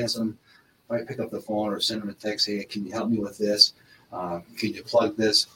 handsome. 0.00 0.38
If 0.88 0.90
I 1.02 1.04
pick 1.04 1.20
up 1.20 1.30
the 1.30 1.40
phone 1.40 1.72
or 1.72 1.80
send 1.80 2.02
them 2.02 2.08
a 2.08 2.14
text, 2.14 2.46
hey, 2.48 2.64
can 2.64 2.84
you 2.84 2.92
help 2.92 3.10
me 3.10 3.18
with 3.18 3.38
this? 3.38 3.74
Uh, 4.12 4.40
can 4.58 4.72
you 4.74 4.82
plug 4.82 5.16
this? 5.16 5.46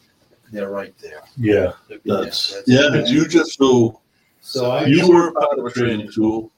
They're 0.53 0.71
right 0.71 0.95
there. 0.99 1.23
Yeah. 1.37 1.73
That's, 2.05 2.63
yeah, 2.67 2.89
but 2.93 3.09
you 3.09 3.27
just 3.27 3.55
so 3.59 4.01
So 4.41 4.71
I. 4.71 4.85
you 4.87 5.09
were 5.09 5.33
part 5.33 5.59
of 5.59 5.65
a 5.67 5.71
training 5.71 6.11
school, 6.13 6.53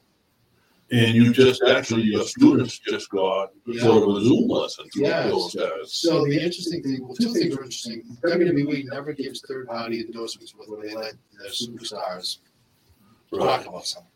and 0.90 1.14
you 1.14 1.32
just 1.32 1.62
actually 1.62 2.02
your 2.02 2.24
students 2.24 2.78
just 2.78 3.08
got 3.10 3.52
sort 3.78 4.02
of 4.02 4.16
a 4.16 4.20
Zoom 4.24 4.48
lesson 4.48 4.86
Yes. 4.96 5.30
those 5.30 5.54
guys. 5.54 5.92
So 5.92 6.24
the 6.24 6.34
interesting 6.36 6.82
thing, 6.82 6.98
well, 7.06 7.14
two 7.14 7.32
things 7.32 7.54
are 7.56 7.62
interesting. 7.62 8.02
WWE 8.24 8.84
never 8.92 9.12
gives 9.12 9.40
third-party 9.40 10.00
endorsements 10.00 10.52
where 10.54 10.82
they 10.82 10.94
let 10.94 11.14
their 11.40 11.50
superstars 11.50 12.38
Right. 13.32 13.40
talk 13.40 13.66
about 13.66 13.86
something. 13.86 14.10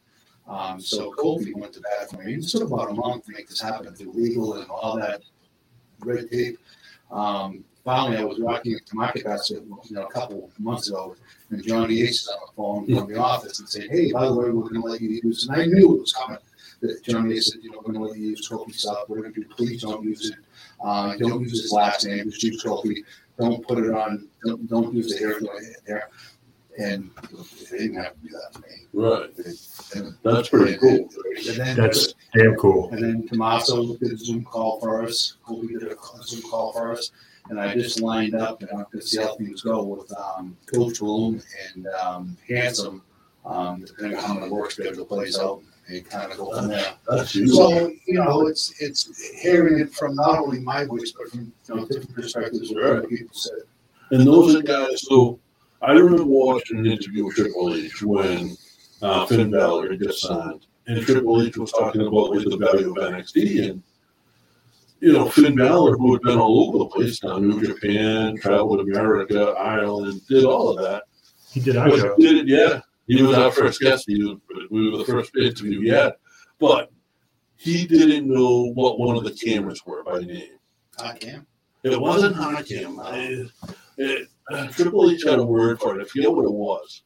Um, 0.51 0.81
so 0.81 1.13
Kofi 1.13 1.55
went 1.55 1.73
to 1.75 1.81
bat 1.81 2.11
for 2.11 2.19
me. 2.23 2.35
It 2.35 2.49
took 2.49 2.63
about 2.65 2.91
a 2.91 2.95
month 2.95 3.27
to 3.27 3.33
make 3.33 3.49
this 3.49 3.61
happen 3.61 3.95
through 3.95 4.13
legal 4.13 4.55
and 4.55 4.69
all 4.69 4.97
that 4.97 5.23
red 6.01 6.29
tape. 6.29 6.59
Um, 7.13 7.65
finally, 7.85 8.17
I 8.17 8.25
was 8.25 8.41
walking 8.41 8.77
to 8.85 8.97
my 8.97 9.13
Basket, 9.25 9.63
you 9.63 9.95
know, 9.95 10.05
a 10.07 10.11
couple 10.11 10.51
months 10.59 10.89
ago, 10.89 11.15
and 11.51 11.65
Johnny 11.65 11.95
Yates 11.95 12.23
is 12.23 12.29
on 12.29 12.39
the 12.47 12.53
phone 12.57 12.99
from 13.01 13.13
the 13.13 13.19
office 13.19 13.61
and 13.61 13.69
said, 13.69 13.91
"Hey, 13.91 14.11
by 14.11 14.27
the 14.27 14.35
way, 14.35 14.51
we're 14.51 14.69
going 14.69 14.83
to 14.83 14.89
let 14.89 15.01
you 15.01 15.21
use." 15.23 15.47
And 15.47 15.61
I 15.61 15.67
knew 15.67 15.95
it 15.95 16.01
was 16.01 16.13
coming. 16.13 16.39
That 16.81 17.03
Johnny 17.05 17.35
Yates 17.35 17.53
said, 17.53 17.63
"You 17.63 17.71
know, 17.71 17.79
we're 17.79 17.93
going 17.93 18.05
to 18.05 18.11
let 18.11 18.19
you 18.19 18.31
use 18.31 18.49
Kofi 18.49 18.75
stuff. 18.75 19.09
We're 19.09 19.21
going 19.21 19.33
to 19.33 19.41
do. 19.41 19.47
Please 19.49 19.83
don't 19.83 20.03
use 20.03 20.31
it. 20.31 20.39
Uh, 20.83 21.17
don't 21.17 21.43
use 21.43 21.63
his 21.63 21.73
last 21.73 22.05
name. 22.05 22.29
Just 22.29 22.43
use 22.43 22.65
Kofi. 22.65 23.05
Don't 23.39 23.67
put 23.67 23.79
it 23.79 23.95
on. 23.95 24.29
Don't, 24.45 24.69
don't 24.69 24.95
use 24.95 25.13
the 25.13 25.19
hair 25.19 25.41
there." 25.87 26.09
And 26.79 27.11
they 27.71 27.79
didn't 27.79 27.97
have 27.97 28.15
to 28.15 28.21
do 28.21 28.29
that 28.31 28.53
to 28.55 28.61
me. 28.61 28.87
Right. 28.93 29.31
And- 29.97 30.15
That's 30.23 30.49
pretty 30.49 30.79
cool. 30.79 31.09
And 31.49 31.57
then, 31.57 31.77
That's 31.77 32.15
damn 32.35 32.55
cool. 32.57 32.91
and 32.93 33.03
then 33.03 33.29
Tommaso 33.29 33.97
did 33.97 34.13
a 34.13 34.17
Zoom 34.17 34.45
call 34.45 34.81
for 34.81 35.03
us. 35.03 35.37
Kofi 35.47 35.69
did 35.79 35.83
a 35.91 35.97
Zoom 36.23 36.43
call 36.51 36.73
for 36.73 36.93
us. 36.93 37.11
And 37.49 37.61
I 37.61 37.75
just 37.75 38.01
lined 38.01 38.35
up 38.35 38.61
and 38.63 38.71
I'm 38.71 38.77
going 38.77 39.01
to 39.01 39.03
see 39.03 39.21
how 39.21 39.35
things 39.35 39.63
go 39.63 39.83
with 39.83 40.13
um, 40.17 40.57
Coach 40.73 41.01
Bloom 41.01 41.43
and 41.75 41.87
um, 41.89 42.37
Handsome, 42.49 43.03
um, 43.45 43.85
depending 43.85 44.19
on 44.19 44.25
how 44.25 44.35
my 44.35 44.49
work 44.49 44.71
schedule 44.71 45.05
plays 45.05 45.37
out 45.39 45.61
and 45.89 46.09
kind 46.09 46.31
of 46.31 46.39
go 46.39 46.55
from 46.57 46.69
there. 46.69 46.93
That's. 47.09 47.33
So, 47.33 47.89
you 48.07 48.15
know, 48.15 48.47
it's 48.47 48.81
it's 48.81 49.41
hearing 49.41 49.81
it 49.81 49.93
from 49.93 50.15
not 50.15 50.39
only 50.39 50.61
my 50.61 50.85
voice, 50.85 51.13
but 51.13 51.29
from 51.31 51.53
you 51.69 51.75
know, 51.75 51.87
different 51.87 52.15
perspectives 52.15 52.71
of 52.71 52.77
what 52.77 52.85
other 52.85 53.07
people 53.09 53.35
said. 53.35 53.59
And 54.13 54.25
those 54.27 54.55
are 54.55 54.63
guys. 54.63 55.03
So 55.09 55.41
I 55.83 55.93
remember 55.93 56.25
watching 56.25 56.79
an 56.79 56.87
interview 56.87 57.25
with 57.27 57.37
Triple 57.37 57.75
H 57.75 58.03
when 58.03 58.57
uh, 59.03 59.27
Finn 59.27 59.51
Balor 59.51 59.91
had 59.93 60.01
just 60.03 60.21
signed, 60.21 60.67
and 60.87 61.03
Triple 61.05 61.43
H 61.43 61.57
was 61.57 61.73
talking 61.73 62.03
about 62.03 62.31
like, 62.35 62.45
the 62.45 62.57
value 62.57 62.91
of 62.91 62.97
NXT, 63.13 63.71
and 63.71 63.83
you 65.01 65.13
know 65.13 65.31
Finn 65.31 65.57
Balor, 65.57 65.97
who 65.97 66.13
had 66.13 66.23
been 66.23 66.39
all 66.39 66.69
over 66.69 66.79
the 66.79 66.87
place, 66.87 67.23
now 67.23 67.39
New 67.39 67.65
Japan, 67.67 68.37
traveled 68.37 68.81
America, 68.81 69.55
Ireland, 69.59 70.21
did 70.29 70.45
all 70.45 70.71
of 70.77 70.85
that. 70.85 71.05
He 71.51 71.61
did 71.61 71.77
our 71.77 71.91
show. 71.97 72.15
did 72.17 72.37
it, 72.39 72.49
yeah. 72.49 72.81
He 73.07 73.23
was 73.23 73.37
our 73.37 73.51
first 73.51 73.81
guest. 73.81 74.05
He 74.07 74.23
was, 74.23 74.39
we 74.71 74.91
were 74.91 74.99
the 74.99 75.05
first 75.05 75.35
interview 75.37 75.81
he 75.81 75.89
had, 75.89 76.13
but 76.59 76.93
he 77.57 77.87
didn't 77.87 78.29
know 78.33 78.71
what 78.75 79.01
one 79.01 79.17
of 79.17 79.25
the 79.25 79.33
cameras 79.33 79.83
were 79.85 80.05
by 80.05 80.21
name. 80.21 80.59
I 80.99 81.17
can. 81.17 81.47
It 81.83 81.99
wasn't 82.01 82.37
hard 82.37 82.67
cam. 82.67 83.01
I- 83.01 83.47
It, 83.97 84.29
uh, 84.51 84.67
Triple 84.69 85.11
H 85.11 85.25
had 85.25 85.39
a 85.39 85.45
word 85.45 85.81
for 85.81 85.99
it. 85.99 86.03
I 86.03 86.09
forget 86.09 86.33
what 86.33 86.45
it 86.45 86.53
was. 86.53 87.03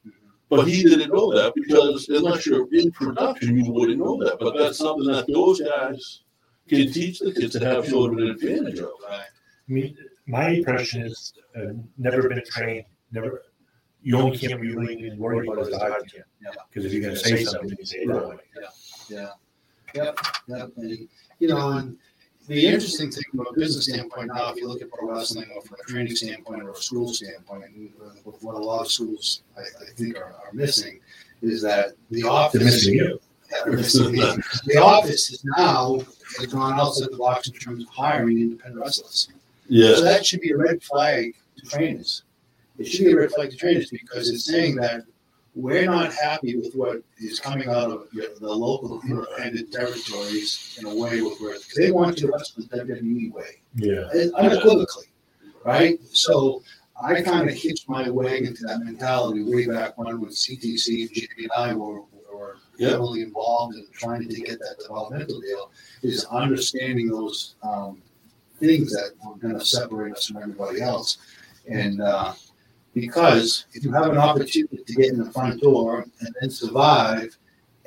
But 0.49 0.67
he 0.67 0.83
didn't 0.83 1.11
know 1.11 1.33
that 1.33 1.53
because 1.55 2.07
unless 2.09 2.45
you're 2.45 2.67
in 2.71 2.91
production, 2.91 3.57
you 3.57 3.71
wouldn't 3.71 3.97
know 3.97 4.17
that. 4.23 4.37
But 4.39 4.57
that's 4.57 4.77
something 4.77 5.07
that 5.11 5.25
those 5.27 5.59
guys 5.59 6.21
can 6.67 6.91
teach 6.91 7.19
the 7.19 7.33
kids 7.33 7.53
to 7.53 7.65
have 7.65 7.87
sort 7.87 8.13
of 8.13 8.19
an 8.19 8.29
advantage 8.29 8.79
of. 8.79 8.91
Right. 9.09 9.21
I 9.21 9.71
mean, 9.71 9.97
my 10.27 10.49
impression 10.49 11.01
is 11.01 11.33
uh, 11.55 11.73
never 11.97 12.29
been 12.29 12.43
trained, 12.45 12.85
never. 13.11 13.41
You 14.03 14.17
only 14.17 14.37
can't 14.37 14.59
really 14.61 14.95
even 14.97 15.17
worry 15.17 15.47
about 15.47 15.63
is 15.63 15.69
the 15.69 15.79
hard 15.79 16.11
cam. 16.11 16.23
Yeah. 16.43 16.51
Because 16.69 16.85
if 16.85 16.93
you're 16.93 17.01
going 17.01 17.15
to 17.15 17.19
say 17.19 17.43
something, 17.43 17.75
you 17.79 17.85
say 17.85 17.97
it 17.99 18.07
that 18.07 18.29
way. 18.29 18.37
Yeah. 19.09 19.29
Yep. 19.95 20.19
Yep. 20.47 20.71
And, 20.77 21.09
you 21.39 21.47
know, 21.47 21.69
and 21.71 21.97
the 22.47 22.67
interesting 22.67 23.11
thing 23.11 23.23
from 23.31 23.47
a 23.47 23.53
business 23.53 23.85
standpoint 23.85 24.31
now, 24.33 24.51
if 24.51 24.57
you 24.57 24.67
look 24.67 24.81
at 24.81 24.91
pro 24.91 25.09
wrestling 25.09 25.49
or 25.55 25.61
from 25.61 25.77
a 25.79 25.91
training 25.91 26.15
standpoint 26.15 26.63
or 26.63 26.71
a 26.71 26.75
school 26.75 27.13
standpoint, 27.13 27.63
and 27.65 27.89
uh, 28.01 28.09
with 28.23 28.41
what 28.43 28.55
a 28.55 28.59
lot 28.59 28.81
of 28.81 28.91
schools 28.91 29.41
I, 29.57 29.61
I 29.61 29.91
think 29.95 30.17
are, 30.17 30.25
are 30.25 30.53
missing, 30.53 30.99
is 31.41 31.61
that 31.63 31.93
the 32.11 32.23
office. 32.23 32.63
Missing 32.63 32.95
you. 32.95 33.19
The 33.49 34.81
office 34.81 35.31
is 35.31 35.45
now 35.55 35.99
has 36.37 36.47
gone 36.47 36.79
outside 36.79 37.09
the 37.11 37.17
box 37.17 37.47
in 37.47 37.53
terms 37.53 37.83
of 37.83 37.89
hiring 37.89 38.39
independent 38.39 38.81
wrestlers. 38.81 39.29
So 39.69 40.01
that 40.01 40.25
should 40.25 40.41
be 40.41 40.51
a 40.51 40.57
red 40.57 40.81
flag 40.83 41.35
to 41.57 41.65
trainers. 41.65 42.23
It 42.77 42.85
should 42.85 43.05
be 43.05 43.13
a 43.13 43.17
red 43.17 43.31
flag 43.31 43.51
to 43.51 43.55
trainers 43.55 43.89
because 43.89 44.29
it's 44.29 44.45
saying 44.45 44.75
that 44.77 45.03
we're 45.55 45.85
not 45.85 46.13
happy 46.13 46.57
with 46.57 46.73
what 46.75 47.01
is 47.17 47.39
coming 47.39 47.69
out 47.69 47.89
of 47.89 48.07
your- 48.13 48.35
the 48.39 48.53
local 48.53 49.01
independent 49.07 49.71
territories 49.71 50.77
in 50.79 50.85
a 50.85 50.93
way 50.93 51.21
with 51.21 51.39
where 51.39 51.57
they 51.77 51.91
want 51.91 52.19
you 52.19 52.27
to 52.27 52.33
wrestle 52.33 52.63
the 52.63 52.77
WWE 52.77 53.29
way 53.31 53.61
Yeah. 53.75 54.09
and 54.13 54.33
unequivocally, 54.35 55.05
right? 55.63 55.99
So 56.11 56.61
I 57.01 57.21
kind 57.21 57.49
of 57.49 57.55
hitched 57.55 57.87
my 57.89 58.09
wagon 58.09 58.53
to 58.55 58.63
that 58.67 58.79
mentality 58.83 59.43
way 59.43 59.65
back 59.65 59.97
when 59.97 60.19
when 60.19 60.31
CTC 60.31 61.01
and 61.03 61.11
JP 61.11 61.43
and 61.43 61.51
I 61.57 61.73
were, 61.73 62.01
were 62.33 62.57
Yeah. 62.77 62.89
heavily 62.89 63.21
involved 63.21 63.75
in 63.75 63.85
trying 63.93 64.27
to 64.27 64.35
get 64.41 64.59
that 64.59 64.75
developmental 64.81 65.39
deal. 65.39 65.71
Is 66.03 66.25
understanding 66.25 67.07
those 67.09 67.55
um, 67.63 68.01
things 68.59 68.91
that 68.93 69.11
were 69.25 69.35
going 69.35 69.57
to 69.57 69.65
separate 69.65 70.13
us 70.15 70.27
from 70.27 70.37
everybody 70.41 70.81
else, 70.81 71.17
and 71.67 72.01
uh, 72.01 72.33
because 72.95 73.65
if 73.73 73.83
you 73.83 73.91
have 73.91 74.07
an 74.09 74.17
opportunity 74.17 74.77
to 74.77 74.93
get 74.93 75.11
in 75.11 75.19
the 75.19 75.29
front 75.31 75.61
door 75.61 76.05
and 76.21 76.35
then 76.41 76.49
survive, 76.49 77.37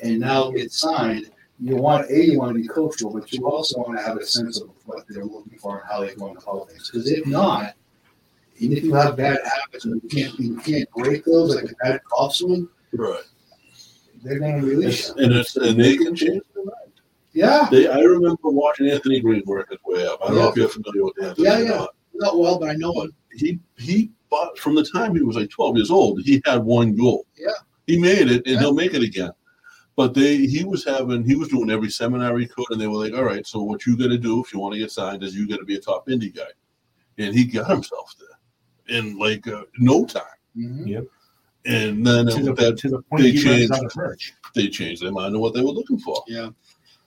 and 0.00 0.20
now 0.20 0.50
get 0.52 0.70
signed, 0.70 1.30
you 1.58 1.74
want 1.74 2.08
a 2.10 2.24
you 2.24 2.38
want 2.38 2.54
to 2.54 2.62
be 2.62 2.68
coachable, 2.68 3.12
but 3.14 3.32
you 3.32 3.48
also 3.48 3.78
want 3.80 3.98
to 3.98 4.04
have 4.04 4.18
a 4.18 4.24
sense 4.24 4.60
of 4.60 4.70
what 4.84 5.04
they're 5.08 5.24
looking 5.24 5.58
for 5.58 5.78
and 5.80 5.88
how 5.90 6.00
they're 6.00 6.14
going 6.14 6.34
to 6.34 6.40
follow 6.40 6.66
things. 6.66 6.88
Because 6.88 7.10
if 7.10 7.26
not, 7.26 7.74
even 8.58 8.76
if 8.76 8.84
you 8.84 8.94
have 8.94 9.16
bad 9.16 9.38
habits 9.44 9.84
and 9.86 10.00
you 10.02 10.08
can't 10.08 10.38
you 10.38 10.56
can't 10.58 10.88
break 10.90 11.24
those 11.24 11.56
like 11.56 11.64
a 11.72 11.74
bad 11.82 12.00
golf 12.10 12.34
swing, 12.36 12.68
Right. 12.92 13.24
they're 14.22 14.38
going 14.38 14.60
to 14.60 14.66
release. 14.66 15.08
And 15.10 15.32
it's 15.32 15.56
and 15.56 15.80
they 15.80 15.96
can 15.96 16.14
change 16.14 16.42
their 16.54 16.64
mind. 16.64 16.74
Yeah, 17.32 17.68
They, 17.70 17.88
I 17.88 18.00
remember 18.00 18.36
watching 18.50 18.88
Anthony 18.90 19.20
Green 19.20 19.42
work 19.46 19.70
his 19.70 19.78
way 19.84 20.06
up. 20.06 20.18
I 20.22 20.28
don't 20.28 20.36
know 20.36 20.48
if 20.48 20.56
you're 20.56 20.68
familiar 20.68 21.04
with 21.04 21.22
Anthony. 21.22 21.46
Yeah, 21.46 21.58
yeah. 21.58 21.68
not. 21.70 21.90
not 22.14 22.38
well, 22.38 22.58
but 22.58 22.68
I 22.70 22.74
know 22.74 22.92
it. 23.02 23.10
he 23.34 23.58
he 23.76 24.10
but 24.30 24.58
from 24.58 24.74
the 24.74 24.84
time 24.84 25.14
he 25.14 25.22
was 25.22 25.36
like 25.36 25.50
12 25.50 25.76
years 25.76 25.90
old 25.90 26.20
he 26.22 26.40
had 26.44 26.62
one 26.64 26.94
goal 26.94 27.26
Yeah. 27.36 27.48
he 27.86 27.98
made 27.98 28.30
it 28.30 28.42
and 28.46 28.54
Yeah. 28.54 28.58
he'll 28.60 28.74
make 28.74 28.94
it 28.94 29.02
again 29.02 29.30
but 29.96 30.14
they 30.14 30.36
he 30.46 30.64
was 30.64 30.84
having 30.84 31.24
he 31.24 31.34
was 31.36 31.48
doing 31.48 31.70
every 31.70 31.90
seminar 31.90 32.36
he 32.38 32.46
could 32.46 32.66
and 32.70 32.80
they 32.80 32.86
were 32.86 33.02
like 33.04 33.14
all 33.14 33.24
right 33.24 33.46
so 33.46 33.62
what 33.62 33.84
you 33.86 33.96
got 33.96 34.08
to 34.08 34.18
do 34.18 34.42
if 34.42 34.52
you 34.52 34.58
want 34.60 34.74
to 34.74 34.78
get 34.78 34.90
signed 34.90 35.22
is 35.22 35.34
you 35.34 35.48
got 35.48 35.58
to 35.58 35.64
be 35.64 35.76
a 35.76 35.80
top 35.80 36.06
indie 36.08 36.34
guy 36.34 36.50
and 37.18 37.34
he 37.34 37.44
got 37.44 37.68
himself 37.70 38.14
there 38.18 38.96
in 38.98 39.18
like 39.18 39.46
uh, 39.48 39.62
no 39.78 40.04
time 40.06 40.22
Mhm. 40.56 41.06
and 41.66 42.06
then 42.06 42.26
To 42.26 42.42
the, 42.42 42.54
that 42.54 42.78
to 42.78 42.88
the 42.88 43.02
point 43.02 43.22
they 43.22 43.30
he 43.32 43.44
runs 43.44 43.58
changed. 43.58 43.72
out 43.72 43.84
of 43.84 43.96
merch. 43.96 44.32
they 44.54 44.68
changed 44.68 45.02
their 45.02 45.12
mind 45.12 45.34
on 45.34 45.40
what 45.40 45.54
they 45.54 45.60
were 45.60 45.70
looking 45.70 45.98
for 45.98 46.22
Yeah. 46.26 46.50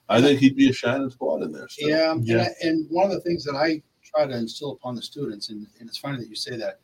i 0.10 0.22
think 0.22 0.40
he'd 0.40 0.56
be 0.56 0.70
a 0.70 0.74
shining 0.74 1.10
spot 1.10 1.42
in 1.42 1.52
there 1.52 1.68
still. 1.70 1.90
Yeah, 1.90 2.16
Yeah. 2.22 2.36
And, 2.38 2.42
I, 2.42 2.68
and 2.68 2.90
one 2.90 3.06
of 3.06 3.12
the 3.14 3.22
things 3.22 3.44
that 3.46 3.56
I 3.56 3.82
try 4.04 4.28
to 4.28 4.36
instill 4.38 4.72
upon 4.74 4.96
the 4.96 5.02
students, 5.02 5.50
and, 5.50 5.66
and 5.80 5.88
it's 5.88 5.98
funny 5.98 6.18
that 6.18 6.28
you 6.28 6.36
say 6.36 6.58
that, 6.58 6.80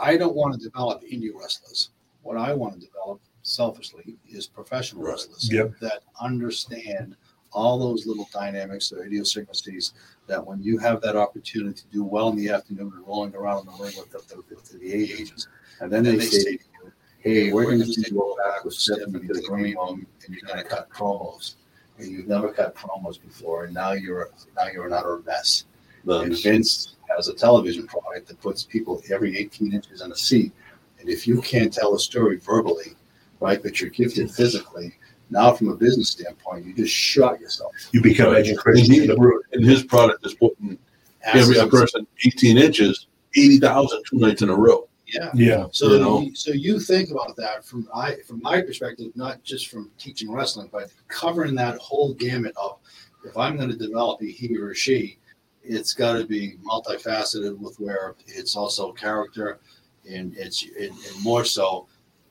I 0.00 0.16
don't 0.16 0.34
want 0.34 0.54
to 0.54 0.60
develop 0.60 1.02
indie 1.02 1.30
wrestlers. 1.34 1.90
What 2.22 2.36
I 2.36 2.52
want 2.52 2.74
to 2.74 2.80
develop, 2.80 3.20
selfishly, 3.42 4.16
is 4.28 4.46
professional 4.46 5.02
Right. 5.02 5.12
wrestlers 5.12 5.50
Yep. 5.50 5.78
that 5.80 6.02
understand 6.20 7.16
all 7.52 7.78
those 7.78 8.06
little 8.06 8.28
dynamics 8.32 8.92
or 8.92 9.04
idiosyncrasies 9.04 9.94
that 10.26 10.44
when 10.44 10.62
you 10.62 10.76
have 10.78 11.00
that 11.00 11.16
opportunity 11.16 11.80
to 11.80 11.86
do 11.90 12.04
well 12.04 12.28
in 12.28 12.36
the 12.36 12.50
afternoon 12.50 12.92
and 12.94 13.06
rolling 13.06 13.34
around 13.34 13.60
in 13.60 13.66
the 13.66 13.82
ring 13.82 13.94
with 13.96 14.10
the, 14.10 14.18
the, 14.28 14.42
with 14.54 14.70
the 14.70 14.92
A 14.92 15.20
agents, 15.20 15.48
and 15.80 15.90
then 15.90 16.02
they 16.02 16.18
say, 16.18 16.44
to 16.44 16.50
you, 16.52 16.92
hey, 17.20 17.52
we're 17.52 17.64
going 17.64 17.78
to 17.78 17.86
see 17.86 18.04
you 18.06 18.18
go 18.18 18.36
back 18.36 18.64
with 18.64 18.74
Stephanie 18.74 19.26
to 19.26 19.32
the 19.32 19.40
green 19.42 19.76
room 19.76 20.06
and 20.26 20.34
you're 20.34 20.46
going 20.46 20.62
to 20.62 20.68
cut 20.68 20.90
promos 20.90 21.54
and 21.98 22.08
you've 22.10 22.28
never 22.28 22.52
cut 22.52 22.74
promos 22.74 23.20
before, 23.20 23.64
and 23.64 23.74
now 23.74 23.92
you're 23.92 24.30
now 24.56 24.66
you're 24.68 24.86
another 24.86 25.20
mess. 25.26 25.64
And 26.06 26.36
Vince 26.36 26.94
has 27.14 27.28
a 27.28 27.34
television 27.34 27.86
product 27.86 28.28
that 28.28 28.40
puts 28.40 28.62
people 28.64 29.02
every 29.12 29.36
18 29.36 29.72
inches 29.72 30.02
in 30.02 30.12
a 30.12 30.16
seat, 30.16 30.52
and 31.00 31.08
if 31.08 31.26
you 31.26 31.40
can't 31.42 31.72
tell 31.72 31.94
a 31.94 31.98
story 31.98 32.36
verbally, 32.38 32.94
right, 33.40 33.62
but 33.62 33.80
you're 33.80 33.90
gifted 33.90 34.30
physically, 34.30 34.94
now 35.30 35.52
from 35.52 35.68
a 35.68 35.76
business 35.76 36.10
standpoint, 36.10 36.64
you 36.64 36.74
just 36.74 36.92
shot 36.94 37.40
yourself. 37.40 37.72
You 37.92 38.02
become 38.02 38.32
Right. 38.32 38.40
Edge 38.40 38.48
and 38.48 38.58
Christian 38.58 39.06
the 39.06 39.14
Brood. 39.14 39.42
and 39.52 39.64
his 39.64 39.84
product 39.84 40.24
is 40.24 40.34
putting 40.34 40.78
every 41.24 41.56
person 41.68 42.06
18 42.24 42.56
inches 42.56 43.06
80,000 43.36 44.02
two 44.08 44.18
nights 44.18 44.40
in 44.40 44.48
a 44.48 44.54
row 44.54 44.88
Yeah. 45.06 45.30
Yeah. 45.34 45.66
So 45.72 45.92
You 45.92 45.98
know? 45.98 46.30
so 46.34 46.52
you 46.52 46.80
think 46.80 47.10
about 47.10 47.36
that 47.36 47.64
from 47.64 47.88
I 47.94 48.16
from 48.26 48.40
my 48.42 48.62
perspective, 48.62 49.12
not 49.14 49.42
just 49.42 49.68
from 49.68 49.90
teaching 49.98 50.30
wrestling, 50.32 50.70
but 50.72 50.90
covering 51.08 51.54
that 51.56 51.76
whole 51.78 52.14
gamut 52.14 52.54
of 52.56 52.78
if 53.24 53.36
I'm 53.36 53.56
going 53.56 53.70
to 53.70 53.76
develop 53.76 54.22
a 54.22 54.26
he 54.26 54.56
or 54.56 54.70
a 54.70 54.74
she, 54.74 55.18
it's 55.68 55.92
got 55.94 56.14
to 56.14 56.24
be 56.26 56.56
multifaceted 56.68 57.58
with 57.58 57.78
where 57.78 58.14
it's 58.26 58.56
also 58.56 58.92
character 58.92 59.60
and 60.08 60.36
it's 60.36 60.64
and, 60.64 60.90
and 60.90 61.22
more 61.22 61.44
so 61.44 61.86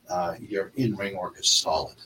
uh, 0.09 0.35
your 0.39 0.71
in 0.75 0.95
ring 0.95 1.17
work 1.17 1.39
is 1.39 1.49
solid. 1.49 1.97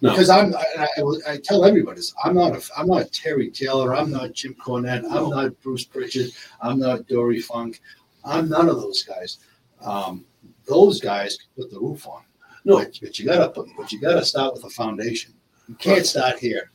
No. 0.00 0.10
Because 0.10 0.30
I'm, 0.30 0.52
I, 0.56 0.88
I, 0.98 1.32
I 1.34 1.36
tell 1.36 1.64
everybody 1.64 1.96
this. 1.96 2.12
I'm 2.24 2.34
not 2.34 2.56
a, 2.56 2.62
I'm 2.76 2.88
not 2.88 3.12
Terry 3.12 3.50
Taylor. 3.50 3.94
I'm 3.94 4.10
not 4.10 4.32
Jim 4.32 4.54
Cornette. 4.54 5.04
I'm 5.08 5.30
not 5.30 5.60
Bruce 5.62 5.84
Prichard. 5.84 6.30
I'm 6.60 6.80
not 6.80 7.06
Dory 7.06 7.40
Funk. 7.40 7.80
I'm 8.24 8.48
none 8.48 8.68
of 8.68 8.76
those 8.80 9.04
guys. 9.04 9.38
Um, 9.80 10.24
those 10.66 11.00
guys 11.00 11.38
put 11.56 11.70
the 11.70 11.78
roof 11.78 12.08
on. 12.08 12.22
No. 12.64 12.78
but, 12.78 12.98
but 13.00 13.18
you 13.18 13.26
gotta 13.26 13.48
put, 13.50 13.68
but 13.76 13.92
you 13.92 14.00
gotta 14.00 14.24
start 14.24 14.54
with 14.54 14.64
a 14.64 14.70
foundation. 14.70 15.34
You 15.68 15.76
can't 15.76 15.98
Right. 15.98 16.06
start 16.06 16.38
here. 16.40 16.70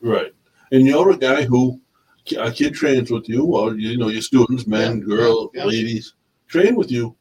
Right. 0.00 0.32
And 0.72 0.86
you're 0.86 1.10
a 1.10 1.16
guy 1.16 1.44
who 1.44 1.80
kid 2.24 2.74
trains 2.74 3.10
with 3.10 3.28
you, 3.28 3.44
or 3.44 3.74
you 3.74 3.96
know, 3.98 4.08
your 4.08 4.22
students, 4.22 4.66
men, 4.66 4.98
Yeah, 4.98 5.04
girls, 5.16 5.50
yeah, 5.54 5.62
yeah. 5.62 5.66
ladies, 5.68 6.14
train 6.48 6.74
with 6.76 6.90
you, 6.90 7.16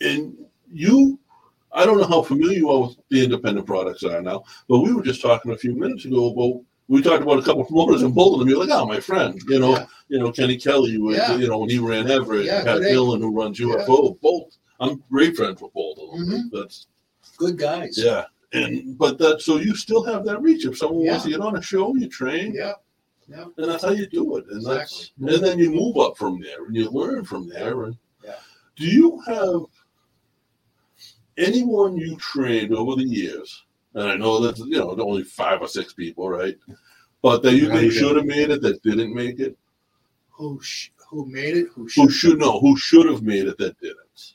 and 0.00 0.36
you. 0.72 1.18
I 1.74 1.86
don't 1.86 1.96
know 1.98 2.06
how 2.06 2.20
familiar 2.20 2.58
you 2.58 2.68
are 2.70 2.80
with 2.88 2.96
the 3.08 3.24
independent 3.24 3.66
products 3.66 4.02
are 4.04 4.20
now, 4.20 4.44
but 4.68 4.80
we 4.80 4.92
were 4.92 5.02
just 5.02 5.22
talking 5.22 5.52
a 5.52 5.56
few 5.56 5.74
minutes 5.74 6.04
ago 6.04 6.30
about. 6.30 6.62
We 6.88 7.00
talked 7.00 7.22
about 7.22 7.38
a 7.38 7.42
couple 7.42 7.62
of 7.62 7.68
promoters 7.68 8.02
in 8.02 8.12
Bolton, 8.12 8.42
and 8.42 8.50
you're 8.50 8.58
like, 8.58 8.68
"Oh, 8.70 8.84
my 8.84 9.00
friend, 9.00 9.40
you 9.48 9.58
know, 9.58 9.70
Yeah. 9.70 9.86
you 10.08 10.18
know 10.18 10.30
Kenny 10.32 10.58
Kelly, 10.58 10.98
with, 10.98 11.16
Yeah. 11.16 11.36
you 11.38 11.48
know, 11.48 11.58
when 11.60 11.70
he 11.70 11.78
ran 11.78 12.10
Everett, 12.10 12.44
Yeah, 12.44 12.64
Pat. 12.64 12.82
Dillon, 12.82 13.22
who 13.22 13.30
runs 13.30 13.58
UFO, 13.58 14.18
Bolt. 14.20 14.58
I'm 14.80 15.02
great 15.10 15.34
friends 15.36 15.62
with 15.62 15.72
Bolt. 15.72 15.98
Mhm. 16.18 16.50
That's 16.52 16.88
Good 17.38 17.56
guys. 17.56 17.96
yeah, 17.96 18.24
and 18.52 18.98
but 18.98 19.16
that 19.18 19.40
so 19.40 19.56
you 19.56 19.74
still 19.74 20.02
have 20.02 20.26
that 20.26 20.42
reach. 20.42 20.66
If 20.66 20.76
someone 20.76 21.06
wants 21.06 21.22
to 21.24 21.30
get 21.30 21.40
on 21.40 21.56
a 21.56 21.62
show, 21.62 21.94
you 21.96 22.08
train, 22.08 22.52
Yeah. 22.54 22.72
Yeah. 23.28 23.44
and 23.56 23.68
that's 23.70 23.84
how 23.84 23.90
you 23.90 24.06
do 24.06 24.36
it. 24.36 24.44
And 24.50 24.64
that's 24.64 25.12
and 25.20 25.42
then 25.42 25.58
you 25.58 25.70
move 25.70 25.96
up 25.98 26.16
from 26.16 26.40
there, 26.40 26.64
and 26.66 26.74
you 26.76 26.90
learn 26.90 27.24
from 27.24 27.48
there. 27.48 27.84
And 27.84 27.96
Yeah. 28.24 28.36
do 28.76 28.86
you 28.86 29.20
have 29.26 29.62
anyone 31.38 31.96
you 31.96 32.16
trained 32.16 32.74
over 32.74 32.96
the 32.96 33.04
years? 33.08 33.64
And 33.94 34.08
I 34.08 34.16
know 34.16 34.40
that's 34.40 34.60
you 34.60 34.78
know 34.78 34.90
only 35.00 35.24
five 35.24 35.60
or 35.60 35.68
six 35.68 35.92
people, 35.92 36.28
right? 36.28 36.56
But 37.22 37.42
that 37.42 37.54
you 37.54 37.68
Right. 37.68 37.80
think 37.80 37.92
should 37.92 38.16
have 38.16 38.26
made 38.26 38.50
it 38.50 38.62
that 38.62 38.82
didn't 38.82 39.14
make 39.14 39.38
it. 39.38 39.56
Who 40.30 40.60
sh- 40.62 40.90
who 41.08 41.26
made 41.26 41.56
it? 41.56 41.68
Who 41.74 41.82
Who 41.82 41.88
should? 41.88 42.12
should 42.12 42.38
know? 42.38 42.58
Who 42.60 42.76
should 42.76 43.06
have 43.06 43.22
made 43.22 43.46
it 43.46 43.58
that 43.58 43.78
didn't? 43.80 44.34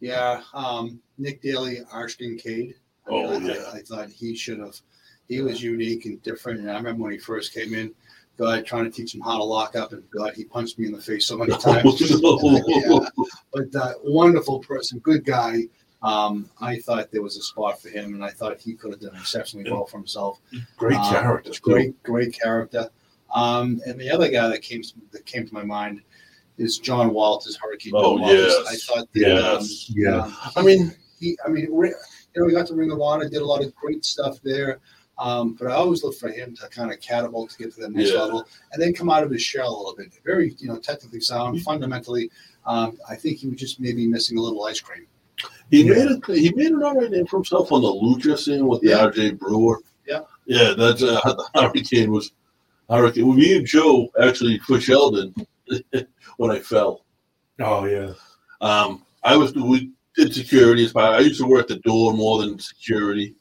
Yeah. 0.00 0.42
Um, 0.54 1.00
Nick 1.18 1.42
Daly, 1.42 1.80
Arshton 1.92 2.38
Cade. 2.40 2.74
I 3.06 3.10
Oh, 3.10 3.26
I- 3.34 3.38
yeah. 3.38 3.70
I, 3.72 3.80
thought 3.80 4.08
he 4.10 4.34
should 4.36 4.58
have. 4.60 4.80
He 5.28 5.40
was 5.40 5.62
unique 5.62 6.04
and 6.06 6.22
different. 6.22 6.60
And 6.60 6.70
I 6.70 6.76
remember 6.76 7.02
when 7.02 7.12
he 7.12 7.18
first 7.18 7.52
came 7.52 7.74
in, 7.74 7.94
God 8.36 8.66
trying 8.66 8.84
to 8.84 8.90
teach 8.90 9.14
him 9.14 9.20
how 9.22 9.38
to 9.38 9.44
lock 9.44 9.76
up, 9.76 9.92
and 9.92 10.02
God, 10.10 10.34
he 10.34 10.44
punched 10.44 10.78
me 10.78 10.86
in 10.86 10.92
the 10.92 11.00
face 11.00 11.26
so 11.26 11.36
many 11.38 11.56
times. 11.58 12.00
Yeah. 12.10 12.98
But 13.52 13.74
uh, 13.74 13.92
wonderful 14.04 14.58
person, 14.60 14.98
good 15.00 15.24
guy. 15.24 15.62
Um, 16.02 16.50
I 16.60 16.78
thought 16.78 17.10
there 17.10 17.22
was 17.22 17.36
a 17.36 17.42
spot 17.42 17.80
for 17.80 17.88
him, 17.88 18.14
and 18.14 18.24
I 18.24 18.30
thought 18.30 18.60
he 18.60 18.74
could 18.74 18.92
have 18.92 19.00
done 19.00 19.16
exceptionally 19.16 19.70
well 19.70 19.86
for 19.86 19.96
himself. 19.98 20.40
Great 20.76 20.98
Um, 20.98 21.12
character. 21.12 21.50
Great, 21.62 22.00
great 22.02 22.38
character. 22.38 22.90
Um, 23.34 23.80
and 23.86 23.98
the 23.98 24.10
other 24.10 24.28
guy 24.28 24.48
that 24.48 24.62
came 24.62 24.82
that 25.12 25.24
came 25.26 25.46
to 25.46 25.54
my 25.54 25.64
mind 25.64 26.02
is 26.58 26.78
John 26.78 27.12
Walters, 27.12 27.56
Hurricane. 27.56 27.92
Oh, 27.96 28.12
John 28.18 28.20
Walters. 28.20 28.54
yes. 28.58 28.66
I 28.68 28.76
thought 28.94 29.12
that. 29.14 29.20
Yes. 29.20 29.90
Um, 29.90 29.94
Yeah. 29.96 30.20
um, 30.22 30.36
I 30.56 30.62
mean, 30.62 30.94
he, 31.18 31.36
I 31.44 31.48
mean, 31.48 31.64
you 31.64 31.94
know, 32.36 32.46
he 32.46 32.52
got 32.54 32.66
to 32.68 32.74
Ring 32.74 32.92
of 32.92 33.00
Honor, 33.00 33.28
did 33.28 33.42
a 33.42 33.44
lot 33.46 33.64
of 33.64 33.74
great 33.74 34.04
stuff 34.04 34.38
there. 34.42 34.78
Um, 35.18 35.54
but 35.54 35.68
I 35.68 35.74
always 35.74 36.04
look 36.04 36.14
for 36.16 36.28
him 36.28 36.54
to 36.56 36.68
kind 36.68 36.92
of 36.92 37.00
catapult 37.00 37.50
to 37.50 37.58
get 37.58 37.74
to 37.74 37.80
the 37.80 37.88
next 37.88 38.12
Yeah. 38.12 38.20
level, 38.22 38.46
and 38.72 38.82
then 38.82 38.92
come 38.92 39.08
out 39.08 39.22
of 39.24 39.30
his 39.30 39.42
shell 39.42 39.68
a 39.74 39.76
little 39.78 39.94
bit. 39.96 40.12
Very, 40.24 40.54
you 40.58 40.68
know, 40.68 40.76
technically 40.78 41.20
sound, 41.20 41.62
fundamentally. 41.62 42.30
Um, 42.66 42.98
I 43.08 43.14
think 43.16 43.38
he 43.38 43.48
was 43.48 43.58
just 43.58 43.80
maybe 43.80 44.06
missing 44.06 44.36
a 44.36 44.42
little 44.42 44.62
ice 44.64 44.80
cream. 44.80 45.06
He 45.70 45.84
made 45.84 46.08
it. 46.10 46.24
He 46.26 46.52
made 46.54 46.72
an 46.72 46.82
alright 46.82 47.10
name 47.10 47.26
for 47.26 47.36
himself 47.38 47.72
on 47.72 47.82
the 47.82 47.88
Lucha 47.88 48.38
scene 48.38 48.66
with 48.66 48.80
the 48.82 48.90
Yeah. 48.90 49.04
R.J. 49.04 49.32
Brewer. 49.32 49.80
Yeah. 50.06 50.20
yeah. 50.46 50.74
That's 50.76 51.02
uh, 51.02 51.20
the 51.24 51.48
Hurricane 51.54 52.10
was 52.12 52.32
Hurricane. 52.90 53.26
Well, 53.26 53.36
me 53.36 53.56
and 53.56 53.66
Joe 53.66 54.08
actually 54.20 54.58
for 54.60 54.80
Sheldon 54.80 55.34
when 56.36 56.50
I 56.50 56.58
fell. 56.60 57.04
Oh 57.60 57.84
yeah. 57.86 58.12
Um, 58.60 59.04
I 59.24 59.36
was 59.36 59.54
we 59.54 59.90
did 60.16 60.34
security. 60.34 60.84
as 60.84 60.92
part- 60.92 61.14
I 61.14 61.20
used 61.20 61.40
to 61.40 61.46
work 61.46 61.68
the 61.68 61.76
door 61.80 62.12
more 62.14 62.40
than 62.42 62.58
security. 62.58 63.34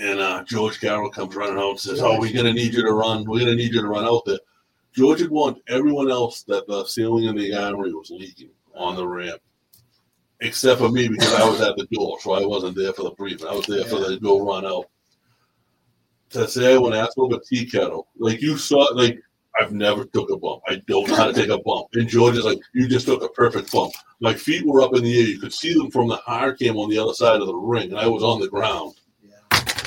And 0.00 0.18
uh, 0.18 0.42
George 0.44 0.80
Carroll 0.80 1.10
comes 1.10 1.36
running 1.36 1.58
out 1.58 1.70
and 1.70 1.80
says, 1.80 2.00
"Oh, 2.00 2.18
we're 2.18 2.32
gonna 2.32 2.54
need 2.54 2.72
you 2.72 2.82
to 2.82 2.92
run. 2.92 3.26
We're 3.26 3.40
gonna 3.40 3.54
need 3.54 3.74
you 3.74 3.82
to 3.82 3.88
run 3.88 4.06
out 4.06 4.22
there." 4.24 4.38
George 4.96 5.20
had 5.20 5.30
warned 5.30 5.58
everyone 5.68 6.10
else 6.10 6.42
that 6.44 6.66
the 6.66 6.86
ceiling 6.86 7.24
in 7.24 7.36
the 7.36 7.54
armory 7.54 7.92
was 7.92 8.10
leaking 8.10 8.48
on 8.74 8.96
the 8.96 9.06
ramp, 9.06 9.40
except 10.40 10.80
for 10.80 10.88
me 10.88 11.06
because 11.06 11.34
I 11.34 11.46
was 11.46 11.60
at 11.60 11.76
the 11.76 11.86
door, 11.92 12.18
so 12.20 12.32
I 12.32 12.46
wasn't 12.46 12.76
there 12.76 12.94
for 12.94 13.02
the 13.02 13.10
briefing. 13.10 13.46
I 13.46 13.54
was 13.54 13.66
there 13.66 13.84
for 13.84 14.00
the 14.00 14.18
go 14.18 14.40
run 14.40 14.64
out. 14.64 14.86
To 16.30 16.48
say 16.48 16.74
I 16.74 16.78
went 16.78 16.94
ask 16.94 17.18
over 17.18 17.38
tea 17.38 17.66
kettle, 17.66 18.08
like 18.18 18.40
you 18.40 18.56
saw, 18.56 18.78
like 18.94 19.20
I've 19.60 19.72
never 19.72 20.06
took 20.06 20.30
a 20.30 20.38
bump. 20.38 20.62
I 20.66 20.76
don't 20.86 21.08
know 21.08 21.16
how 21.16 21.26
to 21.26 21.34
take 21.34 21.50
a 21.50 21.58
bump. 21.58 21.88
And 21.92 22.08
George 22.08 22.38
is 22.38 22.44
like, 22.44 22.60
you 22.72 22.88
just 22.88 23.06
took 23.06 23.22
a 23.22 23.28
perfect 23.28 23.70
bump. 23.70 23.92
My 24.20 24.32
feet 24.32 24.64
were 24.64 24.80
up 24.80 24.94
in 24.94 25.02
the 25.02 25.18
air. 25.18 25.26
You 25.26 25.40
could 25.40 25.52
see 25.52 25.74
them 25.74 25.90
from 25.90 26.08
the 26.08 26.16
hard 26.16 26.58
cam 26.58 26.78
on 26.78 26.88
the 26.88 26.98
other 26.98 27.12
side 27.12 27.40
of 27.40 27.46
the 27.46 27.54
ring, 27.54 27.90
and 27.90 27.98
I 27.98 28.06
was 28.06 28.22
on 28.22 28.40
the 28.40 28.48
ground. 28.48 28.94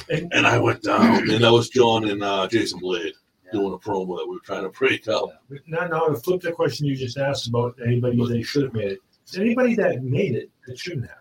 Yeah. 0.10 0.20
And 0.32 0.46
I 0.46 0.58
went 0.58 0.82
down, 0.82 1.30
and 1.30 1.44
that 1.44 1.52
was 1.52 1.70
John 1.70 2.10
and 2.10 2.24
uh, 2.24 2.48
Jason 2.48 2.80
Blade 2.80 3.14
doing 3.54 3.74
a 3.74 3.78
promo 3.78 4.18
that 4.18 4.26
we 4.28 4.36
were 4.36 4.42
trying 4.44 4.64
to 4.64 4.70
break 4.70 5.08
up. 5.08 5.30
Now, 5.68 5.88
now 5.88 6.08
to 6.08 6.16
flip 6.16 6.42
the 6.42 6.52
question 6.52 6.88
you 6.88 6.96
just 6.96 7.18
asked 7.18 7.48
about 7.48 7.76
anybody 7.86 8.18
that 8.18 8.44
should 8.44 8.64
have 8.64 8.74
made 8.74 8.94
it. 8.94 9.00
Is 9.28 9.38
anybody 9.38 9.76
that 9.76 10.04
made 10.04 10.36
it 10.36 10.50
that 10.68 10.78
shouldn't 10.78 11.08
have? 11.08 11.18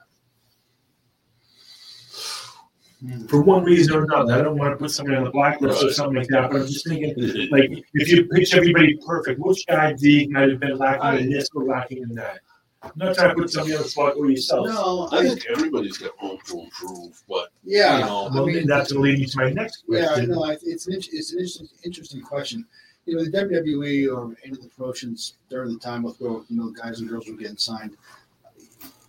Hmm. 3.01 3.27
For 3.27 3.43
one 3.43 3.65
reason 3.65 3.95
or 3.95 4.05
another. 4.05 4.35
I 4.35 4.43
don't 4.43 4.57
want 4.57 4.73
to 4.73 4.77
put 4.77 4.91
somebody 4.91 5.17
on 5.17 5.25
the 5.25 5.31
blacklist 5.31 5.85
or 5.85 5.93
something 5.93 6.17
like 6.17 6.29
that, 6.29 6.51
but 6.51 6.63
I'm 6.63 6.67
just 6.67 6.87
thinking, 6.87 7.15
like, 7.51 7.71
if 7.95 8.09
you 8.09 8.27
pitch 8.27 8.55
everybody 8.55 8.97
perfect, 9.07 9.41
which 9.41 9.67
guy 9.67 9.93
D 9.93 10.29
might 10.29 10.51
have 10.51 10.61
been 10.61 10.79
lacking 10.79 11.25
in 11.25 11.31
this 11.31 11.49
or 11.55 11.65
lacking 11.65 12.03
in 12.03 12.15
that? 12.15 12.41
I'm 12.85 12.91
not 12.97 13.15
trying 13.15 13.29
to 13.31 13.35
put 13.43 13.51
somebody 13.51 13.77
on 13.77 13.83
the 13.83 13.89
spot 13.89 14.15
or 14.17 14.29
yourself. 14.31 14.67
No, 14.67 15.09
I 15.13 15.19
I, 15.19 15.29
think 15.29 15.45
everybody's 15.51 15.99
got 15.99 16.11
room 16.23 16.39
to 16.47 16.61
improve, 16.63 17.23
but 17.29 17.51
yeah. 17.65 17.99
you 18.01 18.05
know, 18.05 18.29
I 18.33 18.45
mean, 18.45 18.67
that's 18.67 18.93
going 18.93 19.05
to 19.05 19.11
lead 19.11 19.21
me 19.21 19.27
to 19.27 19.37
my 19.39 19.51
next 19.51 19.85
question. 19.87 20.29
Yeah, 20.29 20.35
no, 20.35 20.45
I- 20.45 20.57
it's 20.63 20.87
an 20.89 20.95
it's 20.95 21.33
an 21.33 21.39
interesting, 21.39 21.69
interesting 21.85 22.21
question. 22.23 22.67
You 23.07 23.17
know, 23.17 23.25
the 23.25 23.31
WWE 23.31 24.15
or 24.17 24.35
any 24.45 24.53
of 24.53 24.63
the 24.63 24.69
promotions 24.69 25.35
during 25.49 25.73
the 25.73 25.79
time 25.79 26.03
with 26.03 26.21
where 26.21 26.33
you 26.33 26.45
know 26.51 26.71
guys 26.71 27.01
and 27.01 27.09
girls 27.09 27.29
were 27.29 27.37
getting 27.37 27.57
signed. 27.57 27.97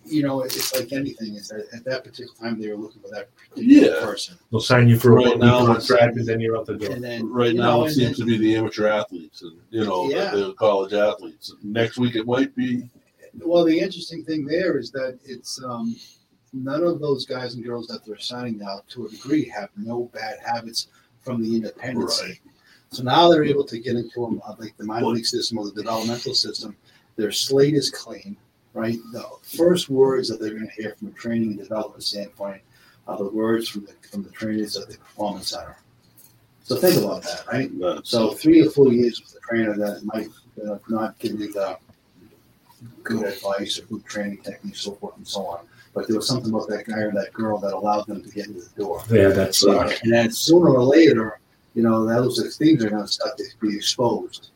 You 0.06 0.22
know, 0.24 0.42
it's 0.42 0.76
like 0.78 0.92
anything. 0.92 1.36
Is 1.36 1.48
that 1.48 1.66
at 1.74 1.86
that 1.86 2.04
particular 2.04 2.34
time 2.38 2.60
they 2.60 2.68
were 2.70 2.76
looking 2.76 3.02
for 3.02 3.08
that 3.10 3.30
particular 3.36 3.96
Yeah. 3.96 4.06
person, 4.06 4.38
They'll 4.52 4.60
sign 4.60 4.90
you 4.90 5.00
for 5.00 5.14
a 5.14 5.16
Right 5.16 5.28
one 5.30 5.40
now, 5.40 5.60
week 5.66 5.78
contract 5.78 6.18
and 6.18 6.28
then 6.28 6.40
you're 6.42 6.58
out 6.58 6.66
the 6.66 6.74
door. 6.76 6.92
and 6.92 7.02
then 7.04 7.30
right 7.30 7.56
now 7.56 7.78
know, 7.80 7.86
it 7.86 7.92
seems 7.94 8.18
then- 8.18 8.28
to 8.28 8.32
be 8.32 8.38
the 8.38 8.56
amateur 8.58 8.88
athletes 8.88 9.42
and 9.44 9.54
you 9.70 9.86
know 9.86 10.10
Yeah. 10.10 10.32
the, 10.32 10.48
the 10.48 10.54
college 10.56 10.92
athletes. 10.94 11.54
Next 11.64 11.98
week 11.98 12.16
it 12.18 12.26
might 12.28 12.54
be 12.56 12.90
Well, 13.40 13.66
the 13.66 13.80
interesting 13.80 14.24
thing 14.24 14.46
there 14.46 14.78
is 14.78 14.92
that 14.92 15.20
it's 15.26 15.62
um, 15.64 15.96
none 16.54 16.84
of 16.84 17.00
those 17.00 17.26
guys 17.26 17.56
and 17.56 17.64
girls 17.64 17.88
that 17.88 18.06
they're 18.06 18.20
signing 18.20 18.58
now, 18.58 18.82
to 18.90 19.08
a 19.08 19.10
degree, 19.10 19.50
have 19.50 19.70
no 19.76 20.10
bad 20.14 20.38
habits 20.46 20.88
from 21.22 21.42
the 21.42 21.56
independence. 21.56 22.22
Right. 22.22 22.40
So 22.92 23.02
now 23.02 23.30
they're 23.30 23.44
able 23.44 23.66
to 23.66 23.80
get 23.80 23.96
into 23.96 24.22
them 24.22 24.42
uh, 24.46 24.54
like 24.60 24.78
the 24.78 24.86
minor 24.86 25.08
league 25.08 25.26
system 25.26 25.58
or 25.58 25.66
the 25.66 25.72
developmental 25.72 26.36
system. 26.36 26.76
Their 27.16 27.32
slate 27.32 27.74
is 27.74 27.90
clean, 27.90 28.38
right? 28.74 28.98
The 29.12 29.26
first 29.42 29.90
words 29.90 30.30
that 30.30 30.40
they're 30.40 30.54
going 30.54 30.68
to 30.68 30.82
hear 30.82 30.96
from 30.96 31.08
a 31.08 31.12
training 31.12 31.52
and 31.52 31.60
development 31.60 32.04
standpoint 32.04 32.62
are 33.08 33.18
the 33.18 33.30
words 33.30 33.68
from 33.68 33.86
the 33.86 33.94
from 34.10 34.24
the 34.24 34.30
trainers 34.30 34.78
at 34.78 34.90
the 34.90 34.98
performance 34.98 35.50
center. 35.50 35.78
So 36.64 36.78
think 36.78 37.04
about 37.04 37.24
that, 37.24 37.46
right? 37.52 37.80
that. 37.80 38.06
So 38.06 38.32
three 38.32 38.66
or 38.66 38.70
four 38.70 38.94
years 38.94 39.22
with 39.22 39.36
a 39.36 39.40
trainer 39.40 39.76
that 39.76 40.06
might 40.06 40.30
uh, 40.66 40.78
not 40.88 41.20
give 41.20 41.40
you 41.40 41.52
the 41.52 41.78
good 43.04 43.26
advice 43.26 43.80
or 43.80 43.84
good 43.84 44.06
training 44.06 44.38
techniques, 44.38 44.82
so 44.82 44.94
forth 44.94 45.18
and 45.18 45.28
so 45.28 45.46
on. 45.46 45.66
But 45.94 46.08
there 46.08 46.16
was 46.18 46.28
something 46.28 46.52
about 46.54 46.68
that 46.70 46.86
guy 46.88 47.02
or 47.02 47.12
that 47.12 47.34
girl 47.34 47.60
that 47.60 47.74
allowed 47.74 48.08
them 48.08 48.24
to 48.24 48.30
get 48.30 48.48
into 48.48 48.62
the 48.62 48.70
door. 48.84 49.04
Yeah, 49.12 49.30
that's 49.30 49.60
So, 49.60 49.80
right. 49.82 50.00
and 50.04 50.12
then 50.12 50.32
sooner 50.32 50.70
or 50.70 50.84
later, 50.84 51.40
you 51.76 51.84
know, 51.84 52.06
those 52.06 52.56
things 52.58 52.84
are 52.84 52.90
going 52.90 53.04
to 53.04 53.08
start 53.08 53.38
to 53.38 53.44
be 53.62 53.76
exposed. 53.76 54.50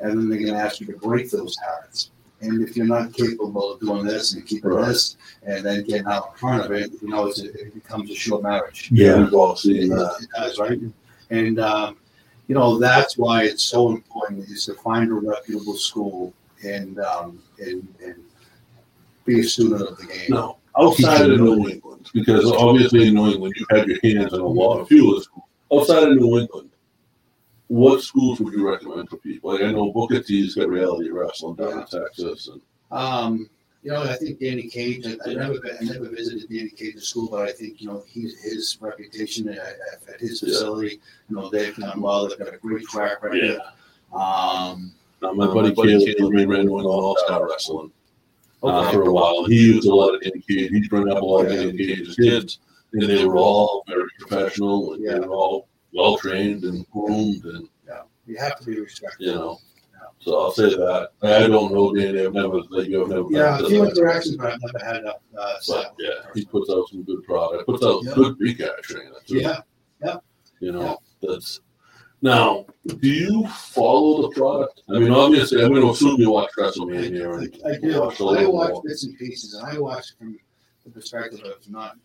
And 0.00 0.10
then 0.18 0.28
they're 0.28 0.38
going 0.38 0.52
to 0.54 0.58
ask 0.58 0.80
you 0.80 0.86
to 0.86 0.96
break 0.98 1.30
those 1.30 1.56
habits. 1.58 2.10
And 2.40 2.62
if 2.62 2.76
you're 2.76 2.86
not 2.86 3.12
capable 3.12 3.72
of 3.72 3.80
doing 3.80 4.04
this 4.04 4.34
and 4.34 4.46
keeping 4.46 4.70
Right. 4.70 4.88
this 4.88 5.16
and 5.44 5.64
then 5.64 5.84
getting 5.84 6.06
out 6.06 6.30
in 6.32 6.38
front 6.38 6.64
of 6.64 6.72
it, 6.72 6.92
you 7.00 7.08
know, 7.08 7.26
it's, 7.26 7.38
it 7.40 7.72
becomes 7.74 8.10
a 8.10 8.14
short 8.14 8.42
marriage. 8.42 8.90
Yeah. 8.92 9.18
we've 9.18 9.32
all 9.34 9.52
It, 9.52 9.58
seen 9.58 9.88
that. 9.88 10.16
it 10.20 10.28
does, 10.36 10.58
right? 10.58 10.78
And, 11.30 11.58
um, 11.58 11.96
you 12.48 12.54
know, 12.54 12.78
that's 12.78 13.16
why 13.16 13.44
it's 13.44 13.62
so 13.64 13.90
important 13.90 14.48
is 14.50 14.66
to 14.66 14.74
find 14.74 15.10
a 15.10 15.14
reputable 15.14 15.74
school 15.74 16.34
and, 16.64 16.98
um, 17.00 17.42
and, 17.58 17.86
and 18.04 18.16
be 19.24 19.40
a 19.40 19.44
student 19.44 19.82
of 19.82 19.96
the 19.98 20.06
game. 20.06 20.30
No, 20.30 20.58
outside 20.78 21.30
of 21.30 21.40
New 21.40 21.68
England, 21.68 22.10
because 22.12 22.50
obviously 22.52 23.08
in 23.08 23.14
New 23.14 23.30
England 23.30 23.54
you 23.56 23.66
have 23.70 23.88
your 23.88 23.98
hands 24.02 24.32
in 24.32 24.40
a 24.40 24.46
lot 24.46 24.80
of 24.80 24.88
few 24.88 25.20
schools. 25.22 25.44
Outside 25.72 26.08
of 26.08 26.16
New 26.16 26.38
England, 26.38 26.70
what 27.68 28.02
schools 28.02 28.40
would 28.40 28.52
you 28.52 28.68
recommend 28.68 29.08
for 29.08 29.16
people? 29.16 29.52
Like 29.52 29.62
I 29.62 29.72
know 29.72 29.92
Booker 29.92 30.22
T's 30.22 30.54
got 30.54 30.68
reality 30.68 31.10
wrestling 31.10 31.56
down 31.56 31.80
in 31.80 31.86
Texas, 31.86 32.48
and 32.48 32.60
Um, 32.90 33.48
you 33.82 33.90
know, 33.90 34.02
I 34.02 34.14
think 34.16 34.40
Danny 34.40 34.62
Cage. 34.68 35.06
I, 35.06 35.16
I 35.30 35.34
never, 35.34 35.58
I 35.80 35.84
never 35.84 36.08
visited 36.08 36.48
Danny 36.48 36.70
Cage's 36.70 37.08
school, 37.08 37.28
but 37.30 37.48
I 37.48 37.52
think 37.52 37.80
you 37.80 37.88
know 37.88 38.04
he's 38.08 38.40
his 38.42 38.78
reputation 38.80 39.48
at, 39.48 39.58
at 39.58 40.20
his 40.20 40.42
Yeah. 40.42 40.48
facility. 40.48 41.00
You 41.28 41.36
know, 41.36 41.50
they've 41.50 41.76
done 41.76 42.00
well. 42.00 42.28
They've 42.28 42.38
got 42.38 42.54
a 42.54 42.58
great 42.58 42.86
track 42.86 43.22
record. 43.22 43.58
Um, 44.14 44.92
now 45.24 45.32
my 45.32 45.46
buddy 45.46 45.74
Caleb, 45.74 46.16
Caleb 46.16 46.48
ran 46.48 46.70
one 46.70 46.84
all 46.84 47.16
star 47.24 47.48
wrestling 47.48 47.90
uh, 48.62 48.90
for 48.90 49.02
a 49.02 49.12
while. 49.12 49.44
He 49.46 49.56
used 49.56 49.88
a 49.88 49.94
lot 49.94 50.14
of 50.14 50.22
Danny 50.22 50.40
Cage. 50.40 50.70
He'd 50.70 50.88
bring 50.88 51.10
up 51.10 51.20
a 51.22 51.24
lot 51.24 51.46
of 51.46 51.52
Danny 51.52 51.76
Cage's 51.76 52.16
kids, 52.16 52.58
and 52.92 53.02
they 53.08 53.24
were 53.24 53.36
all 53.36 53.84
very 53.86 54.08
professional, 54.18 54.94
and 54.94 55.06
they 55.06 55.18
were 55.20 55.34
all 55.34 55.68
well 55.92 56.16
trained 56.16 56.64
and 56.64 56.86
groomed, 56.90 57.44
and 57.44 57.68
yeah, 57.86 58.02
you 58.26 58.36
have 58.38 58.58
to 58.60 58.66
be 58.66 58.80
respectful. 58.80 59.26
you 59.26 59.34
know. 59.34 59.58
So 60.20 60.40
I'll 60.40 60.52
say 60.52 60.70
that. 60.70 61.10
I 61.22 61.46
don't 61.48 61.74
know 61.74 61.94
Danny. 61.94 62.24
I've 62.24 62.32
never 62.32 62.60
like 62.70 62.88
you. 62.88 63.02
I've 63.02 63.08
never. 63.08 63.26
Yeah, 63.30 63.58
to 63.58 63.66
a 63.66 63.68
few 63.68 63.84
interactions, 63.84 64.36
but 64.36 64.52
I've 64.54 64.58
never 64.62 64.84
had 64.84 65.04
a. 65.04 65.14
Uh, 65.38 65.54
But 65.68 65.94
yeah, 65.98 66.10
he 66.34 66.44
puts 66.46 66.70
out 66.70 66.88
some 66.88 67.02
good 67.02 67.22
product. 67.24 67.66
Puts 67.66 67.84
out 67.84 68.02
Yeah. 68.04 68.14
good 68.14 68.38
big 68.38 68.58
guy 68.58 68.68
training. 68.82 69.12
Too. 69.26 69.40
yeah. 69.40 69.60
You 70.60 70.72
know, 70.72 70.98
that's 71.20 71.60
now. 72.24 72.66
Do 72.86 73.08
you 73.08 73.46
follow 73.48 74.22
the 74.22 74.30
product? 74.30 74.82
I 74.90 74.98
mean, 74.98 75.12
obviously, 75.12 75.62
I'm 75.62 75.70
going 75.70 75.82
to 75.82 75.90
assume 75.90 76.20
you 76.20 76.30
watch 76.30 76.50
WrestleMania. 76.58 77.38
And 77.38 77.62
I 77.66 77.78
do. 77.78 78.00
watch 78.00 78.18
a 78.20 78.24
I 78.24 78.26
little 78.26 78.52
watch 78.52 78.72
more. 78.72 78.82
bits 78.84 79.04
and 79.04 79.16
pieces, 79.16 79.54
and 79.54 79.66
I 79.66 79.78
watch 79.78 80.06
from 80.18 80.36
the 80.84 80.90
perspective 80.90 81.40
of 81.44 81.70
not 81.70 81.96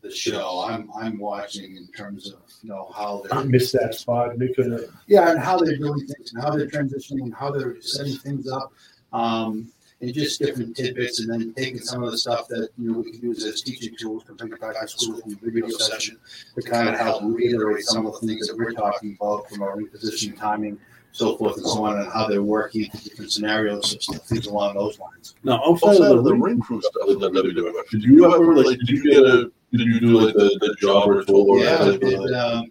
the 0.00 0.10
show. 0.10 0.64
I'm 0.68 0.90
I'm 0.98 1.18
watching 1.18 1.76
in 1.76 1.88
terms 1.88 2.32
of 2.32 2.40
you 2.62 2.70
know 2.70 2.90
how 2.96 3.22
I 3.30 3.36
they're 3.36 3.44
missed 3.44 3.72
that 3.74 3.94
spot. 3.94 4.38
They 4.38 4.48
couldn't. 4.48 4.88
yeah, 5.06 5.30
and 5.30 5.38
how 5.38 5.58
they're 5.58 5.76
doing 5.76 6.06
things, 6.06 6.32
and 6.32 6.42
how 6.42 6.50
they're 6.50 6.68
transitioning, 6.68 7.22
and 7.22 7.34
how 7.34 7.50
they're 7.50 7.80
setting 7.80 8.16
things 8.16 8.48
up, 8.50 8.72
um, 9.12 9.70
and 10.00 10.14
just 10.14 10.40
different 10.40 10.76
tidbits, 10.76 11.20
and 11.20 11.30
then 11.30 11.52
taking 11.54 11.80
some 11.80 12.04
of 12.04 12.10
the 12.12 12.18
stuff 12.18 12.46
that 12.48 12.68
you 12.78 12.92
know 12.92 12.98
we 12.98 13.10
can 13.10 13.20
use 13.20 13.44
as 13.44 13.62
teaching 13.62 13.94
tools 13.98 14.24
to 14.24 14.34
bring 14.34 14.52
it 14.52 14.60
back 14.60 14.80
to 14.80 14.88
school 14.88 15.20
from 15.20 15.30
the 15.30 15.38
video 15.42 15.68
session 15.68 16.18
to 16.54 16.62
kind 16.62 16.88
of 16.88 16.96
help 16.96 17.22
reiterate 17.24 17.84
some 17.84 18.06
of 18.06 18.20
the 18.20 18.26
things 18.26 18.46
that 18.46 18.56
we're 18.56 18.72
talking 18.72 19.16
about 19.20 19.48
from 19.48 19.62
our 19.62 19.76
repositioning 19.76 20.38
timing. 20.38 20.78
So 21.12 21.36
forth 21.36 21.56
and 21.56 21.66
so 21.66 21.84
on, 21.84 21.98
and 21.98 22.12
how 22.12 22.28
they're 22.28 22.42
working 22.42 22.82
in 22.84 22.90
different 23.02 23.32
scenarios, 23.32 24.08
and 24.08 24.22
things 24.22 24.46
along 24.46 24.74
those 24.74 25.00
lines. 25.00 25.34
Now, 25.42 25.60
outside 25.66 26.00
of 26.00 26.22
the 26.22 26.34
ring 26.34 26.60
crew 26.60 26.80
stuff 26.80 27.08
that 27.08 27.52
doing, 27.54 27.74
did 27.90 28.02
you 28.04 28.32
ever 28.32 28.54
like? 28.54 28.78
Did 28.78 28.88
you 28.90 29.02
get 29.02 29.22
a? 29.24 29.50
Did 29.72 29.86
you 29.86 30.00
do 30.00 30.20
like 30.20 30.34
the 30.34 30.56
the 30.60 30.76
tour? 30.80 31.24
or 31.28 31.58
Yeah, 31.58 31.82
I 31.82 31.96
did. 31.96 32.32
Um, 32.34 32.70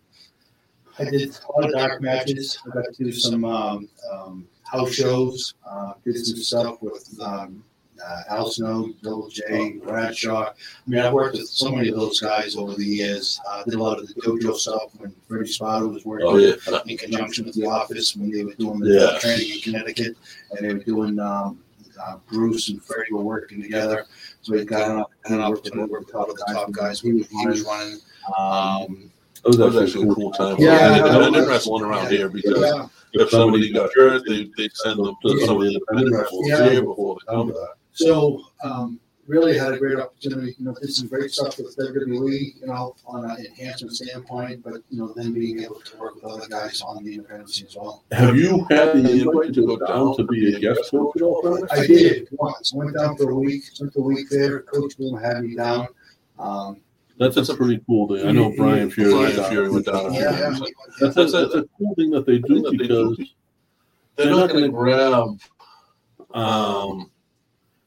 I 1.00 1.04
did 1.06 1.30
a 1.30 1.52
lot 1.52 1.66
of 1.66 1.76
dark 1.76 2.02
matches. 2.02 2.58
I 2.66 2.74
got 2.74 2.94
to 2.94 3.04
do 3.04 3.12
some 3.12 3.44
um, 3.44 3.90
um, 4.12 4.48
house 4.72 4.94
shows. 4.94 5.54
Uh, 5.70 5.94
did 6.04 6.18
some 6.26 6.38
stuff 6.38 6.82
with 6.82 7.18
um, 7.22 7.64
uh, 8.06 8.22
Al 8.30 8.50
Snow, 8.52 8.94
Bill 9.02 9.28
J, 9.30 9.74
Bradshaw. 9.84 10.50
I 10.50 10.54
mean, 10.90 11.00
I've 11.00 11.14
worked 11.14 11.38
with 11.38 11.48
so 11.48 11.72
many 11.72 11.90
of 11.90 11.96
those 11.96 12.20
guys 12.20 12.56
over 12.56 12.76
the 12.76 12.86
years. 12.86 13.40
Uh, 13.50 13.64
did 13.64 13.74
a 13.76 13.82
lot 13.84 13.98
of 14.00 14.08
the 14.08 14.14
dojo 14.22 14.54
stuff 14.56 14.94
when 14.98 15.14
Freddie 15.28 15.48
Spada 15.52 15.88
was 15.88 16.06
working 16.06 16.28
Oh 16.28 16.38
yeah. 16.38 16.54
in 16.86 16.98
conjunction 16.98 17.46
with 17.46 17.56
the 17.56 17.66
office 17.66 18.16
when 18.16 18.30
they 18.32 18.44
were 18.44 18.54
doing 18.54 18.80
the 18.80 18.94
Yeah. 19.14 19.20
training 19.20 19.52
in 19.56 19.62
Connecticut, 19.62 20.16
and 20.52 20.68
they 20.70 20.74
were 20.74 20.84
doing. 20.84 21.20
Um, 21.20 21.60
uh, 22.00 22.18
Bruce 22.32 22.70
and 22.70 22.80
Freddie 22.84 23.12
were 23.12 23.24
working 23.24 23.60
together, 23.60 24.06
so 24.44 24.56
he 24.56 24.64
got 24.64 25.10
an 25.26 25.40
opportunity 25.42 25.82
to 25.88 25.92
work 25.92 26.02
with 26.02 26.08
the 26.10 26.14
top, 26.14 26.28
top 26.54 26.72
guys. 26.72 27.02
He 27.02 27.12
was, 27.12 27.28
he 27.28 27.48
was 27.48 27.64
running. 27.64 27.98
Um, 28.38 29.12
That 29.44 29.58
was 29.58 29.78
actually 29.78 30.10
a 30.10 30.14
cool 30.14 30.32
time. 30.32 30.56
Yeah. 30.60 30.74
I 30.74 30.98
didn't, 30.98 31.16
I 31.16 31.30
didn't 31.32 31.48
wrestle 31.50 31.82
around 31.82 32.10
here 32.12 32.30
because 32.30 32.60
yeah. 32.62 32.88
if 33.14 33.30
somebody 33.30 33.72
got 33.72 33.90
hurt, 33.94 34.24
they 34.28 34.50
they 34.58 34.70
send 34.74 35.00
them 35.00 35.16
to 35.24 35.46
some 35.46 35.58
of 35.58 35.62
the 35.64 35.68
independent 35.74 36.12
wrestlers 36.16 36.48
Yeah. 36.48 36.70
here 36.70 36.84
before 36.84 37.18
they 37.20 37.34
come 37.34 37.50
back. 37.50 37.78
So 37.94 38.42
um, 38.64 39.00
really 39.28 39.58
had 39.58 39.74
a 39.74 39.78
great 39.78 40.00
opportunity. 40.00 40.56
You 40.58 40.66
know, 40.66 40.76
did 40.80 40.94
some 40.94 41.08
great 41.08 41.32
stuff 41.32 41.58
with 41.58 41.76
WWE. 41.78 42.60
You 42.60 42.68
know, 42.68 42.96
on 43.06 43.30
an 43.30 43.46
enhancement 43.46 43.96
standpoint, 43.96 44.64
but 44.64 44.82
you 44.90 45.00
know, 45.00 45.14
then 45.16 45.34
being 45.34 45.62
able 45.62 45.82
to 45.82 45.98
work 45.98 46.16
with 46.16 46.26
other 46.26 46.48
guys 46.48 46.82
on 46.82 47.04
the 47.04 47.14
independent 47.14 47.50
scene 47.50 47.68
as 47.68 47.76
well. 47.76 48.04
Have 48.12 48.36
you 48.36 48.66
had 48.70 48.94
the 48.94 49.22
invite 49.22 49.54
to 49.54 49.66
go 49.66 49.78
down 49.86 50.16
to 50.18 50.24
be 50.24 50.56
a 50.56 50.60
guest 50.60 50.92
coach 50.92 51.16
at 51.18 51.22
all? 51.22 51.42
Frank? 51.42 51.72
I 51.72 51.86
did 51.86 52.28
once. 52.32 52.74
Went 52.74 52.96
down 52.96 53.18
for 53.18 53.30
a 53.30 53.36
week. 53.36 53.64
Spent 53.66 53.96
a 53.96 54.02
week 54.02 54.30
there. 54.30 54.62
Coach 54.62 54.98
Bloom 54.98 55.22
had 55.22 55.44
me 55.44 55.56
down. 55.56 55.88
Um, 56.40 56.82
That's 57.20 57.50
a 57.50 57.56
pretty 57.56 57.82
cool 57.88 58.08
thing. 58.08 58.28
I 58.28 58.32
know 58.32 58.54
Brian 58.56 58.92
Fury. 58.92 59.12
Brian 59.12 59.38
went 59.38 59.50
Fury 59.50 59.70
went 59.70 59.86
down. 59.86 60.04
down. 60.06 60.14
yeah, 60.14 60.56
That's 61.00 61.18
a, 61.18 61.26
that's 61.26 61.56
a 61.56 61.66
cool 61.78 61.96
thing 61.96 62.12
that 62.12 62.26
they 62.26 62.38
do 62.40 62.70
because 62.72 63.20
They're 64.16 64.32
not 64.32 64.50
going 64.50 64.66
to 64.66 64.70
grab 64.70 65.40
um, 66.34 67.10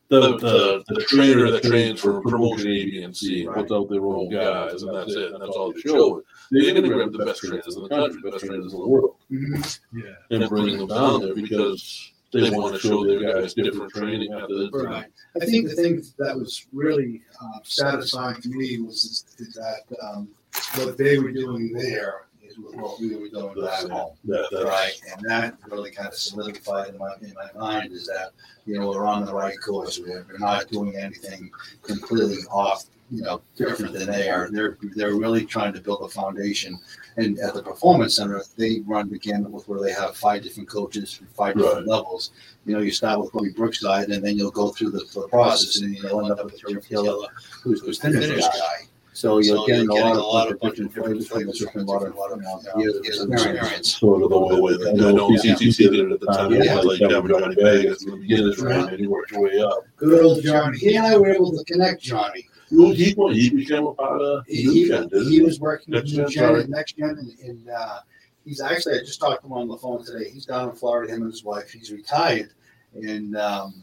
the, 0.08 0.20
the, 0.20 0.38
the, 0.38 0.84
the 0.94 1.04
trainer 1.04 1.50
that 1.52 1.62
trains 1.62 2.00
for 2.00 2.20
promotion 2.22 2.66
A, 2.68 2.84
B, 2.84 3.02
and 3.02 3.16
C 3.16 3.44
and 3.44 3.54
puts 3.54 3.70
out 3.70 3.88
their 3.88 4.04
own 4.04 4.28
guys, 4.30 4.82
and 4.82 4.94
that's 4.94 5.12
it. 5.12 5.32
And 5.32 5.40
that's 5.40 5.56
all 5.56 5.72
they 5.72 5.80
show. 5.80 6.22
They're 6.50 6.72
going 6.74 6.82
to 6.82 6.88
grab 6.88 7.12
the 7.12 7.24
best 7.24 7.40
trainers 7.42 7.76
in 7.76 7.84
the 7.84 7.88
country, 7.88 8.28
best 8.28 8.44
trainers 8.44 8.72
in 8.72 8.80
the 8.80 8.88
world. 8.88 9.16
Yeah. 9.30 10.14
and 10.30 10.48
bring 10.48 10.76
them 10.78 10.88
down 10.88 11.20
there 11.20 11.34
because 11.34 12.12
they 12.32 12.50
want 12.50 12.74
to 12.74 12.80
show 12.80 13.04
their 13.04 13.34
guys 13.34 13.54
different 13.54 13.92
training 13.92 14.30
methods. 14.30 14.70
Right. 14.72 15.06
I 15.40 15.44
think 15.44 15.68
the 15.68 15.74
thing 15.74 16.02
that 16.18 16.36
was 16.36 16.66
really 16.72 17.22
uh, 17.42 17.58
satisfying 17.64 18.40
to 18.42 18.48
me 18.48 18.80
was 18.80 19.04
is, 19.04 19.24
is 19.38 19.54
that 19.54 19.82
um, 20.02 20.28
what 20.76 20.96
they 20.96 21.18
were 21.18 21.32
doing 21.32 21.72
there 21.72 22.26
what 22.62 23.00
we 23.00 23.16
were 23.16 23.28
doing 23.28 23.64
back 23.64 23.88
home. 23.88 24.14
Right, 24.26 24.92
and 25.12 25.28
that 25.28 25.56
really 25.68 25.90
kind 25.90 26.08
of 26.08 26.14
solidified 26.14 26.88
in 26.90 26.98
my, 26.98 27.12
in 27.22 27.34
my 27.34 27.60
mind 27.60 27.92
is 27.92 28.06
that, 28.06 28.30
you 28.66 28.78
know, 28.78 28.88
we're 28.90 29.06
on 29.06 29.24
the 29.24 29.34
right 29.34 29.56
course. 29.60 29.98
We're, 29.98 30.24
we're 30.28 30.38
not 30.38 30.68
doing 30.68 30.96
anything 30.96 31.50
completely 31.82 32.38
off, 32.50 32.84
you 33.10 33.22
know, 33.22 33.42
different 33.56 33.94
than 33.94 34.06
they 34.06 34.28
are. 34.28 34.50
They're, 34.50 34.78
they're 34.94 35.14
really 35.14 35.44
trying 35.44 35.72
to 35.72 35.80
build 35.80 36.02
a 36.02 36.08
foundation. 36.08 36.78
And 37.16 37.38
at 37.40 37.54
the 37.54 37.62
Performance 37.62 38.16
Center, 38.16 38.42
they 38.56 38.80
run 38.86 39.10
the 39.10 39.18
gamut 39.18 39.50
with 39.50 39.66
where 39.68 39.80
they 39.80 39.92
have 39.92 40.16
five 40.16 40.42
different 40.42 40.68
coaches 40.68 41.12
from 41.12 41.26
five 41.28 41.56
different 41.56 41.88
levels. 41.88 42.30
You 42.66 42.74
know, 42.74 42.82
you 42.82 42.92
start 42.92 43.18
with 43.20 43.34
Robbie 43.34 43.50
Brookside, 43.50 44.10
and 44.10 44.24
then 44.24 44.36
you'll 44.36 44.52
go 44.52 44.68
through 44.70 44.90
the, 44.90 45.04
the 45.12 45.26
process, 45.28 45.80
and 45.80 45.96
you'll 45.96 46.20
end 46.20 46.38
up 46.38 46.44
with 46.44 46.60
Jim 46.60 46.80
Killer, 46.80 47.28
who's 47.62 47.80
the 47.82 47.92
finish 47.92 48.46
guy. 48.46 48.86
So 49.12 49.38
you're 49.38 49.66
getting 49.66 49.88
a 49.88 49.94
lot 49.94 50.50
of 50.50 50.60
different 50.60 50.92
flavors 50.94 51.28
from 51.28 51.46
the 51.46 51.52
different 51.52 51.88
lot 51.88 52.02
of, 52.02 52.14
you 52.14 52.42
know, 52.42 52.80
years 52.80 53.20
of 53.20 53.32
experience. 53.32 53.96
sort 53.96 54.22
of 54.22 54.30
the 54.30 54.38
way 54.38 54.72
that 54.74 54.88
I 54.90 55.12
know 55.12 55.30
CCC 55.30 55.90
did 55.90 55.94
it 55.94 56.12
at 56.12 56.20
the 56.20 56.26
time. 56.26 56.52
Yeah. 56.52 56.62
Yeah. 56.64 56.74
Like 56.76 57.00
Kevin 57.00 57.28
Johnny 57.28 57.54
Vegas 57.56 58.04
in 58.04 58.12
the 58.12 58.16
beginning, 58.18 58.54
right? 58.60 58.92
and 58.92 59.00
you 59.00 59.10
worked 59.10 59.32
your 59.32 59.42
way 59.42 59.60
up. 59.60 59.84
Good 59.96 60.24
old 60.24 60.42
Johnny. 60.42 60.78
He 60.78 60.96
and 60.96 61.06
I 61.06 61.16
were 61.16 61.30
able 61.30 61.50
to 61.56 61.64
connect 61.64 62.00
Johnny. 62.02 62.48
Well, 62.70 62.92
he, 62.92 63.14
he 63.32 63.50
became 63.50 63.86
a 63.86 63.94
part 63.94 64.22
of 64.22 64.46
He, 64.46 64.64
New 64.64 64.72
he, 64.72 64.88
Gen, 64.88 65.08
didn't 65.08 65.24
he 65.24 65.38
he? 65.38 65.42
was 65.42 65.58
working 65.58 65.92
with 65.92 66.04
Next 66.04 66.12
New 66.16 66.28
Gen, 66.28 66.30
Gen, 66.30 66.60
and 66.60 66.70
Next 66.70 66.96
Gen, 66.96 67.08
and, 67.10 67.38
and 67.40 67.68
uh, 67.68 67.98
he's 68.44 68.60
actually, 68.60 68.94
I 68.94 68.98
just 69.00 69.18
talked 69.18 69.42
to 69.42 69.46
him 69.48 69.54
on 69.54 69.66
the 69.66 69.76
phone 69.76 70.04
today. 70.04 70.30
He's 70.30 70.46
down 70.46 70.70
in 70.70 70.76
Florida, 70.76 71.12
him 71.12 71.22
and 71.22 71.32
his 71.32 71.42
wife. 71.42 71.72
He's 71.72 71.90
retired. 71.90 72.50
And 72.94 73.36
um, 73.36 73.82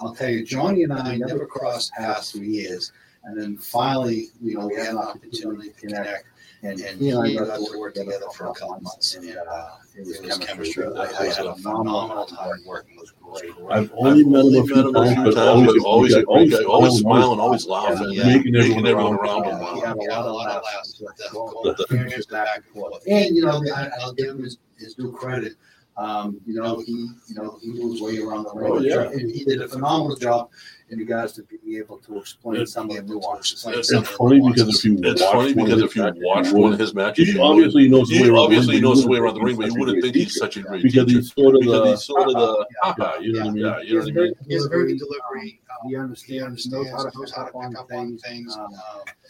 I'll 0.00 0.14
tell 0.14 0.28
you, 0.28 0.44
Johnny 0.44 0.84
and 0.84 0.92
I 0.92 1.16
never 1.16 1.46
crossed 1.46 1.92
paths 1.94 2.30
for 2.30 2.38
years. 2.38 2.92
And 3.28 3.38
then 3.38 3.58
finally, 3.58 4.28
you 4.40 4.54
know, 4.54 4.66
we 4.68 4.76
had 4.76 4.88
an 4.88 4.98
opportunity 4.98 5.68
to 5.68 5.74
connect. 5.74 6.24
And, 6.62 6.80
and 6.80 6.98
he 6.98 7.10
and 7.10 7.20
I 7.20 7.34
got 7.34 7.56
to 7.56 7.78
work 7.78 7.94
together 7.94 8.24
for 8.34 8.48
a 8.48 8.54
couple 8.54 8.80
months. 8.80 9.14
And 9.14 9.36
uh, 9.36 9.68
it 9.94 10.06
was 10.06 10.38
chemistry. 10.38 10.86
I, 10.86 11.02
I 11.02 11.26
had 11.26 11.44
a 11.46 11.54
phenomenal 11.56 12.24
time 12.24 12.58
working. 12.66 12.96
It 12.96 13.00
was 13.00 13.12
great. 13.20 13.52
I've 13.70 13.92
only 13.98 14.24
met 14.24 14.46
him 14.46 14.54
a 14.54 14.60
Met 14.60 14.60
him 14.60 14.66
few 14.66 14.88
a 14.88 14.92
times, 14.92 15.12
few 15.14 15.24
but 15.24 15.34
times, 15.34 15.66
but 15.66 15.84
always, 15.84 15.84
always, 15.84 16.14
a 16.14 16.22
great 16.24 16.50
guy, 16.50 16.64
always 16.64 16.94
smiling, 16.94 17.38
always 17.38 17.66
laughing, 17.66 18.10
Yeah. 18.12 18.26
making 18.26 18.52
making 18.54 18.86
everyone 18.86 18.86
everyone 18.86 19.14
around 19.18 19.42
around 19.46 19.60
him. 19.60 19.60
him 19.60 19.98
He 20.00 20.08
laugh. 20.08 20.16
had 20.16 20.24
a 20.24 20.32
lot 20.32 20.48
of 20.56 20.62
laughs. 20.64 20.98
The 20.98 21.76
experience 21.78 22.26
back 22.26 22.62
and 23.06 23.36
you 23.36 23.44
know, 23.44 23.62
I, 23.76 23.90
I'll 24.00 24.14
give 24.14 24.30
him 24.30 24.42
his, 24.42 24.56
his 24.78 24.94
due 24.94 25.12
credit. 25.12 25.52
Um, 25.98 26.40
you 26.46 26.54
know, 26.54 26.78
he, 26.78 26.92
you 27.26 27.34
know, 27.34 27.58
he 27.60 27.72
knew 27.72 28.02
way 28.02 28.18
around 28.18 28.44
the 28.44 28.50
Oh, 28.50 28.76
ring. 28.76 28.84
yeah. 28.84 29.02
And 29.10 29.30
he 29.30 29.44
did 29.44 29.60
a 29.60 29.68
phenomenal 29.68 30.16
job 30.16 30.48
in 30.90 30.98
regards 31.00 31.32
to 31.34 31.42
being 31.42 31.78
able 31.78 31.98
to 31.98 32.18
explain 32.18 32.64
some 32.66 32.88
of 32.88 32.96
the 32.96 33.02
nuances. 33.02 33.64
It's 33.66 33.66
of 33.66 33.74
It's 33.74 33.90
the 33.90 34.16
funny 34.16 34.38
nuances. 34.38 34.64
because 34.64 34.78
if 34.78 34.84
you 34.84 34.98
It's 35.10 35.22
watch 35.22 35.32
funny 35.32 35.54
one 35.54 35.64
because 35.66 35.82
of 35.82 35.88
if 35.90 35.96
you 35.96 36.02
his 36.04 36.12
matches, 36.14 36.22
watch 36.24 36.52
one 36.52 36.72
of 36.72 36.78
his 36.78 36.94
matches, 36.94 37.28
he 37.28 37.34
you 37.34 37.42
obviously 37.42 37.88
knows 37.88 38.10
his 38.10 38.20
way 38.22 38.26
he 38.28 38.30
obviously 38.36 38.76
the 38.76 38.82
knows 38.82 38.98
his 38.98 39.06
way 39.08 39.18
around 39.18 39.34
the 39.34 39.40
ring, 39.42 39.56
but 39.56 39.66
you 39.66 39.74
wouldn't 39.80 40.00
think 40.02 40.14
he's 40.14 40.36
such 40.38 40.56
a 40.56 40.62
great 40.62 40.82
because 40.84 41.06
teacher. 41.06 41.18
he's 41.18 41.32
sort 41.32 41.54
of 41.56 41.60
Because 41.62 41.80
the 41.82 41.86
he's 41.90 41.94
uh, 41.94 41.96
sort 41.96 42.28
of 42.28 42.34
the, 42.34 42.40
uh-uh, 42.40 42.94
uh-uh, 43.02 43.12
yeah, 43.18 43.20
you 43.20 43.32
know 43.32 43.40
what 43.40 43.48
I 43.48 43.50
mean. 43.50 43.64
yeah, 43.64 43.80
you 43.80 43.94
know 43.94 44.00
what 44.04 44.08
I 44.08 44.12
mean. 44.20 44.34
He 44.46 44.54
has 44.54 44.64
a 44.66 44.68
very 44.68 44.86
good 44.86 45.02
um, 45.02 45.08
delivery. 45.08 45.60
He 45.88 45.96
understands, 45.96 46.66
knows 46.70 46.88
how 46.90 47.02
to 47.04 47.10
pick 47.10 47.36
up 47.38 47.54
on 47.92 48.16
things. 48.18 48.56
Um, 48.56 48.68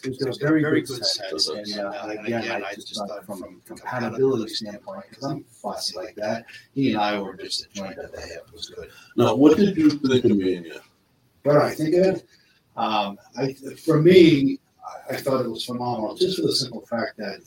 He's 0.03 0.19
got 0.19 0.37
a 0.37 0.39
very, 0.39 0.63
very 0.63 0.83
good 0.83 1.05
sense. 1.05 1.49
And, 1.49 1.79
uh, 1.79 1.93
and 2.03 2.27
again, 2.27 2.65
I 2.65 2.75
just 2.75 2.95
thought 2.95 3.25
from 3.27 3.43
a 3.43 3.67
compatibility 3.67 4.53
standpoint, 4.55 5.05
because 5.09 5.25
I'm 5.25 5.45
fussy 5.45 5.97
like 5.97 6.15
that, 6.17 6.45
he 6.75 6.93
and 6.93 7.01
I 7.01 7.21
were 7.21 7.35
just 7.35 7.67
a 7.67 7.69
joint 7.73 7.99
at 7.99 8.13
the 8.13 8.21
hip. 8.21 8.47
It 8.49 8.53
was 8.53 8.69
good. 8.71 8.91
Now, 9.17 9.35
what 9.35 9.57
did 9.57 9.77
you 9.77 9.91
think 9.91 10.25
of 10.25 10.37
Mania? 10.37 10.81
What 11.43 11.55
do 11.55 11.61
I 11.61 11.75
think 11.75 11.95
of 11.95 12.17
it? 12.17 12.25
Um, 12.77 13.19
I, 13.37 13.55
for 13.85 14.01
me, 14.01 14.61
I, 15.11 15.15
I 15.15 15.17
thought 15.17 15.45
it 15.45 15.51
was 15.51 15.65
phenomenal, 15.65 16.15
just 16.15 16.37
for 16.37 16.43
the 16.43 16.55
simple 16.55 16.87
fact 16.87 17.17
that 17.19 17.41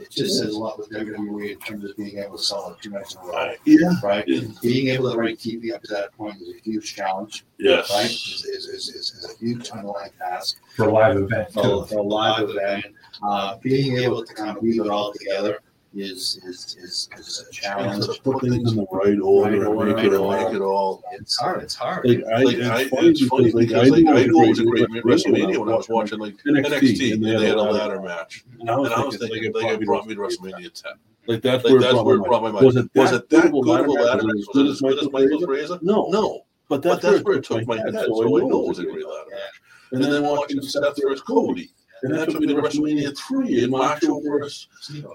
it 0.00 0.10
just 0.10 0.38
says 0.38 0.54
a 0.54 0.58
lot 0.58 0.78
with 0.78 0.90
WWE 0.90 1.52
in 1.52 1.58
terms 1.58 1.84
of 1.84 1.96
being 1.96 2.18
able 2.18 2.36
to 2.36 2.42
sell 2.42 2.70
it 2.70 2.82
two 2.82 2.90
nights 2.90 3.14
in 3.14 3.20
a 3.20 3.24
row, 3.24 3.52
Yeah. 3.64 3.90
right? 4.02 4.24
Yeah. 4.26 4.42
Being 4.62 4.88
able 4.88 5.10
to 5.12 5.18
rate 5.18 5.38
TV 5.38 5.72
up 5.74 5.82
to 5.82 5.94
that 5.94 6.12
point 6.16 6.40
is 6.40 6.48
a 6.48 6.60
huge 6.62 6.94
challenge, 6.94 7.44
Yes. 7.58 7.90
right? 7.90 8.06
Is, 8.06 8.44
is, 8.44 8.66
is, 8.66 8.88
is, 8.88 9.12
is 9.14 9.34
a 9.34 9.38
huge 9.44 9.70
underlying 9.70 10.12
task 10.18 10.58
For 10.76 10.88
a 10.88 10.92
live 10.92 11.16
event. 11.16 11.52
for, 11.52 11.86
for 11.86 11.98
a 11.98 12.02
live 12.02 12.48
event. 12.50 12.86
Uh, 13.22 13.56
being 13.62 13.98
able 13.98 14.24
to 14.24 14.32
kind 14.34 14.56
of 14.56 14.62
weave 14.62 14.80
it 14.80 14.88
all 14.88 15.12
together 15.12 15.58
is, 15.94 16.38
is, 16.44 16.76
is, 16.80 17.08
is 17.16 17.40
a 17.42 17.44
And 17.46 17.52
challenge. 17.52 18.06
to 18.06 18.22
put 18.22 18.40
things 18.42 18.70
in 18.72 18.76
the 18.76 18.86
right 18.92 19.18
order 19.20 19.66
and 19.70 19.94
make 19.96 20.04
it 20.04 20.14
all. 20.14 20.30
Make 20.30 20.54
it 20.54 20.60
all. 20.60 21.02
It's 21.12 21.36
hard, 21.38 21.62
it's 21.62 21.74
hard. 21.74 22.06
Like, 22.06 22.24
I, 22.26 22.42
Like, 22.42 22.56
I, 22.60 22.80
it's 22.82 22.90
funny 22.90 23.08
it's 23.08 23.26
funny 23.26 23.44
because, 23.52 23.90
because 23.90 23.90
like, 23.90 24.06
I 24.06 24.26
knew 24.26 24.44
it 24.44 24.48
was 24.48 24.58
a 24.60 24.64
great 24.64 24.88
WrestleMania 24.88 25.02
WrestleMania 25.02 25.58
when 25.58 25.68
I 25.70 25.76
was 25.76 25.88
watching 25.88 26.18
like 26.18 26.34
NXT, 26.46 26.64
NXT 26.66 27.12
and 27.14 27.24
and 27.24 27.40
they 27.40 27.46
had 27.48 27.56
a 27.56 27.62
ladder 27.62 28.00
match. 28.02 28.44
And 28.60 28.68
I 28.70 28.74
And 28.74 28.82
was 28.82 28.92
I 28.92 29.00
was 29.04 29.16
thinking, 29.16 29.42
thinking, 29.42 29.52
like, 29.54 29.64
like, 29.72 29.80
it 29.82 29.86
brought 29.86 30.06
me 30.06 30.14
to 30.14 30.20
WrestleMania 30.20 30.82
10. 30.82 30.92
Like 31.26 31.42
that's 31.42 31.64
Like, 31.64 31.72
where 31.72 31.80
that's 31.82 31.94
it 31.94 32.04
where 32.04 32.16
it 32.16 32.18
brought 32.18 32.28
brought 32.28 32.42
my 32.42 32.48
my 32.48 32.52
mind. 32.54 32.66
Was 32.66 32.76
it 32.76 32.90
Was 32.94 33.10
that 33.10 33.16
it 33.24 33.28
that 33.30 33.42
good 33.52 33.62
good 33.64 33.80
of 33.80 33.86
a 33.86 33.92
ladder 33.92 34.02
ladder 34.02 34.22
match? 34.24 34.34
match? 34.34 34.44
Was 34.54 34.56
it 34.56 34.70
as 34.70 34.80
good 34.80 34.92
as 34.92 34.98
as 34.98 34.98
good 34.98 34.98
as 35.06 35.12
Michael 35.12 35.28
Michael 35.40 35.46
Razor? 35.46 35.72
Razor? 35.74 35.78
No. 35.82 36.06
No. 36.10 36.40
But 36.68 36.82
But 36.82 36.82
that's, 36.82 37.02
that's 37.02 37.14
where 37.16 37.22
where 37.24 37.38
it 37.38 37.44
took 37.44 37.66
my 37.66 37.76
head. 37.78 37.94
head. 37.94 38.04
So 38.06 38.22
I 38.24 38.40
know 38.46 38.64
it 38.64 38.68
was 38.68 38.78
a 38.78 38.84
great 38.84 39.06
ladder 39.06 39.24
Yeah. 39.30 39.36
match. 39.36 39.62
And 39.92 40.04
then 40.04 40.22
watching 40.22 40.60
Seth 40.60 40.96
versus 41.02 41.22
Cody. 41.22 41.70
And 42.02 42.14
that 42.14 42.30
took 42.30 42.40
me 42.40 42.46
to 42.48 42.54
WrestleMania 42.54 43.16
3 43.16 43.64
and 43.64 43.72
Macho 43.72 44.20
versus 44.20 44.68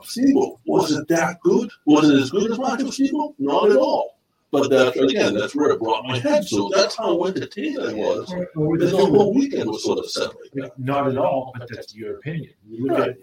Steamboat. 0.04 0.60
Was 0.66 0.92
it 0.92 1.08
that 1.08 1.40
good? 1.42 1.70
Was 1.86 2.10
it 2.10 2.20
as 2.20 2.30
good 2.32 2.52
as 2.52 2.60
Macho 2.60 2.90
Steamboat? 2.90 3.36
Not 3.40 3.72
at 3.72 3.78
all. 3.78 4.18
But 4.52 4.70
that's 4.70 4.96
again, 4.98 5.34
that's 5.34 5.56
where 5.56 5.72
it 5.72 5.80
brought 5.80 6.06
my 6.06 6.20
head. 6.20 6.46
So 6.46 6.70
that's 6.76 6.96
how 6.96 7.24
entertained 7.26 7.80
I 7.80 7.94
was. 7.94 8.32
Or 8.56 8.78
The 8.78 8.86
the 8.86 8.98
whole 8.98 9.34
weekend 9.34 9.68
was 9.68 9.84
sort 9.84 9.98
of 9.98 10.10
set 10.12 10.28
like 10.28 10.52
that. 10.54 10.78
Not 10.78 11.08
at 11.08 11.18
all, 11.18 11.52
but 11.58 11.68
that's 11.74 11.96
your 11.96 12.18
opinion. 12.18 12.54
You 12.70 12.86
look 12.86 13.00
at, 13.00 13.18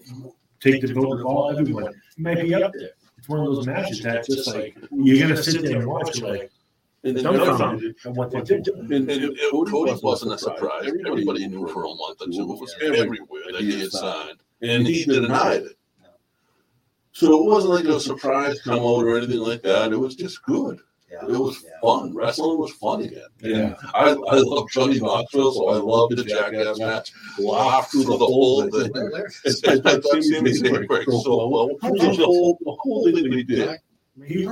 take 0.59 0.83
the 0.83 0.92
vote 0.92 1.20
of 1.20 1.27
all, 1.27 1.57
everyone, 1.57 1.87
it 1.87 1.94
may 2.18 2.42
be 2.42 2.53
up 2.53 2.73
there. 2.73 2.90
It's 3.16 3.29
one 3.29 3.40
of 3.40 3.46
those 3.46 3.66
matches 3.66 4.03
that 4.03 4.27
just 4.27 4.49
like, 4.49 4.77
you're 4.90 5.20
gonna 5.20 5.40
sit 5.40 5.62
there 5.62 5.79
and 5.79 5.87
watch 5.87 6.18
it 6.18 6.25
like, 6.25 6.51
And 7.02 7.16
then 7.16 7.24
dumbfounded 7.24 7.96
at 8.04 8.12
what 8.12 8.30
they 8.30 8.42
did. 8.42 8.68
And, 8.68 8.92
And 8.92 9.10
and 9.10 9.24
it, 9.24 9.50
Cody 9.50 9.72
wasn't 10.02 10.34
a 10.34 10.38
surprise. 10.38 10.92
Everybody 11.06 11.46
knew 11.48 11.66
for 11.68 11.84
a 11.84 11.94
month 11.94 12.20
or 12.20 12.26
two. 12.26 12.52
It 12.52 12.60
was 12.60 12.74
everywhere 12.82 13.42
that 13.52 13.60
he 13.62 13.80
had 13.80 13.90
signed. 13.90 14.38
And 14.62 14.86
he 14.86 15.04
denied 15.04 15.62
it. 15.62 15.76
So 17.12 17.42
it 17.42 17.44
wasn't 17.46 17.74
like 17.74 17.84
a 17.86 17.98
surprise 18.00 18.60
come 18.62 18.78
out 18.78 19.04
or 19.04 19.16
anything 19.16 19.38
like 19.40 19.62
that. 19.62 19.92
It 19.92 19.96
was 19.96 20.14
just 20.14 20.42
good. 20.42 20.78
Yeah. 21.10 21.24
It 21.24 21.38
was 21.40 21.64
Yeah. 21.64 21.70
fun. 21.82 22.14
Wrestling 22.14 22.58
was 22.58 22.70
fun 22.72 23.02
again. 23.02 23.26
Yeah. 23.40 23.74
I, 23.94 24.10
I 24.10 24.36
love 24.36 24.70
Johnny 24.70 25.00
Knoxville, 25.00 25.52
so 25.52 25.68
I 25.68 25.76
loved 25.76 26.16
the 26.16 26.22
Jackass 26.24 26.78
match. 26.78 27.12
Laughed 27.38 27.90
through 27.92 28.04
the 28.04 28.16
whole 28.18 28.62
thing. 28.70 28.90
It's 29.44 29.66
I 29.66 29.74
like 29.74 29.82
thought 29.82 30.02
that 30.02 30.22
Sami 30.22 30.54
so 30.54 31.48
well. 31.48 31.68
The 31.80 32.24
whole, 32.24 32.58
the 32.60 32.76
whole 32.78 33.04
thing 33.04 33.14
that 33.24 33.32
he 33.32 33.42
did. 33.42 33.78
He, 34.24 34.46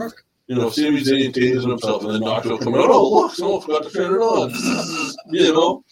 You 0.48 0.56
know, 0.56 0.70
Sami 0.70 1.00
Zayn 1.02 1.30
tasing 1.32 1.68
himself 1.68 2.02
and 2.04 2.14
then 2.14 2.20
Knoxville 2.22 2.58
coming 2.58 2.80
out. 2.80 2.88
Oh, 2.90 3.10
look, 3.10 3.34
someone 3.34 3.60
forgot 3.60 3.82
to 3.84 3.90
turn 3.90 4.14
it 4.14 4.18
on. 4.18 5.14
You 5.30 5.52
know? 5.52 5.84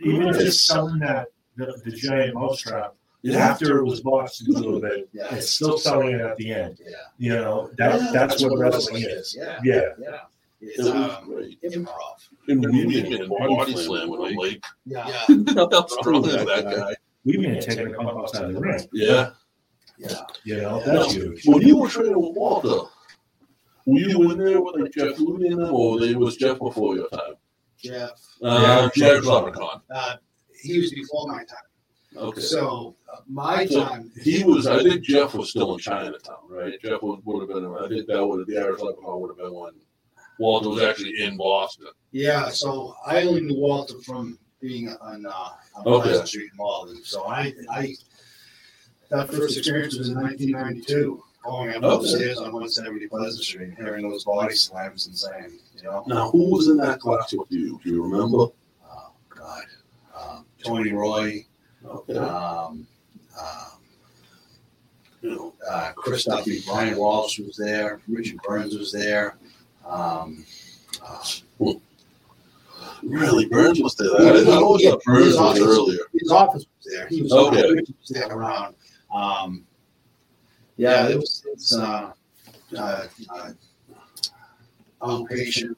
even 0.00 0.28
if 0.28 0.38
just 0.38 0.66
selling 0.66 0.98
that, 1.00 1.28
the, 1.56 1.78
the 1.84 1.90
giant 1.90 2.34
mousetrap, 2.34 2.94
Yeah. 3.22 3.38
after 3.38 3.78
it 3.78 3.84
was 3.84 4.00
botched 4.00 4.46
a 4.48 4.50
little 4.50 4.80
bit, 4.80 5.08
Yeah. 5.12 5.34
it's 5.34 5.50
still 5.50 5.76
selling 5.76 6.14
it 6.14 6.20
at 6.22 6.36
the 6.38 6.52
end. 6.54 6.78
Yeah. 6.82 6.96
You 7.18 7.34
know, 7.34 7.70
that, 7.76 8.12
that's 8.14 8.42
what 8.42 8.58
wrestling 8.58 9.04
is. 9.04 9.36
Yeah. 9.38 9.58
Yeah. 9.62 9.82
Yeah. 10.00 10.20
It's 10.62 10.88
um, 10.88 11.24
great. 11.26 11.60
improv. 11.62 12.16
And 12.48 12.64
And 12.64 12.72
we 12.74 12.86
we 12.86 13.02
did 13.02 13.10
did 13.18 13.28
body 13.28 13.76
slam 13.76 14.08
with 14.08 14.30
him. 14.30 14.36
Like, 14.38 14.64
Yeah. 14.86 15.02
how 15.54 15.86
strong 15.86 16.24
is 16.26 16.32
that 16.32 16.64
guy? 16.64 16.94
We 17.26 17.36
may 17.36 17.56
have 17.56 17.64
taken 17.64 17.94
a 17.94 17.96
pump 17.98 18.18
outside 18.20 18.54
the 18.54 18.60
ring. 18.60 18.88
Yeah. 18.92 19.30
Yeah. 19.98 20.20
You 20.44 20.56
know, 20.62 20.80
that's 20.84 21.12
huge. 21.12 21.46
When 21.46 21.60
you 21.62 21.76
were 21.76 21.88
training 21.88 22.18
with 22.20 22.34
Walter, 22.36 22.88
were 23.86 23.98
you 23.98 24.30
in 24.30 24.38
there 24.38 24.60
with 24.60 24.80
like 24.80 24.92
Jeff 24.92 25.18
and 25.18 25.60
them, 25.60 25.74
or 25.74 26.00
they 26.00 26.14
was 26.14 26.36
Jeff 26.36 26.58
before 26.58 26.96
your 26.96 27.08
time? 27.08 27.34
Jeff. 27.78 28.12
Uh, 28.42 28.88
Jeff 28.94 29.24
Leprechaun. 29.24 29.82
Uh, 29.90 30.16
he 30.62 30.78
was 30.80 30.92
before 30.92 31.26
my 31.28 31.38
time. 31.44 31.58
Okay. 32.16 32.40
So 32.40 32.96
uh, 33.12 33.18
my 33.28 33.66
So 33.66 33.84
time. 33.84 34.10
he 34.22 34.44
was. 34.44 34.66
I 34.66 34.82
think 34.82 35.02
Jeff 35.04 35.34
was 35.34 35.50
still 35.50 35.74
in 35.74 35.80
Chinatown, 35.80 36.36
right? 36.48 36.80
Jeff 36.80 37.02
would, 37.02 37.20
would 37.24 37.40
have 37.40 37.48
been. 37.48 37.74
I 37.76 37.88
think 37.88 38.06
that 38.06 38.24
would 38.24 38.38
have 38.40 38.48
the 38.48 38.58
Irish 38.58 38.80
Leprechaun 38.80 39.20
would 39.20 39.30
have 39.30 39.38
been 39.38 39.52
one. 39.52 39.74
Walter 40.38 40.68
was 40.68 40.82
actually 40.82 41.22
in 41.22 41.36
Boston. 41.36 41.88
Yeah. 42.12 42.48
So 42.48 42.94
I 43.06 43.22
only 43.22 43.42
knew 43.42 43.56
Walter 43.60 44.00
from 44.04 44.38
being 44.60 44.88
on, 45.00 45.26
uh, 45.26 45.30
on 45.76 45.86
Okay. 45.86 46.02
Pleasant 46.08 46.28
Street 46.28 46.50
in 46.50 46.56
Malden. 46.56 47.04
So 47.04 47.24
I, 47.26 47.52
I, 47.70 47.94
that 49.10 49.30
first 49.30 49.58
experience 49.58 49.96
was 49.98 50.08
in 50.08 50.14
1992. 50.20 51.22
Going 51.44 51.70
Okay. 51.74 51.86
upstairs 51.86 52.38
on 52.38 52.44
170 52.52 53.06
Pleasant 53.08 53.44
Street, 53.44 53.74
hearing 53.76 54.08
those 54.08 54.24
body 54.24 54.54
slams 54.54 55.06
and 55.06 55.16
saying, 55.16 55.58
you 55.76 55.82
know, 55.82 56.02
Now, 56.06 56.30
who 56.30 56.50
was 56.50 56.68
in 56.68 56.78
that 56.78 57.00
class 57.00 57.34
with 57.34 57.50
you? 57.50 57.78
Do 57.84 57.90
you 57.90 58.02
remember? 58.02 58.46
oh 58.90 59.10
God, 59.28 59.64
um, 60.18 60.46
Tony 60.64 60.92
Roy, 60.92 61.44
Okay. 61.84 62.16
um, 62.16 62.86
um, 63.38 63.46
You 65.20 65.30
know, 65.30 65.54
uh, 65.70 65.92
Chris 65.96 66.24
Duffy, 66.24 66.60
Brian 66.66 66.96
Walsh 66.98 67.38
was 67.40 67.56
there, 67.56 68.00
Richard 68.08 68.38
Burns 68.46 68.76
was 68.76 68.92
there. 68.92 69.36
Um, 69.86 70.44
uh, 71.02 71.22
really, 73.02 73.46
Burns 73.46 73.80
was 73.82 73.94
there. 73.96 74.14
I 74.16 74.32
didn't 74.32 74.46
know 74.46 74.76
Yeah, 74.78 74.94
Burns 75.04 75.24
his 75.26 75.36
was 75.36 75.36
office- 75.36 75.62
earlier. 75.62 76.00
his 76.12 76.30
office 76.30 76.64
was 76.76 76.92
there. 76.92 77.06
He 77.08 77.22
was, 77.22 77.32
Okay. 77.32 77.68
he 77.68 77.94
was 78.00 78.08
there 78.10 78.28
around. 78.28 78.74
Um, 79.14 79.66
yeah, 80.76 81.08
it 81.08 81.16
was 81.16 81.42
it's 81.52 81.74
uh, 81.76 82.12
uh, 82.76 83.06
uh, 83.30 83.50
outpatient. 85.02 85.76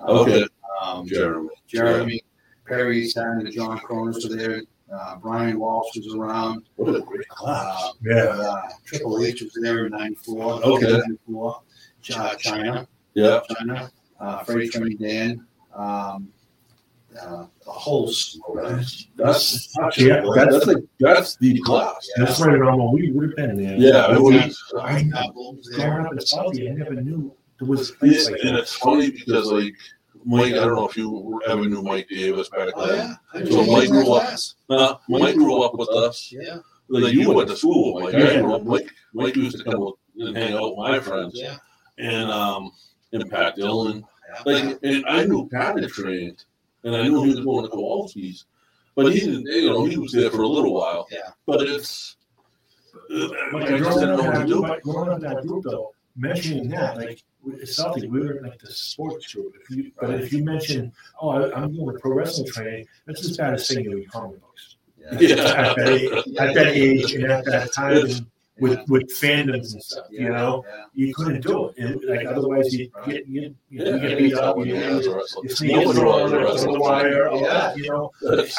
Uh, 0.00 0.20
Okay. 0.22 0.46
Um, 0.82 1.06
Jeremy. 1.06 1.48
Jeremy 1.66 2.22
Perry, 2.66 3.06
Saturn, 3.06 3.50
John 3.52 3.78
Kronus 3.80 4.26
were 4.28 4.34
there. 4.36 4.62
Uh, 4.92 5.16
Brian 5.16 5.58
Walsh 5.60 5.94
was 5.96 6.14
around. 6.14 6.62
What 6.76 6.94
a 6.96 7.00
great 7.00 7.28
class. 7.28 7.84
Uh, 7.84 7.92
Yeah. 8.02 8.24
uh, 8.24 8.68
Triple 8.86 9.22
H 9.22 9.42
was 9.42 9.52
there 9.60 9.86
in 9.86 9.92
'94. 9.92 10.64
Okay. 10.64 10.92
'94. 10.92 11.60
Chyna, 12.02 12.86
Yeah. 13.14 13.40
Chyna, 13.50 13.90
uh, 14.20 14.42
Freight 14.44 14.72
Train 14.72 14.96
Dan, 14.96 15.46
um, 15.74 16.32
uh, 17.22 17.46
a 17.66 17.70
whole 17.70 18.08
slew. 18.08 18.42
That's 18.54 19.06
that's 19.16 19.98
Yeah, 19.98 20.22
that's 20.34 20.52
that's, 20.52 20.66
like, 20.66 20.84
that's 20.98 21.36
the 21.36 21.60
class. 21.62 22.08
That's 22.16 22.40
right 22.40 22.54
around 22.56 22.78
when 22.78 22.92
we 22.92 23.10
would 23.12 23.28
have 23.30 23.36
been 23.36 23.62
there. 23.62 23.76
Yeah, 23.76 24.14
it 24.14 24.20
was. 24.20 24.62
Ryan 24.74 25.12
Apple 25.14 25.56
Growing 25.74 25.78
there. 25.78 26.06
up 26.06 26.12
in 26.12 26.18
Southie, 26.18 26.70
I 26.70 26.74
never 26.74 26.94
knew 26.94 27.34
there 27.58 27.68
was 27.68 27.90
a 27.90 27.92
Yeah, 27.92 27.98
place 27.98 28.30
like 28.30 28.40
and 28.42 28.56
that. 28.56 28.60
it's 28.60 28.74
funny 28.76 29.10
because 29.10 29.50
like 29.52 29.74
Mike, 30.24 30.52
I 30.52 30.56
don't 30.56 30.74
know 30.76 30.88
if 30.88 30.96
you 30.96 31.40
ever 31.48 31.64
knew 31.66 31.82
Mike 31.82 32.08
Davis 32.08 32.48
back 32.50 32.70
Oh 32.74 32.86
then. 32.86 33.16
yeah, 33.34 33.40
I 33.40 33.44
So 33.44 33.56
Mike 33.58 33.66
he 33.66 33.72
was 33.74 33.84
in 33.84 33.90
grew 33.90 34.12
up- 34.12 34.22
class. 34.22 34.54
Uh, 34.68 34.94
Mike 35.08 35.34
grew 35.36 35.62
up 35.62 35.74
with 35.74 35.88
us. 35.90 36.30
Yeah, 36.32 36.58
Like 36.88 37.14
you 37.14 37.32
went 37.32 37.48
to 37.48 37.56
school 37.56 37.94
with 37.94 38.04
Mike. 38.04 38.14
I 38.14 38.18
Yeah. 38.34 38.40
grew 38.42 38.54
up. 38.54 38.64
Mike, 38.64 38.90
Mike 39.14 39.36
used 39.36 39.58
to 39.58 39.64
come 39.64 39.92
and 40.18 40.36
hang 40.36 40.54
out 40.54 40.70
with 40.76 40.78
my 40.78 41.00
friends 41.00 41.32
yeah. 41.34 41.56
and 41.98 42.30
um 42.30 42.72
and 43.12 43.28
Pat 43.30 43.56
Dillon. 43.56 44.04
yeah. 44.28 44.42
Like 44.44 44.78
and 44.82 45.04
I 45.06 45.24
knew 45.24 45.48
Pat 45.48 45.78
had 45.80 45.88
trained 45.90 46.44
and 46.84 46.96
I 46.96 47.02
knew 47.02 47.22
he 47.22 47.34
was 47.34 47.44
going 47.44 47.64
to 47.64 47.70
Kowalski's. 47.70 48.46
But 48.94 49.12
he 49.12 49.20
didn't 49.20 49.46
you 49.46 49.70
know, 49.70 49.84
he 49.84 49.96
was 49.96 50.12
there 50.12 50.30
for 50.30 50.42
a 50.42 50.48
little 50.48 50.74
while. 50.74 51.06
Yeah. 51.10 51.30
But 51.46 51.62
it's 51.62 52.16
Like, 53.08 53.70
I 53.70 53.78
just 53.78 53.82
growing 53.82 54.00
didn't 54.00 54.16
know 54.16 54.24
what 54.24 54.40
to 54.40 54.46
do. 54.46 54.60
group, 54.62 54.82
growing 54.82 55.08
up 55.10 55.16
in 55.16 55.22
that 55.22 55.46
group 55.46 55.64
though, 55.64 55.92
mentioning 56.16 56.68
that, 56.70 56.96
like, 56.96 57.22
with 57.42 57.66
Celtic, 57.68 58.10
we 58.10 58.20
were 58.20 58.36
in 58.38 58.44
like 58.44 58.58
the 58.58 58.70
sports 58.70 59.32
group. 59.32 59.54
If 59.62 59.76
you, 59.76 59.92
but 59.98 60.10
if 60.10 60.32
you 60.32 60.44
mention, 60.44 60.92
oh, 61.20 61.30
I, 61.30 61.54
I'm 61.54 61.72
doing 61.72 61.96
a 61.96 61.98
pro 61.98 62.12
wrestling 62.12 62.48
training, 62.52 62.86
that's 63.06 63.24
as 63.24 63.36
bad 63.36 63.54
as 63.54 63.66
saying 63.66 63.84
you 63.86 63.96
read 63.96 64.10
comic 64.10 64.40
books. 64.40 64.76
Yeah. 64.98 65.36
At 65.36 65.76
that, 65.76 65.88
age, 65.88 66.36
at 66.38 66.54
that 66.54 66.66
age 66.68 67.14
and 67.14 67.24
at 67.24 67.44
that 67.46 67.72
time, 67.72 67.96
and 67.96 68.26
with 68.58 68.80
with 68.88 69.04
fandoms 69.18 69.72
and 69.72 69.82
stuff, 69.82 70.06
you 70.10 70.28
know, 70.28 70.64
Yeah. 70.66 70.84
you 70.92 71.14
couldn't 71.14 71.40
do 71.42 71.68
it. 71.68 71.78
And, 71.78 72.02
like 72.04 72.26
otherwise, 72.26 72.74
you 72.74 72.90
get 73.06 73.26
you, 73.26 73.54
you, 73.70 73.84
yeah, 73.84 73.94
you 73.94 74.00
get 74.00 74.18
beat 74.18 74.34
up. 74.34 74.56
You, 74.58 74.64
yeah, 74.64 74.90
you, 74.98 75.18
it's 75.20 75.36
you 75.42 75.48
sneak 75.50 75.72
Nobody 75.76 75.98
through 75.98 76.08
wanted 76.08 76.30
to 76.30 76.36
on 76.36 76.44
wrestle. 76.44 76.72
the 76.74 76.80
wire, 76.80 77.28
all 77.28 77.40
Yeah. 77.40 77.48
that, 77.48 77.76
you 77.78 77.88
know. 77.90 78.10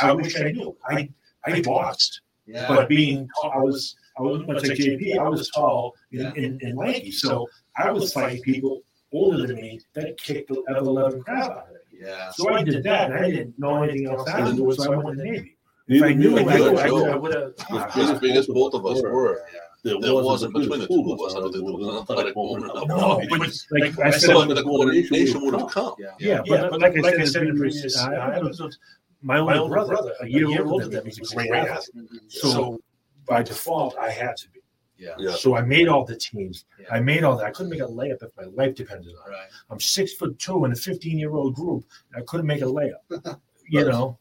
I 0.02 0.12
wish 0.14 0.40
I 0.40 0.52
knew. 0.52 0.76
I 0.90 1.10
I 1.46 1.62
boxed. 1.62 2.22
Yeah. 2.48 2.68
But 2.68 2.90
being 2.90 3.28
tall, 3.42 3.52
I 3.54 3.58
was 3.60 3.96
I 4.18 4.24
wasn't 4.24 4.48
much 4.48 4.64
like 4.64 4.78
JP. 4.78 5.18
I 5.20 5.30
was 5.30 5.50
tall 5.52 5.94
and, 6.12 6.36
and, 6.36 6.62
and 6.62 6.78
lanky, 6.78 7.12
so 7.12 7.48
I 7.78 7.92
was 7.92 8.12
fighting 8.14 8.42
people 8.42 8.82
older 9.14 9.46
than 9.48 9.58
me 9.58 9.80
that 9.94 10.18
kicked 10.18 10.50
the 10.50 10.64
ever 10.70 10.82
loving 10.82 11.22
crap 11.22 11.52
out 11.52 11.58
of 11.68 11.70
me. 11.92 12.00
yeah. 12.02 12.32
So 12.32 12.52
I 12.54 12.64
did 12.64 12.84
that, 12.84 13.12
and 13.12 13.20
I 13.24 13.30
didn't 13.30 13.60
know 13.60 13.84
anything 13.84 14.08
else 14.08 14.28
afterwards. 14.28 14.84
So 14.84 14.94
I 14.94 14.96
went 14.98 15.18
to 15.18 15.24
the 15.24 15.30
Navy. 15.32 15.58
If 15.88 16.04
I 16.04 16.14
knew, 16.14 16.38
I 16.38 16.42
I. 16.44 16.90
would 16.92 17.10
I 17.10 17.16
would 17.16 17.36
have. 17.36 17.98
As 17.98 18.20
big 18.20 18.36
as 18.38 18.48
both 18.48 18.74
of 18.74 18.86
us 18.86 19.02
were. 19.02 19.42
There 19.84 20.00
There 20.00 20.14
wasn't 20.14 20.54
between 20.54 20.80
the 20.80 20.88
two 20.88 21.12
of 21.12 21.22
us. 21.22 21.36
I 21.36 21.40
don't 21.40 21.52
think 21.52 21.66
there 21.66 21.74
was 21.74 21.88
an 21.88 22.02
athletic 22.02 22.36
moment. 22.36 22.88
No, 22.88 23.22
but 23.30 23.40
like 23.72 24.00
I 24.00 24.12
said, 24.12 24.34
So 24.34 24.46
the 24.46 24.64
coordination 24.64 25.42
would 25.44 25.60
have 25.60 25.72
come. 25.72 25.96
Yeah. 25.98 26.12
yeah, 26.20 26.42
but, 26.48 26.72
but 26.72 26.82
like, 26.82 27.20
I 27.20 27.26
said 27.26 27.44
in 27.44 27.56
the 27.56 27.60
previous, 27.60 27.98
I, 27.98 28.14
I 28.14 28.40
was, 28.40 28.78
my 29.22 29.40
older 29.40 29.74
brother, 29.74 30.14
a 30.22 30.28
year 30.28 30.64
older 30.66 30.88
than 30.88 31.04
me, 31.04 31.14
was 31.20 31.32
a 31.32 31.36
great 31.36 31.52
athlete. 31.52 32.10
So 32.30 32.80
by 33.28 33.44
default, 33.44 33.98
I 33.98 34.10
had 34.12 34.38
to 34.38 34.50
be. 34.50 34.60
Yeah. 34.98 35.16
Yeah. 35.18 35.32
So 35.32 35.56
I 35.56 35.62
made 35.62 35.88
all 35.88 36.06
the 36.06 36.16
teams. 36.16 36.66
Yeah. 36.80 36.86
I 36.92 37.00
made 37.00 37.24
all 37.24 37.36
that. 37.38 37.46
I 37.46 37.52
couldn't 37.52 37.72
make 37.72 37.82
a 37.82 37.86
layup 37.86 38.22
if 38.22 38.30
my 38.38 38.44
life 38.44 38.76
depended 38.76 39.14
on 39.26 39.32
it. 39.32 39.36
Right. 39.36 39.48
I'm 39.72 39.80
six 39.80 40.14
foot 40.14 40.38
two 40.38 40.64
in 40.66 40.72
a 40.72 40.76
15 40.76 41.18
year 41.18 41.34
old 41.34 41.56
group. 41.56 41.86
And 42.14 42.22
I 42.22 42.26
couldn't 42.28 42.46
make 42.46 42.62
a 42.62 42.66
layup. 42.66 43.02
you 43.68 43.84
know, 43.84 44.20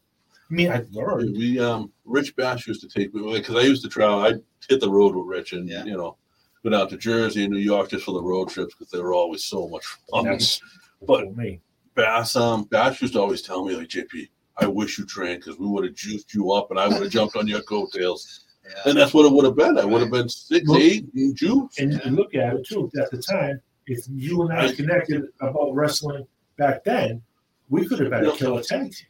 mean, 0.51 0.71
I 0.71 0.85
learned. 0.91 1.35
We 1.37 1.59
um 1.59 1.91
Rich 2.05 2.35
Bass 2.35 2.67
used 2.67 2.81
to 2.81 2.87
take 2.89 3.13
me 3.13 3.33
because 3.37 3.55
I 3.55 3.61
used 3.61 3.83
to 3.83 3.89
travel. 3.89 4.19
I 4.19 4.33
hit 4.69 4.79
the 4.81 4.89
road 4.89 5.15
with 5.15 5.25
Rich 5.25 5.53
and 5.53 5.67
Yeah. 5.67 5.83
you 5.85 5.97
know 5.97 6.17
go 6.63 6.69
down 6.69 6.87
to 6.89 6.97
Jersey 6.97 7.43
and 7.45 7.53
New 7.53 7.59
York 7.59 7.89
just 7.89 8.05
for 8.05 8.11
the 8.13 8.21
road 8.21 8.49
trips 8.49 8.75
because 8.75 8.91
they 8.91 8.99
were 8.99 9.13
always 9.13 9.43
so 9.43 9.67
much 9.67 9.85
fun. 10.11 10.25
That's 10.25 10.61
But 11.07 11.25
for 11.25 11.33
me. 11.33 11.61
Bass 11.95 12.35
um 12.35 12.65
Bass 12.65 13.01
used 13.01 13.13
to 13.13 13.21
always 13.21 13.41
tell 13.41 13.65
me 13.65 13.75
like 13.75 13.87
JP, 13.87 14.29
I 14.57 14.67
wish 14.67 14.97
you 14.99 15.05
trained 15.05 15.41
because 15.43 15.59
we 15.59 15.65
would 15.67 15.83
have 15.85 15.95
juiced 15.95 16.33
you 16.33 16.51
up 16.51 16.69
and 16.71 16.79
I 16.79 16.87
would 16.87 17.01
have 17.01 17.11
jumped 17.11 17.35
on 17.35 17.47
your 17.47 17.61
coattails. 17.61 18.45
Yeah. 18.63 18.81
And 18.91 18.97
that's 18.97 19.13
what 19.13 19.25
it 19.25 19.31
would 19.31 19.45
have 19.45 19.55
been. 19.55 19.77
I 19.79 19.85
would 19.85 20.01
have 20.01 20.11
been 20.11 20.29
six, 20.29 20.69
Well- 20.69 20.77
eight, 20.79 21.05
and 21.15 21.35
juiced. 21.35 21.79
And 21.79 21.93
you 21.93 22.11
look 22.11 22.35
at 22.35 22.53
it 22.55 22.67
too. 22.67 22.91
At 23.01 23.09
the 23.09 23.17
time, 23.21 23.59
if 23.87 24.05
you 24.09 24.43
and 24.43 24.53
I 24.53 24.71
connected 24.73 25.23
about 25.41 25.73
wrestling 25.73 26.27
back 26.57 26.83
then, 26.83 27.21
we 27.69 27.87
could 27.87 27.99
have 27.99 28.11
been 28.11 28.25
a 28.27 28.31
killer 28.33 28.61
tag 28.61 28.91
team. 28.91 29.07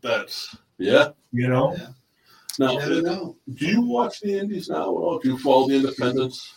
That's 0.00 0.56
yeah. 0.78 1.08
You 1.32 1.48
know, 1.48 1.74
Yeah. 1.76 1.88
Now, 2.58 2.72
You 2.72 2.78
never 2.78 3.02
know. 3.02 3.36
do 3.54 3.66
you 3.66 3.82
watch 3.82 4.20
the 4.20 4.38
Indies 4.38 4.68
now 4.68 4.82
at 4.82 4.86
all? 4.86 5.18
Do 5.18 5.28
you 5.30 5.38
follow 5.38 5.68
the 5.68 5.74
Independents? 5.74 6.52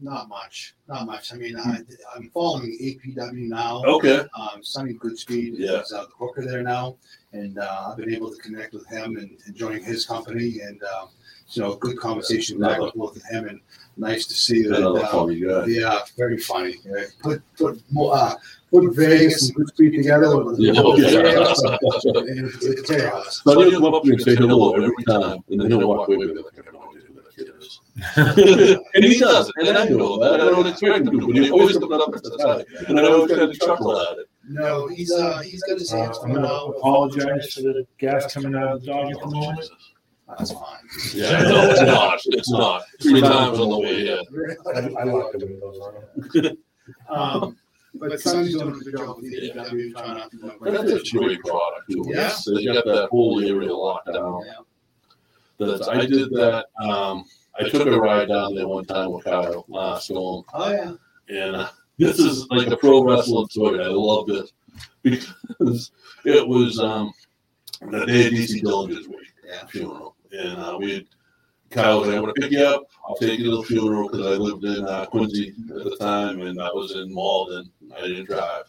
Not 0.00 0.28
much. 0.28 0.74
Not 0.88 1.06
much. 1.06 1.32
I 1.32 1.36
mean, 1.36 1.56
I, 1.56 1.78
I'm 2.16 2.28
following 2.30 2.76
APW 2.82 3.46
now. 3.48 3.84
Okay. 3.84 4.24
Um, 4.36 4.60
Sonny 4.62 4.94
Goodspeed 4.94 5.52
Yeah. 5.58 5.80
is 5.80 5.92
uh, 5.92 6.02
the 6.02 6.08
booker 6.18 6.44
there 6.44 6.62
now, 6.64 6.96
and 7.32 7.56
uh, 7.58 7.86
I've 7.90 7.98
been 7.98 8.12
able 8.12 8.32
to 8.34 8.42
connect 8.42 8.72
with 8.74 8.84
him 8.88 9.16
and, 9.16 9.38
and 9.46 9.54
joining 9.54 9.84
his 9.84 10.04
company, 10.06 10.58
and 10.60 10.82
um, 10.82 11.08
you 11.52 11.62
know, 11.62 11.74
good 11.76 11.96
conversation 11.98 12.58
back 12.58 12.78
and 12.80 12.92
forth 12.92 13.14
with 13.14 13.24
him, 13.30 13.46
and 13.48 13.60
nice 13.96 14.26
to 14.26 14.34
see 14.34 14.62
that. 14.64 14.82
Uh, 14.86 15.06
funny 15.08 15.40
guy. 15.40 15.64
yeah, 15.66 15.98
very 16.16 16.38
funny. 16.38 16.76
Yeah. 16.84 17.04
Put 17.22 17.42
put 17.56 17.82
more 17.90 18.16
uh, 18.16 18.34
put 18.70 18.94
Vegas 18.96 19.48
and 19.50 19.56
Goodspeed 19.58 19.96
together 19.96 20.44
with 20.44 20.58
Yeah. 20.58 20.72
and 20.72 22.50
it's 22.62 22.90
chaos. 22.90 23.42
So 23.44 23.60
he'll 23.60 23.80
come 23.80 23.94
up 23.94 24.02
to 24.02 24.08
me 24.08 24.14
and 24.14 24.22
say 24.22 24.34
hello 24.34 24.74
every 24.74 25.04
time, 25.04 25.38
and 25.50 25.60
then 25.60 25.70
he'll 25.70 25.88
walk 25.88 26.08
away 26.08 26.18
with 26.18 26.30
it 26.30 26.44
like, 26.44 26.54
I 26.54 26.64
have 26.64 26.74
no 26.74 26.80
idea 26.90 27.02
who 27.06 27.14
that 27.14 27.36
kid 27.36 27.48
is. 27.58 27.80
and 28.94 29.04
he 29.04 29.18
does, 29.18 29.52
and 29.56 29.76
I 29.76 29.84
know 29.88 30.18
that. 30.18 30.40
I 30.40 30.44
don't 30.50 30.66
expect 30.66 31.06
him 31.06 31.20
to, 31.20 31.26
but 31.26 31.36
he 31.36 31.50
always 31.50 31.76
comes 31.78 31.92
up 31.92 32.12
and 32.14 32.24
says 32.24 32.40
hi. 32.40 32.64
And 32.88 32.98
I 32.98 33.04
always 33.04 33.30
kind 33.30 33.42
of 33.42 33.58
chuckle 33.58 34.00
at 34.00 34.18
it. 34.18 34.26
No, 34.48 34.88
he's 34.88 35.12
uh 35.12 35.38
he's 35.40 35.62
got 35.62 35.78
his 35.78 35.92
uh, 35.92 36.12
I'm 36.24 36.32
going 36.32 36.42
to 36.42 36.48
apologize 36.48 37.54
for 37.54 37.60
the 37.62 37.86
gas 37.98 38.34
coming 38.34 38.56
out 38.56 38.72
of 38.72 38.80
the 38.80 38.86
dog 38.88 39.12
at 39.12 39.20
the 39.20 39.26
moment. 39.26 39.68
That's 40.38 40.52
fine. 40.52 40.78
Yeah, 41.14 41.42
no, 41.42 41.70
it's 41.70 41.80
not. 41.82 42.20
It's 42.26 42.50
not. 42.50 42.82
Three 43.00 43.20
times 43.20 43.58
on 43.58 43.68
the 43.70 43.78
way 43.78 44.00
here. 44.00 44.20
I, 44.74 45.00
I 45.00 45.04
locked 45.04 45.38
the 45.38 45.46
windows 45.46 45.78
on. 46.44 46.56
Um, 47.08 47.56
but 47.94 48.20
Sonny's 48.20 48.54
doing 48.54 48.74
a 48.74 48.78
good 48.78 48.96
job 48.98 49.16
with 49.16 49.30
the 49.30 49.50
APW, 49.50 49.92
trying 49.92 50.16
not 50.18 50.30
to. 50.32 50.36
you 50.36 50.72
know, 50.72 50.82
That's 50.82 51.12
a 51.14 51.16
great 51.16 51.40
product, 51.42 51.90
too. 51.90 52.04
Yeah. 52.08 52.34
They 52.46 52.64
got 52.64 52.84
that 52.86 53.08
whole 53.10 53.40
area 53.40 53.72
locked 53.72 54.12
down. 54.12 54.42
Yeah. 54.46 54.52
That's, 55.66 55.86
I 55.88 56.06
did 56.06 56.30
that. 56.30 56.66
Um, 56.82 57.24
I 57.58 57.68
took 57.68 57.86
a 57.86 58.00
ride 58.00 58.28
down 58.28 58.54
there 58.54 58.66
one 58.66 58.84
time 58.84 59.12
with 59.12 59.24
Kyle 59.24 59.64
last 59.68 60.04
storm. 60.04 60.44
Oh 60.54 60.70
yeah. 60.72 60.92
And 61.28 61.56
uh, 61.56 61.68
this 61.98 62.18
is 62.18 62.48
like 62.50 62.68
a 62.68 62.76
pro 62.76 63.04
wrestling 63.04 63.46
story. 63.48 63.80
I 63.84 63.88
loved 63.88 64.30
it 64.30 64.50
because 65.02 65.92
it 66.24 66.46
was 66.46 66.78
um, 66.80 67.12
the 67.80 68.06
day 68.06 68.30
DC 68.30 68.62
Dillinger's 68.62 69.06
week 69.06 69.32
Yeah. 69.46 69.66
funeral. 69.66 70.16
And 70.32 70.58
uh, 70.58 70.76
we, 70.78 71.06
Kyle 71.70 72.00
was 72.00 72.10
going 72.10 72.26
to 72.26 72.32
pick 72.34 72.52
you 72.52 72.64
up. 72.64 72.84
I'll 73.06 73.16
take 73.16 73.38
you 73.38 73.50
to 73.50 73.56
the 73.58 73.62
funeral 73.64 74.08
because 74.08 74.26
I 74.26 74.30
lived 74.30 74.64
in 74.64 74.84
uh, 74.86 75.06
Quincy 75.06 75.54
at 75.70 75.84
the 75.84 75.96
time 75.96 76.42
and 76.42 76.60
I 76.60 76.68
was 76.68 76.92
in 76.92 77.12
Malden. 77.12 77.70
I 77.96 78.02
didn't 78.02 78.26
drive. 78.26 78.64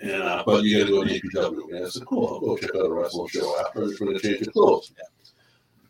And 0.00 0.22
uh, 0.22 0.42
but 0.44 0.64
you 0.64 0.78
got 0.78 0.86
to 0.86 0.92
go 0.92 1.04
to 1.04 1.20
APW. 1.20 1.76
And 1.76 1.86
I 1.86 1.88
said, 1.88 2.06
cool, 2.06 2.26
I'll 2.28 2.40
go 2.40 2.56
check 2.56 2.74
out 2.74 2.86
a 2.86 2.92
wrestling 2.92 3.28
show 3.28 3.60
after. 3.60 3.82
I'm 3.82 3.96
going 3.96 4.18
to 4.18 4.20
change 4.20 4.40
your 4.40 4.52
clothes. 4.52 4.92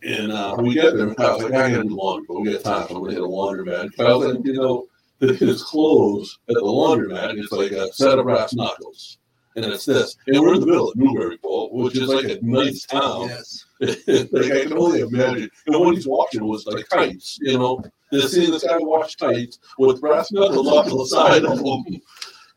And 0.04 0.32
uh, 0.32 0.56
we 0.58 0.74
get 0.74 0.96
there, 0.96 1.06
and 1.06 1.16
Kyle's 1.16 1.44
like, 1.44 1.52
I 1.52 1.70
got 1.70 1.82
to 1.82 1.84
do 1.84 1.96
laundry, 1.96 2.26
but 2.28 2.40
we 2.40 2.52
got 2.52 2.64
time, 2.64 2.88
so 2.88 2.96
I'm 2.96 3.02
going 3.02 3.14
to 3.14 3.20
hit 3.20 3.22
a 3.22 3.26
laundromat. 3.26 3.96
Kyle's 3.96 4.24
like, 4.24 4.44
you 4.44 4.52
know, 4.54 4.86
his 5.20 5.62
clothes 5.62 6.40
at 6.48 6.56
the 6.56 6.60
laundromat 6.60 7.38
is 7.38 7.52
like 7.52 7.70
a 7.70 7.92
set 7.92 8.18
of 8.18 8.24
brass 8.24 8.52
knuckles. 8.52 9.18
And 9.54 9.64
it's 9.64 9.84
this. 9.84 10.16
And 10.26 10.40
we're 10.40 10.54
in 10.54 10.60
the 10.60 10.66
middle 10.66 10.90
of 10.90 10.96
Newburyport, 10.96 11.72
which 11.72 11.96
is 11.96 12.08
like 12.08 12.24
a 12.24 12.38
nice 12.42 12.84
town. 12.84 13.28
Yes. 13.28 13.64
Like 13.82 14.52
I 14.52 14.62
can 14.64 14.72
only 14.74 15.00
imagine. 15.00 15.50
And 15.66 15.80
what 15.80 15.94
he's 15.94 16.06
watching 16.06 16.46
was 16.46 16.66
like 16.66 16.88
tights, 16.88 17.38
you 17.40 17.58
know. 17.58 17.82
They're 18.10 18.22
seeing 18.22 18.50
this 18.50 18.64
guy 18.64 18.76
watch 18.78 19.16
tights 19.16 19.58
with 19.78 20.00
brass 20.00 20.30
knuckles 20.32 20.68
off 20.68 20.86
to 20.88 20.96
the 20.98 21.06
side 21.06 21.44
of 21.44 21.58
them. 21.58 21.84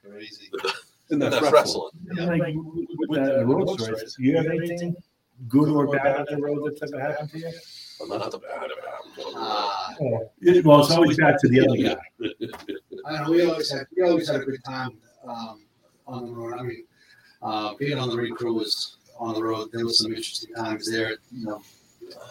Crazy. 0.10 0.52
And 1.10 1.22
that's 1.22 1.40
wrestling. 1.52 1.92
And 2.18 2.40
like 2.40 2.56
with 3.08 3.20
that 3.26 3.46
road 3.46 3.70
stories, 3.80 4.16
you 4.20 4.36
have 4.38 4.48
anything 4.48 4.96
good 5.48 5.70
or 5.70 5.88
bad 5.88 6.18
on 6.20 6.26
the 6.30 6.38
road 6.42 6.62
that's 6.80 6.92
ever 6.94 7.02
happened 7.02 7.30
to 7.32 7.40
you? 7.40 7.52
But 8.10 8.20
not 8.20 8.32
the 8.32 8.40
bad 8.40 8.66
about 8.66 9.96
Oh, 10.02 10.30
it- 10.42 10.66
well, 10.66 10.82
it's 10.82 10.92
always 10.92 11.18
back 11.18 11.40
to 11.40 11.48
the 11.48 11.62
other 11.62 11.78
guy. 11.78 12.28
I 13.06 13.24
know. 13.24 13.32
We 13.32 13.46
always 13.46 13.72
had 13.72 13.86
we 13.96 14.04
always 14.04 14.28
had 14.30 14.42
a 14.42 14.46
good 14.46 14.64
time 14.66 14.98
um, 15.26 15.62
on 16.06 16.26
the 16.26 16.34
road. 16.34 16.60
I 16.60 16.64
mean, 16.64 16.84
uh, 17.42 17.74
being 17.80 17.98
on 17.98 18.10
the 18.10 18.18
ring 18.18 18.36
crew 18.36 18.54
was 18.56 18.98
on 19.18 19.34
the 19.34 19.44
road. 19.44 19.70
There 19.72 19.86
was 19.86 20.00
some 20.00 20.12
interesting 20.14 20.54
times 20.56 20.90
there. 20.92 21.18
You 21.32 21.46
know, 21.46 21.62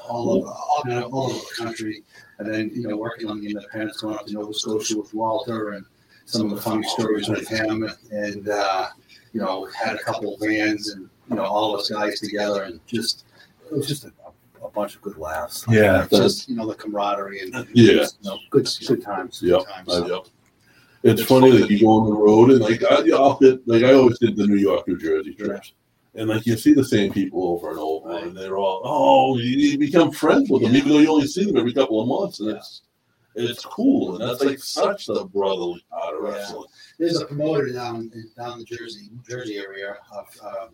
all 0.08 0.30
over 0.30 0.48
all, 0.48 0.82
you 0.86 0.90
know, 0.92 1.02
all 1.12 1.24
over 1.30 1.38
the 1.38 1.64
country, 1.64 2.02
and 2.38 2.52
then 2.52 2.70
you 2.74 2.86
know 2.88 2.96
working 2.96 3.28
on 3.28 3.40
the 3.40 3.48
independents, 3.48 4.00
going 4.00 4.16
up 4.16 4.26
to 4.26 4.32
Nova 4.32 4.54
Scotia 4.54 4.98
with 4.98 5.12
Walter, 5.14 5.70
and 5.72 5.84
some 6.26 6.50
of 6.50 6.56
the 6.56 6.62
funny 6.62 6.86
stories 6.88 7.28
with 7.28 7.48
him, 7.48 7.88
and 8.10 8.48
uh, 8.48 8.86
you 9.32 9.40
know 9.40 9.66
had 9.74 9.96
a 9.96 10.02
couple 10.02 10.34
of 10.34 10.40
vans, 10.40 10.90
and 10.90 11.08
you 11.30 11.36
know 11.36 11.44
all 11.44 11.74
of 11.74 11.80
us 11.80 11.90
guys 11.90 12.20
together, 12.20 12.62
and 12.64 12.80
just 12.86 13.24
it 13.70 13.72
was 13.76 13.86
just 13.88 14.04
a, 14.04 14.12
a 14.62 14.70
bunch 14.70 14.94
of 14.94 15.02
good 15.02 15.16
laughs. 15.18 15.64
Yeah. 15.68 16.06
just 16.10 16.48
you 16.48 16.56
know 16.56 16.66
the 16.66 16.74
camaraderie 16.74 17.40
and 17.40 17.66
Yeah. 17.72 17.92
you 17.92 18.06
know, 18.22 18.38
good 18.50 18.68
good 18.86 19.02
times. 19.02 19.40
Good 19.40 19.50
Yep. 19.50 19.66
times. 19.68 19.88
I- 19.94 20.06
yep. 20.06 20.26
It's 21.06 21.22
funny 21.22 21.50
that 21.58 21.68
you 21.70 21.80
go 21.80 21.88
on 22.00 22.08
the 22.08 22.16
road 22.16 22.50
and 22.52 22.60
like 22.60 22.82
I, 22.82 23.04
I'll 23.14 23.36
hit, 23.38 23.68
like 23.68 23.82
I 23.84 23.92
always 23.92 24.18
did 24.18 24.36
the 24.38 24.46
New 24.46 24.56
York, 24.56 24.88
New 24.88 24.96
Jersey 24.98 25.34
trips, 25.34 25.74
and 26.16 26.28
like 26.28 26.46
you 26.46 26.56
see 26.56 26.72
the 26.74 26.84
same 26.84 27.12
people 27.12 27.46
over 27.48 27.70
and 27.70 27.78
over, 27.78 28.18
and 28.18 28.36
they're 28.36 28.56
all 28.58 28.80
oh 28.84 29.36
you, 29.38 29.76
become 29.78 30.10
friends 30.12 30.48
with 30.50 30.62
them 30.62 30.74
even 30.76 30.88
though 30.90 30.98
you 30.98 31.10
only 31.10 31.26
see 31.26 31.44
them 31.44 31.56
every 31.56 31.72
couple 31.72 32.00
of 32.00 32.08
months, 32.08 32.40
and 32.40 32.50
it's 32.50 32.82
it's 33.36 33.64
cool, 33.64 34.14
and 34.14 34.28
that's 34.28 34.42
like 34.44 34.60
such 34.60 35.06
the 35.06 35.24
brotherly 35.24 35.84
part 35.90 36.14
of 36.16 36.22
Yeah. 36.24 36.30
wrestling. 36.30 36.68
There's 36.98 37.20
a 37.20 37.26
promoter 37.26 37.72
down 37.72 38.10
down 38.36 38.58
the 38.60 38.64
Jersey 38.64 39.10
Jersey 39.28 39.56
area 39.58 39.96
of 40.12 40.26
um, 40.44 40.68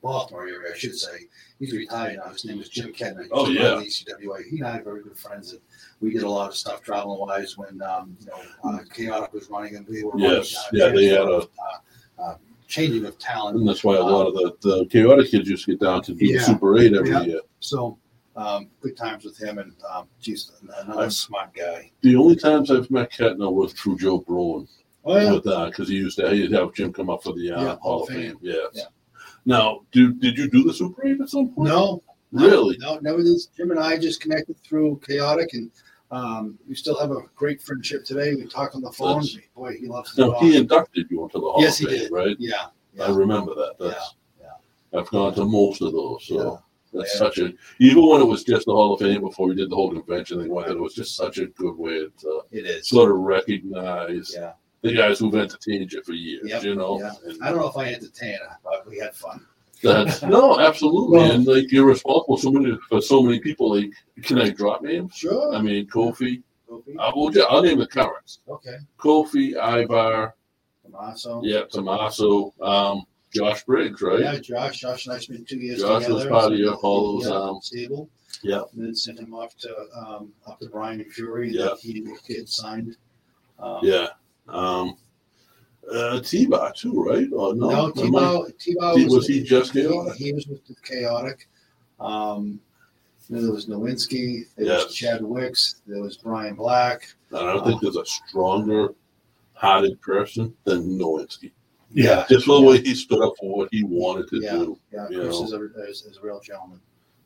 Baltimore 0.00 0.48
area, 0.48 0.72
I 0.74 0.78
should 0.78 0.96
say. 0.96 1.26
He's 1.60 1.72
retired 1.72 2.16
now. 2.24 2.30
His 2.32 2.44
name 2.44 2.60
is 2.60 2.68
Jim 2.68 2.92
Kettner. 2.92 3.26
Oh, 3.30 3.48
yeah. 3.48 3.76
the 3.76 3.82
ECWA. 3.84 4.42
He 4.50 4.58
and 4.58 4.66
I 4.66 4.78
are 4.78 4.82
very 4.82 5.02
good 5.02 5.16
friends, 5.16 5.52
and 5.52 5.60
we 6.00 6.10
did 6.12 6.22
a 6.24 6.28
lot 6.28 6.48
of 6.50 6.56
stuff 6.56 6.82
traveling 6.82 7.20
wise 7.20 7.56
when 7.58 7.80
um, 7.82 8.16
you 8.20 8.26
know 8.26 8.40
uh, 8.64 8.78
Chaotic 8.94 9.32
was 9.32 9.48
running, 9.50 9.76
and 9.76 9.86
we 9.88 10.02
were 10.04 10.12
Yes. 10.18 10.54
running, 10.72 10.80
Yeah, 10.80 10.88
they 10.94 11.06
had 11.06 11.20
a- 11.28 11.36
uh, 11.36 11.46
uh, 12.20 12.34
changing 12.72 13.04
of 13.04 13.18
talent. 13.18 13.58
And 13.58 13.68
that's 13.68 13.84
why 13.84 13.96
a 13.96 14.02
lot 14.02 14.26
of 14.26 14.34
the, 14.34 14.52
the 14.62 14.86
chaotic 14.86 15.30
kids 15.30 15.48
just 15.48 15.66
get 15.66 15.78
down 15.80 16.02
to 16.04 16.14
do 16.14 16.24
Yeah. 16.24 16.40
Super 16.40 16.78
8 16.78 16.94
every 16.94 17.10
Yeah. 17.10 17.22
year. 17.22 17.40
So 17.60 17.98
um, 18.34 18.70
good 18.80 18.96
times 18.96 19.24
with 19.24 19.38
him, 19.38 19.58
and 19.58 19.72
um, 19.92 20.06
geez, 20.20 20.50
another 20.82 21.10
smart 21.10 21.52
guy. 21.54 21.90
The 22.00 22.16
only 22.16 22.34
times 22.34 22.70
I've 22.70 22.90
met 22.90 23.12
Kettner 23.12 23.52
was 23.52 23.74
through 23.74 23.98
Joe 23.98 24.18
Bruin. 24.18 24.66
Oh 25.04 25.16
yeah, 25.18 25.32
with 25.32 25.44
that 25.44 25.66
because 25.70 25.88
he 25.88 25.96
used 25.96 26.16
to 26.18 26.30
he'd 26.30 26.52
have 26.52 26.72
Jim 26.72 26.92
come 26.92 27.10
up 27.10 27.22
for 27.24 27.34
the 27.34 27.50
uh, 27.52 27.62
Yeah, 27.62 27.76
Hall 27.82 28.04
of 28.04 28.08
Fame. 28.08 28.38
Yes. 28.40 28.68
Yeah. 28.72 28.84
Now, 29.44 29.80
do 29.92 30.14
did 30.14 30.38
you 30.38 30.48
do 30.48 30.62
the 30.64 30.72
Super 30.72 31.06
8 31.06 31.20
at 31.20 31.28
some 31.28 31.48
point? 31.50 31.68
no, 31.68 32.02
Really? 32.30 32.78
No, 32.80 32.98
never 33.02 33.22
did. 33.22 33.38
Jim 33.54 33.70
and 33.72 33.80
I 33.80 33.98
just 33.98 34.22
connected 34.22 34.56
through 34.64 35.00
Chaotic, 35.06 35.52
and 35.52 35.70
um, 36.12 36.58
we 36.68 36.74
still 36.74 36.98
have 37.00 37.10
a 37.10 37.22
great 37.34 37.60
friendship 37.60 38.04
today. 38.04 38.34
We 38.34 38.46
talk 38.46 38.74
on 38.76 38.82
the 38.82 38.92
phone. 38.92 39.22
That's- 39.22 39.38
Boy, 39.56 39.76
he 39.78 39.86
loves 39.88 40.16
Now, 40.16 40.32
he 40.40 40.56
inducted 40.56 41.10
you 41.10 41.22
into 41.24 41.38
the 41.38 41.50
Hall 41.50 41.60
Yes, 41.60 41.80
of 41.82 41.88
he 41.88 41.94
Fame, 41.96 42.02
did. 42.04 42.12
right? 42.12 42.36
Yeah, 42.38 42.66
I 43.00 43.10
remember 43.10 43.54
that. 43.54 43.74
That's, 43.78 44.14
yeah. 44.40 44.98
I've 44.98 45.08
gone 45.08 45.34
to 45.34 45.44
most 45.44 45.80
of 45.82 45.92
those. 45.92 46.26
So 46.26 46.62
that's 46.92 47.14
Yeah. 47.14 47.18
such 47.18 47.38
a, 47.38 47.52
even 47.80 48.06
when 48.06 48.20
it 48.20 48.26
was 48.26 48.44
just 48.44 48.66
the 48.66 48.72
Hall 48.72 48.92
of 48.92 49.00
Fame 49.00 49.22
before 49.22 49.48
we 49.48 49.54
did 49.54 49.70
the 49.70 49.74
whole 49.74 49.90
convention 49.90 50.42
thing, 50.42 50.54
it 50.54 50.68
it 50.70 50.78
was 50.78 50.94
just 50.94 51.16
such 51.16 51.38
a 51.38 51.46
good 51.46 51.76
way 51.78 52.06
to 52.18 52.42
it 52.52 52.66
is. 52.66 52.88
sort 52.88 53.10
of 53.10 53.16
recognize 53.18 54.32
Yeah, 54.34 54.52
the 54.82 54.94
guys 54.94 55.18
who've 55.18 55.34
entertained 55.34 55.90
you 55.92 56.02
for 56.02 56.12
years, 56.12 56.42
Yep, 56.50 56.62
you 56.64 56.74
know? 56.74 56.98
yeah. 57.00 57.12
And 57.24 57.42
I 57.42 57.50
don't 57.50 57.60
know 57.60 57.68
if 57.68 57.76
I 57.76 57.92
entertain 57.94 58.34
her, 58.38 58.58
but 58.62 58.86
we 58.86 58.98
had 58.98 59.14
fun. 59.14 59.46
That's, 59.82 60.22
no, 60.36 60.58
absolutely. 60.60 61.18
Well- 61.18 61.30
and 61.32 61.46
like 61.46 61.70
you're 61.72 61.86
responsible 61.86 62.36
so 62.36 62.50
many, 62.52 62.76
for 62.88 63.00
so 63.00 63.22
many 63.22 63.40
people. 63.40 63.74
Like, 63.76 63.90
can 64.22 64.38
I 64.40 64.50
drop 64.50 64.82
names? 64.82 65.14
Sure. 65.14 65.54
I 65.54 65.60
mean, 65.62 65.86
Kofi, 65.88 66.42
Kofi. 66.68 66.96
I 66.98 67.10
will 67.14 67.30
ju- 67.30 67.46
I'll 67.48 67.62
name 67.62 67.78
the 67.78 67.86
currents. 67.86 68.40
Okay. 68.48 68.76
Kofi, 68.98 69.54
Ivar, 69.56 70.34
Tommaso. 70.84 71.40
yeah, 71.44 71.62
Tommaso, 71.70 72.52
um, 72.60 73.04
Josh 73.34 73.64
Briggs, 73.64 74.02
right? 74.02 74.20
Yeah, 74.20 74.38
Josh. 74.38 74.80
Josh 74.80 75.06
and 75.06 75.14
I 75.14 75.18
spent 75.18 75.48
two 75.48 75.56
years 75.58 75.80
Josh 75.80 76.02
together. 76.04 76.14
was 76.14 76.26
part 76.26 76.52
of 76.52 76.58
your 76.58 76.74
Apollo's, 76.74 77.26
Yeah, 77.26 77.32
um, 77.34 77.60
stable. 77.62 78.08
Yeah. 78.42 78.62
And 78.72 78.82
then 78.86 78.94
sent 78.94 79.18
him 79.20 79.32
off 79.34 79.56
to 79.58 79.74
um, 79.96 80.32
up 80.46 80.58
to 80.60 80.68
Brian 80.68 81.00
and 81.00 81.12
Fury. 81.12 81.50
Yeah. 81.52 81.64
That 81.66 81.78
he 81.80 82.04
get 82.26 82.48
signed. 82.48 82.96
Um, 83.58 83.78
Yeah. 83.82 84.08
Um, 84.48 84.96
uh, 85.90 86.20
T-Bar 86.20 86.72
too, 86.72 87.02
right? 87.02 87.28
Or 87.32 87.54
no? 87.54 87.70
No, 87.70 87.84
Am 87.86 87.92
I- 88.16 88.20
Tebow. 88.20 88.52
Tebow 88.58 88.94
T- 88.96 89.04
was 89.06 89.26
he 89.26 89.42
just 89.42 89.72
he, 89.72 89.82
chaotic? 89.82 90.14
he 90.14 90.32
was 90.32 90.46
with 90.46 90.64
the 90.66 90.74
chaotic. 90.82 91.48
Um, 92.00 92.60
there 93.30 93.50
was 93.50 93.66
Nowinski. 93.66 94.44
There 94.56 94.66
Yes. 94.66 94.84
was 94.86 94.94
Chad 94.94 95.22
Wicks. 95.22 95.82
There 95.86 96.02
was 96.02 96.16
Brian 96.18 96.54
Black. 96.54 97.06
I 97.34 97.40
don't 97.52 97.64
think 97.64 97.80
there's 97.80 97.96
a 97.96 98.04
stronger 98.04 98.94
hearted 99.54 100.00
person 100.00 100.54
than 100.64 100.98
Nowinski. 100.98 101.52
Yeah. 101.90 102.24
Just 102.28 102.46
for 102.46 102.60
the 102.60 102.66
way 102.66 102.80
he 102.80 102.94
stood 102.94 103.22
up 103.22 103.34
for 103.38 103.56
what 103.56 103.68
he 103.70 103.82
wanted 103.84 104.28
to 104.28 104.40
Yeah. 104.42 104.52
do. 104.52 104.78
Yeah, 104.92 105.08
You 105.10 105.20
Chris 105.22 105.36
is 105.40 105.52
a, 105.52 105.64
is, 105.88 106.02
is 106.02 106.18
a 106.18 106.20
real 106.26 106.40
gentleman. 106.40 106.80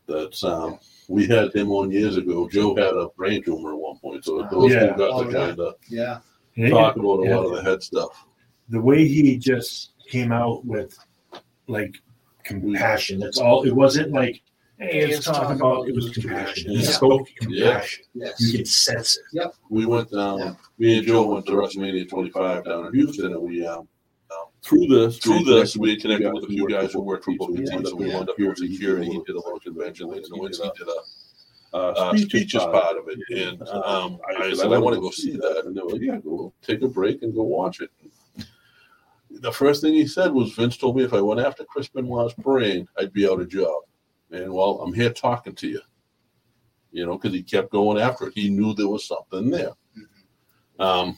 That's 0.07 0.45
um 0.45 0.79
we 1.09 1.27
had 1.27 1.53
him 1.55 1.71
on 1.73 1.91
years 1.91 2.17
ago. 2.17 2.49
Joe 2.49 2.75
had 2.77 2.95
a 2.95 3.09
brain 3.17 3.43
tumor 3.43 3.73
at 3.73 3.79
one 3.79 3.99
point, 3.99 4.25
so 4.25 4.47
those 4.51 4.73
Yeah. 4.73 4.89
two 4.93 4.99
got 4.99 5.11
Oh, 5.13 5.25
to 5.25 5.31
yeah. 5.31 5.47
kind 5.47 5.61
of 5.61 5.75
Yeah. 5.89 6.19
Talk 6.71 6.97
about 6.97 7.27
a 7.27 7.35
lot 7.35 7.47
of 7.47 7.53
the 7.57 7.63
head 7.63 7.83
stuff. 7.83 8.26
The 8.69 8.81
way 8.81 9.07
he 9.07 9.37
just 9.37 9.93
came 10.09 10.33
out 10.33 10.65
with 10.65 10.97
like 11.69 11.97
compassion. 12.45 13.21
That's 13.21 13.39
all. 13.39 13.65
It 13.65 13.75
wasn't 13.75 14.13
like, 14.13 14.43
hey, 14.79 15.07
let's 15.07 15.25
talk 15.27 15.51
about. 15.55 15.89
It 15.89 15.95
was 15.95 16.11
compassion. 16.11 16.71
He 16.71 16.79
Yeah. 16.83 16.91
spoke 16.91 17.29
compassion. 17.41 18.05
Yes. 18.15 18.41
You 18.41 18.59
can 18.59 18.67
sense 18.67 19.17
it. 19.17 19.25
Yep. 19.33 19.55
We 19.71 19.87
went 19.87 20.11
down. 20.11 20.39
Yeah. 20.39 20.55
Me 20.79 20.99
and 20.99 21.07
Joe 21.07 21.27
went 21.27 21.47
to 21.47 21.53
WrestleMania 21.53 22.09
25 22.09 22.65
down 22.65 22.87
in 22.87 22.95
Houston, 22.95 23.33
and 23.33 23.43
we 23.43 23.67
um, 23.67 23.89
through 24.63 24.87
this 24.89 25.19
Through 25.19 25.39
we 25.39 25.45
this, 25.45 25.77
we 25.77 25.97
connected 25.97 26.33
with 26.33 26.45
a 26.45 26.49
few 26.49 26.69
guys 26.69 26.93
who 26.93 27.01
worked 27.01 27.25
for 27.25 27.35
Booker 27.37 27.63
Yeah. 27.63 27.79
T. 27.79 27.85
So 27.85 27.97
we 27.97 28.09
Yeah. 28.09 28.17
wound 28.17 28.31
up 28.31 28.37
here 28.37 28.49
with 28.49 28.59
security. 28.59 29.07
He 29.07 29.21
did 29.27 29.37
a 29.37 29.41
little 29.41 29.61
convention. 29.61 30.09
Later, 30.09 30.27
and 30.33 30.41
Winston 30.43 30.71
did 30.77 30.89
a 30.89 31.77
uh, 31.77 31.93
Uh, 31.97 32.17
speeches 32.17 32.63
part 32.63 32.97
of 32.97 33.09
it, 33.09 33.19
and 33.37 33.61
um, 33.69 34.19
I 34.39 34.53
said 34.55 34.73
I 34.73 34.79
want 34.79 34.95
to 34.95 35.01
go 35.01 35.11
see 35.11 35.33
that, 35.33 35.65
and 35.67 35.77
they 35.77 35.83
were 35.83 35.91
like, 35.91 36.01
"Yeah, 36.01 36.19
go 36.19 36.53
take 36.63 36.81
a 36.83 36.89
break 36.89 37.23
and 37.23 37.35
go 37.35 37.43
watch 37.43 37.81
it." 37.81 37.91
The 39.41 39.53
first 39.53 39.81
thing 39.83 39.95
he 39.95 40.07
said 40.07 40.33
was, 40.33 40.53
"Vince 40.53 40.77
told 40.77 40.97
me 40.97 41.05
if 41.05 41.13
I 41.15 41.21
went 41.21 41.41
after 41.41 41.65
Chris 41.65 41.89
Benoit's 41.89 42.35
brain, 42.35 42.87
I'd 42.99 43.13
be 43.13 43.29
out 43.29 43.41
of 43.41 43.49
job." 43.49 43.83
And 44.31 44.53
well, 44.53 44.81
I'm 44.81 44.93
here 44.93 45.13
talking 45.13 45.55
to 45.55 45.69
you, 45.69 45.81
you 46.91 47.07
know, 47.07 47.17
because 47.17 47.33
he 47.35 47.43
kept 47.43 47.71
going 47.71 47.99
after 48.01 48.27
it. 48.29 48.35
He 48.35 48.51
knew 48.51 48.75
there 48.75 48.89
was 48.89 49.07
something 49.07 49.51
there. 49.51 49.73
Um, 50.79 51.17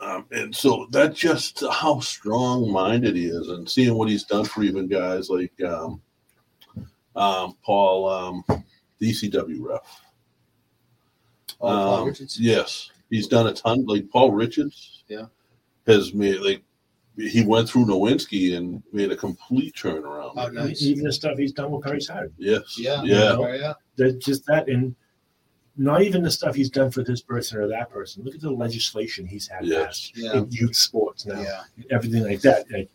um, 0.00 0.26
and 0.30 0.54
so 0.54 0.86
that's 0.90 1.18
just 1.18 1.62
how 1.72 2.00
strong 2.00 2.70
minded 2.70 3.16
he 3.16 3.26
is, 3.26 3.48
and 3.48 3.68
seeing 3.68 3.94
what 3.94 4.08
he's 4.08 4.24
done 4.24 4.44
for 4.44 4.62
even 4.62 4.86
guys 4.88 5.28
like 5.28 5.52
um, 5.62 6.00
um, 7.16 7.56
Paul, 7.64 8.08
um, 8.08 8.44
DCW 9.02 9.60
ref. 9.60 10.02
Oh, 11.60 11.66
Paul 11.66 11.94
Um, 12.02 12.06
Richards? 12.08 12.38
Yes, 12.40 12.90
he's 13.10 13.26
done 13.26 13.48
a 13.48 13.52
ton. 13.52 13.84
Like 13.86 14.08
Paul 14.10 14.30
Richards, 14.32 15.02
Yeah. 15.08 15.26
Has 15.88 16.14
made 16.14 16.40
like 16.40 16.62
he 17.16 17.44
went 17.44 17.68
through 17.68 17.86
Nowinski 17.86 18.56
and 18.56 18.80
made 18.92 19.10
a 19.10 19.16
complete 19.16 19.74
turnaround. 19.74 20.34
Oh, 20.36 20.48
nice. 20.48 20.82
Even 20.82 21.02
the 21.04 21.12
stuff 21.12 21.36
he's 21.36 21.50
done 21.52 21.72
with 21.72 21.82
Perry's 21.82 22.06
Hard. 22.06 22.32
Yes, 22.38 22.78
Yeah. 22.78 23.02
yeah, 23.02 23.32
Oh, 23.36 23.52
yeah. 23.52 23.72
That 23.96 24.20
just 24.20 24.46
that, 24.46 24.68
and 24.68 24.94
not 25.76 26.02
even 26.02 26.22
the 26.22 26.30
stuff 26.30 26.54
he's 26.54 26.70
done 26.70 26.92
for 26.92 27.02
this 27.02 27.20
person 27.20 27.58
or 27.58 27.66
that 27.66 27.90
person. 27.90 28.22
Look 28.22 28.36
at 28.36 28.40
the 28.40 28.50
legislation 28.52 29.26
he's 29.26 29.48
had 29.48 29.64
Yes. 29.66 29.84
passed 30.12 30.16
Yeah. 30.16 30.34
in 30.38 30.48
youth 30.52 30.76
sports 30.76 31.26
now, 31.26 31.40
Yeah. 31.40 31.62
everything 31.90 32.22
like 32.22 32.40
that. 32.42 32.70
Like, 32.70 32.88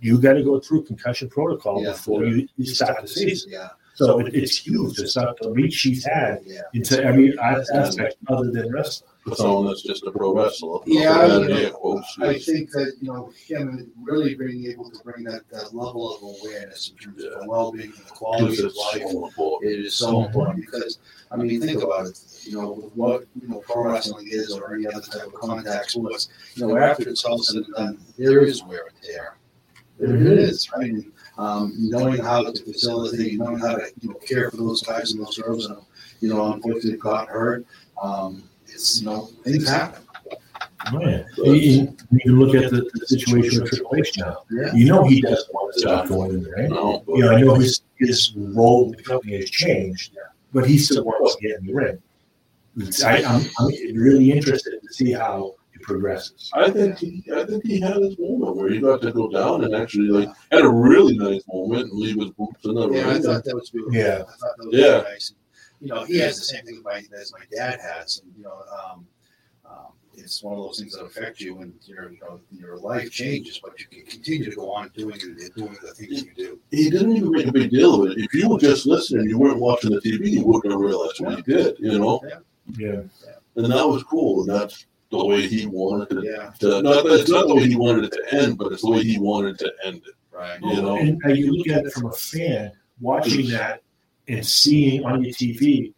you 0.00 0.20
got 0.20 0.34
to 0.34 0.42
go 0.42 0.60
through 0.60 0.82
concussion 0.84 1.30
protocol 1.30 1.82
Yeah. 1.82 1.92
before 1.92 2.26
you, 2.26 2.46
you 2.58 2.66
start 2.66 3.00
the 3.00 3.08
season. 3.08 3.52
Yeah. 3.52 3.68
So 3.94 4.18
it, 4.18 4.34
it's 4.34 4.58
huge. 4.58 4.98
It's 4.98 5.16
not 5.16 5.38
the 5.40 5.50
reach 5.50 5.80
he's 5.80 6.04
had 6.04 6.40
Yeah. 6.44 6.62
into 6.74 7.02
every 7.02 7.38
aspect 7.38 8.16
other 8.28 8.50
than 8.50 8.70
wrestling. 8.70 9.10
For 9.26 9.34
someone 9.34 9.66
that's 9.66 9.82
just 9.82 10.04
a 10.04 10.10
pro 10.10 10.34
wrestler. 10.34 10.80
Yeah, 10.86 11.26
That 11.26 11.42
you 11.42 11.48
know, 11.48 11.56
air 11.56 11.70
quotes, 11.70 12.16
I 12.20 12.30
yes. 12.32 12.44
think 12.44 12.70
that, 12.72 12.92
you 13.00 13.08
know, 13.12 13.32
him 13.46 13.90
really 14.02 14.34
being 14.34 14.66
able 14.66 14.90
to 14.90 14.98
bring 15.02 15.24
that, 15.24 15.48
that 15.50 15.74
level 15.74 16.14
of 16.14 16.22
awareness 16.22 16.90
in 16.90 16.96
terms 16.96 17.24
of 17.24 17.46
well-being 17.46 17.86
and 17.96 18.06
the 18.06 18.10
quality 18.10 18.44
Because 18.44 18.58
of 18.60 18.66
it's 18.66 18.76
life 18.94 19.02
so 19.10 19.26
important. 19.26 19.72
it 19.72 19.80
is 19.84 19.94
so 19.94 20.24
important 20.24 20.56
because 20.66 20.98
I 21.30 21.36
mean 21.36 21.60
think 21.60 21.82
about 21.82 22.06
it. 22.06 22.18
You 22.42 22.52
know 22.60 22.90
what 22.94 23.24
you 23.40 23.48
know 23.48 23.60
pro 23.60 23.84
wrestling 23.84 24.28
is 24.30 24.52
or 24.52 24.74
any 24.74 24.86
other 24.86 25.00
type 25.00 25.26
of 25.26 25.34
contact 25.34 25.90
sports. 25.92 26.28
You 26.54 26.66
know 26.68 26.76
after 26.76 27.08
it's 27.08 27.24
all 27.24 27.38
said 27.38 27.64
and 27.64 27.74
done, 27.74 27.98
there 28.18 28.44
is 28.44 28.62
wear 28.64 28.86
and 28.88 29.02
tear. 29.02 29.36
There 29.98 30.16
it 30.16 30.38
is, 30.38 30.68
right? 30.76 30.90
And, 30.90 31.12
um, 31.38 31.72
knowing 31.78 32.20
how 32.22 32.42
to 32.50 32.64
facilitate, 32.64 33.38
knowing 33.38 33.58
how 33.58 33.76
to 33.76 33.90
you 34.00 34.10
know 34.10 34.14
care 34.16 34.50
for 34.50 34.58
those 34.58 34.82
guys 34.82 35.12
and 35.12 35.24
those 35.24 35.38
girls, 35.38 35.66
and 35.66 35.78
you 36.20 36.28
know 36.28 36.52
unfortunately 36.52 36.98
got 36.98 37.28
hurt. 37.28 37.64
Um, 38.00 38.44
it's 38.74 39.00
you 39.00 39.06
know 39.06 39.26
things 39.44 39.68
happen. 39.68 40.02
Oh, 40.92 41.00
yeah. 41.00 41.22
You, 41.38 41.52
you 41.54 41.96
you 42.24 42.38
look 42.38 42.54
at 42.54 42.70
the, 42.70 42.82
the 42.92 43.06
situation 43.06 43.62
with 43.62 43.70
Triple 43.70 43.96
H 43.96 44.18
now. 44.18 44.42
Yeah. 44.50 44.72
You 44.74 44.84
know 44.86 45.04
he 45.04 45.20
doesn't 45.22 45.52
want 45.54 45.72
to 45.74 45.80
stop 45.80 46.08
going 46.08 46.32
in 46.32 46.42
there, 46.42 46.54
right? 46.56 46.68
No, 46.68 47.02
You 47.08 47.20
know, 47.24 47.30
I 47.32 47.40
know 47.40 47.54
his 47.54 47.80
his 47.96 48.34
role 48.36 48.86
in 48.90 48.96
the 48.98 49.02
company 49.02 49.36
has 49.38 49.48
changed, 49.50 50.16
but 50.52 50.66
he 50.66 50.76
still 50.78 51.04
wants 51.04 51.36
to 51.36 51.40
get 51.48 51.58
in 51.60 51.66
the 51.66 51.74
ring. 51.74 51.98
I, 53.04 53.22
I'm, 53.24 53.42
I'm 53.60 53.96
really 53.96 54.32
interested 54.32 54.80
to 54.82 54.92
see 54.92 55.12
how 55.12 55.54
it 55.74 55.82
progresses. 55.82 56.50
I 56.54 56.70
think 56.70 56.98
he, 56.98 57.22
I 57.34 57.44
think 57.46 57.64
he 57.64 57.80
had 57.80 57.96
his 57.96 58.18
moment 58.18 58.56
where 58.56 58.68
he 58.68 58.80
got 58.80 59.00
to 59.02 59.12
go 59.12 59.30
down 59.30 59.64
and 59.64 59.74
actually 59.76 60.08
like 60.08 60.28
had 60.50 60.62
a 60.64 60.68
really 60.68 61.16
nice 61.16 61.42
moment 61.48 61.90
and 61.92 62.00
leave 62.00 62.16
his 62.20 62.30
boots 62.30 62.64
in 62.64 62.74
the 62.74 62.90
Yeah, 62.90 63.10
I 63.10 63.20
thought 63.20 63.44
that 63.44 63.54
was 63.54 63.70
beautiful. 63.70 63.94
Yeah. 63.94 64.22
I 64.28 64.32
thought 64.32 64.56
that 64.58 64.66
was 64.66 64.74
Yeah. 64.74 65.00
very 65.02 65.12
nice. 65.14 65.32
You 65.84 65.92
know, 65.92 66.04
he 66.04 66.18
has 66.18 66.38
the 66.38 66.44
same 66.44 66.64
thing 66.64 66.80
my, 66.82 67.04
as 67.20 67.32
my 67.32 67.44
dad 67.54 67.78
has, 67.78 68.22
and 68.24 68.32
you 68.36 68.44
know, 68.44 68.58
um, 68.72 69.06
um, 69.68 69.92
it's 70.14 70.42
one 70.42 70.54
of 70.54 70.60
those 70.64 70.78
things 70.78 70.94
that 70.94 71.04
affect 71.04 71.40
you, 71.40 71.60
and 71.60 71.74
your 71.84 72.10
you 72.10 72.18
know, 72.20 72.40
your 72.50 72.78
life 72.78 73.10
changes, 73.10 73.60
but 73.62 73.78
you 73.78 73.86
can 73.86 74.06
continue 74.06 74.48
to 74.48 74.56
go 74.56 74.72
on 74.72 74.90
doing 74.96 75.16
it, 75.16 75.54
doing 75.54 75.76
the 75.82 75.92
things 75.92 76.24
you 76.24 76.32
do. 76.34 76.58
He 76.70 76.88
didn't 76.88 77.14
even 77.16 77.30
make 77.30 77.48
a 77.48 77.52
big 77.52 77.70
deal 77.70 78.02
of 78.02 78.10
it. 78.10 78.18
If 78.18 78.32
you 78.32 78.48
were 78.48 78.58
just 78.58 78.86
listening, 78.86 79.28
you 79.28 79.38
weren't 79.38 79.60
watching 79.60 79.90
the 79.90 80.00
TV, 80.00 80.30
you 80.30 80.44
wouldn't 80.46 80.72
have 80.72 80.80
realized 80.80 81.20
what 81.20 81.36
he 81.36 81.42
did, 81.42 81.76
you 81.78 81.98
know. 81.98 82.22
Yeah. 82.78 83.02
yeah. 83.26 83.32
And 83.56 83.70
that 83.70 83.86
was 83.86 84.02
cool, 84.04 84.40
and 84.40 84.48
that's 84.48 84.86
the 85.10 85.22
way 85.22 85.46
he 85.46 85.66
wanted 85.66 86.16
it 86.16 86.24
Yeah, 86.24 86.50
to. 86.60 86.80
Not 86.80 87.04
it's 87.06 87.30
not 87.30 87.46
the 87.46 87.54
way 87.54 87.68
he 87.68 87.76
wanted 87.76 88.04
it 88.04 88.12
to 88.12 88.42
end, 88.42 88.56
but 88.56 88.72
it's 88.72 88.82
the 88.82 88.90
way 88.90 89.02
he 89.02 89.18
wanted 89.18 89.58
to 89.58 89.72
end 89.84 90.02
it. 90.06 90.14
right. 90.32 90.58
You 90.62 90.80
know. 90.80 90.96
And 90.96 91.36
you 91.36 91.52
look 91.52 91.68
at 91.68 91.84
it 91.84 91.92
from 91.92 92.06
a 92.06 92.12
fan 92.12 92.72
watching 93.00 93.48
that 93.50 93.82
and 94.28 94.46
seeing 94.46 95.04
on 95.04 95.22
your 95.22 95.32
TV, 95.32 95.92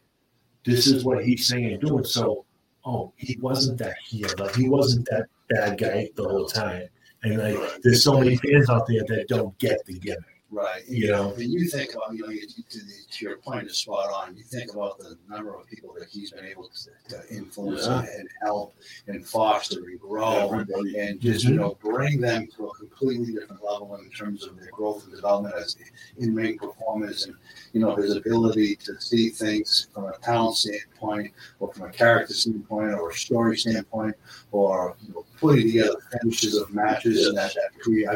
this 0.65 0.87
is 0.87 1.05
what 1.05 1.25
he's 1.25 1.47
saying 1.47 1.73
and 1.73 1.81
doing. 1.81 2.05
So, 2.05 2.45
oh, 2.85 3.13
he 3.17 3.39
wasn't 3.41 3.79
that 3.79 3.97
heel. 4.05 4.29
Like 4.39 4.55
he 4.55 4.69
wasn't 4.69 5.07
that 5.11 5.27
bad 5.49 5.79
guy 5.79 6.09
the 6.17 6.25
whole 6.25 6.47
time. 6.47 6.89
And 7.23 7.39
like, 7.39 7.83
there's 7.83 8.05
so 8.05 8.19
many 8.19 8.37
fans 8.37 8.69
out 8.69 8.87
there 8.87 9.05
that 9.09 9.29
don't 9.29 9.57
get 9.59 9.85
the 9.87 9.99
gimmick. 9.99 10.36
Right. 10.49 10.83
You 10.89 11.09
know. 11.09 11.29
When 11.31 11.51
you 11.51 11.69
think 11.69 11.95
about, 11.95 12.15
you 12.15 12.23
know, 12.23 12.29
you- 12.29 12.47
to, 12.47 12.79
the, 12.79 12.93
to 13.11 13.25
your 13.25 13.37
point 13.39 13.67
is 13.67 13.79
spot 13.79 14.11
on. 14.13 14.37
You 14.37 14.45
think 14.45 14.73
about 14.73 14.99
the 14.99 15.19
number 15.29 15.55
of 15.57 15.67
people 15.67 15.93
that 15.99 16.09
he's 16.09 16.31
been 16.31 16.45
able 16.45 16.69
to, 16.69 17.17
to 17.17 17.35
influence 17.35 17.87
Yeah. 17.87 18.05
and 18.17 18.29
help 18.43 18.75
and 19.09 19.27
foster 19.27 19.81
and 19.85 19.99
grow. 20.01 20.49
Everybody. 20.53 20.99
and 20.99 21.21
just 21.21 21.45
you 21.45 21.57
know 21.57 21.77
bring 21.83 22.21
them 22.21 22.47
to 22.57 22.67
a 22.69 22.75
completely 22.77 23.33
different 23.33 23.63
level 23.65 23.97
in 23.97 24.09
terms 24.11 24.45
of 24.47 24.57
their 24.59 24.71
growth 24.71 25.05
and 25.05 25.15
development 25.15 25.55
as 25.57 25.77
in-ring 26.19 26.59
performers 26.59 27.27
and 27.27 27.35
you 27.73 27.81
know 27.81 27.95
his 27.97 28.15
ability 28.15 28.77
to 28.77 28.99
see 29.01 29.29
things 29.31 29.89
from 29.93 30.05
a 30.07 30.17
talent 30.19 30.57
standpoint 30.57 31.33
or 31.59 31.73
from 31.75 31.89
a 31.89 31.93
character 31.93 32.35
standpoint 32.35 32.95
or 32.95 33.11
a 33.11 33.15
story 33.15 33.57
standpoint 33.59 34.15
or 34.53 34.97
you 35.07 35.13
know, 35.13 35.25
putting 35.41 35.67
together 35.67 35.97
finishes 36.21 36.57
of 36.57 36.73
matches 36.73 37.27
and 37.27 37.37
that, 37.37 37.53
that 37.55 37.79
create 37.81 38.09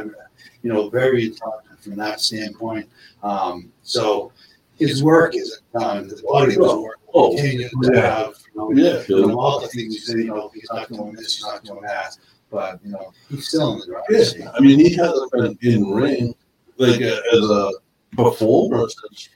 you 0.63 0.73
know 0.73 0.89
very 0.89 1.27
intelligent 1.27 1.70
from 1.83 1.97
that 1.97 2.21
standpoint 2.21 2.89
um, 3.23 3.73
so 3.83 4.33
his 4.79 5.03
work 5.03 5.35
isn't 5.37 5.63
done 5.79 6.09
the 6.09 6.23
body 6.27 6.45
of 6.45 6.51
his 6.51 6.59
work 6.59 6.75
will 6.83 6.97
Oh, 7.13 7.31
continue 7.35 7.69
to 7.69 7.91
Yeah. 7.93 8.01
have 8.19 8.35
you 8.55 8.61
know, 8.61 8.73
yeah. 8.73 9.03
you 9.09 9.27
know, 9.27 9.39
all 9.41 9.61
the 9.61 9.67
things 9.69 9.95
you 9.95 10.01
say, 10.01 10.19
you 10.19 10.25
know, 10.27 10.51
he's 10.55 10.69
not 10.73 10.89
doing 10.89 11.13
this, 11.13 11.37
he's 11.37 11.45
not 11.45 11.65
doing 11.65 11.83
that, 11.83 12.17
but 12.51 12.79
you 12.85 12.93
know, 12.93 13.13
he's 13.29 13.49
still 13.49 13.73
in 13.75 13.79
the 13.81 13.87
driver's 13.87 14.31
seat. 14.33 14.41
Yeah, 14.41 14.51
I 14.55 14.61
mean, 14.61 14.79
he 14.79 14.95
hasn't 14.95 15.33
been 15.33 15.59
in 15.63 15.91
ring 15.91 16.35
like 16.79 17.01
uh, 17.03 17.21
as 17.33 17.51
a 17.51 17.71
performer 18.17 18.87
since 18.89 19.29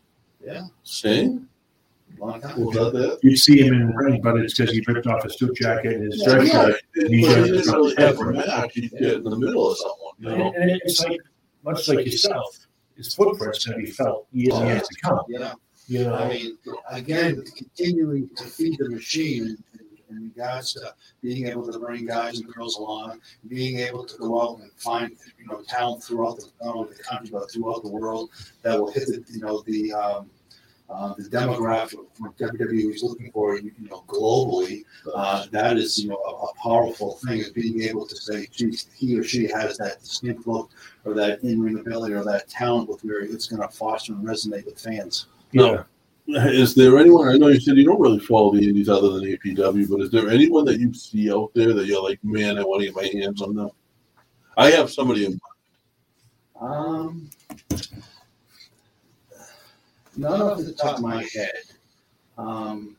Yeah, 0.45 0.63
Sting. 0.85 1.47
long 2.19 2.41
that 2.41 2.55
that? 2.57 3.19
You 3.23 3.37
see 3.37 3.61
him 3.63 3.75
in 3.75 3.89
the 3.89 3.95
ring, 3.95 4.21
but 4.23 4.37
it's 4.37 4.55
because 4.55 4.73
he 4.73 4.83
ripped 4.87 5.07
off 5.09 5.25
his 5.25 5.37
suit 5.39 5.57
jacket 5.57 5.95
and 5.95 6.13
his 6.13 6.23
Yeah, 6.27 6.35
dress 6.35 6.49
yeah. 6.49 6.65
shirt. 6.67 6.81
But 6.95 7.11
he 7.11 7.21
didn't 7.23 7.73
really 7.73 7.95
have 7.99 8.19
a 8.21 8.33
match. 8.33 8.73
He'd 8.75 8.93
in 8.93 9.25
the 9.25 9.37
middle 9.37 9.71
of 9.71 9.77
someone, 9.79 10.15
you 10.19 10.29
know. 10.45 10.53
And, 10.53 10.71
and 10.71 10.81
it's 10.85 11.05
like, 11.05 11.21
much 11.65 11.89
like 11.89 12.05
yourself, 12.05 12.67
his 12.97 13.15
footprint's 13.15 13.65
going 13.65 13.81
to 13.81 13.85
be 13.85 13.91
felt 13.91 14.27
years 14.33 14.55
and 14.55 14.69
years 14.69 14.89
to 14.89 15.01
come. 15.01 15.21
Yeah, 15.29 15.55
You 15.89 16.05
know, 16.05 16.15
I 16.15 16.29
mean, 16.29 16.59
again, 16.91 17.43
continuing 17.57 18.29
to 18.37 18.45
feed 18.45 18.79
the 18.79 18.91
machine 18.91 19.57
in, 19.75 20.17
in 20.17 20.25
regards 20.25 20.75
to 20.75 20.95
being 21.23 21.49
able 21.49 21.71
to 21.71 21.79
bring 21.79 22.07
guys 22.07 22.39
and 22.39 22.53
girls 22.53 22.77
along, 22.77 23.21
being 23.49 23.79
able 23.81 24.05
to 24.05 24.19
go 24.19 24.41
out 24.41 24.61
and 24.61 24.71
find, 24.77 25.17
you 25.39 25.47
know, 25.47 25.63
talent 25.67 26.05
throughout 26.05 26.37
the, 26.37 26.47
not 26.63 26.77
only 26.77 26.95
the 26.95 27.03
country, 27.03 27.31
but 27.33 27.51
throughout 27.51 27.83
the 27.83 27.91
world 27.91 28.31
that 28.63 28.79
will 28.79 28.93
hit 28.93 29.07
the, 29.07 29.25
you 29.33 29.41
know, 29.41 29.63
the, 29.67 29.93
um, 29.93 30.31
uh, 30.91 31.15
the 31.15 31.25
demographic 31.25 32.05
what 32.19 32.37
WWE 32.37 32.95
is 32.95 33.03
looking 33.03 33.31
for, 33.33 33.57
you 33.59 33.73
know, 33.79 34.05
globally, 34.07 34.85
uh, 35.15 35.47
that 35.51 35.77
is, 35.77 35.99
you 35.99 36.11
know, 36.11 36.17
a, 36.17 36.31
a 36.31 36.55
powerful 36.63 37.15
thing 37.27 37.41
is 37.41 37.51
being 37.51 37.83
able 37.83 38.07
to 38.07 38.15
say, 38.17 38.47
geez, 38.53 38.89
he 38.95 39.19
or 39.19 39.25
she 39.25 39.47
has 39.49 39.79
that 39.79 40.01
distinct 40.01 40.47
look 40.47 40.71
or 41.05 41.15
that 41.15 41.43
in-ring 41.43 41.79
ability 41.79 42.15
or 42.15 42.23
that 42.25 42.49
talent 42.49 42.89
with 42.89 43.03
where 43.03 43.21
it's 43.21 43.49
going 43.49 43.63
to 43.63 43.69
foster 43.69 44.13
and 44.13 44.25
resonate 44.25 44.67
with 44.67 44.79
fans. 44.79 45.27
No. 45.53 45.85
Is 46.27 46.75
there 46.75 46.99
anyone? 46.99 47.29
I 47.29 47.37
know 47.37 47.49
you 47.49 47.61
said 47.61 47.77
you 47.77 47.85
don't 47.85 48.01
really 48.01 48.19
follow 48.19 48.55
the 48.55 48.67
indies 48.67 48.89
other 48.89 49.11
than 49.11 49.25
APW, 49.25 49.89
but 49.91 50.01
is 50.01 50.11
there 50.11 50.31
anyone 50.31 50.65
that 50.65 50.81
you 50.81 50.95
see 50.95 51.31
out 51.31 51.51
there 51.55 51.75
that 51.75 51.87
you're 51.87 52.03
like, 52.03 52.19
man, 52.23 52.59
I 52.59 52.63
want 52.63 52.81
to 52.81 52.87
get 52.87 52.97
my 52.97 53.21
hands 53.21 53.43
on 53.43 53.55
them? 53.55 53.69
I 54.57 54.71
have 54.71 54.91
somebody 54.91 55.27
in 55.27 55.33
mind. 55.33 55.41
Um, 56.61 57.31
not 60.17 60.41
off 60.41 60.59
the 60.59 60.73
top 60.73 60.97
of 60.97 61.03
my 61.03 61.23
head. 61.35 61.53
Um, 62.39 62.97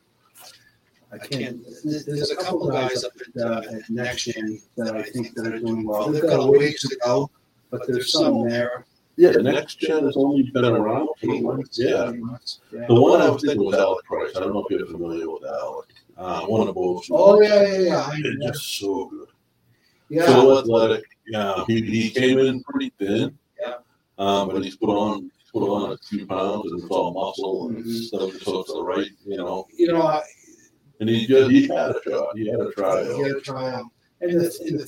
I 1.11 1.17
can't. 1.17 1.63
There's 1.83 2.05
there's 2.05 2.31
a 2.31 2.35
couple 2.35 2.69
guys 2.69 3.03
up 3.03 3.11
at, 3.35 3.41
uh, 3.41 3.61
at 3.75 3.89
Next 3.89 4.25
Gen 4.25 4.59
that 4.77 4.95
I 4.95 5.03
think 5.03 5.33
that 5.35 5.47
are 5.47 5.59
doing 5.59 5.85
well. 5.85 6.11
They've 6.11 6.21
got 6.21 6.39
a 6.39 6.51
ways 6.51 6.81
to 6.81 6.97
go, 7.05 7.29
but 7.69 7.81
there's 7.87 8.11
some 8.11 8.47
there. 8.47 8.85
Yeah, 9.17 9.31
the 9.31 9.43
next 9.43 9.79
gen 9.79 10.03
has 10.03 10.17
only 10.17 10.43
been 10.43 10.65
around 10.65 11.07
for 11.21 11.31
Eight 11.33 11.41
months, 11.41 11.79
Yeah. 11.81 12.11
yeah. 12.73 12.85
The 12.85 12.93
one 12.99 13.21
I 13.21 13.29
was 13.29 13.41
thinking 13.43 13.63
was 13.65 13.75
Alec 13.75 14.03
Price. 14.03 14.31
I 14.35 14.41
don't 14.41 14.53
know 14.53 14.65
if 14.65 14.69
you're 14.77 14.85
familiar 14.87 15.29
with 15.31 15.45
Alec. 15.45 15.87
Uh, 16.17 16.41
one 16.47 16.67
of 16.67 16.75
those. 16.75 17.07
Oh 17.09 17.39
yeah, 17.41 17.63
yeah, 17.63 17.77
yeah. 17.79 17.97
I 18.01 18.15
It's 18.17 18.37
know. 18.39 18.47
just 18.51 18.77
so 18.77 19.05
good. 19.05 19.27
Yeah, 20.09 20.25
So 20.25 20.59
athletic. 20.59 21.05
Yeah, 21.27 21.63
he, 21.65 21.81
he 21.81 22.09
came 22.09 22.39
in 22.39 22.61
pretty 22.63 22.91
thin. 22.99 23.37
Yeah. 23.61 23.75
Um, 24.17 24.49
but 24.49 24.61
he's 24.65 24.75
put 24.75 24.89
on 24.89 25.31
put 25.55 25.69
on 25.69 25.91
a 25.93 25.97
few 25.97 26.25
pounds 26.27 26.69
and 26.71 26.81
it's 26.83 26.91
all 26.91 27.13
muscle 27.13 27.69
and 27.69 27.85
Mhm. 27.85 28.03
stuff. 28.07 28.33
So 28.43 28.59
it's 28.59 28.73
the 28.73 28.83
right, 28.83 29.09
you 29.25 29.37
know. 29.37 29.65
you 29.73 29.87
know, 29.87 30.01
I, 30.01 30.21
And 30.99 31.09
he 31.09 31.25
just 31.27 31.51
he 31.51 31.67
had 31.67 31.91
a 31.91 32.01
shot. 32.03 32.37
He 32.37 32.47
had 32.49 32.59
a 32.59 32.63
you 32.65 32.71
tryout. 32.73 33.07
gotta 33.21 33.41
try 33.41 33.71
them. 33.71 33.89
And 34.21 34.31
the, 34.39 34.57
and 34.67 34.79
the, 34.79 34.85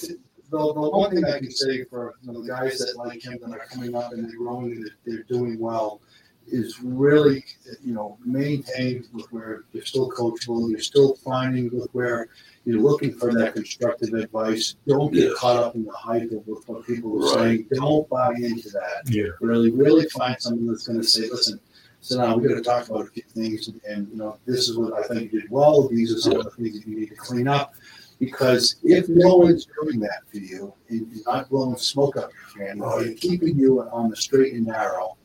the, 0.50 0.74
the 0.74 0.90
one 0.90 1.12
thing 1.14 1.26
I 1.26 1.40
can 1.40 1.52
say 1.52 1.84
for 1.86 2.16
you 2.22 2.32
know, 2.34 2.42
the 2.42 2.48
guys 2.48 2.78
that 2.80 2.96
like 2.98 3.24
him 3.24 3.38
that 3.42 3.50
are 3.52 3.66
coming 3.70 3.94
up 3.96 4.12
and 4.14 4.24
they're 4.26 4.38
growing 4.38 4.72
and 4.72 4.90
they're 5.06 5.24
doing 5.24 5.60
well 5.60 6.02
is 6.50 6.80
really, 6.82 7.44
you 7.84 7.94
know, 7.94 8.18
maintain 8.26 9.06
with 9.14 9.26
where 9.32 9.64
you're 9.74 9.86
still 9.86 10.10
coachable, 10.10 10.70
you're 10.70 10.80
still 10.80 11.16
finding 11.16 11.70
with 11.78 11.90
where 11.92 12.30
you're 12.66 12.80
looking 12.82 13.14
for 13.14 13.34
that 13.34 13.54
constructive 13.54 14.14
advice. 14.14 14.76
Don't 14.88 15.14
get 15.14 15.30
Yes. 15.30 15.38
caught 15.38 15.58
up 15.58 15.76
in 15.76 15.84
the 15.86 15.92
hype 15.92 16.32
of 16.32 16.48
what 16.48 16.68
what 16.68 16.86
people 16.86 17.16
are 17.18 17.36
Right. 17.36 17.60
saying. 17.60 17.68
Don't 17.74 18.08
buy 18.10 18.34
into 18.36 18.70
that. 18.70 19.10
Yeah. 19.10 19.28
Really, 19.42 19.72
really 19.72 20.08
find 20.10 20.36
someone 20.40 20.68
that's 20.68 20.88
going 20.88 21.00
to 21.02 21.08
say, 21.08 21.30
listen, 21.30 21.60
so 22.02 22.18
now 22.18 22.38
we're 22.38 22.48
going 22.50 22.64
to 22.64 22.70
talk 22.70 22.90
about 22.90 23.08
a 23.08 23.10
few 23.10 23.24
things, 23.30 23.68
and, 23.68 23.82
and, 23.88 24.08
you 24.10 24.18
know, 24.18 24.38
this 24.46 24.70
is 24.70 24.78
what 24.78 24.94
I 24.94 25.04
think 25.08 25.34
you 25.34 25.42
did 25.42 25.52
well. 25.52 25.88
These 25.88 26.14
are 26.16 26.20
some 26.20 26.38
of 26.38 26.44
the 26.46 26.52
things 26.52 26.80
that 26.80 26.88
you 26.88 26.98
need 27.00 27.10
to 27.10 27.16
clean 27.16 27.48
up. 27.48 27.74
Because 28.20 28.78
if 28.84 29.08
no 29.10 29.36
one's 29.36 29.68
doing 29.80 30.00
that 30.00 30.22
for 30.28 30.38
you, 30.38 30.74
and 30.90 31.08
you're 31.14 31.24
not 31.32 31.50
blowing 31.50 31.78
smoke 31.78 32.18
up 32.18 32.32
your 32.58 32.68
fan, 32.68 32.82
and 32.82 33.16
keeping 33.18 33.60
you 33.60 33.82
on 33.92 34.10
the 34.10 34.16
straight 34.16 34.54
and 34.54 34.66
narrow, 34.66 35.18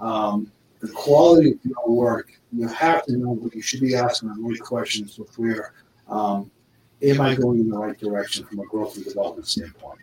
um, 0.00 0.50
the 0.80 0.88
quality 0.88 1.52
of 1.52 1.58
your 1.64 1.88
work, 1.88 2.32
you 2.52 2.66
have 2.68 3.04
to 3.06 3.16
know 3.16 3.30
what 3.30 3.54
you 3.54 3.62
should 3.62 3.80
be 3.80 3.94
asking 3.94 4.34
the 4.34 4.40
right 4.40 4.60
questions 4.60 5.18
with 5.18 5.36
where, 5.38 5.72
um, 6.08 6.50
am 7.02 7.20
I 7.20 7.34
going 7.34 7.60
in 7.60 7.68
the 7.68 7.78
right 7.78 7.98
direction 7.98 8.44
from 8.46 8.60
a 8.60 8.66
growth 8.66 8.96
and 8.96 9.04
development 9.04 9.46
standpoint? 9.46 10.00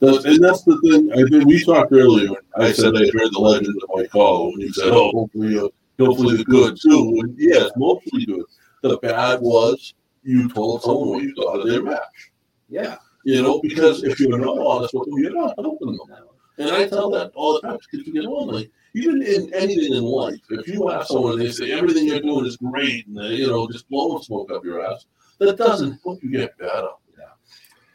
That's, 0.00 0.24
and 0.24 0.42
that's 0.42 0.62
the 0.62 0.78
thing. 0.80 1.12
I 1.12 1.28
think 1.28 1.46
we 1.46 1.64
talked 1.64 1.92
earlier. 1.92 2.30
I 2.56 2.72
said 2.72 2.94
I 2.96 3.00
heard 3.00 3.32
the 3.32 3.38
legend 3.40 3.76
of 3.82 3.88
my 3.94 4.06
Call 4.06 4.50
when 4.50 4.60
you 4.60 4.72
said, 4.72 4.88
"Oh, 4.88 5.10
hopefully, 5.12 5.58
uh, 5.58 5.68
hopefully 5.98 6.36
the 6.36 6.44
good 6.44 6.76
too." 6.80 7.20
And 7.22 7.34
yes, 7.38 7.70
mostly 7.76 8.26
good. 8.26 8.44
The 8.82 8.98
bad 8.98 9.40
was 9.40 9.94
you 10.24 10.48
told 10.48 10.82
someone 10.82 11.08
what 11.10 11.22
you 11.22 11.34
thought 11.34 11.60
of 11.60 11.68
their 11.68 11.82
match. 11.82 12.32
Yeah. 12.68 12.96
You 13.24 13.42
know, 13.42 13.60
because 13.62 14.02
if 14.02 14.20
you're 14.20 14.38
not 14.38 14.58
honest 14.58 14.92
with 14.92 15.08
them, 15.08 15.18
you're 15.18 15.32
not 15.32 15.54
helping 15.58 15.96
them. 15.96 16.18
And 16.58 16.70
I 16.70 16.86
tell 16.86 17.10
that 17.10 17.32
all 17.34 17.54
the 17.54 17.60
time 17.60 17.78
because 17.78 18.06
you 18.06 18.12
get 18.12 18.26
on 18.26 18.48
like 18.48 18.70
even 18.94 19.22
in 19.22 19.52
anything 19.54 19.94
in 19.94 20.04
life, 20.04 20.40
if 20.50 20.68
you 20.68 20.90
ask 20.90 21.08
someone 21.08 21.32
and 21.32 21.42
they 21.42 21.50
say 21.50 21.72
everything 21.72 22.06
you're 22.06 22.20
doing 22.20 22.46
is 22.46 22.56
great 22.56 23.06
and 23.06 23.16
they, 23.16 23.34
you 23.34 23.48
know 23.48 23.68
just 23.68 23.88
blowing 23.88 24.22
smoke 24.22 24.50
up 24.52 24.64
your 24.64 24.84
ass, 24.84 25.06
that 25.38 25.56
doesn't 25.56 25.98
help 26.04 26.22
you 26.22 26.30
get 26.30 26.56
better. 26.58 26.88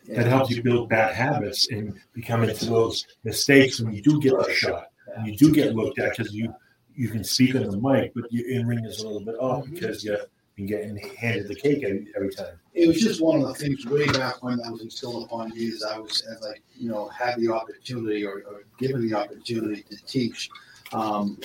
That 0.07 0.25
helps 0.25 0.49
you 0.49 0.63
build 0.63 0.89
bad 0.89 1.13
habits 1.13 1.69
and 1.69 1.99
become 2.13 2.43
into 2.43 2.65
those 2.65 3.05
mistakes 3.23 3.79
when 3.79 3.93
you 3.93 4.01
do 4.01 4.19
get 4.19 4.33
the 4.39 4.51
shot. 4.51 4.87
And 5.15 5.27
you 5.27 5.37
do 5.37 5.53
get 5.53 5.75
looked 5.75 5.99
at 5.99 6.17
because 6.17 6.33
you 6.33 6.53
you 6.95 7.09
can 7.09 7.23
speak 7.23 7.55
on 7.55 7.63
the 7.63 7.77
mic, 7.77 8.13
but 8.13 8.31
your 8.31 8.49
in 8.49 8.67
ring 8.67 8.83
is 8.83 8.99
a 8.99 9.07
little 9.07 9.21
bit 9.21 9.35
off 9.35 9.63
mm-hmm. 9.65 9.75
because 9.75 10.03
you 10.03 10.17
you 10.55 10.67
getting 10.67 10.97
handed 11.15 11.47
the 11.47 11.55
cake 11.55 11.83
every, 11.83 12.07
every 12.15 12.33
time. 12.33 12.59
it 12.73 12.85
was 12.85 12.99
just 12.99 13.21
one 13.21 13.39
of 13.39 13.47
the 13.47 13.53
things 13.53 13.85
way 13.85 14.05
back 14.07 14.43
when 14.43 14.59
I 14.65 14.69
was 14.69 14.81
instilled 14.81 15.23
upon 15.23 15.51
me 15.51 15.69
as 15.69 15.83
I 15.83 15.97
was 15.97 16.21
as 16.23 16.45
I 16.45 16.55
you 16.75 16.89
know 16.89 17.07
had 17.07 17.39
the 17.39 17.49
opportunity 17.49 18.25
or, 18.25 18.43
or 18.49 18.63
given 18.77 19.07
the 19.07 19.15
opportunity 19.15 19.83
to 19.83 19.95
teach. 20.05 20.49
Um, 20.93 21.39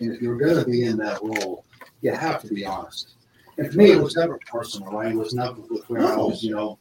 and 0.00 0.12
if 0.14 0.22
you're 0.22 0.36
going 0.36 0.56
to 0.56 0.68
be 0.68 0.84
in 0.84 0.96
that 0.98 1.22
role, 1.22 1.64
you 2.02 2.12
have 2.12 2.42
to 2.42 2.48
be 2.52 2.64
honest. 2.64 3.14
And 3.58 3.70
for 3.70 3.76
me, 3.76 3.92
it 3.92 4.02
was 4.02 4.16
never 4.16 4.38
personal, 4.46 4.90
right? 4.90 5.12
It 5.12 5.16
was 5.16 5.34
never 5.34 5.60
with 5.60 5.88
where 5.90 6.06
I 6.06 6.16
was, 6.16 6.42
you 6.42 6.54
know, 6.54 6.78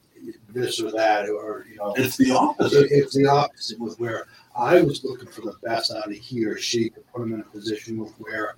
this 0.49 0.81
or 0.81 0.91
that, 0.91 1.29
or 1.29 1.65
you 1.69 1.77
know, 1.77 1.93
It's 1.97 2.17
the 2.17 2.31
opposite. 2.31 2.85
it, 2.85 2.91
it's 2.91 3.15
the 3.15 3.27
opposite 3.27 3.79
with 3.79 3.99
where 3.99 4.27
I 4.55 4.81
was 4.81 5.03
looking 5.03 5.29
for 5.29 5.41
the 5.41 5.55
best 5.63 5.91
out 5.91 6.07
of 6.07 6.13
he 6.13 6.45
or 6.45 6.57
she 6.57 6.89
to 6.89 6.99
put 7.13 7.21
them 7.21 7.33
in 7.33 7.41
a 7.41 7.43
position 7.43 7.97
with 7.97 8.11
where, 8.19 8.55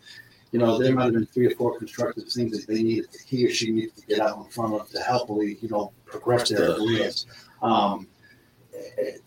you 0.52 0.60
know, 0.60 0.78
there 0.78 0.94
might 0.94 1.06
have 1.06 1.14
been 1.14 1.26
three 1.28 1.48
or 1.48 1.56
four 1.56 1.78
constructive 1.78 2.28
things 2.30 2.58
that 2.58 2.72
they 2.72 2.84
needed, 2.84 3.10
he 3.26 3.46
or 3.46 3.52
she 3.52 3.72
needed 3.72 3.96
to 3.96 4.06
get 4.06 4.20
out 4.20 4.38
in 4.38 4.44
front 4.46 4.74
of 4.74 4.90
to 4.90 5.00
help, 5.00 5.30
you 5.30 5.70
know, 5.70 5.92
progress 6.06 6.50
their 6.50 6.76
careers. 6.76 7.26
Um, 7.62 8.08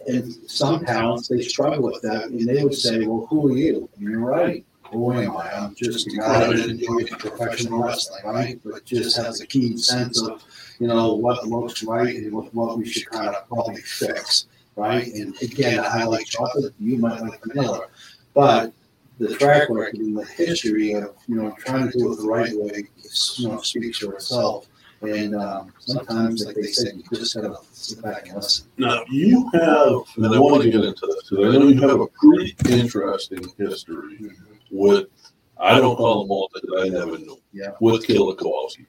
and 0.07 0.32
some 0.48 0.84
they 1.28 1.42
struggle 1.42 1.82
with 1.82 2.02
that, 2.02 2.26
and 2.26 2.48
they 2.48 2.64
would 2.64 2.74
say, 2.74 3.07
"Well, 3.07 3.26
who 3.26 3.48
are 3.48 3.57
you?" 3.57 3.88
And 3.96 4.11
you're 4.11 4.20
right. 4.20 4.64
Who 4.90 5.12
am 5.12 5.36
I? 5.36 5.50
I'm 5.52 5.74
just 5.74 6.07
a 6.07 6.16
guy 6.16 6.46
that 6.46 6.68
enjoys 6.68 7.11
professional 7.11 7.82
wrestling, 7.82 8.24
right? 8.24 8.61
But 8.64 8.84
just 8.84 9.16
has 9.16 9.40
a 9.40 9.46
keen 9.46 9.76
sense 9.76 10.22
of, 10.22 10.44
you 10.78 10.86
know, 10.86 11.14
what 11.14 11.46
looks 11.48 11.82
right 11.82 12.14
and 12.14 12.32
what, 12.32 12.55
what 12.55 12.78
we 12.78 12.84
should 12.84 13.11
kind 13.11 13.34
of 13.34 13.48
probably 13.48 13.80
fix, 13.80 14.46
right? 14.76 15.07
And 15.07 15.34
again, 15.42 15.82
I 15.84 16.05
like 16.05 16.26
chocolate. 16.26 16.74
You 16.78 16.98
might 16.98 17.20
like 17.22 17.42
vanilla, 17.42 17.86
but 18.34 18.72
the 19.18 19.34
track 19.34 19.68
record 19.70 19.94
and 19.94 20.16
the 20.16 20.24
history 20.24 20.92
of 20.92 21.14
you 21.28 21.36
know 21.36 21.55
trying 21.59 21.90
to 21.90 21.98
do 21.98 22.12
it 22.12 22.16
the 22.16 22.26
right 22.26 22.52
way, 22.55 22.84
you 23.36 23.48
know, 23.48 23.61
speaks 23.61 23.98
for 23.98 24.14
itself. 24.14 24.66
And 25.05 25.34
um, 25.34 25.72
sometimes, 25.78 26.44
like 26.46 26.57
they 26.57 26.62
said, 26.64 26.94
you 26.96 27.02
just 27.18 27.34
gotta 27.34 27.57
sit 27.72 28.02
back 28.02 28.26
and 28.26 28.36
listen. 28.36 28.66
Now 28.78 29.05
you 29.11 29.48
have, 29.55 30.02
and 30.16 30.34
I 30.34 30.38
want 30.38 30.62
to 30.62 30.70
get 30.70 30.82
into 30.84 31.07
this 31.07 31.28
because 31.30 31.55
I 31.55 31.59
know 31.59 31.68
you 31.68 31.80
have 31.88 32.00
a 32.00 32.07
pretty 32.09 32.57
interesting 32.68 33.44
history 33.59 34.30
with. 34.70 35.07
I 35.59 35.78
don't 35.78 35.96
call 35.96 36.22
them 36.22 36.30
all 36.32 36.50
that 36.55 36.82
I 36.84 36.88
never 36.88 37.16
knew. 37.18 37.40
Yeah. 37.52 37.70
With 37.80 38.05
Killer 38.07 38.34
Kowalski, 38.34 38.86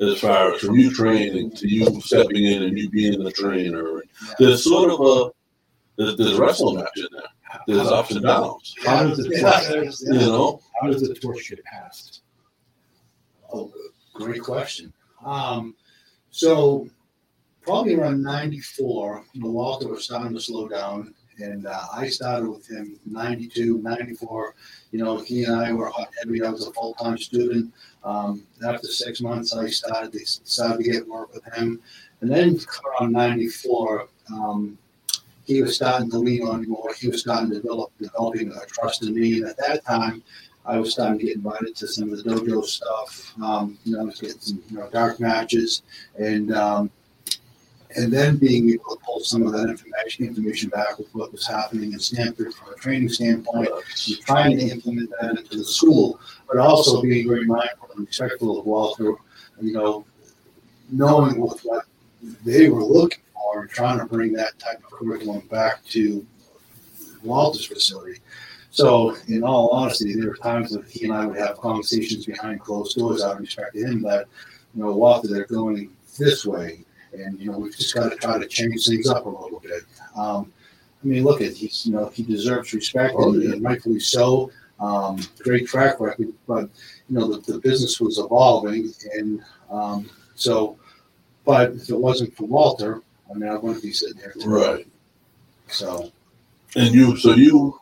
as 0.00 0.18
far 0.20 0.52
as 0.54 0.60
from 0.60 0.74
you 0.76 0.92
training 0.92 1.52
to 1.52 1.68
you 1.68 2.00
stepping 2.00 2.44
in 2.44 2.64
and 2.64 2.76
you 2.76 2.90
being 2.90 3.22
the 3.22 3.30
trainer, 3.30 4.02
there's 4.38 4.64
sort 4.64 4.90
of 4.90 5.00
a 5.00 5.30
there's, 5.96 6.16
there's 6.16 6.38
a 6.38 6.40
wrestling 6.42 6.76
match 6.76 6.88
in 6.96 7.06
there. 7.12 7.22
There's 7.66 7.86
ups 7.88 8.10
and 8.12 8.22
downs. 8.22 8.74
How 8.84 9.06
does 9.06 9.18
it 9.20 9.30
Yeah, 9.30 9.60
there's- 9.68 10.02
You 10.06 10.14
know, 10.18 10.60
How 10.80 10.88
does 10.88 11.02
the 11.06 11.14
torch 11.14 11.50
get 11.50 11.62
passed? 11.64 12.22
Oh, 13.52 13.70
great 14.14 14.40
question. 14.42 14.92
Um, 15.24 15.74
so 16.30 16.88
probably 17.62 17.94
around 17.94 18.22
94, 18.22 19.24
Milwaukee 19.34 19.86
was 19.86 20.04
starting 20.04 20.34
to 20.34 20.40
slow 20.40 20.68
down. 20.68 21.14
And 21.38 21.66
uh, 21.66 21.86
I 21.92 22.08
started 22.08 22.48
with 22.48 22.68
him 22.68 23.00
92, 23.06 23.78
94. 23.78 24.54
You 24.90 24.98
know, 24.98 25.18
he 25.18 25.44
and 25.44 25.56
I 25.56 25.72
were 25.72 25.88
hot 25.88 26.10
heavy. 26.18 26.42
I 26.42 26.50
was 26.50 26.66
a 26.66 26.72
full 26.72 26.94
time 26.94 27.18
student. 27.18 27.72
Um, 28.04 28.46
after 28.66 28.86
six 28.88 29.20
months, 29.20 29.56
I 29.56 29.68
started 29.68 30.12
to, 30.12 30.26
started 30.26 30.84
to 30.84 30.90
get 30.90 31.08
work 31.08 31.32
with 31.32 31.44
him. 31.54 31.80
And 32.20 32.30
then 32.30 32.58
around 33.00 33.12
94, 33.12 34.08
um, 34.32 34.78
he 35.44 35.62
was 35.62 35.74
starting 35.74 36.10
to 36.10 36.18
lean 36.18 36.46
on 36.46 36.60
me 36.60 36.68
more. 36.68 36.92
He 36.94 37.08
was 37.08 37.22
starting 37.22 37.50
to 37.50 37.60
develop, 37.60 37.92
developing 38.00 38.52
a 38.52 38.66
trust 38.66 39.02
in 39.02 39.14
me. 39.14 39.38
And 39.38 39.46
at 39.46 39.56
that 39.56 39.84
time, 39.84 40.22
I 40.64 40.78
was 40.78 40.92
starting 40.92 41.18
to 41.18 41.24
get 41.24 41.36
invited 41.36 41.74
to 41.76 41.88
some 41.88 42.12
of 42.12 42.22
the 42.22 42.30
dojo 42.30 42.64
stuff. 42.64 43.34
Um, 43.42 43.78
you 43.84 43.94
know, 43.94 44.02
I 44.02 44.04
was 44.04 44.20
getting 44.20 44.38
some 44.38 44.62
you 44.70 44.78
know 44.78 44.88
dark 44.90 45.18
matches, 45.18 45.82
and 46.18 46.54
um, 46.54 46.90
and 47.96 48.12
then 48.12 48.36
being 48.36 48.70
able 48.70 48.96
to 48.96 49.04
pull 49.04 49.20
some 49.20 49.46
of 49.46 49.52
that 49.52 49.68
information 49.68 50.26
information 50.26 50.68
back 50.68 50.98
with 50.98 51.12
what 51.14 51.32
was 51.32 51.46
happening 51.46 51.92
in 51.92 51.98
Stamford 51.98 52.54
from 52.54 52.72
a 52.72 52.76
training 52.76 53.08
standpoint, 53.08 53.68
and 53.70 54.20
trying 54.20 54.56
to 54.58 54.68
implement 54.68 55.10
that 55.20 55.38
into 55.38 55.56
the 55.56 55.64
school, 55.64 56.20
but 56.46 56.58
also 56.58 57.02
being 57.02 57.28
very 57.28 57.44
mindful 57.44 57.88
and 57.96 58.06
respectful 58.06 58.60
of 58.60 58.66
Walter. 58.66 59.14
You 59.60 59.72
know, 59.72 60.04
knowing 60.90 61.40
what, 61.40 61.58
what 61.60 61.84
they 62.44 62.68
were 62.68 62.84
looking 62.84 63.22
for 63.34 63.62
and 63.62 63.70
trying 63.70 63.98
to 63.98 64.06
bring 64.06 64.32
that 64.34 64.58
type 64.58 64.78
of 64.78 64.90
curriculum 64.90 65.46
back 65.48 65.84
to 65.86 66.24
Walter's 67.22 67.66
facility. 67.66 68.20
So, 68.72 69.14
in 69.28 69.44
all 69.44 69.68
honesty, 69.68 70.14
there 70.16 70.30
were 70.30 70.36
times 70.36 70.70
that 70.72 70.86
he 70.88 71.04
and 71.04 71.12
I 71.12 71.26
would 71.26 71.36
have 71.38 71.58
conversations 71.58 72.24
behind 72.24 72.60
closed 72.60 72.96
doors 72.96 73.22
out 73.22 73.34
of 73.34 73.40
respect 73.40 73.74
to 73.74 73.84
him 73.86 74.00
that, 74.02 74.26
you 74.74 74.82
know, 74.82 74.92
Walter, 74.92 75.28
they're 75.28 75.44
going 75.44 75.90
this 76.18 76.46
way. 76.46 76.80
And, 77.12 77.38
you 77.38 77.52
know, 77.52 77.58
we've 77.58 77.76
just 77.76 77.94
got 77.94 78.10
to 78.10 78.16
try 78.16 78.38
to 78.38 78.46
change 78.46 78.86
things 78.86 79.08
up 79.10 79.26
a 79.26 79.28
little 79.28 79.60
bit. 79.60 79.82
Um, 80.16 80.50
I 81.04 81.06
mean, 81.06 81.22
look 81.22 81.42
at 81.42 81.52
he's, 81.52 81.84
you 81.84 81.92
know, 81.92 82.06
he 82.08 82.22
deserves 82.22 82.72
respect 82.72 83.12
Oh, 83.18 83.34
and, 83.34 83.42
yeah. 83.42 83.52
and 83.52 83.62
rightfully 83.62 84.00
so. 84.00 84.50
Um, 84.80 85.20
great 85.40 85.66
track 85.68 86.00
record, 86.00 86.32
but, 86.48 86.70
you 87.10 87.18
know, 87.18 87.30
the, 87.30 87.52
the 87.52 87.58
business 87.58 88.00
was 88.00 88.18
evolving. 88.18 88.90
And 89.14 89.42
um, 89.70 90.08
so, 90.34 90.78
but 91.44 91.72
if 91.72 91.90
it 91.90 91.98
wasn't 91.98 92.34
for 92.34 92.44
Walter, 92.44 93.02
I 93.30 93.34
mean, 93.34 93.50
I 93.50 93.56
wouldn't 93.56 93.82
be 93.82 93.92
sitting 93.92 94.16
here. 94.16 94.32
today. 94.32 94.46
Right. 94.46 94.86
So, 95.68 96.10
And 96.74 96.94
you, 96.94 97.18
so 97.18 97.32
you, 97.34 97.78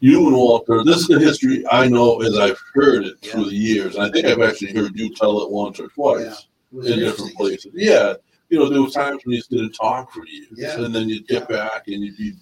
you 0.00 0.26
and 0.26 0.36
Walter, 0.36 0.84
this 0.84 0.98
is 0.98 1.06
the 1.06 1.18
history 1.18 1.64
I 1.70 1.88
know 1.88 2.20
as 2.22 2.38
I've 2.38 2.60
heard 2.74 3.04
it 3.04 3.20
through 3.22 3.46
the 3.46 3.54
years. 3.56 3.94
And 3.96 4.04
I 4.04 4.10
think 4.10 4.26
I've 4.26 4.42
actually 4.42 4.72
heard 4.74 4.98
you 4.98 5.14
tell 5.14 5.42
it 5.42 5.50
once 5.50 5.80
or 5.80 5.88
twice 5.88 6.46
Yeah. 6.72 6.92
in 6.92 6.98
different 7.00 7.34
places. 7.34 7.72
Yeah. 7.74 8.14
You 8.48 8.58
know, 8.58 8.68
there 8.68 8.82
was 8.82 8.92
times 8.94 9.22
when 9.24 9.32
you 9.32 9.38
just 9.38 9.50
didn't 9.50 9.72
talk 9.72 10.12
for 10.12 10.24
years. 10.26 10.48
Yeah. 10.56 10.80
And 10.80 10.94
then 10.94 11.08
you'd 11.08 11.26
get 11.26 11.48
back 11.48 11.88
and 11.88 12.02
you'd 12.02 12.16
be, 12.16 12.34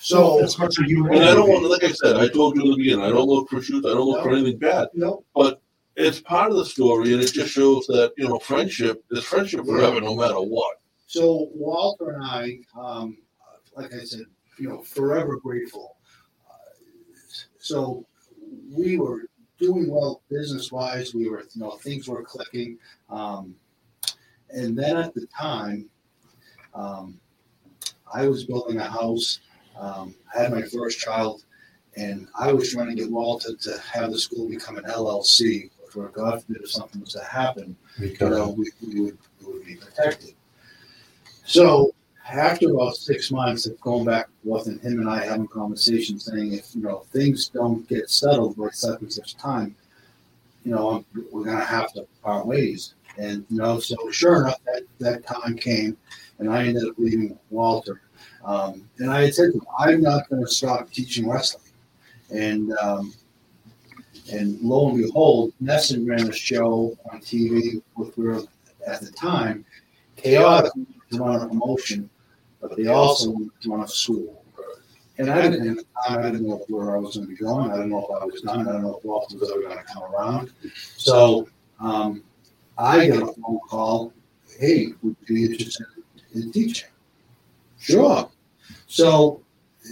So, 0.00 0.38
That's 0.40 0.58
what 0.58 0.76
you 0.78 1.06
and 1.08 1.24
I 1.24 1.34
don't 1.34 1.48
want, 1.48 1.64
like 1.70 1.84
I 1.84 1.92
said, 1.92 2.16
I 2.16 2.28
told 2.28 2.56
you 2.56 2.62
in 2.64 2.70
the 2.70 2.76
beginning, 2.76 3.04
I 3.04 3.08
don't 3.10 3.28
look 3.28 3.48
for 3.48 3.60
shoots, 3.62 3.86
I 3.86 3.90
don't 3.90 4.06
look 4.06 4.22
for 4.22 4.32
anything 4.32 4.58
bad. 4.58 4.88
no, 4.94 5.24
But 5.34 5.60
It's 5.96 6.20
part 6.20 6.50
of 6.50 6.56
the 6.56 6.64
story 6.64 7.12
and 7.12 7.22
it 7.22 7.32
just 7.32 7.52
shows 7.52 7.86
that, 7.88 8.12
you 8.16 8.28
know, 8.28 8.38
friendship 8.38 9.04
is 9.10 9.24
friendship 9.24 9.64
forever, 9.64 10.00
no 10.00 10.14
matter 10.14 10.40
what. 10.40 10.76
So 11.06 11.48
Walter 11.54 12.10
and 12.10 12.24
I, 12.24 12.58
um, 12.78 13.18
like 13.76 13.92
I 13.94 14.04
said, 14.04 14.26
you 14.58 14.68
know, 14.68 14.82
forever 14.82 15.36
grateful. 15.38 15.96
So 17.68 18.06
we 18.72 18.96
were 18.98 19.24
doing 19.58 19.90
well 19.90 20.22
business 20.30 20.72
wise. 20.72 21.14
We 21.14 21.28
were, 21.28 21.42
you 21.54 21.60
know, 21.60 21.72
things 21.72 22.08
were 22.08 22.22
clicking. 22.22 22.78
Um, 23.10 23.54
and 24.48 24.76
then 24.76 24.96
at 24.96 25.12
the 25.12 25.26
time, 25.26 25.90
um, 26.74 27.20
I 28.12 28.26
was 28.26 28.44
building 28.44 28.78
a 28.78 28.88
house, 28.88 29.40
um, 29.78 30.14
had 30.34 30.50
my 30.50 30.62
first 30.62 30.98
child, 30.98 31.44
and 31.94 32.26
I 32.34 32.54
was 32.54 32.72
trying 32.72 32.88
to 32.88 32.94
get 32.94 33.10
Walter 33.10 33.54
to 33.54 33.78
have 33.92 34.12
the 34.12 34.18
school 34.18 34.48
become 34.48 34.78
an 34.78 34.84
LLC. 34.84 35.70
For 35.90 36.08
God 36.08 36.42
forbid 36.42 36.62
if 36.62 36.70
something 36.70 37.02
was 37.02 37.12
to 37.12 37.24
happen, 37.24 37.76
you 37.98 38.16
know, 38.20 38.48
we, 38.48 38.70
we 38.86 39.00
would, 39.02 39.18
we 39.40 39.52
would 39.52 39.66
be 39.66 39.76
protected. 39.76 40.34
So 41.44 41.92
after 42.30 42.70
about 42.70 42.94
six 42.94 43.30
months 43.30 43.66
of 43.66 43.80
going 43.80 44.04
back 44.04 44.26
and 44.26 44.50
forth 44.50 44.66
and 44.66 44.80
him 44.80 45.00
and 45.00 45.08
I 45.08 45.24
having 45.24 45.48
conversations 45.48 46.24
saying 46.24 46.52
if, 46.52 46.74
you 46.74 46.82
know, 46.82 47.04
things 47.12 47.48
don't 47.48 47.88
get 47.88 48.10
settled 48.10 48.56
by 48.56 48.68
such 48.70 49.00
and 49.00 49.12
such 49.12 49.36
time, 49.36 49.74
you 50.64 50.72
know, 50.72 51.04
we're 51.32 51.44
gonna 51.44 51.64
have 51.64 51.92
to 51.94 52.06
part 52.22 52.46
ways. 52.46 52.94
And, 53.16 53.44
you 53.48 53.56
know, 53.56 53.80
so 53.80 53.96
sure 54.10 54.42
enough, 54.42 54.60
that, 54.66 54.82
that 54.98 55.26
time 55.26 55.56
came 55.56 55.96
and 56.38 56.50
I 56.50 56.66
ended 56.66 56.84
up 56.84 56.94
leaving 56.98 57.38
Walter. 57.50 58.00
Um, 58.44 58.88
and 58.98 59.10
I 59.10 59.30
said 59.30 59.52
to 59.52 59.58
him, 59.58 59.66
I'm 59.78 60.02
not 60.02 60.28
gonna 60.28 60.46
stop 60.46 60.90
teaching 60.90 61.28
wrestling. 61.28 61.64
And, 62.30 62.72
um, 62.78 63.14
and 64.30 64.60
lo 64.60 64.90
and 64.90 65.02
behold, 65.02 65.54
Nesson 65.62 66.06
ran 66.06 66.28
a 66.28 66.32
show 66.32 66.96
on 67.10 67.20
TV 67.20 67.82
with 67.96 68.16
where 68.18 68.40
at 68.86 69.00
the 69.00 69.10
time, 69.10 69.64
chaotic 70.16 70.72
to 71.10 71.18
run 71.18 71.40
a 71.40 71.48
promotion, 71.48 72.10
but 72.60 72.76
they 72.76 72.86
also 72.86 73.30
wanted 73.30 73.50
to 73.62 73.70
run 73.70 73.80
a 73.84 73.88
school. 73.88 74.44
And 75.18 75.30
I 75.30 75.42
didn't, 75.48 75.78
at 75.78 75.84
I 76.08 76.22
didn't 76.22 76.46
know 76.46 76.64
where 76.68 76.96
I 76.96 76.98
was 77.00 77.16
going 77.16 77.26
to 77.28 77.34
be 77.34 77.38
going. 77.38 77.70
I 77.72 77.76
didn't 77.76 77.90
know 77.90 78.04
if 78.04 78.22
I 78.22 78.24
was 78.24 78.40
done. 78.42 78.60
I 78.60 78.64
didn't 78.72 78.82
know 78.82 78.96
if 78.98 79.04
Walter 79.04 79.36
was 79.36 79.50
ever 79.50 79.62
going 79.62 79.76
to 79.76 79.84
come 79.84 80.04
around. 80.14 80.52
So 80.96 81.48
um, 81.80 82.22
I 82.76 83.06
get 83.06 83.16
a 83.22 83.26
phone 83.26 83.58
call. 83.68 84.12
Hey, 84.58 84.92
would 85.02 85.16
you 85.26 85.34
be 85.34 85.44
interested 85.46 85.86
in 86.34 86.52
teaching? 86.52 86.88
Sure. 87.80 88.30
So 88.86 89.42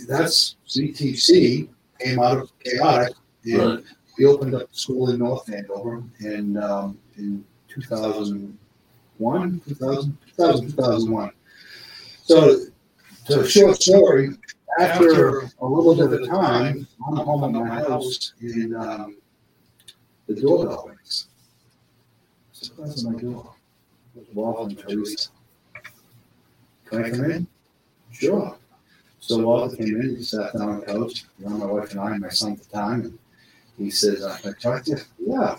that's 0.09 0.57
CTC 0.69 1.69
came 2.01 2.19
out 2.21 2.39
of 2.39 2.53
chaotic, 2.61 3.15
and 3.45 3.57
Right. 3.77 3.85
we 4.19 4.27
opened 4.27 4.55
up 4.55 4.71
a 4.71 4.75
school 4.75 5.11
in 5.11 5.19
North 5.19 5.51
Andover 5.53 6.03
in 6.21 6.57
um, 6.63 6.99
in 7.17 7.45
2001, 7.69 9.61
2000, 9.67 10.19
2000, 10.37 10.69
2001. 10.71 11.31
So, 12.27 12.59
to 13.27 13.47
short 13.47 13.81
story, 13.81 14.31
after 14.81 15.43
a 15.61 15.65
little 15.65 15.95
bit 15.95 16.23
of 16.23 16.29
time, 16.29 16.89
I'm 17.07 17.17
home 17.19 17.45
at 17.45 17.53
my 17.53 17.69
house 17.69 18.33
and 18.41 18.75
um, 18.75 19.17
the 20.27 20.35
doorbell 20.35 20.89
rings. 20.89 21.29
So 22.51 22.73
that's 22.79 23.05
my 23.05 23.13
door. 23.13 23.55
Walter 24.35 24.71
and 24.71 24.77
Teresa. 24.77 25.29
Can 26.87 27.05
I 27.05 27.11
come 27.11 27.31
in? 27.31 27.47
Sure. 28.11 28.57
So 29.21 29.39
Walter 29.39 29.77
came 29.77 30.01
in, 30.01 30.17
he 30.17 30.25
sat 30.25 30.53
down 30.53 30.69
on 30.69 30.81
the 30.81 30.87
couch, 30.87 31.27
you 31.39 31.49
know, 31.49 31.59
my 31.59 31.67
wife 31.67 31.93
and 31.93 32.01
I, 32.01 32.11
and 32.11 32.23
my 32.23 32.29
son 32.31 32.55
at 32.55 32.59
the 32.59 32.77
time, 32.77 33.03
and 33.03 33.19
he 33.79 33.89
said, 33.89 34.21
uh, 34.21 34.37
Can 34.39 34.51
I 34.51 34.61
talk 34.61 34.85
to 34.87 34.91
you? 34.91 34.99
Yeah. 35.25 35.57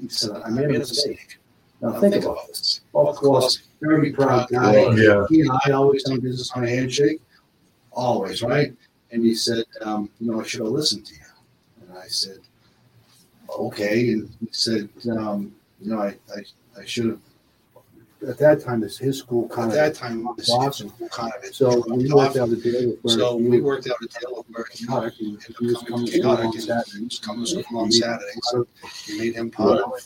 He 0.00 0.08
said, 0.08 0.40
I 0.42 0.48
made 0.48 0.74
a 0.74 0.78
mistake. 0.78 1.36
Now 1.80 2.00
think 2.00 2.16
about 2.16 2.46
this. 2.48 2.80
Of 2.94 3.14
course, 3.16 3.62
very 3.80 4.12
proud 4.12 4.48
guy. 4.50 4.90
Yeah. 4.94 5.24
He 5.28 5.42
and 5.42 5.50
I 5.66 5.70
always 5.72 6.02
done 6.04 6.20
business 6.20 6.50
on 6.52 6.64
a 6.64 6.68
handshake, 6.68 7.20
always, 7.92 8.42
right? 8.42 8.74
And 9.12 9.24
he 9.24 9.34
said, 9.34 9.64
um, 9.82 10.10
you 10.20 10.30
know, 10.30 10.40
I 10.40 10.44
should 10.44 10.60
have 10.60 10.68
listened 10.70 11.06
to 11.06 11.14
you. 11.14 11.20
And 11.88 11.96
I 11.98 12.08
said, 12.08 12.38
okay. 13.58 14.10
And 14.12 14.28
he 14.40 14.48
said, 14.50 14.88
um, 15.16 15.54
you 15.80 15.90
know, 15.94 16.00
I, 16.02 16.16
I, 16.36 16.80
I 16.80 16.84
should 16.84 17.06
have. 17.06 17.20
At 18.28 18.36
that 18.38 18.60
time, 18.64 18.82
it's 18.82 18.98
his 18.98 19.20
school 19.20 19.48
kind 19.48 19.70
of. 19.70 19.78
At 19.78 19.92
that 19.92 19.94
time, 19.94 20.26
it 20.26 20.36
was 20.36 20.50
Awesome. 20.50 20.92
kind 21.12 21.32
of 21.38 21.44
it. 21.44 21.54
So 21.54 21.84
we 21.88 22.12
worked 22.12 22.36
out 22.36 22.48
a 22.48 22.56
deal 22.56 22.88
with 22.90 22.98
where 23.02 23.14
So 23.16 23.36
we 23.36 23.60
worked 23.60 23.88
out 23.88 23.96
a 24.02 24.06
deal 24.18 24.38
with 24.38 24.48
Burke. 24.48 24.72
chaotic, 24.72 25.14
he 25.14 25.36
was 25.60 25.84
coming 25.84 26.06
to 26.06 26.12
school 26.18 26.30
on 26.32 26.52
Saturdays. 26.52 26.94
He 26.96 27.04
was 27.04 27.18
coming 27.20 27.44
to 27.46 27.62
school 27.62 27.78
on 27.80 27.92
Saturdays. 27.92 28.66
He 29.06 29.18
made 29.20 29.34
him 29.36 29.52
part 29.52 29.78
of 29.82 29.92
it. 29.96 30.04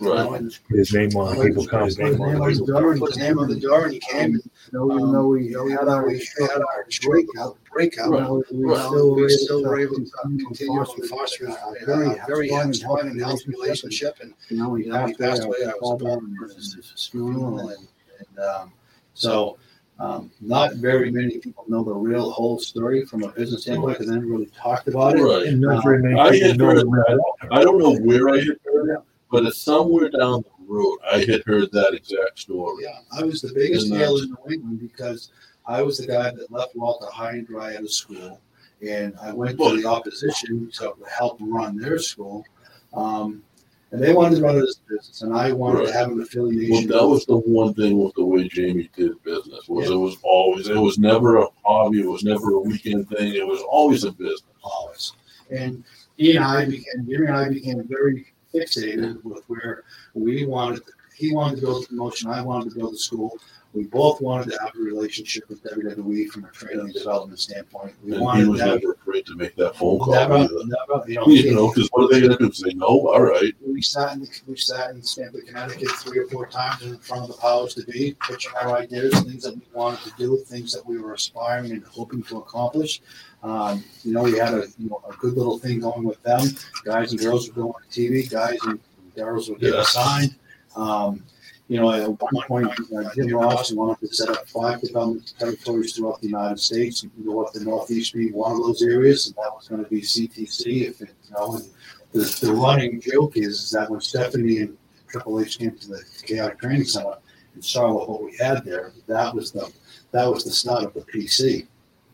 Right. 0.00 0.40
And 0.40 0.58
Put 0.68 0.78
his 0.78 0.92
name 0.94 1.10
on, 1.16 1.36
it, 1.36 1.46
people 1.48 1.66
come. 1.66 1.84
His 1.84 1.98
name 1.98 2.20
on 2.20 2.34
the 2.52 2.64
door, 2.66 2.92
and 2.92 3.00
Put 3.00 3.10
his 3.10 3.18
name 3.18 3.38
on 3.38 3.48
the 3.48 3.58
door 3.60 3.84
and 3.84 3.92
he 3.94 4.00
came. 4.00 4.40
So 4.70 4.92
even 4.96 5.12
though 5.12 5.28
we 5.28 5.48
You 5.48 5.52
know, 5.52 5.68
had 5.68 5.88
our, 5.88 6.06
we 6.06 6.26
had 6.38 6.50
our 6.50 6.86
breakout, 7.02 7.58
breakout. 7.72 8.10
you 8.12 8.44
we 8.58 8.64
Right. 8.66 8.78
still 8.86 9.14
We 9.14 9.22
were 9.22 9.28
still 9.28 9.58
able 9.60 9.70
were 9.70 9.76
to 9.76 9.82
able 9.82 9.94
to 9.96 10.10
continue 10.22 10.46
continue 10.46 10.72
on 10.80 10.86
fostering 10.86 11.08
fostering 11.08 11.52
a 11.52 11.82
a 11.82 11.86
very 11.86 12.20
very 12.26 12.72
strong 12.72 13.00
and 13.00 13.20
healthy 13.20 13.44
healthy 13.44 13.50
relationship. 13.50 14.18
And 14.20 14.34
You 14.48 14.58
know, 14.58 14.74
he 14.74 14.84
you 14.84 14.90
know, 14.92 15.06
he 15.06 15.14
passed 15.14 15.20
passed 15.20 15.44
away. 15.44 15.58
away. 15.62 15.66
I 15.66 15.70
I 15.70 15.74
was 15.74 15.80
was 15.80 15.80
called 15.80 16.02
part 16.02 16.18
on 16.22 16.36
of 16.42 16.56
his 16.56 16.74
his 16.74 17.08
funeral. 17.10 17.38
funeral. 17.58 17.68
And, 17.70 17.88
and 18.18 18.38
um, 18.46 18.72
so, 19.14 19.58
um, 20.00 20.30
not 20.40 20.74
very 20.76 21.10
many 21.10 21.38
people 21.38 21.64
know 21.68 21.84
the 21.84 21.92
real 21.94 22.30
whole 22.30 22.58
story 22.58 23.04
from 23.04 23.22
a 23.22 23.28
business 23.28 23.62
standpoint 23.62 23.94
because 23.98 24.08
they 24.08 24.14
never 24.14 24.26
really 24.26 24.46
talked 24.46 24.88
about 24.88 25.16
it. 25.16 25.22
Right. 25.22 25.46
And 25.46 25.60
not 25.60 25.84
I 25.86 26.30
people 26.30 26.48
had 26.48 26.58
know 26.58 26.66
heard. 26.90 27.20
I 27.52 27.62
don't 27.62 27.78
know 27.78 27.94
where 27.96 28.28
I 28.30 28.38
heard 28.38 28.58
it, 28.90 29.02
but 29.34 29.46
it's 29.46 29.60
somewhere 29.60 30.08
down 30.10 30.42
the 30.42 30.64
road. 30.68 30.98
I 31.12 31.18
had 31.18 31.42
heard 31.44 31.72
that 31.72 31.92
exact 31.92 32.38
story. 32.38 32.84
Yeah, 32.84 33.00
I 33.18 33.24
was 33.24 33.42
the 33.42 33.52
biggest 33.52 33.86
And, 33.90 33.94
uh, 33.94 33.98
nail 33.98 34.16
in 34.18 34.28
New 34.30 34.52
England 34.54 34.80
because 34.80 35.30
I 35.66 35.82
was 35.82 35.98
the 35.98 36.06
guy 36.06 36.30
that 36.30 36.52
left 36.52 36.76
Walter 36.76 37.06
high 37.06 37.32
and 37.32 37.46
dry 37.46 37.74
out 37.74 37.82
of 37.82 37.92
school, 37.92 38.40
and 38.86 39.12
I 39.20 39.32
went 39.32 39.58
to 39.58 39.76
the 39.76 39.86
opposition 39.88 40.70
to 40.74 40.94
help 41.10 41.38
run 41.40 41.76
their 41.76 41.98
school. 41.98 42.44
Um, 42.92 43.42
and 43.90 44.00
they 44.00 44.12
wanted 44.12 44.36
to 44.36 44.42
run 44.42 44.56
it 44.56 44.62
as 44.62 44.80
a 44.86 44.92
business, 44.92 45.22
and 45.22 45.34
I 45.34 45.50
wanted 45.52 45.80
to 45.80 45.84
Right. 45.86 45.94
have 45.94 46.08
an 46.10 46.18
Well, 46.18 46.26
affiliation. 46.26 46.88
that 46.90 47.06
was 47.06 47.26
the 47.26 47.36
one 47.36 47.74
thing 47.74 47.98
with 47.98 48.14
the 48.14 48.24
way 48.24 48.46
Jamie 48.48 48.88
did 48.96 49.20
business 49.24 49.68
was 49.68 49.90
it 49.90 49.96
was 49.96 50.16
always 50.22 50.68
it 50.68 50.76
was 50.78 50.96
never 50.96 51.38
a 51.38 51.46
hobby, 51.64 52.00
it 52.02 52.08
was 52.08 52.22
never 52.22 52.54
a 52.54 52.60
weekend 52.60 53.08
thing, 53.08 53.34
it 53.34 53.46
was 53.46 53.60
always 53.68 54.04
a 54.04 54.12
business. 54.12 54.42
always. 54.62 55.12
And 55.50 55.82
he 56.16 56.36
and 56.36 56.44
I 56.44 56.64
became, 56.64 57.06
Jimmy 57.08 57.26
and 57.26 57.36
I 57.36 57.48
became 57.48 57.82
very 57.88 58.33
fixated 58.54 59.22
with 59.24 59.44
where 59.48 59.84
we 60.14 60.46
wanted, 60.46 60.82
he 61.14 61.34
wanted 61.34 61.56
to 61.56 61.62
build 61.62 61.84
the 61.84 61.88
promotion, 61.88 62.30
I 62.30 62.42
wanted 62.42 62.70
to 62.70 62.76
build 62.76 62.94
the 62.94 62.98
school. 62.98 63.36
We 63.74 63.84
both 63.84 64.20
wanted 64.20 64.52
to 64.52 64.58
have 64.60 64.70
a 64.76 64.78
relationship 64.80 65.48
with 65.48 65.64
WWE 65.64 66.28
from 66.28 66.44
a 66.44 66.48
training 66.48 66.78
and 66.86 66.94
development 66.94 67.40
standpoint. 67.40 67.94
We 68.04 68.12
And 68.12 68.20
he 68.20 68.24
wanted 68.24 68.48
was 68.48 68.60
to 68.60 68.66
never 68.66 68.92
afraid 68.92 69.26
to 69.26 69.34
make 69.34 69.56
that 69.56 69.74
phone 69.74 69.98
call. 69.98 70.12
Never, 70.12 70.34
either. 70.36 70.54
never, 70.64 71.10
you 71.28 71.56
know, 71.56 71.72
because 71.72 71.88
what 71.90 72.04
are 72.04 72.08
they 72.14 72.20
going 72.20 72.38
to 72.38 72.46
do? 72.46 72.52
Say 72.52 72.72
no? 72.74 72.86
All 72.86 73.20
right. 73.20 73.52
we 73.66 73.82
sat 73.82 74.12
in, 74.12 74.20
the, 74.20 74.28
we 74.46 74.56
sat 74.56 74.90
in 74.90 75.02
Stamford, 75.02 75.48
Connecticut 75.48 75.90
three 75.90 76.20
or 76.20 76.28
four 76.28 76.46
times 76.46 76.82
in 76.82 76.96
front 76.98 77.24
of 77.24 77.30
the 77.30 77.40
powers 77.42 77.74
to 77.74 77.84
be, 77.86 78.16
pitching 78.28 78.52
our 78.62 78.76
ideas, 78.76 79.12
things 79.22 79.42
that 79.42 79.56
we 79.56 79.62
wanted 79.72 79.98
to 80.04 80.12
do, 80.18 80.36
things 80.46 80.72
that 80.72 80.86
we 80.86 80.98
were 80.98 81.14
aspiring 81.14 81.72
and 81.72 81.84
hoping 81.84 82.22
to 82.22 82.38
accomplish. 82.38 83.02
Um, 83.44 83.84
you 84.02 84.12
know, 84.14 84.22
we 84.22 84.38
had 84.38 84.54
a, 84.54 84.64
you 84.78 84.88
know, 84.88 85.02
a 85.08 85.12
good 85.16 85.34
little 85.34 85.58
thing 85.58 85.80
going 85.80 86.02
with 86.04 86.20
them. 86.22 86.40
Guys 86.84 87.12
and 87.12 87.20
girls 87.20 87.46
were 87.48 87.54
going 87.54 87.74
on 87.74 87.82
TV, 87.90 88.28
guys 88.28 88.58
and 88.64 88.80
girls 89.14 89.50
were 89.50 89.56
getting 89.56 89.76
Yeah. 89.76 89.82
signed. 89.84 90.34
Um, 90.74 91.22
you 91.68 91.78
know, 91.80 91.90
at 91.92 92.08
one 92.08 92.42
point, 92.46 92.68
uh, 92.96 93.10
Jim 93.14 93.28
Ross 93.34 93.70
wanted 93.72 94.00
to 94.08 94.14
set 94.14 94.30
up 94.30 94.48
five 94.48 94.80
development 94.80 95.34
territories 95.38 95.94
throughout 95.94 96.20
the 96.22 96.26
United 96.28 96.58
States. 96.58 97.02
You 97.02 97.10
can 97.10 97.24
go 97.24 97.44
up 97.44 97.52
the 97.52 97.60
Northeast 97.64 98.14
being 98.14 98.32
one 98.32 98.52
of 98.52 98.58
those 98.58 98.82
areas, 98.82 99.26
and 99.26 99.36
that 99.36 99.54
was 99.54 99.68
going 99.68 99.82
to 99.84 99.88
be 99.90 100.00
CTC. 100.00 100.88
If 100.88 101.00
it, 101.02 101.10
you 101.28 101.34
know, 101.34 101.54
and 101.56 101.64
the, 102.12 102.38
the 102.46 102.52
running 102.52 103.00
joke 103.00 103.36
is, 103.36 103.60
is 103.62 103.70
that 103.72 103.90
when 103.90 104.00
Stephanie 104.00 104.58
and 104.58 104.76
Triple 105.08 105.40
H 105.40 105.58
came 105.58 105.76
to 105.76 105.88
the 105.88 106.02
Chaotic 106.22 106.60
Training 106.60 106.84
Center 106.84 107.14
and 107.54 107.64
saw 107.64 107.92
what 107.92 108.22
we 108.24 108.36
had 108.36 108.64
there, 108.64 108.92
that 109.06 109.34
was 109.34 109.52
the 109.52 109.70
that 110.12 110.26
was 110.30 110.44
the 110.44 110.50
start 110.50 110.84
of 110.84 110.94
the 110.94 111.00
PC. 111.02 111.66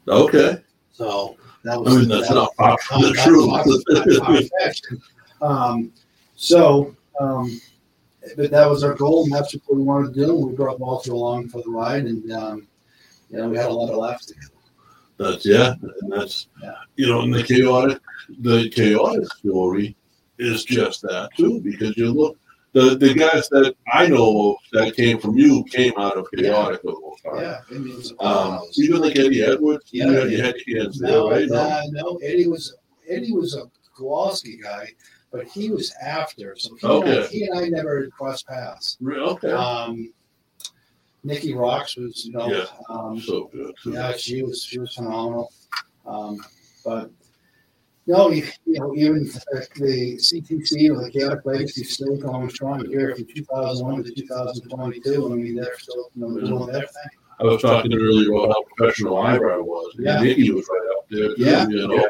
Okay. 0.08 0.62
So 1.00 1.34
that 1.64 1.76
I 1.76 1.78
was. 1.78 1.96
mean, 1.96 2.08
that's 2.08 2.28
that- 2.28 2.34
not 2.34 2.54
far 2.56 2.76
from 2.78 3.00
the 3.00 3.12
truth. 3.24 4.50
Um, 5.40 5.90
so, 6.36 6.94
um, 7.18 7.58
but 8.36 8.50
that 8.50 8.68
was 8.68 8.84
our 8.84 8.94
goal, 8.94 9.24
and 9.24 9.32
that's 9.32 9.54
what 9.54 9.76
we 9.78 9.82
wanted 9.82 10.12
to 10.12 10.26
do. 10.26 10.34
We 10.34 10.52
brought 10.52 10.78
Walter 10.78 11.12
along 11.12 11.48
for 11.48 11.62
the 11.62 11.70
ride, 11.70 12.04
and 12.04 12.30
um, 12.32 12.68
you 13.30 13.38
know, 13.38 13.48
we 13.48 13.56
had 13.56 13.70
a 13.70 13.72
lot 13.72 13.88
of 13.90 13.96
laughs 13.96 14.26
together. 14.26 14.52
That's 15.16 15.46
yeah, 15.46 15.74
and 16.02 16.12
that's 16.12 16.48
Yeah. 16.62 16.74
you 16.96 17.06
know, 17.06 17.22
and 17.22 17.32
the 17.32 17.44
chaotic, 17.44 17.98
the 18.40 18.68
chaotic 18.68 19.24
story 19.32 19.96
is 20.38 20.64
just 20.64 21.00
that 21.02 21.30
too, 21.34 21.62
because 21.62 21.96
you 21.96 22.10
look 22.12 22.36
the 22.72 22.96
the 22.96 23.14
guys 23.14 23.48
that 23.48 23.74
I 23.92 24.06
know 24.06 24.56
that 24.72 24.94
came 24.94 25.18
from 25.18 25.36
you 25.36 25.64
came 25.70 25.92
out 25.98 26.16
of 26.16 26.26
chaotic 26.34 26.82
the 26.82 26.96
most 27.00 27.24
part. 27.24 27.40
Yeah, 27.40 27.60
I 27.68 27.74
mean, 27.78 27.92
it 27.92 27.96
was 27.96 28.12
a 28.12 28.24
Um, 28.24 28.60
even 28.76 29.00
like 29.00 29.18
Eddie 29.18 29.42
Edwards, 29.42 29.86
Yeah. 29.90 30.06
you, 30.06 30.12
had, 30.12 30.30
you 30.30 30.42
had 30.42 30.54
hands 30.84 30.98
there, 30.98 31.10
No, 31.10 31.30
right? 31.30 31.48
No? 31.48 31.82
no, 31.90 32.16
Eddie 32.22 32.46
was 32.48 32.76
Eddie 33.08 33.32
was 33.32 33.56
a 33.56 33.64
Kowalski 33.96 34.56
guy, 34.56 34.88
but 35.32 35.46
he 35.48 35.70
was 35.70 35.92
after, 36.00 36.54
so 36.56 36.76
he, 36.76 36.86
and, 36.86 37.08
I, 37.08 37.26
he 37.26 37.44
and 37.46 37.58
I 37.58 37.68
never 37.68 38.06
crossed 38.08 38.46
paths. 38.46 38.96
Okay. 39.04 39.50
Um, 39.50 40.12
Nikki 41.22 41.52
Roxx 41.52 41.98
was, 41.98 42.24
you 42.24 42.32
know, 42.32 42.48
Yeah. 42.48 42.64
um, 42.88 43.20
so 43.20 43.50
good. 43.52 43.74
Yeah, 43.84 44.12
she 44.16 44.42
was 44.42 44.62
she 44.62 44.78
was 44.78 44.94
phenomenal. 44.94 45.52
Um, 46.06 46.38
but 46.84 47.10
no, 48.10 48.30
you, 48.30 48.44
you 48.66 48.78
know, 48.80 48.94
even 48.96 49.24
the 49.24 50.16
CTC 50.18 50.90
or 50.90 51.04
the 51.04 51.10
Chaotic 51.12 51.44
Legacy 51.46 51.82
is 51.82 51.94
still 51.94 52.16
going 52.16 52.50
strong 52.50 52.84
here 52.86 53.14
from 53.14 53.24
2001 53.26 54.04
to 54.04 54.10
2022. 54.12 55.32
I 55.32 55.36
mean, 55.36 55.54
they're 55.54 55.78
still 55.78 56.10
you 56.16 56.20
know, 56.22 56.40
doing 56.40 56.66
their 56.72 56.82
thing. 56.82 57.10
I 57.38 57.44
was 57.44 57.62
talking 57.62 57.94
earlier 57.94 58.32
about 58.34 58.48
how 58.48 58.62
professional 58.76 59.16
Eyebrow 59.18 59.60
was. 59.62 59.94
and 59.96 60.06
Yeah. 60.06 60.20
Nikki 60.20 60.50
was 60.50 60.68
right 60.68 60.88
up 60.98 61.06
there. 61.08 61.28
Too, 61.28 61.34
Yeah. 61.38 61.68
You 61.68 61.88
know? 61.88 62.08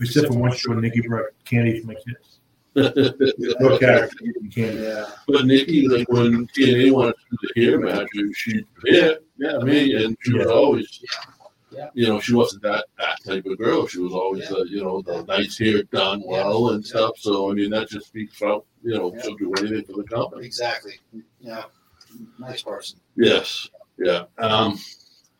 Except 0.00 0.28
for 0.28 0.38
one 0.38 0.52
show, 0.54 0.72
Nikki 0.72 1.02
brought 1.02 1.26
candy 1.44 1.80
for 1.80 1.88
my 1.88 1.94
kids. 1.94 2.40
No 3.60 3.78
character, 3.78 4.16
candy. 4.52 4.82
Yeah, 4.82 5.06
Nikki, 5.44 5.86
like 5.86 6.08
when 6.08 6.46
TNA 6.48 6.90
wanted 6.92 7.14
to 7.14 7.24
do 7.30 7.36
the 7.54 7.60
hair 7.62 7.78
match, 7.78 8.08
she 8.34 8.64
yeah, 8.86 9.12
yeah, 9.38 9.58
me, 9.58 9.94
and 10.04 10.16
she 10.22 10.32
was 10.32 10.46
Yeah. 10.46 10.52
always, 10.52 11.00
Yeah. 11.00 11.34
You 11.94 12.08
know, 12.08 12.20
she 12.20 12.34
wasn't 12.34 12.62
that 12.62 12.86
that 12.98 13.18
type 13.24 13.46
of 13.46 13.58
girl. 13.58 13.86
She 13.86 13.98
was 14.00 14.12
always, 14.12 14.48
Yeah. 14.50 14.56
uh, 14.58 14.64
you 14.64 14.82
know, 14.84 15.02
the 15.02 15.22
nice 15.24 15.58
hair 15.58 15.82
done 15.84 16.22
well 16.24 16.70
and 16.70 16.84
stuff. 16.84 17.18
So 17.18 17.50
I 17.50 17.54
mean, 17.54 17.70
that 17.70 17.88
just 17.88 18.06
speaks 18.08 18.42
out. 18.42 18.64
You 18.82 18.94
know, 18.96 19.14
Yeah. 19.14 19.22
she'll 19.22 19.36
do 19.36 19.52
anything 19.58 19.84
for 19.84 20.02
the 20.02 20.04
company. 20.08 20.46
exactly. 20.46 20.94
Yeah, 21.40 21.64
nice 22.38 22.62
person. 22.62 22.98
Yes, 23.16 23.68
yeah. 23.98 24.24
Um, 24.38 24.78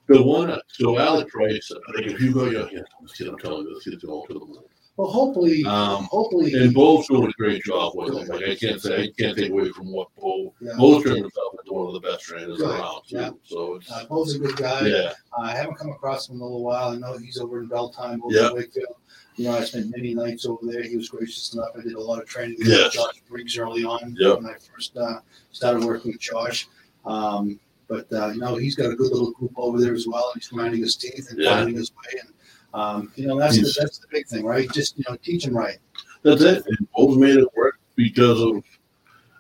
the 0.06 0.22
one, 0.22 0.60
so 0.68 0.98
Alec 0.98 1.28
Price, 1.28 1.70
think 1.96 2.06
if 2.08 2.20
you 2.20 2.32
go, 2.34 2.44
yeah, 2.46 2.66
yeah, 2.70 2.82
I'm 3.28 3.38
telling 3.38 3.66
you, 3.66 3.74
this 3.74 3.84
kid's 3.84 4.04
going 4.04 4.26
to 4.28 4.34
the 4.34 4.40
moon. 4.40 4.62
Well, 4.96 5.08
hopefully, 5.10 5.64
Um, 5.64 6.04
hopefully, 6.04 6.52
and 6.54 6.72
Bo's 6.72 7.08
doing 7.08 7.26
a 7.28 7.32
great 7.32 7.64
job 7.64 7.94
with 7.96 8.14
him. 8.14 8.28
Like 8.28 8.44
I 8.48 8.54
can't 8.54 8.80
say, 8.80 9.02
I 9.04 9.10
can't 9.20 9.36
take 9.36 9.50
away 9.50 9.68
from 9.70 9.90
what 9.90 10.06
Bo, 10.16 10.54
yeah. 10.60 10.74
Bo's 10.78 11.02
turned 11.02 11.18
himself 11.18 11.54
into 11.58 11.72
one 11.72 11.88
of 11.88 11.94
the 11.94 12.00
best 12.08 12.22
trainers 12.22 12.58
Good, 12.58 12.70
around. 12.70 13.02
Too. 13.08 13.16
yeah. 13.16 13.30
So 13.42 13.74
it's 13.74 13.90
Uh, 13.90 14.04
Bo's 14.08 14.36
a 14.36 14.38
good 14.38 14.56
guy. 14.56 14.86
yeah, 14.86 15.12
I 15.36 15.50
haven't 15.50 15.74
come 15.78 15.90
across 15.90 16.28
him 16.28 16.36
in 16.36 16.42
a 16.42 16.44
little 16.44 16.62
while. 16.62 16.90
I 16.90 16.96
know 16.96 17.16
he's 17.18 17.38
over 17.38 17.60
in 17.60 17.68
Beltime, 17.68 18.20
over 18.22 18.32
Yeah. 18.34 18.50
in 18.50 18.54
Wakefield. 18.54 18.94
You 19.34 19.46
know, 19.46 19.56
I 19.58 19.64
spent 19.64 19.90
many 19.90 20.14
nights 20.14 20.46
over 20.46 20.64
there. 20.64 20.84
He 20.84 20.96
was 20.96 21.08
gracious 21.08 21.52
enough. 21.54 21.70
I 21.76 21.80
did 21.82 21.94
a 21.94 22.00
lot 22.00 22.22
of 22.22 22.28
training 22.28 22.56
with 22.60 22.68
Yes. 22.68 22.92
Josh 22.94 23.20
Briggs 23.28 23.58
early 23.58 23.82
on 23.82 24.14
Yeah. 24.16 24.34
when 24.34 24.46
I 24.46 24.54
first 24.58 24.96
uh, 24.96 25.18
started 25.50 25.82
working 25.82 26.12
with 26.12 26.20
Josh. 26.20 26.68
Um, 27.04 27.58
but 27.88 28.06
uh, 28.12 28.28
you 28.28 28.38
know, 28.40 28.54
he's 28.54 28.76
got 28.76 28.92
a 28.92 28.94
good 28.94 29.10
little 29.10 29.32
group 29.32 29.52
over 29.56 29.80
there 29.80 29.92
as 29.92 30.06
well. 30.06 30.30
And 30.32 30.40
he's 30.40 30.50
grinding 30.50 30.82
his 30.82 30.94
teeth 30.94 31.30
and 31.30 31.40
Yeah. 31.40 31.56
finding 31.56 31.74
his 31.74 31.90
way. 31.90 32.20
And 32.20 32.32
um, 32.74 33.12
you 33.16 33.26
know, 33.26 33.38
that's 33.38 33.56
the, 33.56 33.80
that's 33.80 33.98
the 33.98 34.06
big 34.10 34.26
thing, 34.26 34.44
right? 34.44 34.70
Just 34.72 34.98
you 34.98 35.04
know, 35.08 35.16
teach 35.22 35.46
him 35.46 35.56
right. 35.56 35.78
that's 36.22 36.42
it. 36.42 36.64
And 36.66 36.88
Bo's 36.94 37.16
made 37.16 37.36
it 37.36 37.48
work 37.56 37.78
because 37.96 38.40
of. 38.40 38.62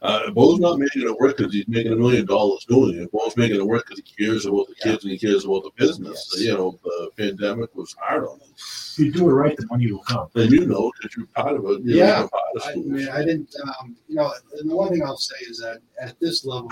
Uh, 0.02 0.30
Bo's 0.32 0.60
not 0.60 0.78
making 0.78 1.00
it 1.00 1.18
work 1.18 1.38
because 1.38 1.50
he's 1.50 1.66
making 1.66 1.90
a 1.90 1.96
million 1.96 2.26
dollars 2.26 2.66
doing 2.68 2.98
it. 3.00 3.10
Bo's 3.10 3.34
making 3.38 3.56
it 3.56 3.66
work 3.66 3.86
because 3.88 4.02
he 4.06 4.24
cares 4.26 4.44
about 4.44 4.68
the 4.68 4.74
kids 4.74 5.02
and 5.02 5.10
he 5.12 5.18
cares 5.18 5.46
about 5.46 5.62
the 5.62 5.70
business. 5.76 6.30
Yes. 6.34 6.44
You 6.44 6.52
know, 6.52 6.78
the 6.84 7.08
pandemic 7.16 7.74
was 7.74 7.96
hard 7.98 8.24
on 8.24 8.38
him, 8.38 8.48
If 8.54 8.98
you 8.98 9.10
do 9.10 9.30
it 9.30 9.32
right, 9.32 9.56
the 9.56 9.66
money 9.70 9.90
will 9.90 10.02
come. 10.02 10.28
and 10.34 10.50
you 10.52 10.66
know 10.66 10.92
because 11.00 11.16
you're 11.16 11.26
part 11.28 11.56
of 11.56 11.64
it. 11.64 11.80
You 11.84 11.96
Yeah. 11.96 12.20
know, 12.20 12.28
part 12.28 12.44
of 12.54 12.62
I 12.66 12.70
schools. 12.72 12.86
mean, 12.86 13.08
I 13.08 13.24
didn't, 13.24 13.56
um, 13.80 13.96
you 14.06 14.16
know, 14.16 14.30
and 14.60 14.70
the 14.70 14.76
one 14.76 14.90
thing 14.90 15.02
I'll 15.02 15.16
say 15.16 15.36
is 15.48 15.58
that 15.60 15.78
at 15.98 16.20
this 16.20 16.44
level, 16.44 16.68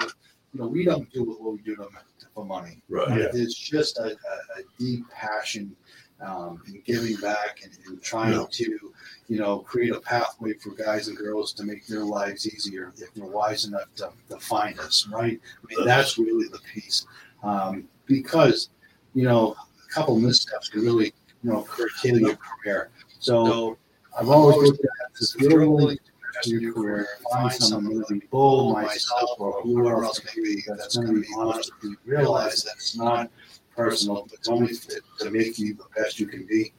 you 0.52 0.60
know, 0.60 0.66
we 0.66 0.84
don't 0.84 1.10
do 1.10 1.24
what 1.24 1.54
we 1.54 1.62
do 1.62 1.74
to, 1.76 1.88
for 2.34 2.44
money. 2.44 2.82
right. 2.90 3.18
Yeah. 3.18 3.28
There's 3.32 3.54
just 3.54 3.98
a, 3.98 4.08
a, 4.08 4.60
a 4.60 4.62
deep 4.78 5.08
passion 5.10 5.74
um, 6.22 6.62
in 6.66 6.80
giving 6.84 7.16
back 7.16 7.60
and, 7.64 7.72
and 7.86 8.02
trying 8.02 8.32
Yeah. 8.32 8.46
to, 8.50 8.92
you 9.28 9.38
know, 9.38 9.58
create 9.60 9.92
a 9.92 10.00
pathway 10.00 10.54
for 10.54 10.70
guys 10.70 11.08
and 11.08 11.16
girls 11.16 11.52
to 11.54 11.64
make 11.64 11.86
their 11.86 12.04
lives 12.04 12.46
easier 12.46 12.92
if 12.96 13.12
they're 13.14 13.24
wise 13.24 13.64
enough 13.64 13.92
to, 13.96 14.10
to 14.30 14.38
find 14.38 14.78
us, 14.80 15.08
right? 15.12 15.40
I 15.40 15.74
mean, 15.74 15.86
that's 15.86 16.18
really 16.18 16.48
the 16.48 16.60
piece. 16.72 17.06
Um, 17.42 17.88
because, 18.06 18.70
you 19.14 19.24
know, 19.24 19.54
a 19.54 19.92
couple 19.92 20.18
missteps 20.18 20.68
can 20.68 20.82
really, 20.82 21.12
you 21.42 21.52
know, 21.52 21.62
curtail 21.62 22.18
your 22.18 22.36
career. 22.36 22.90
So 23.18 23.76
I've 24.18 24.28
always 24.28 24.56
looked 24.56 24.84
at 24.84 25.14
this 25.18 25.36
really 25.40 25.98
your 26.44 26.72
career, 26.72 27.06
find 27.30 27.52
someone, 27.52 28.00
it 28.00 28.08
be 28.08 28.26
Bo, 28.30 28.72
myself, 28.72 29.30
or 29.38 29.62
whoever 29.62 30.04
else 30.04 30.20
may 30.24 30.42
be, 30.42 30.62
that's 30.66 30.96
going 30.96 31.14
to 31.14 31.20
be 31.20 31.26
honest 31.36 31.70
with 31.74 31.92
you. 31.92 31.96
Realize 32.04 32.62
that 32.64 32.72
it's 32.76 32.96
not 32.96 33.30
personal, 33.76 34.28
it's 34.32 34.48
only 34.48 34.74
to, 34.74 35.00
to 35.20 35.30
make 35.30 35.58
you 35.58 35.74
the 35.74 35.84
best 35.96 36.18
you 36.20 36.26
can 36.26 36.46
be. 36.46 36.72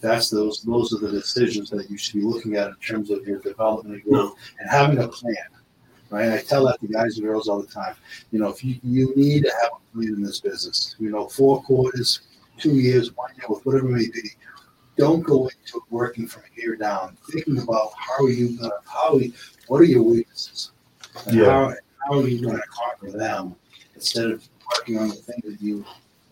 That's 0.00 0.30
those 0.30 0.62
those 0.62 0.92
are 0.92 0.98
the 0.98 1.10
decisions 1.10 1.70
that 1.70 1.88
you 1.88 1.96
should 1.96 2.20
be 2.20 2.26
looking 2.26 2.56
at 2.56 2.68
in 2.68 2.76
terms 2.76 3.10
of 3.10 3.26
your 3.26 3.38
development 3.38 3.94
and 3.94 4.04
growth 4.04 4.34
and 4.58 4.68
having 4.68 4.98
a 4.98 5.08
plan. 5.08 5.36
Right? 6.10 6.32
I 6.32 6.42
tell 6.42 6.66
that 6.66 6.80
to 6.80 6.88
guys 6.88 7.16
and 7.16 7.26
girls 7.26 7.48
all 7.48 7.62
the 7.62 7.68
time. 7.68 7.94
You 8.32 8.40
know, 8.40 8.48
if 8.48 8.62
you, 8.62 8.78
you 8.82 9.14
need 9.16 9.44
to 9.44 9.52
have 9.62 9.70
a 9.72 9.94
plan 9.96 10.08
in 10.08 10.22
this 10.22 10.40
business, 10.40 10.94
you 10.98 11.10
know, 11.10 11.26
four 11.26 11.62
quarters, 11.62 12.20
two 12.58 12.74
years, 12.74 13.16
one 13.16 13.30
year, 13.36 13.46
whatever 13.48 13.88
it 13.88 13.92
may 13.92 14.10
be, 14.10 14.30
don't 14.98 15.22
go 15.22 15.44
into 15.44 15.78
it 15.78 15.82
working 15.88 16.26
from 16.26 16.42
here 16.54 16.76
down, 16.76 17.16
thinking 17.30 17.58
about 17.58 17.92
how 17.96 18.24
are 18.24 18.30
you 18.30 18.58
gonna 18.58 18.72
how 18.84 19.14
are 19.14 19.20
you, 19.20 19.32
what 19.68 19.80
are 19.80 19.84
your 19.84 20.02
weaknesses? 20.02 20.72
And 21.26 21.38
Yeah. 21.38 21.44
how, 21.44 21.74
how 22.06 22.20
are 22.20 22.28
you 22.28 22.44
gonna 22.44 22.60
conquer 22.68 23.16
them 23.16 23.56
instead 23.94 24.30
of 24.30 24.46
working 24.76 24.98
on 24.98 25.08
the 25.08 25.14
things 25.14 25.42
that 25.44 25.62
you 25.62 25.84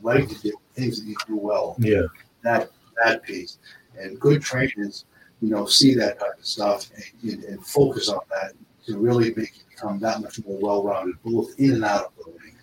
like 0.02 0.28
to 0.28 0.34
do, 0.42 0.52
things 0.74 1.00
that 1.00 1.08
you 1.08 1.16
do 1.26 1.36
well. 1.36 1.76
Yeah. 1.78 2.02
That 2.42 2.70
that 3.04 3.22
piece. 3.22 3.58
And 3.98 4.18
good 4.20 4.42
trainers, 4.42 5.04
you 5.40 5.50
know, 5.50 5.66
see 5.66 5.94
that 5.94 6.18
type 6.20 6.38
of 6.38 6.46
stuff 6.46 6.90
and, 7.22 7.44
and 7.44 7.66
focus 7.66 8.08
on 8.08 8.20
that 8.30 8.52
to 8.86 8.98
really 8.98 9.34
make 9.34 9.56
you 9.56 9.62
become 9.68 9.98
that 10.00 10.20
much 10.20 10.44
more 10.44 10.58
well 10.60 10.82
rounded, 10.84 11.16
both 11.24 11.58
in 11.58 11.72
and 11.74 11.84
out 11.84 12.06
of 12.06 12.24
the 12.24 12.32
ring. 12.32 12.56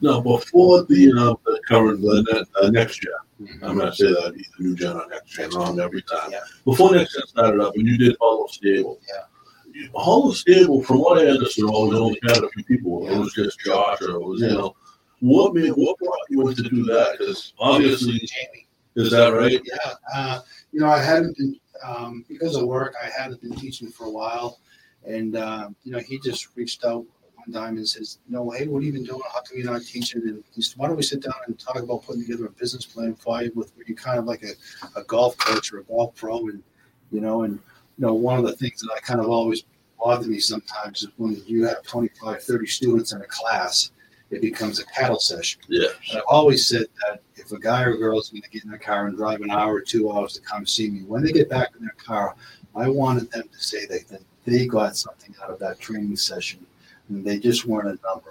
No, 0.00 0.20
before 0.20 0.84
the 0.84 1.12
uh, 1.12 1.34
the 1.44 1.60
current 1.68 2.00
the 2.00 2.24
ne- 2.32 2.66
uh, 2.66 2.70
next 2.70 3.00
gen, 3.00 3.58
I'm 3.62 3.76
going 3.76 3.90
to 3.90 3.96
say 3.96 4.06
that 4.06 4.34
either 4.34 4.48
new 4.60 4.76
gen 4.76 4.96
or 4.96 5.06
next 5.08 5.30
gen 5.30 5.50
wrong 5.50 5.80
every 5.80 6.02
time. 6.02 6.30
Yeah. 6.30 6.40
Before 6.64 6.94
next 6.94 7.14
gen 7.14 7.26
started 7.26 7.60
up, 7.60 7.76
when 7.76 7.86
you 7.86 7.98
did 7.98 8.16
Hollow 8.20 8.46
Stable. 8.46 9.00
Yeah. 9.08 9.24
You- 9.72 9.90
Hollow 9.94 10.32
Stable, 10.32 10.82
from 10.84 10.98
what 11.00 11.18
I 11.18 11.26
understood, 11.26 11.68
always 11.70 11.98
only 11.98 12.20
had 12.26 12.44
a 12.44 12.48
few 12.50 12.64
people. 12.64 13.08
It 13.08 13.18
was 13.18 13.32
just 13.32 13.58
Josh, 13.60 14.00
or 14.02 14.10
it 14.10 14.22
was 14.22 14.40
you 14.40 14.48
know. 14.48 14.76
What 15.20 15.54
made 15.54 15.70
what 15.70 15.98
brought 15.98 16.18
you 16.28 16.54
to 16.54 16.62
do 16.62 16.84
that? 16.84 17.16
Because 17.18 17.52
obviously, 17.58 18.18
Jamie. 18.18 18.66
is 18.94 19.10
that 19.10 19.28
right? 19.28 19.60
Yeah, 19.64 19.92
uh, 20.14 20.40
you 20.72 20.80
know, 20.80 20.88
I 20.88 20.98
hadn't 20.98 21.36
been 21.36 21.58
um, 21.84 22.24
because 22.28 22.56
of 22.56 22.66
work. 22.66 22.94
I 23.02 23.08
hadn't 23.08 23.40
been 23.40 23.54
teaching 23.54 23.90
for 23.90 24.06
a 24.06 24.10
while, 24.10 24.60
and 25.04 25.36
uh, 25.36 25.70
you 25.84 25.92
know, 25.92 25.98
he 25.98 26.20
just 26.20 26.56
reached 26.56 26.84
out 26.84 27.04
one 27.34 27.52
time 27.52 27.76
and 27.76 27.88
says, 27.88 28.18
"You 28.28 28.36
know, 28.36 28.50
hey, 28.50 28.68
what 28.68 28.82
have 28.82 28.86
you 28.86 28.92
been 28.92 29.04
doing? 29.04 29.20
How 29.32 29.40
come 29.40 29.58
you're 29.58 29.72
not 29.72 29.82
teaching?" 29.82 30.22
And 30.22 30.44
he 30.54 30.62
said, 30.62 30.78
"Why 30.78 30.86
don't 30.86 30.96
we 30.96 31.02
sit 31.02 31.22
down 31.22 31.34
and 31.46 31.58
talk 31.58 31.76
about 31.82 32.04
putting 32.04 32.22
together 32.22 32.46
a 32.46 32.50
business 32.50 32.86
plan 32.86 33.14
for 33.14 33.42
you 33.42 33.52
with 33.54 33.72
you 33.86 33.96
kind 33.96 34.18
of 34.18 34.26
like 34.26 34.44
a, 34.44 34.52
a 34.98 35.02
golf 35.04 35.36
coach 35.38 35.72
or 35.72 35.80
a 35.80 35.84
golf 35.84 36.14
pro?" 36.14 36.48
And 36.48 36.62
you 37.10 37.20
know, 37.20 37.42
and 37.42 37.54
you 37.54 38.06
know, 38.06 38.14
one 38.14 38.38
of 38.38 38.44
the 38.44 38.56
things 38.56 38.80
that 38.82 38.92
I 38.96 39.00
kind 39.00 39.20
of 39.20 39.28
always 39.28 39.64
bothered 39.98 40.28
me 40.28 40.38
sometimes 40.38 41.02
is 41.02 41.08
when 41.16 41.42
you 41.46 41.66
have 41.66 41.82
25, 41.82 42.42
30 42.42 42.66
students 42.66 43.12
in 43.12 43.20
a 43.20 43.26
class, 43.26 43.90
it 44.30 44.40
becomes 44.40 44.78
a 44.78 44.86
cattle 44.86 45.18
session. 45.18 45.60
Yeah. 45.68 45.88
And 46.10 46.18
I've 46.18 46.24
always 46.28 46.66
said 46.66 46.86
that 47.02 47.20
if 47.36 47.52
a 47.52 47.58
guy 47.58 47.82
or 47.82 47.96
girl 47.96 48.18
is 48.18 48.28
going 48.28 48.42
to 48.42 48.50
get 48.50 48.64
in 48.64 48.70
their 48.70 48.78
car 48.78 49.06
and 49.06 49.16
drive 49.16 49.40
an 49.40 49.50
hour 49.50 49.74
or 49.74 49.80
two 49.80 50.12
hours 50.12 50.34
to 50.34 50.40
come 50.42 50.66
see 50.66 50.90
me, 50.90 51.00
when 51.02 51.22
they 51.22 51.32
get 51.32 51.48
back 51.48 51.70
in 51.78 51.82
their 51.82 51.96
car, 51.96 52.36
I 52.74 52.88
wanted 52.88 53.30
them 53.30 53.48
to 53.50 53.58
say 53.58 53.86
that, 53.86 54.08
that 54.08 54.22
they 54.44 54.66
got 54.66 54.96
something 54.96 55.34
out 55.42 55.50
of 55.50 55.58
that 55.60 55.80
training 55.80 56.16
session 56.16 56.64
and 57.08 57.24
they 57.24 57.38
just 57.38 57.66
weren't 57.66 57.88
a 57.88 58.06
number. 58.06 58.30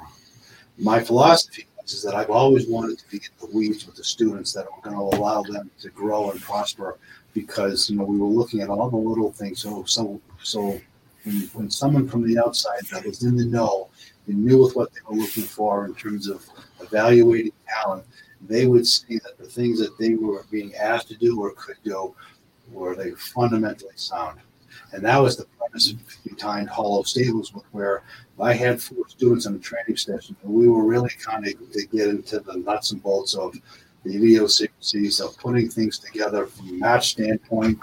My 0.77 1.03
philosophy 1.03 1.65
is 1.85 2.03
that 2.03 2.15
I've 2.15 2.29
always 2.29 2.67
wanted 2.67 2.99
to 2.99 3.09
be 3.09 3.17
in 3.17 3.49
the 3.49 3.55
weeds 3.55 3.85
with 3.85 3.95
the 3.95 4.03
students 4.03 4.53
that 4.53 4.67
are 4.67 4.81
going 4.83 4.95
to 4.95 5.17
allow 5.17 5.41
them 5.41 5.71
to 5.81 5.89
grow 5.89 6.31
and 6.31 6.41
prosper 6.41 6.97
because 7.33 7.89
you 7.89 7.97
know 7.97 8.03
we 8.03 8.17
were 8.17 8.27
looking 8.27 8.61
at 8.61 8.69
all 8.69 8.89
the 8.89 8.97
little 8.97 9.31
things. 9.31 9.61
So 9.61 9.83
so 9.85 10.21
so 10.43 10.79
when, 11.23 11.35
when 11.53 11.69
someone 11.69 12.07
from 12.07 12.23
the 12.27 12.39
outside 12.39 12.81
that 12.91 13.05
was 13.05 13.23
in 13.23 13.37
the 13.37 13.45
know 13.45 13.89
and 14.27 14.43
knew 14.43 14.61
with 14.61 14.75
what 14.75 14.93
they 14.93 14.99
were 15.07 15.15
looking 15.15 15.43
for 15.43 15.85
in 15.85 15.95
terms 15.95 16.27
of 16.27 16.45
evaluating 16.79 17.53
talent, 17.81 18.05
they 18.41 18.67
would 18.67 18.85
see 18.85 19.17
that 19.19 19.37
the 19.37 19.45
things 19.45 19.79
that 19.79 19.97
they 19.97 20.15
were 20.15 20.45
being 20.51 20.75
asked 20.75 21.07
to 21.07 21.15
do 21.15 21.39
or 21.41 21.51
could 21.51 21.77
do 21.83 22.13
were 22.71 22.95
they 22.95 23.11
fundamentally 23.11 23.95
sound. 23.95 24.39
And 24.91 25.03
that 25.03 25.17
was 25.17 25.37
the 25.37 25.45
premise 25.57 25.93
behind 26.23 26.69
Hollow 26.69 27.03
Stables, 27.03 27.53
where 27.71 28.03
I 28.39 28.53
had 28.53 28.81
four 28.81 29.07
students 29.07 29.45
in 29.45 29.55
a 29.55 29.59
training 29.59 29.97
session, 29.97 30.35
and 30.43 30.53
we 30.53 30.67
were 30.67 30.83
really 30.83 31.09
kind 31.09 31.47
of 31.47 31.53
to 31.71 31.87
get 31.87 32.09
into 32.09 32.39
the 32.39 32.57
nuts 32.57 32.91
and 32.91 33.01
bolts 33.01 33.35
of 33.35 33.55
the 34.03 34.15
idiosyncrasies 34.15 35.19
of 35.19 35.37
putting 35.37 35.69
things 35.69 35.99
together 35.99 36.45
from 36.45 36.69
a 36.69 36.73
match 36.73 37.09
standpoint, 37.09 37.79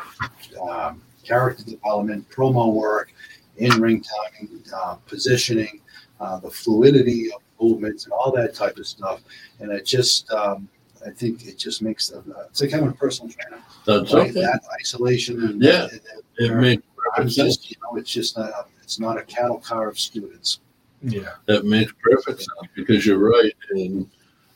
um, 0.62 1.02
character 1.24 1.64
development, 1.64 2.28
promo 2.30 2.72
work, 2.72 3.12
in-ring 3.56 4.02
timing, 4.02 4.62
uh, 4.74 4.94
positioning, 5.06 5.80
uh, 6.20 6.38
the 6.38 6.50
fluidity 6.50 7.30
of 7.32 7.40
movements, 7.60 8.04
and 8.04 8.12
all 8.12 8.30
that 8.32 8.54
type 8.54 8.76
of 8.78 8.86
stuff. 8.86 9.20
And 9.60 9.70
it 9.72 9.84
just, 9.86 10.30
um, 10.30 10.68
I 11.06 11.10
think, 11.10 11.46
it 11.46 11.58
just 11.58 11.82
makes 11.82 12.08
the, 12.08 12.22
it's 12.50 12.60
like 12.60 12.70
having 12.70 12.88
a 12.88 12.92
personal 12.92 13.32
trainer. 13.32 13.62
That's 13.86 14.12
Right? 14.12 14.30
okay. 14.30 14.40
That 14.40 14.60
isolation 14.80 15.42
and 15.44 15.62
Yeah. 15.62 15.88
and- 15.90 16.00
It 16.38 16.54
makes 16.56 16.82
I'm 17.16 17.24
perfect 17.24 17.34
sense. 17.34 17.56
just, 17.58 17.70
you 17.70 17.76
know, 17.82 17.96
it's 17.98 18.10
just 18.10 18.36
not, 18.36 18.68
it's 18.82 18.98
not 18.98 19.18
a 19.18 19.22
cattle 19.22 19.58
car 19.58 19.88
of 19.88 19.98
students. 19.98 20.60
Yeah. 21.02 21.34
That 21.46 21.64
makes 21.66 21.92
perfect 22.02 22.38
sense 22.40 22.70
because 22.74 23.04
you're 23.06 23.18
right. 23.18 23.52
In 23.76 24.10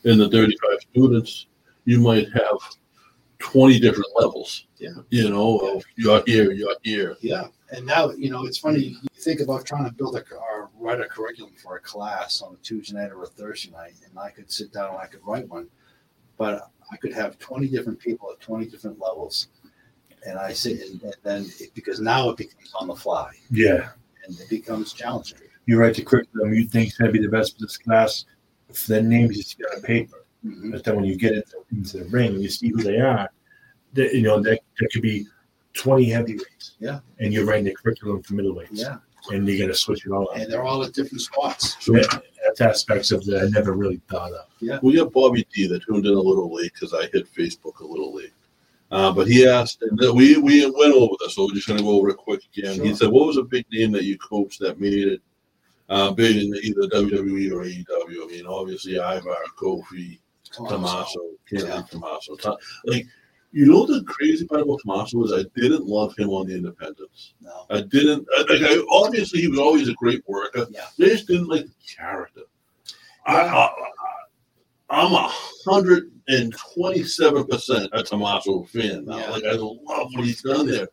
in 0.05 0.17
the 0.17 0.29
35 0.29 0.79
students, 0.91 1.45
you 1.85 1.99
might 1.99 2.31
have 2.33 2.57
20 3.39 3.79
different 3.79 4.09
levels. 4.19 4.65
Yeah. 4.77 4.89
You 5.09 5.29
know, 5.29 5.57
of 5.59 5.83
you're 5.95 6.23
here, 6.25 6.51
you're 6.51 6.75
here. 6.83 7.17
Yeah, 7.21 7.47
and 7.71 7.85
now 7.85 8.11
you 8.11 8.29
know 8.29 8.45
it's 8.45 8.57
funny. 8.57 8.95
Think 9.19 9.41
about 9.41 9.65
trying 9.65 9.85
to 9.85 9.91
build 9.91 10.15
a 10.15 10.23
or 10.33 10.69
write 10.79 11.01
a 11.01 11.05
curriculum 11.05 11.53
for 11.61 11.75
a 11.75 11.79
class 11.81 12.41
on 12.41 12.53
a 12.53 12.57
Tuesday 12.57 12.95
night 12.95 13.11
or 13.11 13.23
a 13.23 13.27
Thursday 13.27 13.71
night, 13.71 13.93
and 14.07 14.17
I 14.17 14.29
could 14.29 14.49
sit 14.51 14.71
down 14.71 14.89
and 14.93 14.97
I 14.97 15.07
could 15.07 15.19
write 15.25 15.47
one, 15.49 15.67
but 16.37 16.69
I 16.91 16.95
could 16.97 17.13
have 17.13 17.37
twenty 17.37 17.67
different 17.67 17.99
people 17.99 18.31
at 18.31 18.39
twenty 18.39 18.65
different 18.65 18.97
levels, 18.99 19.47
and 20.25 20.39
I 20.39 20.53
sit 20.53 20.81
and, 20.89 21.01
and 21.03 21.15
then 21.23 21.45
it, 21.59 21.73
because 21.73 21.99
now 21.99 22.29
it 22.29 22.37
becomes 22.37 22.71
on 22.79 22.87
the 22.87 22.95
fly 22.95 23.31
Yeah. 23.51 23.89
and 24.25 24.39
it 24.39 24.49
becomes 24.49 24.93
challenging. 24.93 25.39
You 25.65 25.77
write 25.79 25.95
the 25.95 26.03
curriculum 26.03 26.53
you 26.53 26.65
think 26.67 26.87
is 26.87 26.97
going 26.97 27.11
to 27.13 27.19
be 27.19 27.23
the 27.23 27.31
best 27.31 27.55
for 27.55 27.61
this 27.63 27.77
class. 27.77 28.25
If 28.69 28.87
the 28.87 29.01
names 29.01 29.35
you 29.35 29.43
see 29.43 29.63
on 29.75 29.81
paper, 29.81 30.23
Mhm. 30.45 30.71
but 30.71 30.83
then 30.85 30.95
when 30.95 31.03
you 31.05 31.17
get 31.17 31.33
into, 31.33 31.57
into 31.73 31.97
the 31.97 32.05
ring 32.05 32.39
you 32.39 32.49
see 32.49 32.69
who 32.69 32.81
they 32.81 32.99
are, 32.99 33.29
that 33.93 34.13
you 34.15 34.21
know 34.21 34.39
that 34.41 34.59
there 34.79 34.89
could 34.93 35.01
be 35.01 35.27
twenty 35.73 36.05
heavyweights. 36.05 36.77
Yeah. 36.79 37.01
And 37.19 37.33
you're 37.33 37.45
writing 37.45 37.65
the 37.65 37.75
curriculum 37.75 38.23
for 38.23 38.33
middleweights. 38.35 38.69
Yeah, 38.71 38.97
And 39.31 39.47
you're 39.47 39.59
gonna 39.59 39.73
switch 39.75 40.05
it 40.05 40.11
all 40.11 40.29
up. 40.29 40.37
and 40.37 40.51
they're 40.51 40.63
all 40.63 40.83
at 40.83 40.93
different 40.93 41.21
spots. 41.21 41.75
So 41.83 41.95
Yeah, 41.95 42.03
That's 42.45 42.61
aspects 42.61 43.11
of 43.11 43.25
that 43.25 43.43
I 43.43 43.49
never 43.49 43.73
really 43.73 44.01
thought 44.09 44.31
of. 44.33 44.45
Yeah. 44.59 44.79
We 44.81 44.95
got 44.95 45.11
Bobby 45.13 45.45
D 45.53 45.67
that 45.67 45.83
tuned 45.83 46.05
in 46.05 46.13
a 46.13 46.19
little 46.19 46.53
late 46.53 46.73
because 46.73 46.93
I 46.93 47.07
hit 47.13 47.31
Facebook 47.33 47.79
a 47.81 47.85
little 47.85 48.13
late. 48.15 48.33
Uh, 48.91 49.11
but 49.11 49.27
he 49.27 49.47
asked, 49.47 49.83
and 49.83 49.99
we 50.15 50.37
we 50.37 50.61
went 50.71 50.93
over 50.95 51.13
this, 51.19 51.35
so 51.35 51.45
we're 51.45 51.53
just 51.53 51.67
going 51.67 51.77
to 51.77 51.83
go 51.83 51.91
over 51.91 52.09
it 52.09 52.17
quick 52.17 52.41
again. 52.57 52.83
He 52.83 52.95
said, 52.95 53.09
"What 53.11 53.27
was 53.27 53.37
a 53.37 53.43
big 53.43 53.65
name 53.71 53.91
that 53.91 54.03
you 54.03 54.17
coached 54.17 54.59
that 54.61 54.79
made 54.79 55.07
it 55.07 55.21
uh, 55.89 56.11
big 56.11 56.37
in 56.37 56.55
either 56.63 56.87
WWE 56.87 57.51
or 57.51 57.63
AEW?" 57.65 58.23
I 58.23 58.27
mean, 58.31 58.45
obviously 58.47 58.95
Ivar, 58.95 59.35
Kofi, 59.61 60.17
Tommaso, 60.51 61.19
Kennedy 61.47 61.67
Yeah. 61.67 61.83
Tommaso. 61.83 62.35
To- 62.37 62.57
Like, 62.85 63.05
you 63.51 63.65
know, 63.65 63.85
the 63.85 64.03
crazy 64.03 64.45
part 64.45 64.61
about 64.61 64.79
Tommaso 64.81 65.23
is 65.23 65.33
I 65.33 65.43
didn't 65.59 65.85
love 65.85 66.15
him 66.17 66.29
on 66.29 66.47
the 66.47 66.55
independents. 66.55 67.33
No. 67.41 67.65
I 67.69 67.81
didn't. 67.81 68.27
I- 68.37 68.41
Like, 68.49 68.61
I, 68.61 68.85
obviously, 68.91 69.41
he 69.41 69.47
was 69.47 69.59
always 69.59 69.89
a 69.89 69.93
great 69.93 70.23
worker. 70.27 70.67
Yeah. 70.69 70.85
I 70.99 71.03
just 71.09 71.27
didn't 71.27 71.47
like 71.47 71.65
the 71.65 71.73
character. 71.97 72.41
I, 73.25 73.41
I, 73.41 73.69
I'm 74.91 75.13
a 75.13 75.31
hundred 75.65 76.11
and 76.27 76.53
twenty-seven 76.75 77.45
percent 77.47 77.89
a 77.93 78.03
Tommaso 78.03 78.63
fan 78.63 79.05
now. 79.05 79.17
Yeah. 79.17 79.29
Like, 79.31 79.43
I 79.45 79.53
love 79.53 79.77
what 79.85 80.25
he's 80.25 80.41
done 80.41 80.67
there. 80.67 80.87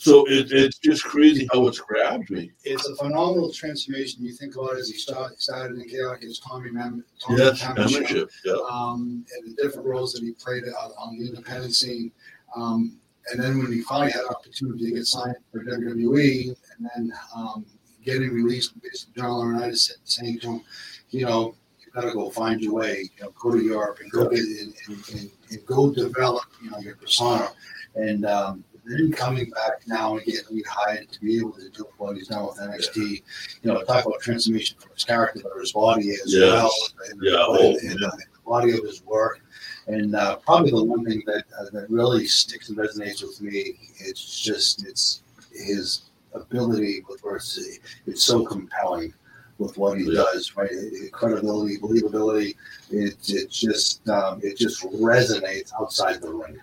So 0.00 0.24
it, 0.28 0.50
it's 0.50 0.78
just 0.78 1.04
crazy 1.04 1.46
how 1.52 1.68
it's 1.68 1.78
grabbed 1.78 2.30
me. 2.30 2.52
It's 2.64 2.88
a 2.88 2.96
phenomenal 2.96 3.52
transformation. 3.52 4.24
You 4.24 4.32
think 4.32 4.56
about 4.56 4.76
it 4.76 4.78
as 4.78 4.88
he 4.88 4.96
started, 4.96 5.38
started 5.38 5.78
in 5.78 5.86
chaos 5.86 6.24
as 6.26 6.38
Tommy 6.38 6.70
Mem- 6.70 7.04
Tommy 7.20 7.38
Yes, 7.38 7.62
Mem- 7.62 7.76
Penmanship. 7.76 8.30
Yeah. 8.42 8.54
um, 8.70 9.26
and 9.34 9.54
the 9.54 9.62
different 9.62 9.86
roles 9.86 10.14
that 10.14 10.22
he 10.22 10.32
played 10.32 10.64
on, 10.64 10.90
on 10.98 11.18
the 11.18 11.28
independent 11.28 11.74
scene. 11.74 12.10
Um, 12.56 12.96
and 13.30 13.38
then 13.38 13.58
when 13.58 13.70
he 13.70 13.82
finally 13.82 14.10
had 14.10 14.24
opportunity 14.30 14.86
to 14.86 14.92
get 14.96 15.04
signed 15.04 15.36
for 15.52 15.62
WWE, 15.64 16.46
and 16.78 16.90
then 16.96 17.12
um, 17.36 17.66
getting 18.02 18.30
released, 18.30 18.80
basically 18.80 19.20
John 19.20 19.32
Laurinaitis 19.32 19.80
said, 19.80 19.96
saying 20.04 20.40
to 20.40 20.46
him, 20.52 20.62
you 21.10 21.26
know, 21.26 21.54
you 21.78 21.92
got 21.92 22.08
to 22.08 22.14
go 22.14 22.30
find 22.30 22.62
your 22.62 22.72
way. 22.72 23.10
You 23.18 23.24
know, 23.24 23.34
go 23.38 23.50
to 23.50 23.62
Europe 23.62 23.98
and 24.00 24.10
go 24.10 24.30
get 24.30 24.38
and, 24.38 24.72
and, 24.88 25.08
and, 25.12 25.30
and 25.50 25.66
go 25.66 25.90
develop, 25.92 26.44
you 26.62 26.70
know, 26.70 26.78
your 26.78 26.96
persona. 26.96 27.50
And 27.96 28.24
um, 28.24 28.64
then 28.90 29.12
coming 29.12 29.50
back 29.50 29.82
now 29.86 30.16
and 30.16 30.24
getting 30.26 30.62
rehired 30.62 31.10
to 31.10 31.20
be 31.20 31.38
able 31.38 31.52
to 31.52 31.68
do 31.70 31.86
what 31.98 32.16
he's 32.16 32.28
done 32.28 32.46
with 32.46 32.58
NXT. 32.58 33.22
You 33.62 33.72
know, 33.72 33.82
talk 33.84 34.04
about 34.06 34.20
transformation 34.20 34.76
from 34.78 34.90
his 34.92 35.04
character, 35.04 35.40
but 35.42 35.58
his 35.60 35.72
body 35.72 36.10
as 36.10 36.22
Yes. 36.26 36.40
well. 36.52 36.72
And, 37.10 37.22
Yeah, 37.22 37.30
and- 37.32 37.40
oh, 37.48 37.78
and 37.82 37.98
the 38.00 38.12
body 38.46 38.72
of 38.76 38.84
his 38.84 39.02
work. 39.04 39.40
And 39.86 40.14
uh, 40.14 40.36
probably 40.36 40.70
the 40.70 40.84
one 40.84 41.04
thing 41.04 41.22
that 41.26 41.44
uh, 41.58 41.64
that 41.72 41.90
really 41.90 42.26
sticks 42.26 42.68
and 42.68 42.78
resonates 42.78 43.22
with 43.22 43.40
me, 43.40 43.78
it's 43.98 44.40
just 44.40 44.86
it's 44.86 45.22
his 45.52 46.02
ability 46.34 47.02
with 47.08 47.22
words. 47.24 47.58
It's 48.06 48.22
so 48.22 48.44
compelling 48.44 49.12
with 49.58 49.76
what 49.76 49.98
he 49.98 50.04
Yeah. 50.04 50.22
does, 50.32 50.56
right? 50.56 50.70
It- 50.70 50.92
it- 50.92 51.12
credibility, 51.12 51.78
believability. 51.78 52.54
It 52.90 53.16
it 53.28 53.50
just 53.50 54.08
um, 54.08 54.40
it 54.42 54.56
just 54.56 54.82
resonates 54.84 55.72
outside 55.80 56.20
the 56.22 56.32
ring. 56.32 56.58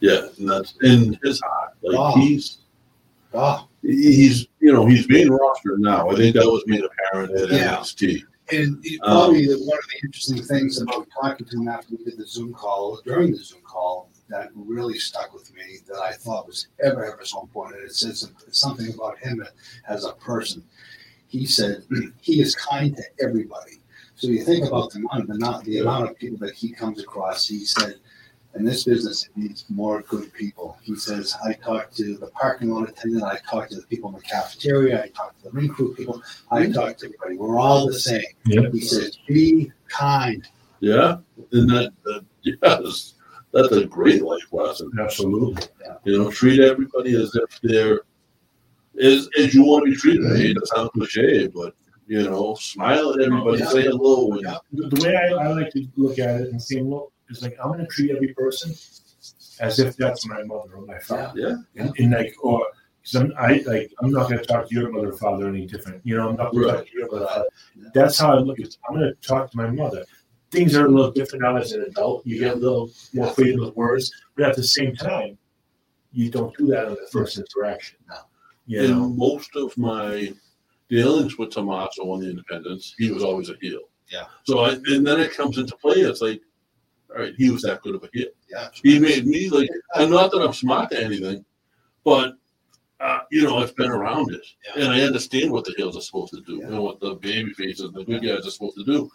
Yeah, 0.00 0.28
and 0.38 0.48
that's 0.48 0.74
in 0.82 1.18
his 1.22 1.40
heart. 1.40 1.74
Like 1.82 1.96
Oh. 1.98 2.20
he's 2.20 2.58
Ah, 3.34 3.66
he's 3.82 4.46
you 4.60 4.72
know 4.72 4.86
he's 4.86 5.06
being 5.06 5.28
rostered 5.28 5.78
now. 5.78 6.08
I 6.08 6.16
think 6.16 6.34
that 6.34 6.46
was 6.46 6.62
made 6.66 6.82
apparent 6.82 7.32
at 7.38 7.50
Yeah. 7.50 7.76
NXT. 7.76 8.22
And 8.50 8.78
it- 8.82 8.98
Um, 9.02 9.10
probably 9.26 9.46
the, 9.46 9.58
one 9.58 9.76
of 9.76 9.84
the 9.92 10.06
interesting 10.06 10.42
things 10.42 10.80
about 10.80 11.06
talking 11.20 11.46
to 11.46 11.56
him 11.58 11.68
after 11.68 11.94
we 11.96 12.04
did 12.04 12.16
the 12.16 12.26
Zoom 12.26 12.54
call, 12.54 12.98
during 13.04 13.32
the 13.32 13.36
Zoom 13.44 13.60
call, 13.62 14.08
that 14.30 14.48
really 14.54 14.98
stuck 14.98 15.34
with 15.34 15.52
me 15.54 15.78
that 15.86 15.98
I 15.98 16.12
thought 16.12 16.46
was 16.46 16.68
ever, 16.82 17.04
ever 17.04 17.22
so 17.26 17.42
important. 17.42 17.80
And 17.82 17.90
it 17.90 17.94
says 17.94 18.30
something 18.50 18.94
about 18.94 19.18
him 19.18 19.44
as 19.86 20.06
a 20.06 20.12
person. 20.14 20.64
He 21.26 21.44
said 21.44 21.84
he 22.22 22.40
is 22.40 22.54
kind 22.54 22.96
to 22.96 23.02
everybody. 23.20 23.82
So 24.14 24.28
you 24.28 24.42
think 24.42 24.66
about 24.66 24.90
the 24.92 25.00
amount, 25.00 25.28
the, 25.28 25.34
amount- 25.34 25.64
the 25.66 25.78
amount 25.80 26.08
of 26.10 26.16
people 26.18 26.38
that 26.46 26.54
he 26.54 26.70
comes 26.72 26.98
across. 27.02 27.46
He 27.46 27.66
said, 27.66 27.96
in 28.54 28.64
this 28.64 28.84
business, 28.84 29.24
it 29.24 29.36
needs 29.36 29.64
more 29.68 30.02
good 30.02 30.32
people. 30.32 30.78
He 30.82 30.96
says, 30.96 31.36
I 31.44 31.52
talk 31.52 31.92
to 31.92 32.16
the 32.16 32.28
parking 32.28 32.70
lot 32.70 32.88
attendant, 32.88 33.24
I 33.24 33.38
talk 33.48 33.68
to 33.68 33.76
the 33.76 33.86
people 33.86 34.10
in 34.10 34.16
the 34.16 34.22
cafeteria, 34.22 35.04
I 35.04 35.08
talk 35.08 35.36
to 35.38 35.44
the 35.44 35.50
ring 35.50 35.68
crew 35.68 35.94
people, 35.94 36.22
I 36.50 36.66
talk 36.70 36.96
to 36.98 37.06
everybody. 37.06 37.36
We're 37.36 37.58
all 37.58 37.86
the 37.86 37.98
same. 37.98 38.22
Yeah. 38.46 38.68
He 38.72 38.80
says, 38.80 39.18
be 39.28 39.70
kind. 39.88 40.46
Yeah, 40.80 41.18
and 41.52 41.68
that, 41.70 41.92
that 42.04 42.24
yes, 42.42 43.14
that's 43.52 43.72
a 43.72 43.84
great 43.86 44.22
life 44.22 44.52
lesson. 44.52 44.90
Absolutely. 45.00 45.64
You 46.04 46.18
know, 46.18 46.30
treat 46.30 46.60
everybody 46.60 47.20
as 47.20 47.34
if 47.34 47.60
they're 47.62 48.02
as 49.00 49.28
as 49.38 49.54
you 49.54 49.64
want 49.64 49.86
to 49.86 49.90
be 49.90 49.96
treated. 49.96 50.30
I 50.30 50.36
hate 50.36 50.54
to 50.54 50.66
sound 50.66 50.90
cliche, 50.92 51.48
but 51.48 51.74
you 52.06 52.22
know, 52.22 52.54
smile 52.54 53.12
at 53.14 53.20
everybody, 53.20 53.58
say 53.58 53.82
hello, 53.82 54.32
and 54.32 54.42
Yeah. 54.42 54.58
The, 54.72 54.88
the 54.88 55.04
way 55.04 55.16
I, 55.16 55.34
I 55.34 55.48
like 55.48 55.70
to 55.72 55.86
look 55.96 56.18
at 56.18 56.40
it 56.40 56.50
and 56.50 56.62
say, 56.62 56.80
look, 56.80 57.12
is 57.30 57.42
like 57.42 57.56
I'm 57.62 57.68
going 57.72 57.80
to 57.80 57.86
treat 57.86 58.10
every 58.10 58.34
person 58.34 58.74
as 59.60 59.78
if 59.78 59.96
that's 59.96 60.26
my 60.26 60.42
mother 60.44 60.74
or 60.74 60.86
my 60.86 60.98
father. 60.98 61.32
yeah, 61.34 61.82
And, 61.82 61.92
and 61.98 62.12
like, 62.12 62.34
or 62.42 62.66
some, 63.02 63.32
I 63.38 63.62
like, 63.66 63.92
I'm 64.00 64.10
not 64.10 64.28
going 64.28 64.38
to 64.38 64.44
talk 64.44 64.68
to 64.68 64.74
your 64.74 64.90
mother 64.90 65.10
or 65.10 65.16
father 65.16 65.48
any 65.48 65.66
different. 65.66 66.00
You 66.04 66.16
know, 66.16 66.28
I'm 66.28 66.36
not 66.36 66.52
going 66.52 66.68
to 66.68 66.74
talk 66.74 66.86
to 66.86 66.92
your 66.92 67.10
mother. 67.10 67.24
or 67.24 67.28
father. 67.28 67.48
That's 67.94 68.18
how 68.18 68.36
I 68.36 68.38
look 68.38 68.60
at 68.60 68.66
it. 68.66 68.76
I'm 68.88 68.96
going 68.96 69.12
to 69.12 69.28
talk 69.28 69.50
to 69.50 69.56
my 69.56 69.70
mother. 69.70 70.04
Things 70.50 70.76
are 70.76 70.86
a 70.86 70.88
little 70.88 71.10
different 71.10 71.42
now 71.42 71.56
as 71.56 71.72
an 71.72 71.82
adult. 71.82 72.26
You 72.26 72.38
get 72.38 72.54
a 72.54 72.56
little 72.58 72.90
more 73.12 73.30
freedom 73.30 73.64
with 73.64 73.76
words, 73.76 74.12
but 74.36 74.48
at 74.48 74.56
the 74.56 74.62
same 74.62 74.94
time, 74.94 75.36
you 76.12 76.30
don't 76.30 76.56
do 76.56 76.66
that 76.68 76.86
on 76.86 76.92
the 76.92 77.08
first 77.12 77.38
interaction. 77.38 77.98
No. 78.08 78.16
You 78.66 78.82
in 78.82 78.90
know, 78.90 79.08
most 79.08 79.56
of 79.56 79.76
my 79.76 80.32
dealings 80.88 81.36
with 81.36 81.50
Tommaso 81.50 82.10
on 82.10 82.20
the 82.20 82.30
independents, 82.30 82.94
he 82.98 83.10
was 83.10 83.22
always 83.22 83.50
a 83.50 83.56
heel. 83.60 83.80
Yeah. 84.10 84.24
So 84.44 84.60
I, 84.60 84.70
and 84.72 85.06
then 85.06 85.20
it 85.20 85.34
comes 85.34 85.58
into 85.58 85.76
play. 85.76 85.96
It's 85.96 86.22
like, 86.22 86.40
all 87.10 87.22
right, 87.22 87.34
he 87.36 87.50
was 87.50 87.62
that 87.62 87.82
good 87.82 87.94
of 87.94 88.04
a 88.04 88.08
heel. 88.12 88.28
Yeah. 88.50 88.68
He 88.72 88.98
made 88.98 89.26
me 89.26 89.48
like, 89.50 89.68
and 89.94 90.10
not 90.10 90.30
that 90.32 90.42
I'm 90.42 90.52
smart 90.52 90.90
to 90.90 91.02
anything, 91.02 91.44
but 92.04 92.34
uh, 93.00 93.20
you 93.30 93.44
know, 93.44 93.58
I've 93.58 93.76
been 93.76 93.90
around 93.90 94.34
it, 94.34 94.44
Yeah. 94.76 94.82
and 94.84 94.92
I 94.92 95.02
understand 95.02 95.52
what 95.52 95.64
the 95.64 95.72
heels 95.76 95.96
are 95.96 96.00
supposed 96.00 96.32
to 96.34 96.40
do, 96.40 96.56
Yeah. 96.56 96.66
and 96.66 96.78
what 96.80 96.98
the 97.00 97.14
baby 97.14 97.52
faces, 97.52 97.92
the 97.92 98.04
good 98.04 98.22
guys 98.22 98.46
are 98.46 98.50
supposed 98.50 98.76
to 98.76 98.84
do. 98.84 99.10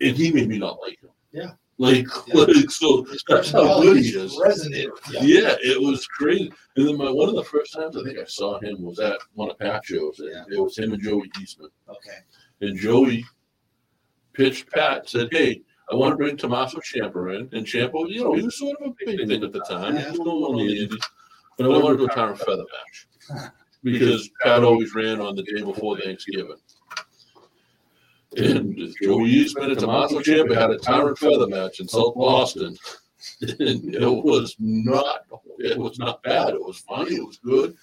And 0.00 0.16
he 0.16 0.30
made 0.32 0.48
me 0.48 0.58
not 0.58 0.80
like 0.80 1.00
him. 1.02 1.10
Yeah. 1.32 1.50
Like, 1.78 2.06
Yeah. 2.28 2.34
like 2.44 2.70
so 2.70 3.04
that's 3.28 3.50
how 3.50 3.82
good 3.82 3.96
he 3.98 4.10
is. 4.10 4.36
Resonated. 4.36 4.90
Yeah. 5.10 5.56
it 5.62 5.80
was 5.80 6.06
crazy. 6.06 6.52
And 6.76 6.86
then 6.88 6.96
my 6.96 7.10
one 7.10 7.28
of 7.28 7.34
the 7.34 7.44
first 7.44 7.72
times 7.72 7.96
I 7.96 8.04
think 8.04 8.18
I 8.18 8.24
saw 8.24 8.60
him 8.60 8.82
was 8.82 8.98
at 9.00 9.18
one 9.34 9.50
of 9.50 9.58
Pat's 9.58 9.88
shows. 9.88 10.20
and. 10.20 10.52
It 10.52 10.60
was 10.60 10.78
him 10.78 10.92
and 10.92 11.02
Joey 11.02 11.30
Eastman. 11.42 11.70
Okay. 11.88 12.18
And 12.60 12.78
Joey 12.78 13.24
pitched 14.32 14.70
Pat, 14.70 15.08
said, 15.08 15.28
Hey, 15.32 15.62
I 15.90 15.96
want 15.96 16.12
to 16.12 16.16
bring 16.16 16.36
Tommaso 16.36 16.78
Ciampa 16.78 17.34
in. 17.34 17.56
And 17.56 17.66
Ciampa, 17.66 18.08
you 18.08 18.22
know, 18.22 18.34
he 18.34 18.42
was 18.42 18.58
sort 18.58 18.80
of 18.80 18.88
a 18.88 18.94
big 19.04 19.26
thing 19.26 19.42
at 19.42 19.52
the 19.52 19.60
time. 19.60 19.96
He 19.96 20.04
was 20.04 20.18
going 20.18 20.28
on 20.28 20.56
the 20.56 20.82
Indies. 20.82 21.04
But 21.56 21.66
I 21.66 21.68
want 21.68 21.98
to 21.98 22.06
do 22.06 22.12
a 22.12 22.14
Tyron 22.14 22.38
Feather 22.38 22.64
match. 22.64 23.52
Because 23.82 24.28
Pat 24.42 24.62
always 24.62 24.94
ran 24.94 25.22
on 25.22 25.34
the 25.34 25.42
day 25.42 25.62
before 25.62 25.98
Thanksgiving. 25.98 26.58
And 28.36 28.76
Joey 29.02 29.30
Eastman 29.30 29.70
and 29.70 29.80
Tommaso 29.80 30.20
Ciampa 30.20 30.54
had 30.54 30.70
a 30.70 30.76
Tyron 30.76 31.16
Feather 31.16 31.46
match 31.46 31.80
in 31.80 31.88
South 31.88 32.14
Boston. 32.14 32.76
And 33.42 33.94
it 33.94 34.24
was 34.24 34.56
not 34.58 35.26
it 35.58 35.78
was 35.78 35.98
not 35.98 36.22
bad. 36.22 36.54
It 36.54 36.60
was 36.60 36.78
funny, 36.78 37.16
it 37.16 37.26
was 37.26 37.38
good. 37.38 37.76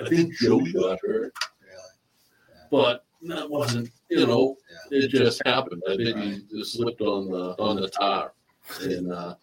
I 0.00 0.08
think 0.08 0.34
Joey 0.34 0.72
got 0.72 0.98
hurt, 1.02 1.34
but 2.70 3.04
that 3.22 3.48
wasn't, 3.48 3.90
you 4.08 4.26
know, 4.26 4.56
Yeah. 4.90 4.98
it 5.04 5.08
just 5.10 5.42
happened. 5.44 5.82
I 5.88 5.96
think 5.96 6.16
he 6.18 6.42
just 6.58 6.74
slipped 6.74 7.00
on 7.00 7.30
the 7.30 7.54
on 7.62 7.76
the 7.76 7.88
tire. 7.88 8.32
And 8.82 9.12
uh 9.12 9.34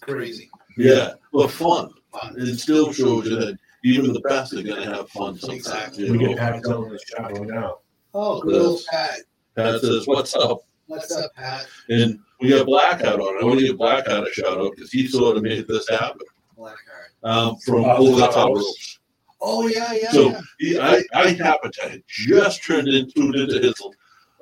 Crazy. 0.00 0.48
yeah, 0.76 1.14
but 1.32 1.48
fun. 1.50 1.90
Fun. 2.12 2.34
It 2.38 2.58
still 2.58 2.92
shows 2.92 3.26
you 3.26 3.36
that 3.36 3.58
even 3.84 4.12
the 4.12 4.20
best 4.20 4.52
are 4.54 4.62
gonna 4.62 4.84
have 4.84 5.08
fun 5.10 5.36
sometimes. 5.38 5.66
Exactly. 5.66 6.06
you 6.06 6.12
We 6.12 6.18
know. 6.18 6.28
get 6.30 6.38
Pat 6.38 6.62
Dillon 6.62 6.84
in 6.84 6.92
the 6.92 6.98
shot 6.98 7.32
right 7.32 7.46
now. 7.48 7.78
Oh, 8.14 8.40
good 8.40 8.60
old 8.62 8.80
Pat. 8.90 9.20
Pat 9.56 9.80
says, 9.80 10.06
What's 10.06 10.34
up? 10.36 10.60
What's 10.86 11.10
up, 11.16 11.34
Pat? 11.34 11.66
And 11.88 12.18
we 12.40 12.50
got 12.50 12.66
Blackout 12.66 13.18
on. 13.20 13.42
I 13.42 13.44
want 13.44 13.58
to 13.58 13.66
give 13.66 13.78
Blackout 13.78 14.28
a 14.28 14.32
shout 14.32 14.58
out 14.58 14.72
because 14.76 14.92
he 14.92 15.06
sort 15.08 15.36
of 15.36 15.42
made 15.42 15.66
this 15.66 15.88
happen 15.88 16.20
Blackheart. 16.56 16.74
um, 17.24 17.56
from 17.64 17.84
over 17.84 18.20
the 18.20 18.26
top 18.28 18.54
ropes. 18.54 18.95
Oh 19.40 19.66
yeah, 19.68 19.92
yeah. 19.92 20.10
So 20.12 20.30
yeah. 20.30 20.40
he, 20.58 20.78
I, 20.78 21.02
I 21.14 21.28
happened 21.32 21.74
to 21.74 21.88
have 21.88 22.00
just 22.08 22.64
turned 22.64 22.88
into 22.88 23.32
into 23.32 23.60
his 23.60 23.74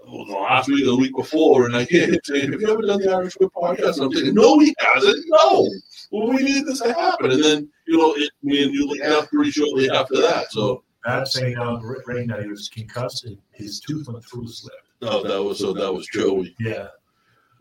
well, 0.06 0.26
the 0.26 0.32
last 0.34 0.68
week 0.68 0.82
or 0.82 0.86
the 0.90 0.96
week 0.96 1.16
before, 1.16 1.66
and 1.66 1.76
I 1.76 1.84
hear 1.84 2.06
him 2.06 2.20
saying, 2.24 2.52
"Have 2.52 2.60
you 2.60 2.70
ever 2.70 2.82
done 2.82 3.00
the 3.00 3.12
Irish 3.12 3.34
Whip 3.34 3.50
podcast?" 3.56 3.96
And 3.96 4.04
I'm 4.04 4.12
thinking, 4.12 4.34
"No, 4.34 4.58
he 4.58 4.74
hasn't. 4.78 5.24
No. 5.28 5.68
Well, 6.12 6.28
we 6.28 6.42
needed 6.42 6.66
this 6.66 6.80
to 6.80 6.92
happen." 6.92 7.30
And 7.30 7.42
then 7.42 7.68
you 7.86 7.98
know, 7.98 8.14
it, 8.16 8.30
me 8.42 8.62
and 8.62 8.72
you 8.74 8.86
looked 8.86 9.02
up 9.04 9.28
pretty 9.30 9.50
shortly 9.50 9.90
after 9.90 10.20
that. 10.20 10.52
So 10.52 10.84
that's 11.04 11.32
saying 11.32 11.58
um, 11.58 11.82
right 11.84 12.00
right 12.06 12.26
now 12.26 12.40
he 12.40 12.48
was 12.48 12.68
concussed 12.68 13.24
and 13.24 13.38
his 13.52 13.80
tooth 13.80 14.08
went 14.08 14.24
through 14.24 14.42
his 14.42 14.64
lip. 14.64 15.10
oh, 15.10 15.26
that 15.26 15.42
was 15.42 15.58
so 15.58 15.72
that 15.72 15.92
was 15.92 16.06
Joey, 16.06 16.54
Yeah. 16.60 16.88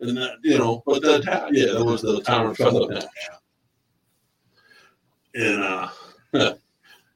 and 0.02 0.18
that 0.18 0.38
you 0.44 0.58
know, 0.58 0.84
but 0.86 1.02
that 1.02 1.24
yeah, 1.52 1.74
that 1.74 1.84
was 1.84 2.02
the 2.02 2.22
Tyron 2.22 2.56
Feather 2.56 2.88
match. 2.94 3.06
And 5.36 5.64
uh, 6.34 6.54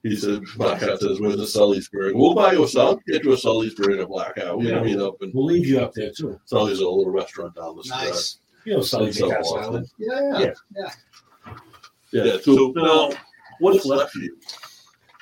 he 0.10 0.16
said, 0.16 0.41
Blackout 0.58 0.99
says, 0.99 1.20
Where's 1.20 1.38
the 1.38 1.43
Sullysburg? 1.47 2.14
We'll 2.16 2.34
buy 2.36 2.53
you 2.53 2.64
a 2.64 2.68
Sully, 2.68 2.99
get 3.08 3.24
you 3.24 3.34
a 3.34 3.38
Sullysburg 3.38 4.01
at 4.01 4.08
Blackout. 4.08 4.58
We're 4.58 4.66
Yeah. 4.66 4.72
gonna 4.76 4.86
meet 4.86 4.99
up 4.99 5.22
and 5.22 5.34
We'll 5.34 5.45
leave 5.45 5.66
you 5.66 5.80
up 5.80 5.93
there 5.93 6.12
too. 6.16 6.39
Sully's 6.45 6.80
a 6.80 6.88
little 6.88 7.10
restaurant 7.10 7.55
down 7.55 7.76
the 7.76 7.84
street. 7.84 7.97
Nice. 8.10 8.39
You 8.66 8.74
know, 8.76 8.82
Sully 8.82 9.12
So 9.12 9.30
Castle 9.30 9.58
awesome. 9.58 9.64
Island. 9.76 9.88
Yeah. 9.97 10.39
Yeah. 10.39 10.53
Yeah, 12.12 12.24
Yeah. 12.24 12.38
so 12.41 12.74
now 12.76 13.10
what's 13.60 13.86
left 13.86 14.12
for 14.14 14.20
you? 14.20 14.38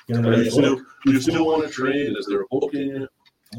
You 0.08 0.20
know, 0.22 0.36
you 0.36 0.50
still 0.50 0.80
you 1.06 1.20
still 1.20 1.46
want 1.46 1.64
to 1.66 1.68
train? 1.72 2.14
Is 2.16 2.26
there 2.26 2.42
a 2.42 2.46
book 2.50 2.74
in 2.74 2.86
you? 2.88 3.08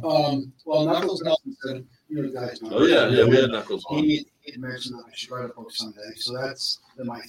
Um, 0.08 0.52
well, 0.66 0.86
Knuckles 0.86 1.22
Nelson 1.22 1.56
said, 1.66 1.86
you 2.10 2.22
know, 2.22 2.30
guys. 2.32 2.60
Oh 2.64 2.86
yeah, 2.86 3.08
yeah, 3.10 3.26
we 3.26 3.36
had 3.38 3.52
knuckles 3.52 3.84
on. 3.90 3.98
He, 4.04 4.26
he 4.48 4.58
mentioned 4.58 4.98
that 4.98 5.06
I 5.06 5.14
should 5.14 5.32
write 5.32 5.50
a 5.50 5.54
book 5.54 5.72
someday. 5.72 6.16
So 6.16 6.34
that's 6.34 6.80
the, 6.96 7.06
my 7.06 7.22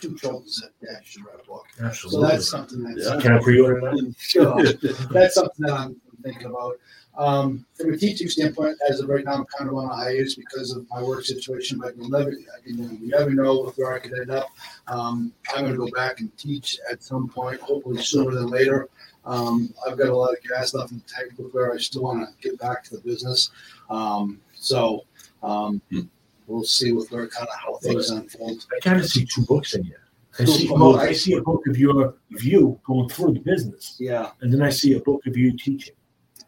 two 0.00 0.16
trophies 0.16 0.62
that 0.62 0.70
yeah, 0.86 0.98
I 0.98 1.04
should 1.04 1.24
write 1.24 1.40
a 1.42 1.46
book. 1.46 1.66
So 1.76 1.84
absolutely. 1.84 2.28
that's 2.28 2.48
something 2.48 2.82
that's 2.82 3.06
Yeah. 3.06 3.20
Can 3.20 3.32
I 3.32 3.38
pre-order 3.42 3.80
that? 3.80 4.14
sure. 4.18 4.62
that's 5.10 5.34
something 5.34 5.66
that 5.66 5.72
I'm 5.72 6.00
thinking 6.22 6.46
about. 6.46 6.78
Um, 7.18 7.66
from 7.74 7.92
a 7.92 7.96
teaching 7.96 8.28
standpoint, 8.28 8.78
as 8.88 9.00
of 9.00 9.08
right 9.08 9.24
now, 9.24 9.34
I'm 9.34 9.44
kind 9.46 9.68
of 9.68 9.76
on 9.76 9.90
a 9.90 9.94
hiatus 9.94 10.36
because 10.36 10.70
of 10.74 10.86
my 10.90 11.02
work 11.02 11.24
situation, 11.24 11.78
but 11.78 11.96
you'll 11.96 12.08
never, 12.08 12.30
I 12.30 12.70
mean, 12.70 12.98
you 13.02 13.08
never 13.08 13.30
know 13.30 13.72
where 13.76 13.92
I 13.94 13.98
could 13.98 14.18
end 14.18 14.30
up. 14.30 14.46
Um, 14.86 15.32
I'm 15.54 15.64
going 15.64 15.72
to 15.72 15.78
go 15.78 15.90
back 15.90 16.20
and 16.20 16.34
teach 16.38 16.78
at 16.90 17.02
some 17.02 17.28
point, 17.28 17.60
hopefully 17.60 18.00
sooner 18.02 18.30
than 18.30 18.46
later. 18.46 18.88
Um, 19.24 19.74
I've 19.86 19.98
got 19.98 20.08
a 20.08 20.16
lot 20.16 20.30
of 20.30 20.42
gas 20.48 20.72
left 20.72 20.92
in 20.92 20.98
the 20.98 21.04
tank 21.04 21.32
with 21.36 21.52
where 21.52 21.74
I 21.74 21.78
still 21.78 22.02
want 22.02 22.26
to 22.26 22.48
get 22.48 22.58
back 22.58 22.84
to 22.84 22.96
the 22.96 23.02
business. 23.02 23.50
Um, 23.90 24.40
so 24.54 25.04
um, 25.42 25.82
Hmm. 25.90 26.02
We'll 26.50 26.64
see 26.64 26.92
with 26.92 27.10
where 27.12 27.26
kind 27.28 27.48
of 27.48 27.54
how 27.58 27.76
things 27.76 28.10
unfold. 28.10 28.66
I 28.74 28.80
kind 28.80 29.00
of 29.00 29.06
see 29.08 29.24
two 29.24 29.42
books 29.42 29.74
in 29.74 29.84
here. 29.84 30.02
I 30.38 30.44
see, 30.44 30.68
books. 30.68 30.80
well, 30.80 30.96
I 31.00 31.12
see 31.12 31.34
a 31.34 31.42
book 31.42 31.66
of 31.66 31.76
your 31.78 32.14
view 32.32 32.80
going 32.84 33.08
through 33.08 33.34
the 33.34 33.40
business, 33.40 33.96
Yeah, 33.98 34.30
and 34.40 34.52
then 34.52 34.62
I 34.62 34.70
see 34.70 34.94
a 34.94 35.00
book 35.00 35.26
of 35.26 35.36
you 35.36 35.56
teaching. 35.56 35.94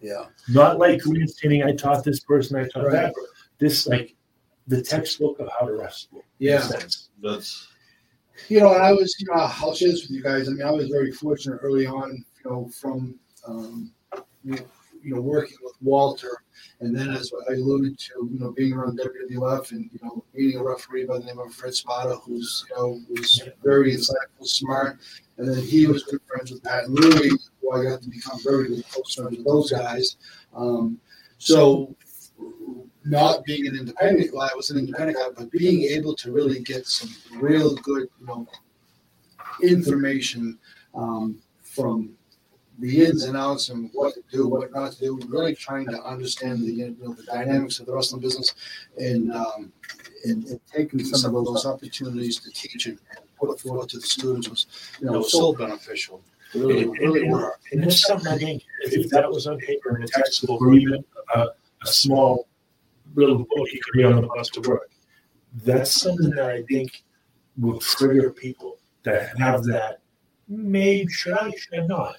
yeah. 0.01 0.27
Not 0.49 0.79
like 0.79 1.01
grandstanding. 1.01 1.63
I 1.63 1.73
taught 1.73 2.05
this 2.05 2.21
person. 2.21 2.57
I 2.57 2.69
taught 2.69 2.85
Right. 2.87 2.93
that. 2.93 3.15
This 3.59 3.87
like 3.87 4.15
the 4.67 4.81
textbook 4.83 5.39
of 5.41 5.49
how 5.59 5.67
to 5.67 5.73
wrestle. 5.75 6.23
Yeah. 6.39 6.67
That's 7.21 7.69
You 8.49 8.61
know, 8.61 8.73
and 8.75 8.83
I 8.83 8.93
was, 8.93 9.15
you 9.21 9.27
know, 9.27 9.35
I'll 9.35 9.75
share 9.75 9.91
this 9.91 10.03
with 10.03 10.11
you 10.11 10.23
guys. 10.23 10.49
I 10.49 10.53
mean, 10.53 10.63
I 10.63 10.71
was 10.71 10.89
very 10.89 11.13
fortunate 11.13 11.59
early 11.63 11.87
on, 11.87 12.25
you 12.45 12.51
know, 12.51 12.69
from, 12.81 13.19
um, 13.47 13.93
you 14.45 14.57
know, 15.05 15.21
working 15.21 15.57
with 15.63 15.75
Walter, 15.81 16.31
and 16.83 16.97
then 16.97 17.11
as 17.11 17.33
I 17.49 17.53
alluded 17.55 17.97
to, 17.97 18.29
you 18.33 18.41
know, 18.41 18.51
being 18.51 18.73
around 18.73 18.99
WWF 18.99 19.71
and 19.71 19.89
you 19.93 20.01
know, 20.03 20.25
meeting 20.35 20.61
a 20.61 20.65
referee 20.65 21.05
by 21.05 21.19
the 21.19 21.25
name 21.25 21.39
of 21.39 21.55
Fred 21.55 21.75
Spada, 21.75 22.17
who's 22.17 22.67
you 22.69 22.77
know 22.77 23.01
was 23.09 23.41
very 23.63 23.95
insightful, 23.95 24.47
smart, 24.47 24.99
and 25.39 25.49
then 25.49 25.63
he 25.63 25.87
was 25.87 26.03
good 26.03 26.21
friends 26.27 26.51
with 26.51 26.63
Pat 26.65 26.85
and 26.85 26.95
Louie, 26.95 27.31
who 27.61 27.71
I 27.73 27.85
got 27.85 28.03
to 28.03 28.11
become 28.11 28.39
very 28.43 28.67
good 28.69 28.85
close 28.89 29.15
friends 29.15 29.37
with 29.37 29.47
those 29.47 29.71
guys. 29.71 30.17
Um, 30.57 30.99
so 31.39 31.95
not 33.05 33.45
being 33.45 33.69
an 33.69 33.77
independent 33.77 34.33
guy, 34.33 34.49
I 34.53 34.57
was 34.57 34.71
an 34.71 34.79
independent 34.79 35.19
guy, 35.19 35.29
but 35.37 35.53
being 35.53 35.83
able 35.85 36.17
to 36.17 36.33
really 36.33 36.61
get 36.61 36.89
some 36.89 37.11
real 37.41 37.77
good, 37.77 38.09
you 38.21 38.27
know, 38.27 38.47
information 39.63 40.59
um, 40.97 41.41
from 41.63 42.11
the 42.79 43.05
ins 43.05 43.25
and 43.25 43.37
outs 43.37 43.69
and 43.69 43.91
what 43.93 44.15
to 44.15 44.23
do, 44.31 44.49
what 44.49 44.73
not 44.73 44.93
to 44.93 44.99
do, 44.99 45.21
really 45.29 45.55
trying 45.55 45.87
to 45.87 46.03
understand 46.03 46.63
the, 46.63 46.73
you 46.73 46.97
know, 47.01 47.13
the 47.13 47.23
dynamics 47.25 47.79
of 47.81 47.87
the 47.87 47.95
wrestling 47.95 48.21
business 48.21 48.55
and, 48.99 49.33
um, 49.33 49.73
and, 50.25 50.45
and 50.47 50.61
taking 50.73 51.05
some 51.05 51.35
of 51.35 51.45
those 51.45 51.67
opportunities 51.67 52.41
to 52.41 52.51
teach 52.51 52.87
and 52.87 52.99
put 53.39 53.51
it 53.51 53.61
forward 53.61 53.89
to 53.91 53.99
the 53.99 54.07
students 54.07 54.49
was, 54.49 54.67
you 55.01 55.07
know, 55.07 55.23
so 55.23 55.53
beneficial. 55.53 56.23
Really, 56.55 56.83
And, 56.83 56.93
really 56.99 57.23
and, 57.23 57.33
were. 57.33 57.59
and 57.73 57.93
something 57.93 58.29
I 58.29 58.39
think 58.39 58.63
if 58.83 59.11
that 59.11 59.31
was 59.31 59.47
on 59.47 59.59
paper 59.59 59.97
in 59.97 60.03
a 60.03 60.07
textbook 60.07 60.61
or 60.61 60.75
even 60.75 61.05
a, 61.35 61.49
small 61.85 62.47
little 63.17 63.39
book 63.39 63.73
you 63.73 63.81
could 63.83 63.99
read 63.99 64.13
on 64.13 64.23
the 64.23 64.29
bus 64.29 64.49
to 64.51 64.61
work, 64.61 64.91
that's 65.65 66.01
something 66.01 66.31
that 66.31 66.51
I 66.51 66.63
think 66.63 67.03
will 67.59 67.81
trigger 67.81 68.31
people 68.31 68.79
that 69.03 69.37
have 69.39 69.65
that. 69.65 70.01
Maybe 70.49 71.11
should 71.11 71.33
I, 71.33 71.51
should 71.51 71.81
I 71.81 71.87
not? 71.87 72.17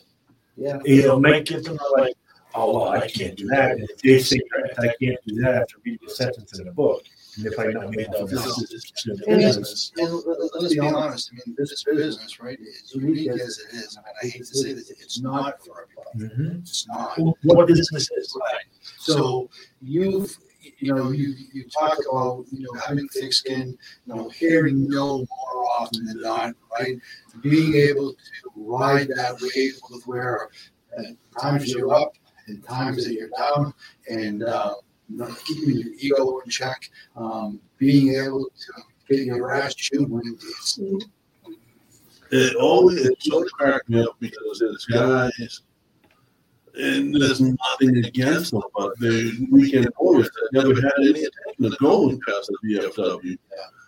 Yeah. 0.55 0.79
It'll 0.85 1.19
make 1.19 1.45
give 1.45 1.63
them 1.63 1.77
a 1.79 2.01
like, 2.01 2.13
oh 2.55 2.73
well, 2.73 2.89
I 2.89 3.07
can't 3.07 3.35
do 3.35 3.47
that. 3.47 3.71
And 3.71 3.89
if 3.89 4.01
they 4.01 4.19
say 4.19 4.39
I 4.77 4.87
can't 5.01 5.17
do 5.25 5.41
that 5.41 5.55
after 5.55 5.75
reading 5.83 6.07
the 6.07 6.13
sentence 6.13 6.59
in 6.59 6.67
a 6.67 6.71
book, 6.71 7.03
and 7.37 7.47
if 7.47 7.57
I 7.57 7.65
not 7.67 7.89
made 7.89 8.05
that 8.11 8.27
decision, 8.29 9.19
And 9.27 9.41
it's- 9.41 9.91
and 9.97 10.13
let- 10.13 10.61
let's 10.61 10.73
be 10.75 10.79
honest, 10.79 11.31
I 11.31 11.35
mean, 11.47 11.55
this 11.57 11.71
is 11.71 11.83
business, 11.83 12.39
right, 12.39 12.59
as 12.83 12.93
unique 12.93 13.29
as 13.29 13.57
it 13.57 13.73
is, 13.75 13.97
I 13.97 14.01
mean, 14.01 14.13
I 14.21 14.27
hate 14.27 14.45
to 14.45 14.55
say 14.55 14.73
this, 14.73 14.91
it's 14.91 15.19
not 15.19 15.65
for 15.65 15.87
everybody. 16.13 16.35
Mhm. 16.35 16.61
It's 16.61 16.87
not. 16.87 17.17
What 17.43 17.67
business 17.67 18.09
is? 18.11 18.37
Right. 18.39 18.65
So 18.99 19.49
you've, 19.81 20.37
you 20.79 20.93
know, 20.93 21.11
you, 21.11 21.33
you 21.51 21.65
talk 21.69 21.97
about, 22.09 22.45
you 22.51 22.61
know, 22.61 22.79
having 22.85 23.07
thick 23.09 23.33
skin, 23.33 23.77
you 24.05 24.15
know, 24.15 24.29
hearing 24.29 24.87
no 24.87 25.17
more 25.17 25.65
often 25.79 26.05
than 26.05 26.21
not, 26.21 26.53
right? 26.79 26.97
Being 27.41 27.75
able 27.75 28.13
to 28.13 28.51
ride 28.55 29.07
that 29.09 29.39
wave 29.41 29.79
with 29.89 30.05
where 30.05 30.49
at 30.97 31.05
times 31.39 31.71
you're 31.71 31.93
up 31.93 32.13
and 32.47 32.63
times 32.63 33.05
that 33.05 33.13
you're 33.13 33.29
down 33.37 33.73
and, 34.09 34.43
uh, 34.43 34.75
you 35.09 35.17
know, 35.17 35.35
keeping 35.45 35.77
your 35.77 35.93
ego 35.97 36.39
in 36.39 36.49
check, 36.49 36.89
um, 37.15 37.59
being 37.77 38.15
able 38.15 38.45
to 38.45 38.73
get 39.09 39.25
your 39.25 39.53
ass 39.53 39.75
chewed 39.75 40.09
when 40.09 40.23
it's, 40.25 40.79
it 42.31 42.55
always 42.55 43.05
it 43.05 43.17
of 43.31 43.51
cracked 43.51 43.89
me 43.89 44.01
up 44.01 44.15
because 44.19 44.59
this 44.59 44.85
guys 44.85 45.61
and 46.75 47.13
there's 47.15 47.39
nothing 47.41 47.97
against 48.05 48.51
them, 48.51 48.61
but 48.75 48.97
they 48.99 49.31
weekend 49.51 49.89
warriors 49.99 50.29
that 50.29 50.49
never 50.53 50.75
had 50.75 50.93
any 50.99 51.09
attention 51.25 51.69
to 51.71 51.77
going 51.79 52.19
past 52.27 52.51
the 52.63 52.77
VFW. 52.77 53.37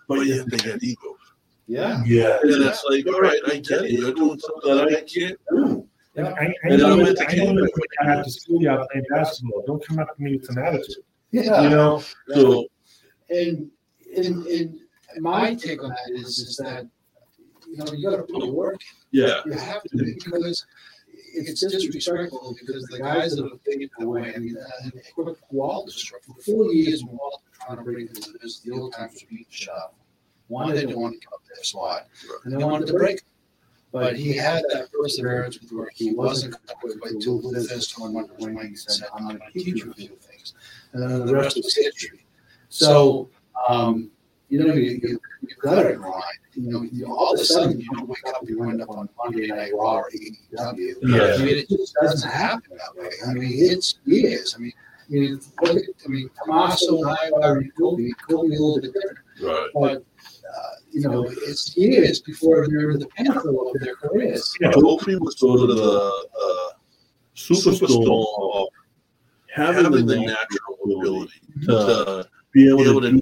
But 0.07 0.25
yet 0.27 0.49
they 0.49 0.69
had 0.69 0.83
egos. 0.83 1.17
Yeah. 1.67 2.03
Yeah. 2.05 2.37
And 2.43 2.51
it's 2.63 2.83
like, 2.89 3.07
all 3.07 3.21
right, 3.21 3.39
I 3.47 3.57
get 3.57 3.85
it. 3.85 3.91
You're 3.91 4.13
doing 4.13 4.39
something 4.39 4.75
that 4.75 4.87
I 4.87 5.01
can't 5.01 5.39
do. 5.49 5.87
And 6.15 6.27
I, 6.27 6.31
I 6.31 6.53
And 6.65 6.79
know 6.81 6.93
I'm 6.93 6.99
that- 6.99 7.09
at 7.09 7.15
the 7.17 7.23
I 7.29 7.35
know 7.37 7.45
game. 7.45 7.55
that 7.55 7.71
when 7.73 8.07
you're 8.07 8.11
at 8.19 8.23
the 8.25 8.31
schoolyard 8.31 8.87
playing 8.91 9.05
basketball. 9.09 9.63
Don't 9.65 9.85
come 9.85 9.99
up 9.99 10.15
to 10.15 10.21
me 10.23 10.35
with 10.37 10.45
some 10.45 10.57
attitude. 10.59 11.03
Yeah. 11.31 11.61
You 11.63 11.69
know? 11.69 12.03
So, 12.35 12.65
And 13.31 13.71
in, 14.13 14.45
in 14.47 14.79
my 15.19 15.55
take 15.55 15.83
on 15.83 15.89
that 15.89 16.11
is, 16.13 16.37
is 16.39 16.57
that, 16.57 16.87
you 17.67 17.77
know, 17.77 17.91
you 17.93 18.09
gotta 18.11 18.23
put 18.23 18.39
the 18.41 18.51
work, 18.51 18.79
yeah. 19.11 19.41
you 19.45 19.53
have 19.53 19.81
to, 19.83 19.97
because 19.97 20.65
it's 21.37 21.61
disrespectful, 21.61 22.55
because 22.59 22.83
the 22.85 22.99
guys 22.99 23.35
that 23.35 23.43
have 23.43 23.63
taken 23.63 23.83
it 23.83 24.03
away, 24.03 24.33
I 24.35 24.39
mean, 24.39 24.57
uh, 24.57 24.89
Quick 25.13 25.37
Walt, 25.51 25.91
for 25.91 26.41
four 26.41 26.73
years, 26.73 27.03
Walt 27.03 27.41
trying 27.65 27.77
to 27.77 27.83
bring 27.83 28.07
this, 28.07 28.27
this, 28.41 28.59
the 28.59 28.71
old 28.71 28.93
times 28.93 29.21
were 29.21 29.29
being 29.29 29.45
shot. 29.49 29.93
One, 30.47 30.73
they 30.73 30.81
didn't 30.81 30.99
want 30.99 31.13
to 31.13 31.19
give 31.19 31.33
up 31.33 31.41
their 31.47 31.63
spot, 31.63 32.07
and 32.43 32.59
they 32.59 32.63
wanted 32.63 32.87
to 32.87 32.93
break. 32.93 33.21
But 33.91 34.17
he 34.17 34.33
had 34.33 34.63
that 34.73 34.91
perseverance 34.91 35.59
with 35.61 35.71
work, 35.71 35.91
he 35.95 36.13
wasn't 36.13 36.57
but 36.81 37.21
to 37.21 37.37
with 37.37 37.69
this 37.69 37.93
to 37.93 38.01
one 38.01 38.13
when 38.13 38.67
he 38.67 38.75
said, 38.75 39.07
I'm 39.13 39.27
gonna 39.27 39.39
teach 39.53 39.83
you 39.83 39.91
a 39.91 39.93
few 39.93 40.09
things. 40.17 40.53
And 40.91 41.01
then 41.01 41.25
the 41.25 41.33
rest 41.33 41.55
was 41.55 41.73
history. 41.73 42.25
So, 42.67 43.29
um, 43.69 44.11
you 44.49 44.63
know, 44.63 44.73
you, 44.73 44.99
you, 45.01 45.19
you 45.41 45.55
gotta 45.61 45.93
grind. 45.93 46.23
You 46.53 46.71
know, 46.71 46.83
you, 46.83 47.05
all 47.07 47.33
of 47.33 47.39
a 47.39 47.43
sudden, 47.43 47.79
you 47.79 47.89
don't 47.93 48.07
wake 48.07 48.25
up, 48.27 48.47
you 48.47 48.59
wind 48.59 48.81
up 48.81 48.89
on 48.89 49.09
Monday 49.17 49.47
Night 49.47 49.71
Raw 49.73 49.97
or 49.97 50.09
AEW. 50.11 50.95
Yeah. 51.01 51.35
I 51.35 51.37
mean, 51.39 51.57
it 51.57 51.69
just 51.69 51.93
doesn't 52.01 52.29
happen 52.29 52.77
that 52.77 52.95
way. 53.01 53.09
I 53.27 53.33
mean, 53.33 53.51
it's 53.53 53.95
years. 54.05 54.55
I 54.55 54.61
mean, 54.61 54.71
I 55.07 55.11
mean, 55.13 55.39
look 55.61 55.75
at, 55.77 55.83
I 56.05 56.07
mean, 56.07 56.29
Tommaso 56.43 56.97
and 57.01 57.09
I 57.09 57.29
are 57.43 57.61
Kofi, 57.79 58.09
Kofi 58.29 58.45
a 58.45 58.61
little 58.61 58.79
bit 58.81 58.93
different, 58.93 59.19
Right. 59.41 59.69
but, 59.73 59.97
uh, 59.97 60.75
you 60.91 61.01
know, 61.01 61.25
it's 61.29 61.75
years 61.75 62.21
before 62.21 62.67
they're 62.67 62.91
in 62.91 62.99
the 62.99 63.07
pinnacle 63.07 63.69
of 63.71 63.81
their 63.81 63.95
careers. 63.97 64.53
Yeah. 64.61 64.71
Kofi 64.71 65.19
was 65.19 65.37
sort 65.37 65.69
of 65.69 65.75
the 65.75 66.25
uh, 66.41 66.69
superstar 67.35 68.61
of 68.61 68.67
having 69.53 70.05
the 70.05 70.15
natural 70.15 70.97
ability 70.99 71.41
to 71.65 72.27
Be 72.53 72.73
be 72.73 72.89
able 72.89 73.01
to 73.01 73.11
do 73.11 73.19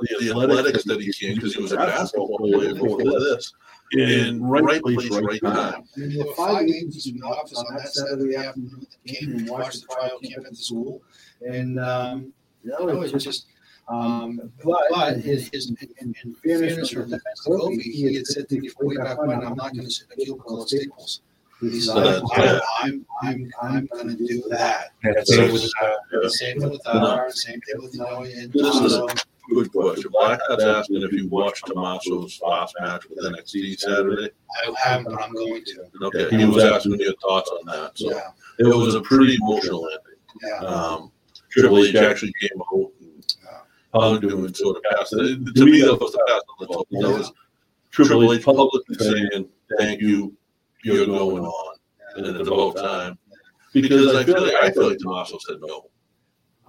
the, 0.00 0.16
the 0.20 0.30
athletics 0.30 0.84
that 0.84 1.00
he 1.00 1.12
can 1.12 1.34
because 1.36 1.54
he 1.54 1.62
was 1.62 1.72
a 1.72 1.76
basketball 1.76 2.36
player 2.38 2.74
before 2.74 3.02
this. 3.20 3.52
In 3.92 4.40
right 4.44 4.80
place, 4.80 5.10
right 5.10 5.40
time. 5.42 5.82
I 5.96 5.98
mean, 5.98 6.16
there 6.16 6.24
five 6.36 6.64
games 6.66 7.06
in 7.08 7.18
the 7.18 7.26
office 7.26 7.58
on 7.58 7.74
that 7.76 7.88
Saturday 7.92 8.36
afternoon 8.36 8.86
at 8.88 8.96
the 9.04 9.12
game 9.12 9.32
and 9.38 9.48
watched 9.48 9.80
the 9.80 9.92
trial 9.92 10.18
camp 10.22 10.46
at 10.46 10.50
the 10.52 10.56
school. 10.56 11.02
And, 11.44 11.80
um, 11.80 12.32
you 12.62 12.70
know, 12.70 12.88
it 12.88 12.96
was 12.96 13.10
just, 13.24 13.46
um, 13.88 14.52
but, 14.62 14.82
but 14.90 15.16
his, 15.16 15.48
his, 15.52 15.70
in, 16.00 16.14
in 16.22 16.34
fairness 16.36 16.90
for 16.90 17.02
defense 17.02 17.42
to 17.44 17.50
Kofi, 17.50 17.82
he 17.82 18.14
had 18.14 18.26
said 18.28 18.48
to 18.50 18.54
me 18.54 18.60
before 18.60 18.92
he 18.92 18.96
got 18.96 19.16
fired, 19.16 19.42
I'm 19.42 19.56
not 19.56 19.74
gonna 19.74 19.90
sit 19.90 20.06
in 20.16 20.22
a 20.22 20.24
cubicle 20.24 20.62
at 20.62 20.68
Staples. 20.68 21.22
He 21.60 21.80
said, 21.80 21.92
So 21.94 22.00
that's- 22.00 22.62
I'm, 22.78 23.04
I'm, 23.22 23.50
I'm, 23.60 23.76
I'm 23.76 23.86
gonna 23.92 24.14
do 24.14 24.44
that. 24.50 24.90
Same 25.24 25.52
with, 25.52 25.68
uh, 25.82 25.90
Yeah. 26.12 26.28
Same 26.28 26.60
thing 26.60 26.70
with, 26.70 26.86
uh, 26.86 27.28
same 27.32 27.60
thing 27.62 27.82
with, 27.82 27.92
you 27.94 28.00
know, 28.00 28.22
and, 28.22 28.52
This 28.52 28.94
um, 28.94 29.08
Good 29.48 29.72
question. 29.72 30.10
I 30.20 30.36
Blackhead's 30.36 30.64
asking 30.64 31.02
if 31.02 31.12
you 31.12 31.28
watched 31.28 31.66
Tommaso's 31.66 32.40
last 32.42 32.74
match 32.80 33.04
with 33.08 33.18
NXT 33.24 33.78
Saturday. 33.78 34.30
I 34.66 34.72
haven't, 34.80 35.12
but 35.12 35.22
I'm 35.22 35.32
going 35.32 35.64
to. 35.64 35.88
Okay, 36.02 36.36
he 36.36 36.44
was 36.44 36.62
asking 36.62 37.00
your 37.00 37.14
thoughts 37.14 37.50
on 37.50 37.66
that. 37.66 37.98
So 37.98 38.10
Yeah, 38.10 38.30
it 38.58 38.66
was 38.66 38.94
a 38.94 39.00
pretty 39.00 39.36
emotional 39.42 39.86
ending. 39.88 40.20
yeah. 40.42 40.66
Um, 40.66 41.12
Triple 41.50 41.78
H 41.84 41.94
actually 41.96 42.32
came 42.40 42.60
out 42.72 42.92
and 43.00 43.24
hugged 43.94 44.24
him 44.24 44.44
and 44.44 44.56
sort 44.56 44.76
of 44.76 44.82
passed 44.84 45.12
it. 45.14 45.54
To 45.56 45.64
me, 45.64 45.80
that 45.80 45.98
was 46.00 46.12
the 46.12 46.24
pass 46.28 46.42
on 46.48 46.66
the 46.68 46.74
top. 46.74 46.86
That 46.90 47.18
was 47.18 47.32
Triple 47.90 48.32
H 48.32 48.44
publicly 48.44 48.94
saying, 48.98 49.48
"Thank 49.78 50.00
you, 50.00 50.36
you're 50.84 51.06
going 51.06 51.44
on," 51.44 51.76
and 52.16 52.26
it's 52.36 52.48
about 52.48 52.76
time. 52.76 53.18
Because 53.72 54.14
I 54.14 54.22
feel 54.24 54.42
like 54.42 54.54
I 54.62 54.70
feel 54.70 54.88
like 54.90 54.98
Tommaso 54.98 55.38
said 55.40 55.56
no 55.60 55.86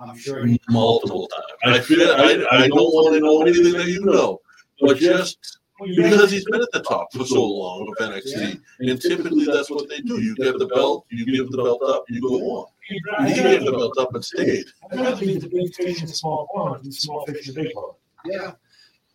I'm 0.01 0.17
sure 0.17 0.45
he 0.45 0.59
multiple 0.69 1.27
times. 1.63 1.77
I 1.77 1.79
feel 1.81 2.09
I, 2.09 2.45
I 2.51 2.67
don't 2.67 2.77
want 2.77 3.13
to 3.13 3.19
know 3.19 3.41
anything 3.41 3.73
that 3.73 3.87
you 3.87 4.03
know, 4.03 4.39
but 4.79 4.97
just 4.97 5.59
because 5.79 6.31
he's 6.31 6.45
been 6.45 6.61
at 6.61 6.71
the 6.71 6.81
top 6.81 7.11
for 7.13 7.25
so 7.25 7.43
long 7.43 7.87
of 7.99 8.09
NXT, 8.09 8.61
and 8.79 9.01
typically 9.01 9.45
that's 9.45 9.69
what 9.69 9.89
they 9.89 9.99
do. 9.99 10.21
You 10.21 10.35
get 10.35 10.57
the 10.57 10.67
belt, 10.67 11.05
you 11.09 11.25
give 11.25 11.51
the 11.51 11.57
belt 11.57 11.81
up, 11.83 12.05
you 12.09 12.21
go 12.21 12.35
on. 12.35 12.67
He 13.27 13.33
gave 13.33 13.65
the 13.65 13.71
belt 13.71 13.97
up 13.99 14.13
and 14.13 14.23
stayed. 14.23 14.65
I'd 14.91 14.99
rather 14.99 15.25
be 15.25 15.37
the 15.37 15.49
big 15.49 15.73
fish 15.73 16.01
in 16.01 16.07
the 16.07 16.13
small 16.13 16.47
pond 16.53 16.83
than 16.83 16.91
small 16.91 17.25
fish 17.25 17.47
in 17.47 17.55
the 17.55 17.63
big 17.63 17.73
pond. 17.73 17.93
Yeah. 18.25 18.51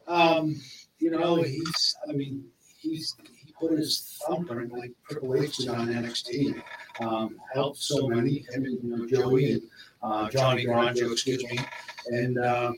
Um, 0.06 0.60
you 0.98 1.10
know, 1.10 1.42
he's, 1.42 1.96
I 2.08 2.12
mean, 2.12 2.44
he's, 2.78 3.14
he 3.44 3.52
put 3.58 3.72
his 3.72 4.18
thumbprint 4.26 4.72
like 4.72 4.92
Triple 5.10 5.42
H 5.42 5.56
did 5.56 5.68
on 5.68 5.88
NXT. 5.88 6.62
Um, 7.00 7.38
helped 7.52 7.78
so 7.78 8.08
many, 8.08 8.46
him 8.50 8.64
and, 8.64 8.82
you 8.82 8.96
know, 8.96 9.06
Joey 9.06 9.52
and, 9.52 9.62
uh, 10.06 10.30
Johnny 10.30 10.64
Gargano, 10.64 11.12
excuse 11.12 11.44
me. 11.44 11.58
And, 12.06 12.38
um, 12.38 12.76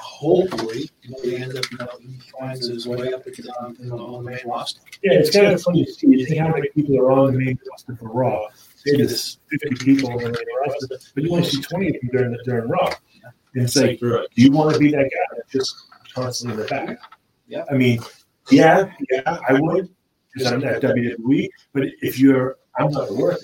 hopefully, 0.00 0.90
you 1.02 1.10
know, 1.10 1.18
he 1.22 1.36
ends 1.36 1.56
up, 1.56 1.70
you 1.70 1.78
know, 1.78 1.88
he 2.00 2.20
finds 2.38 2.66
his 2.66 2.86
way 2.86 3.12
up 3.12 3.24
to, 3.24 3.52
um, 3.60 3.76
you 3.78 3.90
know, 3.90 3.98
on 3.98 4.24
the 4.24 4.30
main 4.30 4.40
roster. 4.46 4.80
Yeah, 5.02 5.14
it's 5.14 5.30
kind 5.30 5.52
of 5.52 5.62
funny 5.62 5.84
to 5.84 5.92
see. 5.92 6.08
You 6.08 6.26
see 6.26 6.36
how 6.36 6.48
many 6.48 6.68
people 6.70 6.98
are 6.98 7.10
on 7.12 7.32
the 7.32 7.38
main 7.38 7.58
roster 7.70 7.96
for 7.96 8.08
Raw. 8.08 8.46
Say 8.76 8.96
there's 8.96 9.38
50 9.50 9.84
people 9.84 10.10
on 10.10 10.18
the 10.18 10.24
main 10.24 10.46
roster, 10.60 10.98
but 11.14 11.24
you 11.24 11.30
only 11.32 11.48
see 11.48 11.60
20 11.60 11.88
of 11.88 11.92
them 11.94 12.10
during, 12.12 12.32
the, 12.32 12.38
during 12.44 12.68
Raw. 12.68 12.92
And 13.54 13.64
it's 13.64 13.76
like, 13.76 14.00
do 14.00 14.26
you 14.34 14.52
want 14.52 14.74
to 14.74 14.78
be 14.78 14.90
that 14.90 15.04
guy 15.04 15.36
that's 15.36 15.52
just 15.52 15.74
constantly 16.14 16.54
in 16.54 16.62
the 16.62 16.66
back? 16.68 16.98
Yeah. 17.46 17.64
I 17.70 17.74
mean, 17.74 18.00
yeah, 18.50 18.90
yeah, 19.10 19.38
I 19.48 19.58
would 19.60 19.88
because 20.32 20.52
I'm 20.52 20.64
at 20.64 20.82
WWE. 20.82 21.48
But 21.72 21.84
if 22.02 22.18
you're, 22.18 22.56
I'm 22.78 22.90
not 22.90 23.10
a 23.10 23.14
worker. 23.14 23.38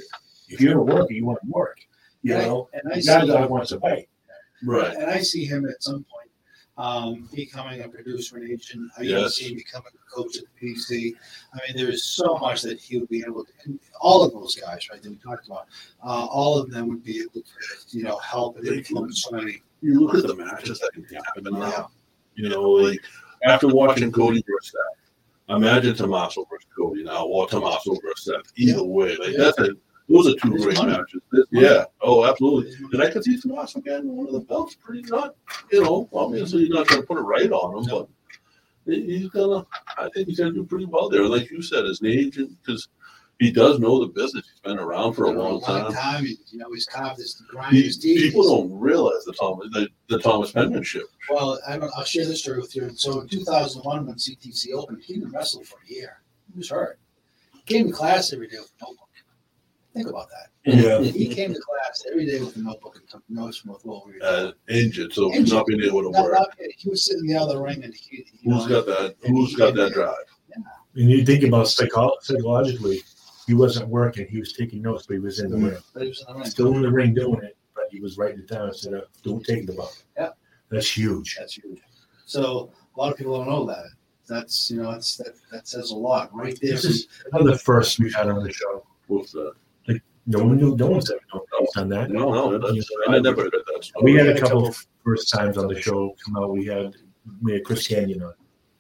If 0.49 0.61
you're 0.61 0.79
a 0.79 0.83
worker, 0.83 1.13
you 1.13 1.25
want 1.25 1.39
to 1.43 1.51
work. 1.51 1.79
You 2.23 2.35
know, 2.39 2.69
And 2.73 2.83
I 2.93 2.97
the 2.97 3.03
see, 3.03 3.07
guy 3.09 3.27
that 3.27 3.51
wants 3.51 3.71
to 3.71 3.81
fight. 3.81 4.09
Right. 4.65 4.95
and 4.97 5.11
I 5.11 5.21
see 5.21 5.45
him 5.45 5.69
at 5.69 5.83
some 5.83 6.05
point, 6.05 6.31
um, 6.79 7.29
becoming 7.35 7.83
a 7.83 7.89
producer 7.89 8.39
in 8.39 8.51
agent. 8.53 8.91
I 8.97 9.03
Yes. 9.03 9.35
see 9.35 9.49
him 9.51 9.57
becoming 9.57 9.89
a 9.95 10.11
coach 10.15 10.37
at 10.39 10.45
the 10.61 10.69
PC. 10.75 11.15
I 11.53 11.59
mean, 11.67 11.77
there 11.77 11.91
is 11.93 12.05
so 12.05 12.39
much 12.39 12.63
that 12.63 12.79
he 12.81 12.99
would 12.99 13.09
be 13.09 13.25
able 13.27 13.45
to, 13.45 13.53
and 13.65 13.81
all 14.01 14.23
of 14.23 14.33
those 14.33 14.55
guys, 14.55 14.89
right, 14.91 15.03
that 15.03 15.11
we 15.11 15.17
talked 15.17 15.49
about, 15.49 15.67
uh, 16.05 16.27
all 16.27 16.59
of 16.59 16.71
them 16.71 16.89
would 16.89 17.03
be 17.03 17.21
able 17.23 17.43
to, 17.43 17.43
you 17.91 18.05
know, 18.05 18.17
help 18.19 18.57
and 18.59 18.69
influence 18.69 19.25
so 19.25 19.33
many. 19.37 19.61
You 19.81 19.99
look 20.01 20.15
at 20.15 20.27
the 20.29 20.37
matches 20.37 20.79
that 20.79 20.93
can 20.95 21.05
happen 21.13 21.45
now. 21.59 21.91
You 22.37 22.49
know, 22.49 22.63
like 22.71 23.01
after 23.45 23.67
watching 23.67 24.13
Cody 24.13 24.45
versus 24.49 24.73
Seth, 24.73 25.57
imagine 25.57 25.97
Tommaso 25.97 26.47
versus 26.49 26.69
Cody 26.75 27.03
now, 27.03 27.27
or 27.27 27.49
Tommaso 27.49 27.97
versus 28.01 28.27
Seth. 28.27 28.53
Either 28.57 28.85
way, 28.85 29.17
like 29.17 29.35
that's 29.37 29.59
a 29.59 29.71
those 30.13 30.29
are 30.29 30.37
two 30.37 30.59
great 30.59 30.83
matches. 30.85 31.21
Yeah. 31.51 31.85
Oh, 32.01 32.25
absolutely. 32.25 32.75
And 32.93 33.03
I 33.03 33.11
could 33.11 33.25
see 33.25 33.41
Tommaso 33.41 33.81
getting 33.81 34.15
one 34.15 34.27
of 34.27 34.33
the 34.33 34.41
belts 34.41 34.75
pretty 34.75 35.03
not, 35.03 35.35
you 35.71 35.83
know, 35.83 36.09
obviously 36.13 36.63
he's 36.63 36.71
not 36.71 36.87
gonna 36.87 37.03
put 37.03 37.19
it 37.19 37.23
right 37.23 37.51
on 37.51 37.79
him, 37.79 37.91
but 37.91 38.09
he's 38.85 39.29
gonna 39.29 39.67
I 39.97 40.09
think 40.15 40.29
he's 40.29 40.39
gonna 40.39 40.53
do 40.53 40.65
pretty 40.65 40.87
well 40.87 41.09
there. 41.09 41.25
Like 41.25 41.51
you 41.51 41.63
said, 41.63 41.87
as 41.87 42.01
an 42.01 42.09
agent, 42.09 42.57
because 42.61 42.89
he 43.39 43.51
does 43.51 43.81
know 43.81 43.99
the 43.99 44.07
business. 44.07 44.49
He's 44.49 44.61
been 44.61 44.79
around 44.79 45.15
for 45.15 45.25
a 45.25 45.31
long 45.31 45.61
time. 45.61 45.93
time. 45.93 46.25
You 46.25 46.37
you 46.51 46.59
know, 46.59 46.73
he's 46.73 46.87
carved 46.87 47.19
this 47.19 47.41
grind 47.49 47.75
his 47.77 47.99
teeth. 47.99 48.21
people 48.21 48.45
don't 48.45 48.79
realize 48.79 49.25
the 49.25 49.33
Thomas 49.33 49.69
the, 49.73 49.89
the 50.09 50.19
Thomas 50.19 50.53
penmanship. 50.53 51.05
Well, 51.29 51.59
I 51.67 51.77
don't, 51.79 51.91
I'll 51.97 52.05
share 52.05 52.25
this 52.25 52.41
story 52.41 52.61
with 52.61 52.77
you. 52.77 52.91
So 52.95 53.21
in 53.21 53.29
2001, 53.29 54.07
when 54.07 54.15
CTC 54.15 54.73
opened, 54.75 55.03
he 55.03 55.15
didn't 55.15 55.33
wrestle 55.33 55.65
for 55.65 55.79
a 55.89 55.93
year. 55.93 56.23
He 56.53 56.59
was 56.59 56.71
hurt. 56.71 56.99
He 57.55 57.63
came 57.63 57.89
to 57.89 57.93
class 57.93 58.33
every 58.33 58.49
day 58.49 58.59
with 58.59 58.73
no 58.81 58.89
notebook. 58.89 59.09
Think 59.95 60.09
about 60.09 60.29
that. 60.31 60.75
Yeah. 60.75 61.01
He 61.03 61.29
came 61.35 61.53
to 61.53 61.61
class 61.61 62.05
every 62.11 62.25
day 62.25 62.41
with 62.41 62.57
a 62.57 62.61
notebook 62.61 62.97
and 62.97 63.07
took 63.09 63.23
notes 63.29 63.59
from 63.59 63.73
what 63.73 63.85
we 64.07 64.13
were 64.15 64.19
doing. 64.19 64.23
uh, 64.23 64.53
injured, 64.69 65.13
so 65.13 65.33
Injured. 65.33 65.55
not 65.55 65.67
being 65.67 65.83
able 65.83 66.03
to 66.03 66.11
Not- 66.11 66.23
work. 66.25 66.33
not- 66.33 66.55
he 66.79 66.89
was 66.89 67.05
sitting 67.05 67.29
in 67.29 67.35
the 67.35 67.41
other 67.41 67.61
ring 67.61 67.85
and 67.85 67.93
he. 67.95 68.25
he 68.33 68.51
Who's 68.51 68.67
got 68.67 68.87
that? 68.87 69.17
Who's 69.27 69.55
got 69.55 69.75
that 69.75 69.93
drive? 69.93 70.15
And 70.95 71.11
you 71.11 71.25
think 71.25 71.45
about 71.45 71.69
psycho- 71.69 72.17
psychologically, 72.23 73.01
he 73.47 73.55
wasn't 73.55 73.89
working. 73.89 74.27
He 74.29 74.39
was 74.39 74.53
taking 74.55 74.81
notes, 74.83 75.07
but 75.07 75.15
he 75.15 75.21
was 75.21 75.41
in 75.41 75.51
the 75.51 75.57
ring. 75.59 75.83
But 75.93 76.03
he 76.05 76.09
was 76.09 76.21
in 76.27 76.33
the 76.35 76.41
ring. 76.41 76.51
Still 76.51 76.75
in 76.75 76.83
the 76.83 76.91
ring 76.91 77.13
doing 77.15 77.43
it, 77.43 77.57
but 77.75 77.85
he 77.91 78.01
was 78.01 78.17
writing 78.17 78.41
it 78.41 78.49
down 78.49 78.69
instead 78.69 78.95
of 78.95 79.05
don't 79.23 79.45
take 79.45 79.67
the 79.67 79.73
bump. 79.75 79.91
Yeah. 80.17 80.31
That's 80.71 80.91
huge. 80.97 81.37
That's 81.39 81.55
huge. 81.55 81.81
So 82.25 82.71
a 82.97 83.01
lot 83.01 83.13
of 83.13 83.19
people 83.19 83.37
don't 83.37 83.49
know 83.49 83.67
that. 83.67 83.85
That's 84.29 84.71
you 84.71 84.81
know 84.81 84.93
that's 84.93 85.17
that 85.17 85.35
that 85.51 85.67
says 85.69 85.91
a 85.91 85.97
lot 85.97 86.35
right 86.35 86.59
there. 86.63 86.71
This 86.73 86.85
is 86.87 87.09
one 87.31 87.43
of 87.43 87.49
the 87.49 87.59
first 87.59 87.99
we've 87.99 88.15
had 88.15 88.29
on 88.29 88.43
the 88.43 88.53
show. 88.53 88.87
What's 89.09 89.33
that? 89.33 89.53
No 90.27 90.45
one 90.45 90.57
knew, 90.57 90.77
no 90.77 90.87
one's 90.87 91.11
ever 91.11 91.21
done 91.75 91.89
that. 91.89 92.11
No, 92.11 92.33
no, 92.33 92.59
that's, 92.59 92.89
I 93.09 93.19
never 93.19 93.43
heard 93.43 93.53
that. 93.53 93.85
Story. 93.85 94.13
We 94.13 94.15
had 94.19 94.29
a 94.37 94.41
couple 94.41 94.67
of 94.69 94.87
first 95.05 95.29
times 95.31 95.59
on 95.59 95.67
the 95.69 95.81
show 95.81 96.15
come 96.25 96.37
out. 96.37 96.51
We 96.51 96.65
had 96.67 96.95
we 97.43 97.55
had 97.55 97.65
Chris 97.65 97.89
Kanyon 97.89 98.23
on. 98.23 98.35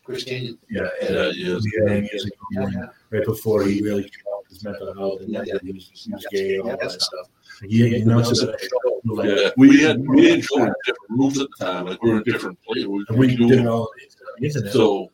Chris 0.05 0.25
Kanyon. 0.25 0.57
Yeah, 0.71 0.89
Yeah, 1.03 1.09
and 1.27 1.37
yes. 1.37 1.63
we 1.65 1.73
had 1.81 1.97
him 1.99 2.09
years 2.13 2.25
ago, 2.27 2.37
Yeah, 2.53 2.87
right 3.11 3.25
before 3.25 3.65
he 3.65 3.83
really 3.83 4.03
came 4.03 4.25
out 4.35 4.43
with 4.43 4.51
his 4.51 4.65
mental 4.65 4.95
health 4.95 5.21
and 5.23 5.35
that 5.35 5.61
he 5.65 5.73
was, 5.73 5.91
he 5.95 6.13
was 6.13 6.27
gay 6.31 6.55
and 6.57 6.63
all 6.63 6.69
yeah, 6.69 6.73
that 6.77 6.81
that's 6.81 7.07
stuff. 7.07 7.29
He, 7.69 7.89
he 7.89 8.03
announced 8.03 8.43
it 8.43 8.49
at. 8.49 8.61
Like, 9.05 9.29
Yeah, 9.29 9.51
we 9.57 9.81
had 9.83 10.01
we 10.07 10.21
didn't 10.23 10.43
show 10.43 10.59
different 10.59 11.11
moves 11.11 11.41
at 11.41 11.49
the 11.59 11.65
time. 11.65 11.87
Like 11.87 12.03
we 12.03 12.11
were 12.11 12.17
in 12.19 12.23
different 12.25 12.61
places. 12.63 12.87
We, 12.87 13.05
and 13.09 13.19
we 13.19 13.27
we 13.29 13.37
did 13.37 13.51
it 13.59 13.63
do, 13.63 13.69
all 13.69 13.83
on 14.39 14.45
internet. 14.45 14.73
so 14.73 15.11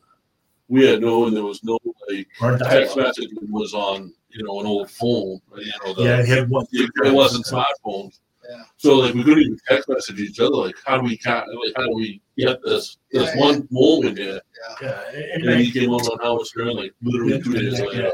we 0.67 0.85
had 0.85 1.01
no, 1.01 1.25
and 1.25 1.35
there 1.35 1.43
was 1.43 1.63
no 1.63 1.79
like 2.09 2.27
Or 2.41 2.57
text 2.57 2.95
dial-up. 2.95 2.97
message 2.97 3.29
was 3.49 3.73
on, 3.73 4.13
you 4.31 4.43
know, 4.43 4.59
an 4.59 4.65
old 4.65 4.89
phone. 4.91 5.39
You 5.57 5.71
know, 5.83 5.93
the, 5.95 6.03
Yeah, 6.03 6.19
it 6.19 6.27
had 6.27 6.49
one. 6.49 6.65
it 6.71 7.13
wasn't 7.13 7.45
smartphones. 7.45 8.19
Yeah. 8.49 8.63
So 8.77 8.95
like 8.95 9.13
we 9.13 9.23
couldn't 9.23 9.43
even 9.43 9.59
text 9.67 9.89
message 9.89 10.19
each 10.19 10.39
other. 10.39 10.55
Like 10.55 10.75
how 10.85 10.97
do 10.97 11.03
we 11.03 11.19
like 11.25 11.73
how 11.75 11.83
do 11.85 11.93
we 11.93 12.21
get 12.37 12.61
this 12.63 12.97
this 13.11 13.29
Yeah, 13.35 13.39
one 13.39 13.67
moment 13.69 14.17
here? 14.17 14.41
Yeah, 14.81 15.01
and, 15.13 15.23
And 15.33 15.47
then 15.47 15.59
he 15.59 15.71
came 15.71 15.91
on 15.91 16.01
on 16.01 16.19
Howard 16.23 16.47
Stern 16.47 16.75
like 16.75 16.93
literally 17.01 17.41
two 17.41 17.53
days 17.53 17.79
yeah, 17.79 17.85
later. 17.85 18.13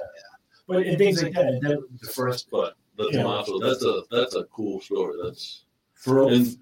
But 0.67 0.87
and 0.87 0.97
things 0.97 1.21
like 1.23 1.33
that. 1.33 1.45
And 1.45 1.61
then 1.61 1.83
the 2.01 2.07
first 2.09 2.49
But 2.51 2.75
that's 2.97 3.13
Yeah. 3.13 3.25
awesome. 3.25 3.59
That's 3.61 3.83
a 3.83 4.01
that's 4.11 4.35
a 4.35 4.43
cool 4.45 4.81
story. 4.81 5.15
That's 5.23 5.63
for 5.93 6.29
and 6.31 6.57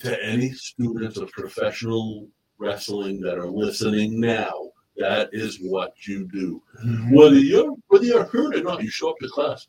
to 0.00 0.24
any 0.24 0.52
students 0.52 1.16
of 1.16 1.30
professional 1.32 2.28
wrestling 2.58 3.20
that 3.22 3.38
are 3.38 3.46
listening 3.50 4.20
now, 4.20 4.69
that 5.00 5.30
is 5.32 5.58
what 5.60 5.94
you 6.06 6.26
do. 6.26 6.62
Whether 7.10 7.38
you're 7.38 7.74
whether 7.88 8.04
you're 8.04 8.24
hurt 8.24 8.54
or 8.54 8.62
not, 8.62 8.82
you 8.82 8.90
show 8.90 9.10
up 9.10 9.18
to 9.20 9.28
class. 9.28 9.66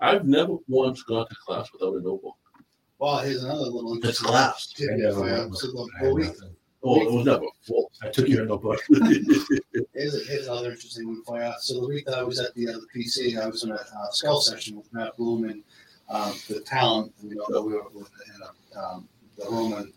I've 0.00 0.26
never 0.26 0.56
once 0.66 1.02
gone 1.02 1.28
to 1.28 1.34
class 1.46 1.68
without 1.72 1.94
a 1.96 2.00
notebook. 2.00 2.36
Well, 2.98 3.18
here's 3.18 3.44
another 3.44 3.60
little 3.60 3.92
It's 3.94 4.04
interesting 4.04 4.26
class. 4.28 4.72
tip. 4.72 4.88
I 4.90 4.94
if 4.94 4.98
never 5.00 5.18
I 5.18 5.22
went 5.22 5.38
am. 5.42 5.50
with- 5.50 5.58
So 5.58 5.66
the 5.68 5.78
I 5.78 5.98
had 5.98 6.06
whole 6.06 6.14
week, 6.14 6.26
nothing. 6.26 6.56
Oh, 6.82 7.00
it 7.02 7.12
was 7.12 7.26
never 7.26 7.44
full. 7.62 7.90
I 8.02 8.08
took 8.08 8.26
your 8.28 8.46
notebook. 8.46 8.80
Here's, 9.92 10.28
here's 10.28 10.46
another 10.46 10.70
interesting 10.72 11.08
one 11.08 11.22
for 11.24 11.42
you. 11.42 11.52
So 11.60 11.80
the 11.82 11.86
week 11.88 12.06
that 12.06 12.16
I 12.18 12.22
was 12.22 12.40
at 12.40 12.54
the 12.54 12.68
uh, 12.68 12.72
the 12.78 12.86
PC, 13.00 13.38
I 13.38 13.46
was 13.46 13.64
in 13.64 13.70
a 13.70 13.74
uh, 13.74 14.10
skull 14.12 14.40
session 14.40 14.76
with 14.78 14.90
Matt 14.94 15.14
Bloom 15.18 15.44
and 15.44 15.62
um, 16.08 16.32
the 16.48 16.60
talent. 16.60 17.12
And, 17.20 17.30
you 17.30 17.36
know, 17.36 17.44
that 17.50 17.60
we 17.62 17.74
were 17.74 17.82
in 17.90 18.42
a, 18.42 18.78
um, 18.82 19.06
the 19.36 19.44
room, 19.50 19.74
and 19.74 19.92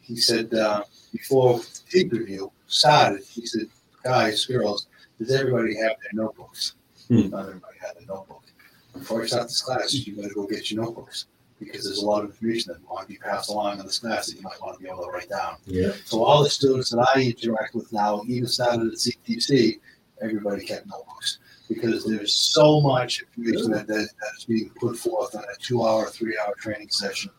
he 0.00 0.16
said 0.16 0.52
uh, 0.54 0.82
before 1.12 1.60
tape 1.88 2.10
review 2.12 2.50
started, 2.66 3.22
he 3.24 3.46
said, 3.46 3.68
"Guys, 4.04 4.44
girls, 4.44 4.88
does 5.18 5.30
everybody 5.30 5.74
have 5.76 5.96
their 6.00 6.12
notebooks?" 6.24 6.74
Hmm. 7.08 7.28
Not 7.30 7.48
everybody 7.48 7.76
had 7.80 8.02
a 8.02 8.06
notebook. 8.06 8.44
Before 8.92 9.22
you 9.22 9.28
start 9.28 9.44
this 9.48 9.62
class, 9.62 9.92
you 9.94 10.14
to 10.14 10.28
go 10.34 10.46
get 10.46 10.70
your 10.70 10.84
notebooks 10.84 11.26
because 11.58 11.84
there's 11.84 11.98
a 11.98 12.06
lot 12.06 12.24
of 12.24 12.30
information 12.30 12.72
that 12.72 12.94
might 12.94 13.08
be 13.08 13.16
passed 13.16 13.48
along 13.48 13.78
in 13.78 13.86
this 13.86 13.98
class 13.98 14.26
that 14.26 14.36
you 14.36 14.42
might 14.42 14.60
want 14.60 14.76
to 14.76 14.82
be 14.82 14.88
able 14.88 15.04
to 15.04 15.10
write 15.10 15.28
down. 15.28 15.56
Yeah. 15.66 15.92
So 16.04 16.24
all 16.24 16.42
the 16.42 16.50
students 16.50 16.90
that 16.90 17.08
I 17.14 17.22
interact 17.22 17.74
with 17.74 17.92
now, 17.92 18.22
even 18.26 18.48
started 18.48 18.88
at 18.88 18.94
CTC, 18.94 19.78
everybody 20.20 20.64
kept 20.64 20.86
notebooks 20.86 21.38
because 21.68 22.04
there's 22.04 22.34
so 22.34 22.80
much 22.80 23.22
information 23.22 23.70
that, 23.70 23.86
that, 23.86 24.08
that 24.20 24.32
is 24.36 24.44
being 24.44 24.70
put 24.80 24.96
forth 24.96 25.34
in 25.34 25.40
a 25.40 25.56
two-hour, 25.60 26.06
three-hour 26.06 26.54
training 26.56 26.90
session 26.90 27.30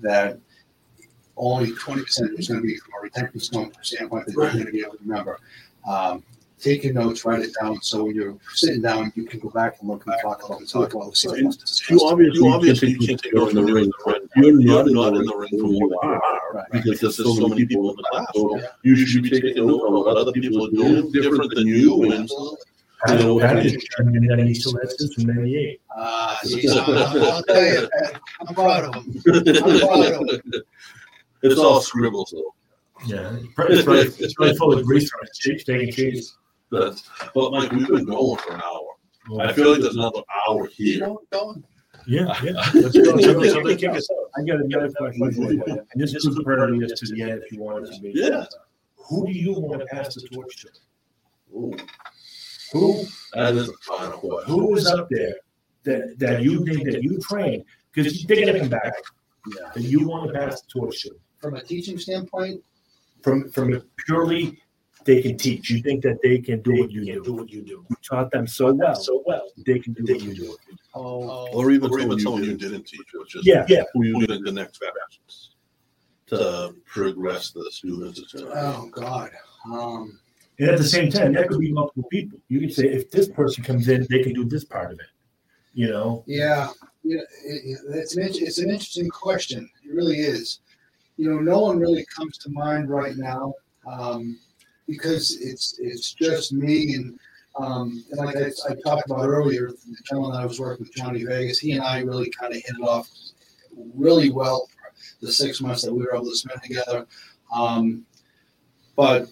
that 0.00 0.38
only 1.36 1.72
20% 1.72 2.38
is 2.38 2.48
going 2.48 2.60
to 2.60 2.66
be 2.66 2.76
from 2.78 2.92
a 2.98 3.02
retention 3.02 3.40
standpoint 3.82 4.26
that 4.26 4.32
you're 4.32 4.52
going 4.52 4.66
to 4.66 4.72
be 4.72 4.80
able 4.80 4.92
to 4.92 4.98
remember. 5.04 5.38
Um, 5.86 6.22
take 6.58 6.84
your 6.84 6.94
notes, 6.94 7.24
write 7.24 7.42
it 7.42 7.54
down, 7.60 7.80
so 7.82 8.04
when 8.04 8.14
you're 8.14 8.36
sitting 8.54 8.82
down, 8.82 9.12
you 9.14 9.24
can 9.24 9.40
go 9.40 9.50
back 9.50 9.76
and 9.80 9.88
look 9.88 10.06
and 10.06 10.14
talk 10.22 10.44
about 10.44 10.66
talk 10.68 10.94
about 10.94 11.10
the 11.10 11.16
same 11.16 11.50
You 11.90 12.00
obviously, 12.04 12.38
You 12.38 12.52
obviously 12.52 12.94
can't 12.96 13.22
take 13.22 13.34
over 13.34 13.52
the 13.52 13.62
ring. 13.62 13.92
You're 14.36 14.60
not, 14.62 14.86
not 14.86 15.16
in 15.16 15.24
the 15.24 15.36
ring 15.36 15.50
from 15.50 15.68
who 15.68 15.74
you 15.74 15.98
are. 16.02 16.20
Right. 16.54 16.70
Because 16.72 17.00
there's 17.00 17.16
so 17.16 17.48
many 17.48 17.66
people 17.66 17.90
in 17.90 17.96
the 17.96 18.02
class. 18.10 18.26
So 18.34 18.60
you 18.82 18.96
should 18.96 19.22
be 19.22 19.30
taking 19.30 19.66
note 19.66 19.86
of 19.86 19.92
what 19.92 20.16
other 20.16 20.32
people 20.32 20.66
are 20.66 20.70
doing 20.70 21.12
different 21.12 21.54
than 21.54 21.66
you 21.66 22.10
and 22.10 22.22
Absolutely. 22.22 22.56
Pat, 23.06 23.20
You 23.20 23.26
know, 23.26 23.38
Pat 23.38 23.66
is 23.66 23.88
turning 23.96 24.14
in 24.16 24.26
that 24.26 24.38
he 24.38 24.54
still 24.54 24.78
has 24.80 24.96
this 24.96 25.12
from 25.14 25.24
'98. 25.26 25.80
Uh, 25.94 26.36
I'll, 26.42 27.24
I'll 27.24 27.42
tell 27.42 27.62
you, 27.62 27.88
I'm 28.40 28.54
proud 28.54 28.84
of 28.84 28.94
him. 28.94 29.22
I'm 29.26 29.80
proud 29.80 30.12
of 30.12 30.30
him. 30.30 30.52
it's 31.42 31.60
all 31.60 31.80
scribbles 31.82 32.32
though. 32.34 32.54
Yeah, 33.04 33.36
it's 33.68 33.86
right. 33.86 34.06
It's 34.18 34.34
right 34.38 34.56
full 34.56 34.72
of 34.78 34.84
grease 34.86 35.10
from. 35.10 35.20
Cheese, 35.34 35.62
steak 35.62 35.82
and 35.82 35.92
cheese. 35.92 36.36
But, 36.70 37.00
but 37.34 37.52
Mike, 37.52 37.70
we've 37.72 37.86
been 37.86 38.04
going 38.06 38.38
for 38.38 38.54
an 38.54 38.60
hour. 38.60 38.86
Oh. 39.30 39.40
I 39.40 39.52
feel 39.52 39.72
like 39.72 39.80
there's 39.82 39.96
another 39.96 40.20
hour 40.48 40.66
here. 40.66 41.14
going. 41.32 41.64
Yeah, 42.06 42.32
yeah. 42.42 42.52
Let's 42.74 42.96
go. 42.96 43.18
So, 43.18 43.42
so 43.42 43.62
kick 43.76 43.90
us 43.90 44.08
off. 44.10 44.30
I 44.38 44.42
got 44.44 44.60
another 44.60 44.90
question 44.92 45.32
for 45.32 45.52
you, 45.52 45.62
and 45.66 46.00
this 46.00 46.14
is 46.14 46.38
pertinent 46.44 46.80
this 46.88 47.00
to 47.00 47.14
the 47.14 47.22
end 47.22 47.42
if 47.44 47.52
you 47.52 47.60
want 47.60 47.86
it 47.86 47.94
to 47.94 48.00
be. 48.00 48.12
Yeah. 48.14 48.44
Who 48.96 49.26
do 49.26 49.32
you 49.32 49.52
want 49.52 49.80
to 49.80 49.86
pass 49.86 50.14
the 50.14 50.22
torch 50.28 50.56
to? 50.62 50.68
Ooh, 51.54 51.76
Who 52.72 53.04
that 53.34 53.54
is 53.54 53.68
a 53.68 53.72
final 53.82 54.18
question. 54.18 54.52
who 54.54 54.74
is 54.76 54.86
up 54.86 55.08
there 55.10 55.34
that 55.84 56.18
that 56.18 56.42
you 56.42 56.64
think 56.66 56.84
that 56.90 57.02
you 57.02 57.18
train 57.20 57.64
because 57.92 58.24
they're 58.24 58.44
gonna 58.44 58.58
come 58.58 58.68
back 58.68 58.92
Yeah. 59.46 59.70
that 59.74 59.82
you 59.82 60.06
want 60.06 60.32
to 60.32 60.38
pass 60.38 60.60
the 60.60 60.66
torch 60.68 61.02
to 61.04 61.10
From 61.40 61.54
a 61.54 61.62
teaching 61.62 61.98
standpoint, 61.98 62.62
from 63.26 63.50
from 63.50 63.74
a 63.74 63.80
purely 64.06 64.56
they 65.04 65.20
can 65.20 65.36
teach. 65.36 65.68
You 65.70 65.80
think 65.82 66.02
that 66.02 66.18
they 66.22 66.38
can 66.38 66.62
do 66.62 66.72
what 66.80 66.90
you 66.92 67.02
do. 67.22 67.32
what 67.34 67.50
you 67.50 67.62
do. 67.62 67.84
You 67.90 67.96
taught 68.08 68.30
them 68.30 68.46
so 68.46 68.72
well. 68.72 68.94
So 68.94 69.22
well. 69.26 69.46
They 69.66 69.78
can 69.80 69.92
do 69.94 70.02
what 70.12 70.20
you 70.22 70.34
do. 70.34 70.56
oh, 70.94 71.48
Or 71.52 71.70
even, 71.70 71.90
Or 71.90 71.98
someone, 72.00 72.06
even 72.06 72.18
you 72.18 72.24
someone 72.24 72.42
didn't, 72.42 72.58
didn't 72.60 72.84
teach, 72.86 73.06
which 73.14 73.36
is 73.36 73.46
Yeah, 73.46 73.64
yeah. 73.68 73.82
who 73.92 74.04
you 74.04 74.26
did 74.26 74.44
the 74.44 74.50
next 74.50 74.76
steps 74.78 75.50
to 76.26 76.74
progress 76.86 77.50
the 77.50 77.68
students. 77.70 78.34
oh 78.36 78.88
God. 78.92 79.30
Um, 79.72 80.18
And 80.58 80.70
at 80.70 80.78
the 80.78 80.84
same 80.96 81.08
time, 81.10 81.32
that 81.34 81.48
could 81.48 81.60
be 81.60 81.72
multiple 81.72 82.08
people. 82.10 82.38
You 82.48 82.58
can 82.60 82.70
say 82.70 82.86
if 82.98 83.10
this 83.10 83.28
person 83.28 83.62
comes 83.62 83.88
in, 83.88 84.06
they 84.10 84.22
can 84.24 84.32
do 84.34 84.44
this 84.44 84.64
part 84.64 84.90
of 84.92 84.98
it. 84.98 85.10
You 85.74 85.88
know, 85.94 86.24
yeah, 86.26 86.70
yeah, 87.04 87.20
it, 87.52 87.58
it- 87.72 87.84
it's 88.00 88.16
an 88.16 88.22
it's 88.46 88.58
an 88.64 88.70
interesting 88.70 89.08
question. 89.10 89.60
It 89.84 89.92
really 89.98 90.18
is. 90.34 90.60
You 91.16 91.30
know, 91.30 91.38
no 91.38 91.60
one 91.60 91.78
really 91.78 92.06
comes 92.14 92.38
to 92.38 92.50
mind 92.50 92.90
right 92.90 93.16
now 93.16 93.54
um, 93.86 94.38
because 94.86 95.40
it's 95.40 95.78
it's 95.78 96.12
just 96.12 96.52
me 96.52 96.94
and 96.94 97.18
um, 97.58 98.04
and 98.10 98.18
like 98.18 98.36
I, 98.36 98.50
I 98.68 98.74
talked 98.84 99.10
about 99.10 99.26
earlier, 99.26 99.68
the 99.70 99.96
gentleman 100.04 100.32
that 100.32 100.42
I 100.42 100.46
was 100.46 100.60
working 100.60 100.84
with, 100.84 100.94
Johnny 100.94 101.24
Vegas, 101.24 101.58
he 101.58 101.72
and 101.72 101.82
I 101.82 102.00
really 102.00 102.30
kind 102.30 102.54
of 102.54 102.62
hit 102.62 102.76
it 102.78 102.82
off 102.82 103.08
really 103.94 104.30
well 104.30 104.66
for 104.66 104.92
the 105.24 105.32
six 105.32 105.60
months 105.60 105.82
that 105.82 105.92
we 105.92 106.04
were 106.04 106.14
able 106.14 106.26
to 106.26 106.36
spend 106.36 106.62
together. 106.62 107.06
Um, 107.54 108.04
but 108.94 109.28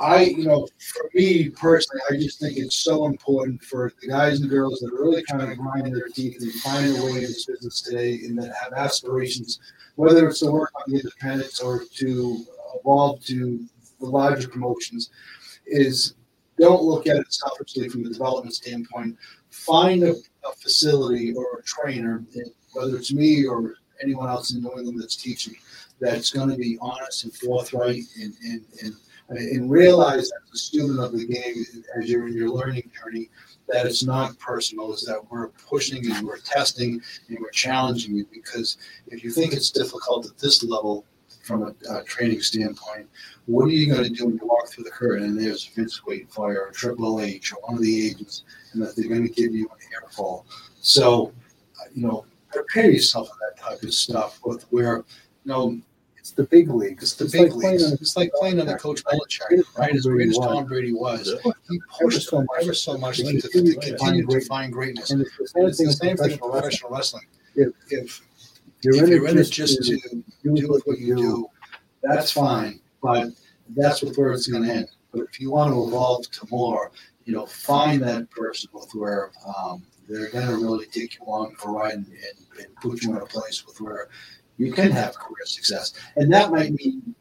I, 0.00 0.22
you 0.22 0.46
know, 0.46 0.66
for 0.78 1.10
me 1.12 1.50
personally, 1.50 2.00
I 2.10 2.14
just 2.14 2.40
think 2.40 2.56
it's 2.56 2.76
so 2.76 3.04
important 3.04 3.62
for 3.62 3.92
the 4.00 4.08
guys 4.08 4.40
and 4.40 4.48
girls 4.48 4.80
that 4.80 4.94
are 4.94 5.02
really 5.02 5.22
trying 5.24 5.46
to 5.46 5.54
grind 5.54 5.94
their 5.94 6.08
teeth 6.08 6.40
and 6.40 6.52
find 6.54 6.94
their 6.94 7.04
way 7.04 7.18
in 7.18 7.20
this 7.20 7.44
business 7.44 7.82
today 7.82 8.20
and 8.24 8.38
that 8.38 8.54
have 8.62 8.72
aspirations, 8.72 9.60
whether 9.96 10.26
it's 10.26 10.40
to 10.40 10.50
work 10.50 10.72
on 10.74 10.90
the 10.90 11.00
independents 11.00 11.60
or 11.60 11.84
to 11.96 12.44
evolve 12.76 13.22
to 13.26 13.66
the 14.00 14.06
larger 14.06 14.48
promotions, 14.48 15.10
is 15.66 16.14
don't 16.58 16.82
look 16.82 17.06
at 17.06 17.16
it 17.16 17.32
selfishly 17.32 17.90
from 17.90 18.02
the 18.02 18.10
development 18.10 18.54
standpoint. 18.54 19.18
Find 19.50 20.02
a, 20.02 20.12
a 20.12 20.52
facility 20.62 21.34
or 21.34 21.58
a 21.58 21.62
trainer, 21.64 22.24
whether 22.72 22.96
it's 22.96 23.12
me 23.12 23.46
or 23.46 23.74
anyone 24.02 24.30
else 24.30 24.54
in 24.54 24.62
New 24.62 24.72
England 24.78 24.98
that's 24.98 25.16
teaching, 25.16 25.56
that's 26.00 26.30
going 26.30 26.48
to 26.48 26.56
be 26.56 26.78
honest 26.80 27.24
and 27.24 27.34
forthright 27.34 28.04
and, 28.18 28.32
and, 28.42 28.64
and 28.82 28.94
and 29.30 29.70
realize 29.70 30.24
as 30.24 30.52
a 30.52 30.56
student 30.56 31.00
of 31.00 31.12
the 31.12 31.24
game, 31.24 31.64
as 31.96 32.10
you're 32.10 32.26
in 32.26 32.34
your 32.34 32.50
learning 32.50 32.90
journey, 32.98 33.30
that 33.68 33.86
it's 33.86 34.02
not 34.02 34.38
personal, 34.38 34.92
is 34.92 35.02
that 35.02 35.20
we're 35.30 35.48
pushing 35.48 36.10
and 36.10 36.26
we're 36.26 36.38
testing 36.38 37.00
and 37.28 37.38
we're 37.40 37.50
challenging 37.50 38.16
you 38.16 38.26
because 38.32 38.78
if 39.06 39.22
you 39.22 39.30
think 39.30 39.52
it's 39.52 39.70
difficult 39.70 40.26
at 40.26 40.36
this 40.38 40.64
level 40.64 41.04
from 41.42 41.62
a, 41.62 41.74
a 41.94 42.02
training 42.04 42.40
standpoint, 42.40 43.08
what 43.46 43.66
are 43.66 43.70
you 43.70 43.92
going 43.92 44.04
to 44.04 44.10
do 44.10 44.26
when 44.26 44.34
you 44.34 44.46
walk 44.46 44.68
through 44.68 44.84
the 44.84 44.90
curtain 44.90 45.24
and 45.24 45.40
there's 45.40 45.64
Vince 45.64 46.04
Wade 46.04 46.28
Fire 46.30 46.66
or 46.66 46.72
Triple 46.72 47.20
H 47.20 47.52
or 47.52 47.56
one 47.62 47.74
of 47.74 47.82
the 47.82 48.08
agents 48.08 48.42
and 48.72 48.82
that 48.82 48.96
they're 48.96 49.08
going 49.08 49.26
to 49.26 49.32
give 49.32 49.54
you 49.54 49.68
an 49.68 50.08
airfall? 50.08 50.44
So, 50.80 51.32
uh, 51.80 51.88
you 51.94 52.06
know, 52.06 52.24
prepare 52.52 52.90
yourself 52.90 53.28
for 53.28 53.36
that 53.40 53.62
type 53.62 53.82
of 53.82 53.94
stuff 53.94 54.40
with 54.44 54.64
where, 54.70 54.96
you 54.96 55.04
know, 55.44 55.80
It's 56.20 56.32
the 56.32 56.44
big 56.44 56.68
leagues. 56.70 57.02
it's 57.02 57.14
the 57.14 57.24
It's 57.24 57.32
big 57.32 57.52
like 57.54 57.64
leagues. 57.72 57.86
on- 57.92 57.92
It's 57.94 58.16
like 58.16 58.30
playing 58.34 58.60
under 58.60 58.76
Coach 58.76 59.02
Belichick, 59.04 59.64
right? 59.76 59.94
As 59.96 60.04
great 60.04 60.28
as 60.28 60.36
Tom. 60.36 60.66
Brady 60.66 60.92
was, 60.92 61.34
he 61.68 61.80
pushed 61.98 62.28
so 62.28 62.36
them 62.38 62.46
much. 62.54 62.62
ever 62.64 62.74
so 62.74 62.98
much 62.98 63.16
To 63.18 63.24
to, 63.24 63.40
to, 63.40 63.48
continue 63.48 63.80
to 63.80 63.96
find 63.98 64.16
to 64.18 64.22
great- 64.24 64.44
find 64.46 64.72
greatness. 64.72 65.10
And 65.10 65.22
it's 65.22 65.78
the 65.78 65.92
same 65.92 66.16
thing 66.16 66.32
in 66.32 66.38
professional 66.38 66.90
wrestling. 66.90 67.24
If- 67.56 67.72
If 67.88 68.20
You're 68.82 68.94
if 68.96 69.02
in 69.04 69.08
you're 69.10 69.28
in 69.28 69.38
it 69.38 69.44
just 69.44 69.82
to 69.84 69.96
do 70.44 70.80
what 70.84 70.98
you 70.98 71.16
do, 71.16 71.46
that's 72.02 72.30
fine. 72.32 72.80
But 73.02 73.28
that's 73.76 74.02
where 74.02 74.32
it's 74.32 74.46
going 74.46 74.64
to 74.64 74.70
end. 74.72 74.88
But 75.12 75.22
if 75.22 75.40
you 75.40 75.50
want 75.50 75.72
to 75.72 75.82
evolve 75.86 76.30
to 76.30 76.46
more, 76.50 76.92
you 77.24 77.32
know, 77.34 77.46
find 77.46 78.02
that 78.02 78.30
person 78.30 78.68
with 78.72 78.90
where 78.94 79.32
um, 79.56 79.82
they're 80.08 80.30
going 80.30 80.46
to 80.46 80.54
really 80.56 80.86
take 80.86 81.18
you 81.18 81.24
along 81.26 81.54
for 81.56 81.70
a 81.70 81.72
ride 81.72 81.94
and, 81.94 82.06
and, 82.06 82.64
and 82.64 82.76
put 82.76 83.02
you 83.02 83.10
in 83.10 83.16
a 83.16 83.26
place 83.26 83.66
with 83.66 83.80
where 83.80 84.08
you 84.60 84.72
can 84.72 84.90
have 84.90 85.14
career 85.14 85.46
success. 85.46 85.92
And 86.16 86.32
that 86.32 86.50
might 86.50 86.72
mean 86.72 87.14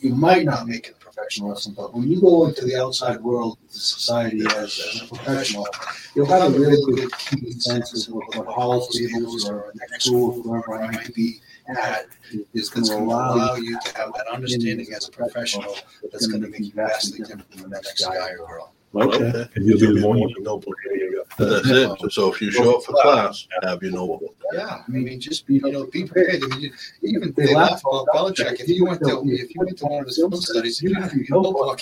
you 0.00 0.14
might 0.14 0.44
not 0.44 0.66
make 0.66 0.88
it 0.88 0.98
professional 0.98 1.12
professional 1.22 1.50
wrestling, 1.50 1.74
but 1.74 1.94
when 1.94 2.10
you 2.10 2.20
go 2.20 2.46
into 2.46 2.64
the 2.64 2.76
outside 2.76 3.20
world, 3.20 3.58
the 3.70 3.78
society 3.78 4.44
as, 4.56 4.78
as 4.78 5.02
a 5.02 5.06
professional, 5.06 5.66
you'll 6.14 6.26
have 6.26 6.54
a 6.54 6.58
really 6.58 6.80
good 6.94 7.62
sense 7.62 8.08
of 8.08 8.14
what 8.14 8.46
Hollow 8.46 8.80
Stables 8.80 9.48
or 9.48 9.72
next 9.74 10.06
school, 10.06 10.42
wherever 10.42 10.74
I 10.74 10.90
might 10.90 11.14
be 11.14 11.40
at, 11.68 12.06
is 12.54 12.68
going 12.68 12.86
to 12.86 12.96
allow 12.96 13.56
you 13.56 13.78
to 13.80 13.96
have 13.96 14.12
that 14.14 14.26
understanding 14.32 14.92
as 14.94 15.08
a 15.08 15.10
professional 15.10 15.76
that's 16.10 16.26
going 16.26 16.42
to 16.42 16.48
make 16.48 16.60
you 16.60 16.72
vastly 16.72 17.18
different 17.18 17.50
from 17.52 17.62
the 17.62 17.68
next 17.68 18.02
guy 18.02 18.30
or 18.30 18.46
girl. 18.46 18.72
Okay. 18.94 19.48
And 19.54 19.66
you'll 19.66 19.78
be 19.78 20.00
the 20.00 20.06
one 20.06 20.18
notebook. 20.40 20.76
You 20.92 21.24
go. 21.38 21.48
That's 21.60 21.68
it. 22.02 22.12
So 22.12 22.32
if 22.32 22.40
you 22.42 22.50
show 22.50 22.76
up 22.76 22.84
for 22.84 22.92
class, 22.92 23.46
have 23.62 23.82
your 23.82 23.92
notebook. 23.92 24.36
Yeah, 24.52 24.82
I 24.86 24.90
mean, 24.90 25.18
just 25.18 25.46
be, 25.46 25.54
you 25.54 25.72
know, 25.72 25.86
be 25.86 26.04
prepared. 26.04 26.42
I 26.44 26.46
mean, 26.56 26.60
you- 26.60 26.72
even 27.02 27.32
they 27.36 27.54
laugh 27.54 27.80
about 27.86 28.06
Belichick. 28.14 28.60
If 28.60 28.68
you 28.68 28.84
went 28.84 29.00
to, 29.00 29.22
if 29.26 29.54
you 29.54 29.60
went 29.62 29.78
to 29.78 29.86
one 29.86 30.00
of 30.00 30.06
his 30.06 30.16
film 30.16 30.34
studies, 30.36 30.82
you 30.82 30.94
have 30.94 31.12
your 31.14 31.24
notebook. 31.42 31.80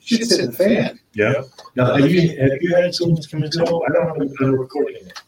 Shit 0.00 0.28
hit 0.28 0.46
the 0.46 0.52
fan. 0.52 0.98
Yeah. 1.14 1.42
Now, 1.76 1.94
have 1.96 2.10
you, 2.10 2.38
have 2.40 2.62
you 2.62 2.74
had 2.74 2.94
students 2.94 3.26
come 3.26 3.42
and 3.42 3.52
say, 3.52 3.62
oh, 3.66 3.82
I 3.88 3.92
don't 3.92 4.18
have 4.38 4.48
a 4.48 4.52
recording 4.52 4.96
in 5.02 5.06
it? 5.08 5.22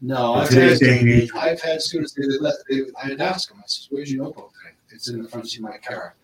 No, 0.00 0.34
I've 0.34 0.48
had, 0.50 0.78
day 0.78 1.22
and 1.22 1.30
I've 1.34 1.60
had 1.60 1.82
students, 1.82 2.12
they, 2.14 2.22
let, 2.40 2.54
they, 2.70 2.82
I'd 3.02 3.20
ask 3.20 3.48
them, 3.48 3.58
I 3.58 3.62
says, 3.66 3.88
where's 3.90 4.12
your 4.12 4.24
notebook? 4.24 4.52
It's 4.90 5.08
in 5.08 5.22
the 5.22 5.28
front 5.28 5.48
seat 5.50 5.58
of 5.58 5.64
my 5.64 5.76
car. 5.78 6.14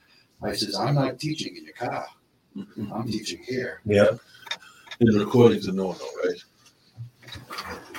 I 0.43 0.53
says, 0.53 0.77
I'm 0.77 0.95
not 0.95 1.19
teaching 1.19 1.57
in 1.57 1.65
your 1.65 1.75
car. 1.75 2.07
I'm 2.57 3.09
teaching 3.11 3.43
here. 3.43 3.81
yeah. 3.85 4.07
And 5.01 5.13
the 5.13 5.25
recording's 5.25 5.67
a 5.67 5.73
no-no, 5.73 6.07
right? 6.25 6.45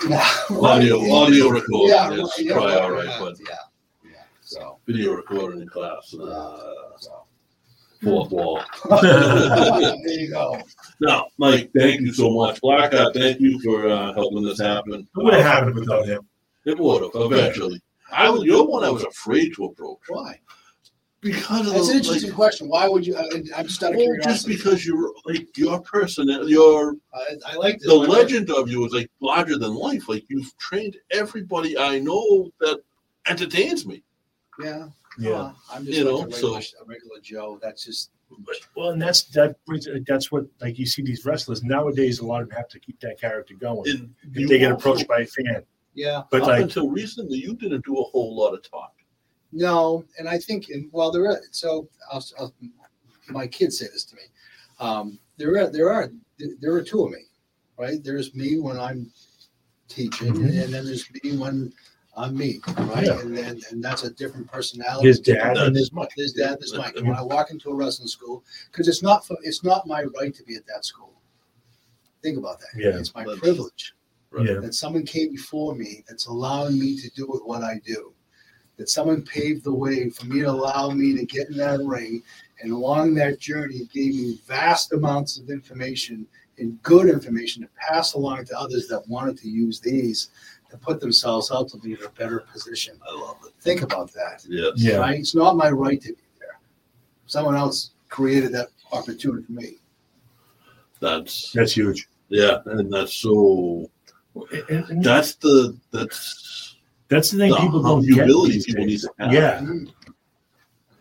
Yeah. 0.08 0.30
Audio, 0.62 1.12
audio 1.14 1.50
recording 1.50 1.90
Yeah, 1.90 2.12
is 2.12 2.34
yeah, 2.40 2.54
probably 2.54 2.74
all 2.76 2.92
right, 2.92 3.06
yeah, 3.06 3.20
but 3.20 3.34
Yeah, 3.40 3.56
yeah, 4.12 4.24
so. 4.42 4.80
video 4.86 5.14
recording 5.14 5.62
in 5.62 5.68
class, 5.68 6.14
uh, 6.14 6.72
so. 6.98 7.26
fourth 8.02 8.32
wall. 8.32 8.62
There 8.90 10.08
you 10.08 10.30
go. 10.32 10.62
No, 11.02 11.28
Mike, 11.38 11.72
thank 11.78 12.02
you 12.02 12.14
so 12.14 12.30
much. 12.30 12.62
Black 12.62 12.92
Blackout, 12.92 13.14
thank 13.14 13.42
you 13.42 13.60
for 13.62 13.90
uh, 13.90 14.14
helping 14.14 14.44
this 14.44 14.60
happen. 14.60 15.02
It 15.02 15.24
would 15.24 15.34
have 15.34 15.44
happened 15.44 15.76
without 15.76 16.06
him. 16.08 16.26
It 16.66 16.80
would 16.80 17.02
have 17.04 17.12
eventually. 17.16 17.82
I 18.12 18.30
was, 18.30 18.44
you're 18.44 18.66
one 18.66 18.84
I 18.86 18.90
was 18.90 19.04
afraid 19.04 19.54
to 19.56 19.66
approach 19.66 20.00
Why? 20.08 20.40
Because 21.26 21.66
of 21.68 21.74
That's 21.74 21.90
an 21.90 21.98
interesting 21.98 22.30
like, 22.30 22.36
question. 22.36 22.70
Why 22.70 22.88
would 22.88 23.06
you, 23.06 23.18
I- 23.18 23.28
I'm 23.58 23.66
just 23.66 23.82
out 23.84 23.94
of 23.94 23.98
well, 23.98 24.16
just 24.22 24.46
because 24.48 24.86
you're 24.86 25.12
like 25.26 25.58
your 25.58 25.82
person, 25.82 26.30
uh, 26.30 26.44
your 26.44 26.96
I, 27.14 27.36
I 27.48 27.56
like 27.56 27.80
the 27.80 27.96
legend 27.96 28.52
of 28.52 28.70
you 28.70 28.86
is 28.86 28.94
like 28.94 29.10
larger 29.22 29.58
than 29.58 29.74
life. 29.74 30.08
Like 30.08 30.24
you've 30.30 30.56
trained 30.60 30.98
everybody 31.10 31.80
I 31.80 31.98
know 31.98 32.52
that 32.60 32.80
entertains 33.28 33.88
me. 33.88 34.04
Yeah. 34.64 34.90
Yeah. 35.18 35.30
Well, 35.32 35.56
I'm 35.72 35.84
just 35.86 35.98
You 35.98 36.04
like 36.04 36.14
know, 36.14 36.22
a 36.22 36.26
regular, 36.28 36.62
so- 36.62 36.78
a 36.84 36.86
regular 36.86 37.20
Joe. 37.24 37.60
That's 37.60 37.84
just, 37.86 38.12
Well, 38.76 38.92
and 38.92 39.02
that's 39.02 39.24
that 39.38 39.56
brings 39.66 39.88
uh, 39.88 39.98
that's 40.08 40.32
what 40.32 40.46
like 40.62 40.78
you 40.78 40.86
see 40.86 41.02
these 41.02 41.26
wrestlers 41.26 41.64
nowadays. 41.64 42.20
A 42.20 42.26
lot 42.26 42.44
of 42.44 42.50
them 42.50 42.58
have 42.58 42.70
to 42.70 42.80
keep 42.80 43.00
that 43.00 43.20
character 43.20 43.56
going. 43.56 43.90
And 43.90 44.14
If 44.32 44.48
they 44.48 44.60
get 44.60 44.72
also- 44.72 44.78
approached 44.92 45.08
by 45.08 45.22
a 45.22 45.26
fan, 45.26 45.64
yeah. 45.96 46.22
but 46.30 46.42
up 46.44 46.48
like 46.50 46.62
until 46.62 46.92
recently, 46.92 47.40
you 47.40 47.56
didn't 47.56 47.84
do 47.84 47.98
a 47.98 48.04
whole 48.04 48.38
lot 48.38 48.54
of 48.54 48.62
talk. 48.70 48.92
No, 49.58 50.04
and 50.20 50.28
I 50.28 50.38
think, 50.38 50.68
and 50.70 50.90
well, 50.92 51.12
there 51.12 51.26
are, 51.28 51.40
so 51.52 51.88
I'll, 52.12 52.24
I'll, 52.38 52.54
my 53.30 53.48
kids 53.48 53.80
say 53.80 53.86
this 53.86 54.04
to 54.04 54.16
me. 54.18 54.24
Um, 54.82 55.18
there 55.38 55.58
are, 55.58 55.70
there 55.72 55.90
are, 55.90 56.12
there 56.60 56.74
are 56.74 56.84
two 56.84 57.06
of 57.06 57.12
me, 57.12 57.22
right? 57.80 58.04
There's 58.04 58.36
me 58.36 58.60
when 58.60 58.78
I'm 58.78 59.10
teaching, 59.88 60.34
Mhm. 60.34 60.62
and 60.66 60.74
then 60.74 60.84
there's 60.86 61.08
me 61.24 61.38
when 61.38 61.72
I'm 62.18 62.36
me, 62.38 62.60
right? 62.78 63.06
Yeah. 63.06 63.20
And 63.22 63.38
then, 63.38 63.62
and 63.72 63.82
that's 63.82 64.04
a 64.04 64.10
different 64.12 64.52
personality. 64.52 65.08
his 65.08 65.22
dad 65.22 65.56
and 65.58 65.74
his 65.74 65.94
mother. 65.94 66.10
There's 66.18 66.34
dad, 66.34 66.58
there's 66.60 66.74
Mike. 66.74 66.98
And 66.98 67.08
when 67.08 67.16
I 67.18 67.22
walk 67.22 67.50
into 67.52 67.70
a 67.70 67.74
wrestling 67.76 68.10
school, 68.10 68.44
because 68.72 68.90
it's 68.90 69.02
not, 69.02 69.26
for, 69.26 69.38
it's 69.42 69.64
not 69.64 69.88
my 69.88 70.04
right 70.20 70.36
to 70.36 70.44
be 70.44 70.56
at 70.56 70.66
that 70.68 70.84
school. 70.84 71.14
Think 72.22 72.38
about 72.38 72.60
that. 72.60 72.68
Yeah. 72.76 72.98
It's 73.00 73.14
my 73.16 73.24
That's- 73.24 73.40
privilege 73.40 73.94
Yeah. 74.38 74.60
that 74.60 74.74
someone 74.74 75.06
came 75.06 75.32
before 75.32 75.76
me 75.76 76.04
that's 76.10 76.26
allowing 76.26 76.78
me 76.78 76.98
to 77.00 77.10
do 77.12 77.26
what 77.46 77.64
I 77.64 77.80
do. 77.86 78.12
That 78.78 78.90
someone 78.90 79.22
paved 79.24 79.64
the 79.64 79.74
way 79.74 80.10
for 80.10 80.26
me 80.26 80.42
to 80.42 80.50
allow 80.50 80.90
me 80.90 81.16
to 81.18 81.26
get 81.26 81.50
in 81.50 81.58
that 81.58 81.80
ring. 81.80 82.22
And 82.62 82.72
along 82.72 83.14
that 83.16 83.40
journey, 83.40 83.86
gave 83.94 84.16
me 84.16 84.40
vast 84.46 84.92
amounts 84.94 85.38
of 85.38 85.50
information 85.50 86.26
and 86.58 86.82
good 86.84 87.08
information 87.10 87.64
to 87.64 87.70
pass 87.78 88.14
along 88.14 88.46
to 88.46 88.60
others 88.60 88.88
that 88.88 89.08
wanted 89.08 89.38
to 89.40 89.50
use 89.50 89.80
these 89.80 90.30
to 90.72 90.78
put 90.78 91.00
themselves 91.00 91.52
out 91.52 91.70
to 91.70 91.78
be 91.78 91.94
in 91.94 92.04
a 92.04 92.10
better 92.10 92.40
position. 92.52 92.98
I 93.08 93.14
love 93.14 93.38
it. 93.46 93.54
Think 93.62 93.82
about 93.82 94.12
that. 94.14 94.46
Yes. 94.50 94.74
Yeah. 94.76 94.98
Right? 94.98 95.20
It's 95.20 95.36
not 95.36 95.56
my 95.58 95.70
right 95.70 96.02
to 96.02 96.10
be 96.14 96.22
there. 96.40 96.60
Someone 97.28 97.56
else 97.56 97.92
created 98.10 98.52
that 98.54 98.70
opportunity 98.92 99.46
for 99.46 99.52
me. 99.54 99.78
That's 101.00 101.52
That's 101.52 101.74
huge. 101.76 102.08
yeah, 102.30 102.60
and 102.66 102.92
that's 102.92 103.14
so. 103.14 103.90
And- 104.70 104.90
and 104.90 105.04
That's 105.04 105.36
the 105.36 105.78
that's 105.92 106.75
that's 107.10 107.32
the 107.32 107.38
thing 107.38 107.52
the 107.52 107.58
people 107.58 107.82
don't 107.82 108.02
get 108.06 108.14
humility 108.16 108.54
these 108.54 108.66
people 108.66 108.86
need 108.86 109.00
to 109.00 109.10
have. 109.20 109.34
Yeah. 109.34 109.62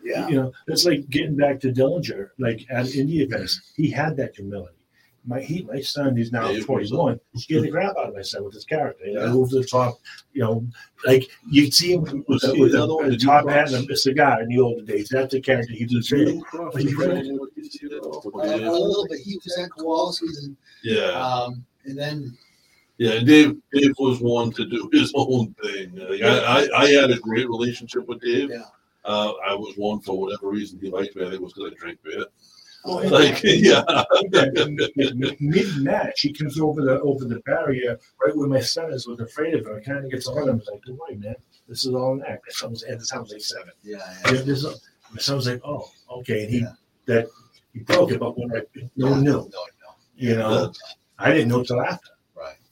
Yeah. 0.03 0.27
You 0.27 0.35
know, 0.35 0.51
it's 0.67 0.85
like 0.85 1.09
getting 1.09 1.35
back 1.35 1.59
to 1.61 1.71
Dillinger, 1.71 2.29
like 2.37 2.65
at 2.69 2.85
indie 2.85 3.21
events. 3.21 3.71
He 3.75 3.89
had 3.89 4.15
that 4.17 4.35
humility. 4.35 4.71
My 5.27 5.39
he, 5.41 5.63
my 5.63 5.81
son, 5.81 6.15
who's 6.15 6.31
now 6.31 6.43
Yeah, 6.45 6.51
he 6.51 6.57
was 6.57 6.65
21, 6.91 7.19
scared 7.37 7.63
the 7.63 7.71
crap 7.71 7.97
out 7.97 8.09
of 8.09 8.13
my 8.13 8.21
son 8.21 8.43
with 8.43 8.53
his 8.53 8.65
character. 8.65 9.03
You 9.07 9.15
know, 9.15 9.25
Yeah. 9.25 9.31
moved 9.33 9.51
to 9.53 9.61
the 9.61 9.65
top, 9.65 9.95
you 10.33 10.43
know, 10.43 10.63
like 11.07 11.27
you'd 11.49 11.73
see 11.73 11.93
him 11.93 12.01
with, 12.03 12.23
Was 12.27 12.41
that 12.43 12.55
with 12.55 12.73
the 12.73 12.83
other 12.83 12.93
one? 12.93 13.05
a, 13.05 13.07
a 13.07 13.11
Did 13.11 13.23
you 13.23 13.27
top 13.29 13.45
cross? 13.45 13.71
hat 13.71 13.79
and 13.79 13.89
a 13.89 13.97
cigar 13.97 14.43
in 14.43 14.49
the 14.49 14.59
older 14.59 14.83
days. 14.83 15.09
That's 15.11 15.31
the 15.33 15.41
character 15.41 15.73
he 15.73 15.85
was 15.85 16.07
Did 16.07 16.25
doing. 16.25 16.35
you 16.37 16.43
cross 16.43 16.71
But 16.71 16.83
the 16.83 16.89
you 16.91 16.95
train? 16.95 17.09
A, 17.09 17.31
a 17.31 18.71
little 18.71 19.07
bit. 19.09 19.19
He 19.21 19.39
was 19.43 19.57
at 19.57 19.71
Kowalski's 19.71 20.45
and 20.45 20.55
Yeah, 20.83 21.09
Um, 21.13 21.65
and 21.85 21.97
then, 21.97 22.37
yeah. 22.97 23.19
Dave, 23.19 23.57
Dave 23.73 23.93
was 23.99 24.19
one 24.21 24.51
to 24.53 24.65
do 24.65 24.89
his 24.91 25.11
own 25.15 25.53
thing. 25.63 25.95
Like, 25.95 26.21
I, 26.21 26.65
I, 26.65 26.81
I 26.83 26.87
had 26.91 27.11
a 27.11 27.19
great 27.19 27.47
relationship 27.47 28.07
with 28.07 28.21
Dave. 28.21 28.49
yeah, 28.49 28.63
Uh, 29.03 29.33
I 29.47 29.53
was 29.53 29.73
one 29.77 29.99
for 30.01 30.19
whatever 30.19 30.49
reason 30.49 30.79
he 30.81 30.89
liked 30.89 31.15
me. 31.15 31.23
I 31.23 31.25
think 31.25 31.35
it 31.35 31.41
was 31.41 31.53
because 31.53 31.71
I 31.73 31.75
drank 31.79 31.99
beer. 32.03 32.25
Oh, 32.87 32.97
Like, 33.09 33.41
yeah, 33.43 33.83
Mid 35.39 35.77
match, 35.77 36.21
he 36.21 36.31
comes 36.33 36.59
over 36.59 36.81
the 36.81 36.99
over 37.01 37.25
the 37.25 37.39
barrier 37.45 37.99
right 38.23 38.35
where 38.35 38.47
my 38.47 38.59
son 38.59 38.91
is, 38.93 39.07
was 39.07 39.19
afraid 39.19 39.55
of 39.55 39.65
him. 39.65 39.81
Kind 39.83 40.05
of 40.05 40.11
gets 40.11 40.27
on 40.27 40.47
him. 40.49 40.59
He's 40.59 40.67
like, 40.69 40.81
"Don't 40.85 40.99
worry, 40.99 41.15
man. 41.15 41.35
This 41.67 41.85
is 41.85 41.93
all 41.95 42.13
in 42.13 42.19
that." 42.19 42.41
My 42.45 42.51
son 42.51 42.71
was, 42.71 42.83
and 42.83 42.99
the 42.99 43.05
son 43.05 43.21
was 43.23 43.31
like 43.31 43.41
seven. 43.41 43.71
yeah, 43.83 43.97
Yeah, 44.25 44.31
this 44.43 44.63
is- 44.63 44.81
my 45.11 45.19
son 45.19 45.37
was 45.37 45.47
like, 45.47 45.61
"Oh, 45.65 45.89
okay." 46.19 46.43
And 46.43 46.51
he 46.53 46.59
Yeah. 46.59 46.73
that 47.07 47.27
he 47.73 47.79
broke 47.79 48.11
it, 48.11 48.19
but 48.19 48.37
when 48.37 48.51
I 48.55 48.61
no 48.95 49.11
one 49.11 49.23
no, 49.23 49.31
knew, 49.31 49.31
no, 49.31 49.41
no, 49.49 49.91
you 50.15 50.35
know, 50.35 50.71
I 51.17 51.31
didn't 51.33 51.49
know 51.49 51.63
till 51.63 51.81
after, 51.81 51.91
right. 51.91 52.14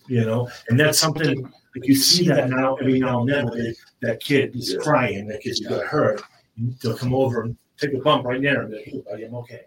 You 0.08 0.26
know, 0.26 0.50
and 0.70 0.80
that's 0.80 1.00
something 1.00 1.44
like 1.44 1.88
you 1.88 1.96
see 1.96 2.28
that 2.28 2.50
now 2.50 2.76
every 2.76 3.00
now 3.00 3.22
and 3.22 3.30
then. 3.30 3.46
Where 3.48 3.64
they, 3.64 3.74
that 4.02 4.20
kid 4.22 4.56
is 4.56 4.74
Yeah. 4.74 4.80
crying, 4.80 5.28
that 5.28 5.42
kid's 5.42 5.60
got 5.62 5.86
hurt. 5.86 6.22
They'll 6.82 6.98
come 6.98 7.14
over 7.16 7.42
and 7.44 7.58
take 7.78 7.94
a 7.94 8.00
bump 8.00 8.26
right 8.26 8.42
there 8.42 8.62
and 8.62 8.70
be 8.72 8.78
like, 8.78 8.86
"Hey, 8.86 9.02
buddy, 9.10 9.24
I'm 9.26 9.36
okay." 9.36 9.62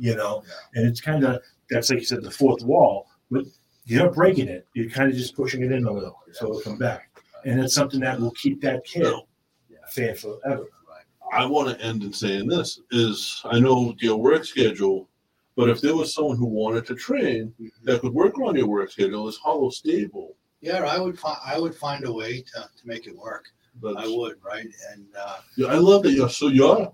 You 0.00 0.14
know, 0.14 0.44
and 0.74 0.86
it's 0.86 1.00
kind 1.00 1.24
of 1.24 1.42
that's 1.70 1.90
like 1.90 1.98
you 2.00 2.04
said, 2.04 2.22
the 2.22 2.30
fourth 2.30 2.62
wall, 2.62 3.08
but 3.30 3.44
you're 3.86 4.04
not 4.04 4.14
breaking 4.14 4.48
it. 4.48 4.66
You're 4.74 4.88
kind 4.90 5.10
of 5.10 5.16
just 5.16 5.34
pushing 5.34 5.62
it 5.64 5.72
in 5.72 5.84
a 5.84 5.92
little, 5.92 6.16
so 6.32 6.46
it'll 6.50 6.60
come 6.60 6.78
back, 6.78 7.10
and 7.44 7.58
it's 7.60 7.74
something 7.74 7.98
that 8.00 8.20
will 8.20 8.30
keep 8.32 8.60
that 8.62 8.84
kid 8.84 9.02
No. 9.02 9.26
a 9.84 9.90
fan 9.90 10.14
forever. 10.14 10.66
I 11.32 11.44
want 11.46 11.68
to 11.76 11.84
end 11.84 12.02
in 12.02 12.12
saying 12.12 12.48
this 12.48 12.80
is 12.90 13.40
I 13.44 13.58
know 13.60 13.94
your 13.98 14.16
work 14.16 14.44
schedule, 14.44 15.08
but 15.60 15.68
if 15.68 15.80
there 15.82 15.94
was 15.94 16.14
someone 16.14 16.38
who 16.38 16.46
wanted 16.46 16.86
to 16.86 16.94
train 16.94 17.52
that 17.84 18.00
could 18.00 18.14
work 18.14 18.38
on 18.38 18.56
your 18.56 18.66
work 18.66 18.90
schedule, 18.90 19.28
is 19.28 19.36
Hollow 19.36 19.68
Stable. 19.68 20.36
Yeah, 20.62 20.78
I 20.84 20.98
would 20.98 21.18
find 21.18 21.38
I 21.44 21.58
would 21.60 21.74
find 21.74 22.04
a 22.04 22.12
way 22.12 22.40
to, 22.40 22.60
to 22.78 22.82
make 22.86 23.06
it 23.06 23.16
work. 23.16 23.44
But 23.80 23.96
I 23.98 24.06
would, 24.06 24.36
right? 24.42 24.66
And 24.92 25.06
uh, 25.18 25.36
Yeah, 25.56 25.68
I 25.68 25.74
love 25.76 26.02
that 26.04 26.12
you're 26.12 26.30
so 26.30 26.48
you're 26.48 26.90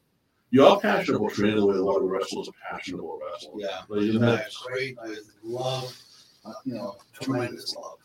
you're 0.51 0.81
passionate 0.81 1.19
about 1.19 1.33
training 1.33 1.57
the 1.61 1.67
way 1.67 1.77
a 1.77 1.83
lot 1.83 1.99
of 1.99 2.05
wrestlers 2.05 2.49
are 2.49 2.59
passionate 2.71 3.01
about 3.01 3.19
wrestling. 3.25 3.61
yeah, 3.61 3.81
Like, 3.89 4.23
I 4.23 4.37
that's, 4.37 4.57
great 4.59 4.97
with 5.03 5.31
love, 5.43 5.97
uh, 6.45 6.53
you 6.65 6.75
know, 6.75 6.97
tremendous 7.21 7.75
love. 7.77 7.99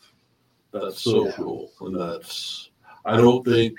that's 0.72 1.00
so 1.02 1.26
Yeah. 1.26 1.32
cool. 1.32 1.72
And 1.80 1.98
that's 2.00 2.70
I 3.04 3.16
don't 3.16 3.44
think 3.44 3.74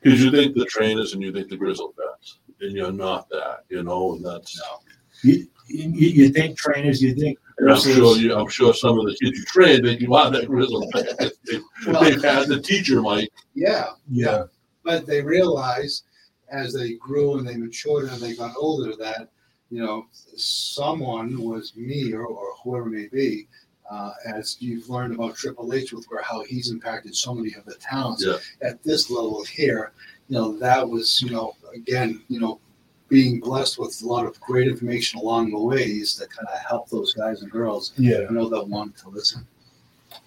because 0.00 0.22
you 0.22 0.30
think 0.30 0.54
the 0.54 0.66
trainers 0.66 1.12
and 1.14 1.22
you 1.22 1.32
think 1.32 1.48
the 1.48 1.56
grizzled 1.56 1.94
vets, 1.96 2.38
and 2.60 2.72
you're 2.72 2.92
not 2.92 3.28
that, 3.30 3.64
you 3.70 3.82
know, 3.82 4.14
and 4.14 4.24
that's 4.24 4.58
No, 4.58 4.80
You, 5.22 5.46
you, 5.66 5.88
you 6.08 6.28
think 6.30 6.56
trainers, 6.56 7.00
you 7.02 7.14
think 7.14 7.38
and 7.58 7.70
I'm 7.70 7.80
sure 7.80 8.16
you 8.16 8.34
I'm 8.34 8.48
sure 8.48 8.74
some 8.74 8.98
of 8.98 9.06
the 9.06 9.16
kids 9.20 9.38
you 9.38 9.44
train 9.44 9.82
think 9.82 10.00
you 10.00 10.14
are 10.14 10.30
that 10.30 10.46
grizzled 10.46 10.90
vet. 10.94 11.18
They- 11.18 11.60
Well- 11.86 12.02
They've 12.02 12.22
had 12.22 12.48
the 12.48 12.60
teacher 12.60 13.00
Mike. 13.00 13.30
yeah, 13.54 13.86
yeah, 14.10 14.44
but 14.82 15.06
they 15.06 15.22
realized 15.22 16.04
as 16.50 16.72
they 16.74 16.94
grew 16.94 17.38
and 17.38 17.46
they 17.48 17.56
matured 17.56 18.08
and 18.10 18.20
they 18.20 18.34
got 18.34 18.54
older 18.56 18.94
that 18.96 19.28
you 19.70 19.80
know 19.82 20.06
someone 20.36 21.40
was 21.42 21.74
me 21.76 22.12
or, 22.12 22.26
or 22.26 22.54
whoever 22.62 22.86
it 22.88 22.90
may 22.90 23.08
be 23.08 23.46
uh, 23.90 24.12
as 24.26 24.56
you've 24.60 24.88
learned 24.88 25.14
about 25.14 25.34
triple 25.34 25.72
h 25.72 25.92
with 25.92 26.04
where 26.10 26.22
how 26.22 26.42
he's 26.44 26.70
impacted 26.70 27.14
so 27.14 27.34
many 27.34 27.52
of 27.54 27.64
the 27.64 27.74
towns 27.76 28.24
Yeah. 28.24 28.36
at 28.68 28.82
this 28.82 29.10
level 29.10 29.42
here 29.44 29.92
you 30.28 30.36
know 30.36 30.56
that 30.58 30.88
was 30.88 31.20
you 31.22 31.30
know 31.30 31.56
again 31.74 32.22
you 32.28 32.40
know 32.40 32.60
being 33.08 33.40
blessed 33.40 33.78
with 33.78 34.00
a 34.02 34.06
lot 34.06 34.26
of 34.26 34.40
great 34.40 34.66
information 34.68 35.20
along 35.20 35.50
the 35.50 35.58
way 35.58 35.82
is 35.82 36.14
to 36.16 36.26
kind 36.26 36.48
of 36.48 36.58
help 36.60 36.88
those 36.88 37.12
guys 37.14 37.42
and 37.42 37.50
girls. 37.50 37.92
Yeah. 37.96 38.26
I 38.28 38.32
know 38.32 38.48
that 38.48 38.66
want 38.66 38.96
to 38.98 39.08
listen. 39.08 39.46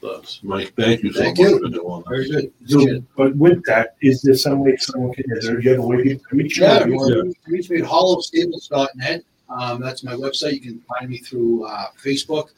That's 0.02 0.44
Mike. 0.44 0.74
Thank 0.76 1.02
you 1.04 1.12
so 1.12 1.20
Thank 1.22 1.38
much 1.40 1.48
you. 1.48 1.60
for 1.60 1.70
doing 1.70 2.04
that. 2.04 2.10
Very 2.10 2.30
good. 2.30 2.54
So, 2.68 3.04
but 3.16 3.36
with 3.36 3.64
that, 3.66 3.96
is 4.02 4.22
there 4.22 4.36
some 4.36 4.60
way 4.60 4.76
someone 4.78 5.14
can, 5.14 5.26
is 5.30 5.46
there, 5.48 5.58
do 5.58 5.64
you 5.64 5.70
have 5.72 5.80
a 5.80 5.88
way 5.88 6.04
to 6.04 6.18
can 6.18 6.38
reach 6.38 6.58
you? 6.58 6.64
Yeah, 6.66 6.84
Or 6.84 6.88
you 6.88 6.92
you 6.94 6.98
want- 7.00 7.44
can 7.44 7.54
reach 7.54 7.70
me 7.70 7.78
at 7.82 7.86
hollowstables.net. 7.86 9.24
Um, 9.50 9.82
that's 9.82 10.04
my 10.04 10.14
website. 10.14 10.54
You 10.54 10.60
can 10.60 10.82
find 10.82 11.10
me 11.10 11.20
through 11.20 11.66
uh, 11.66 11.88
Facebook, 11.98 12.50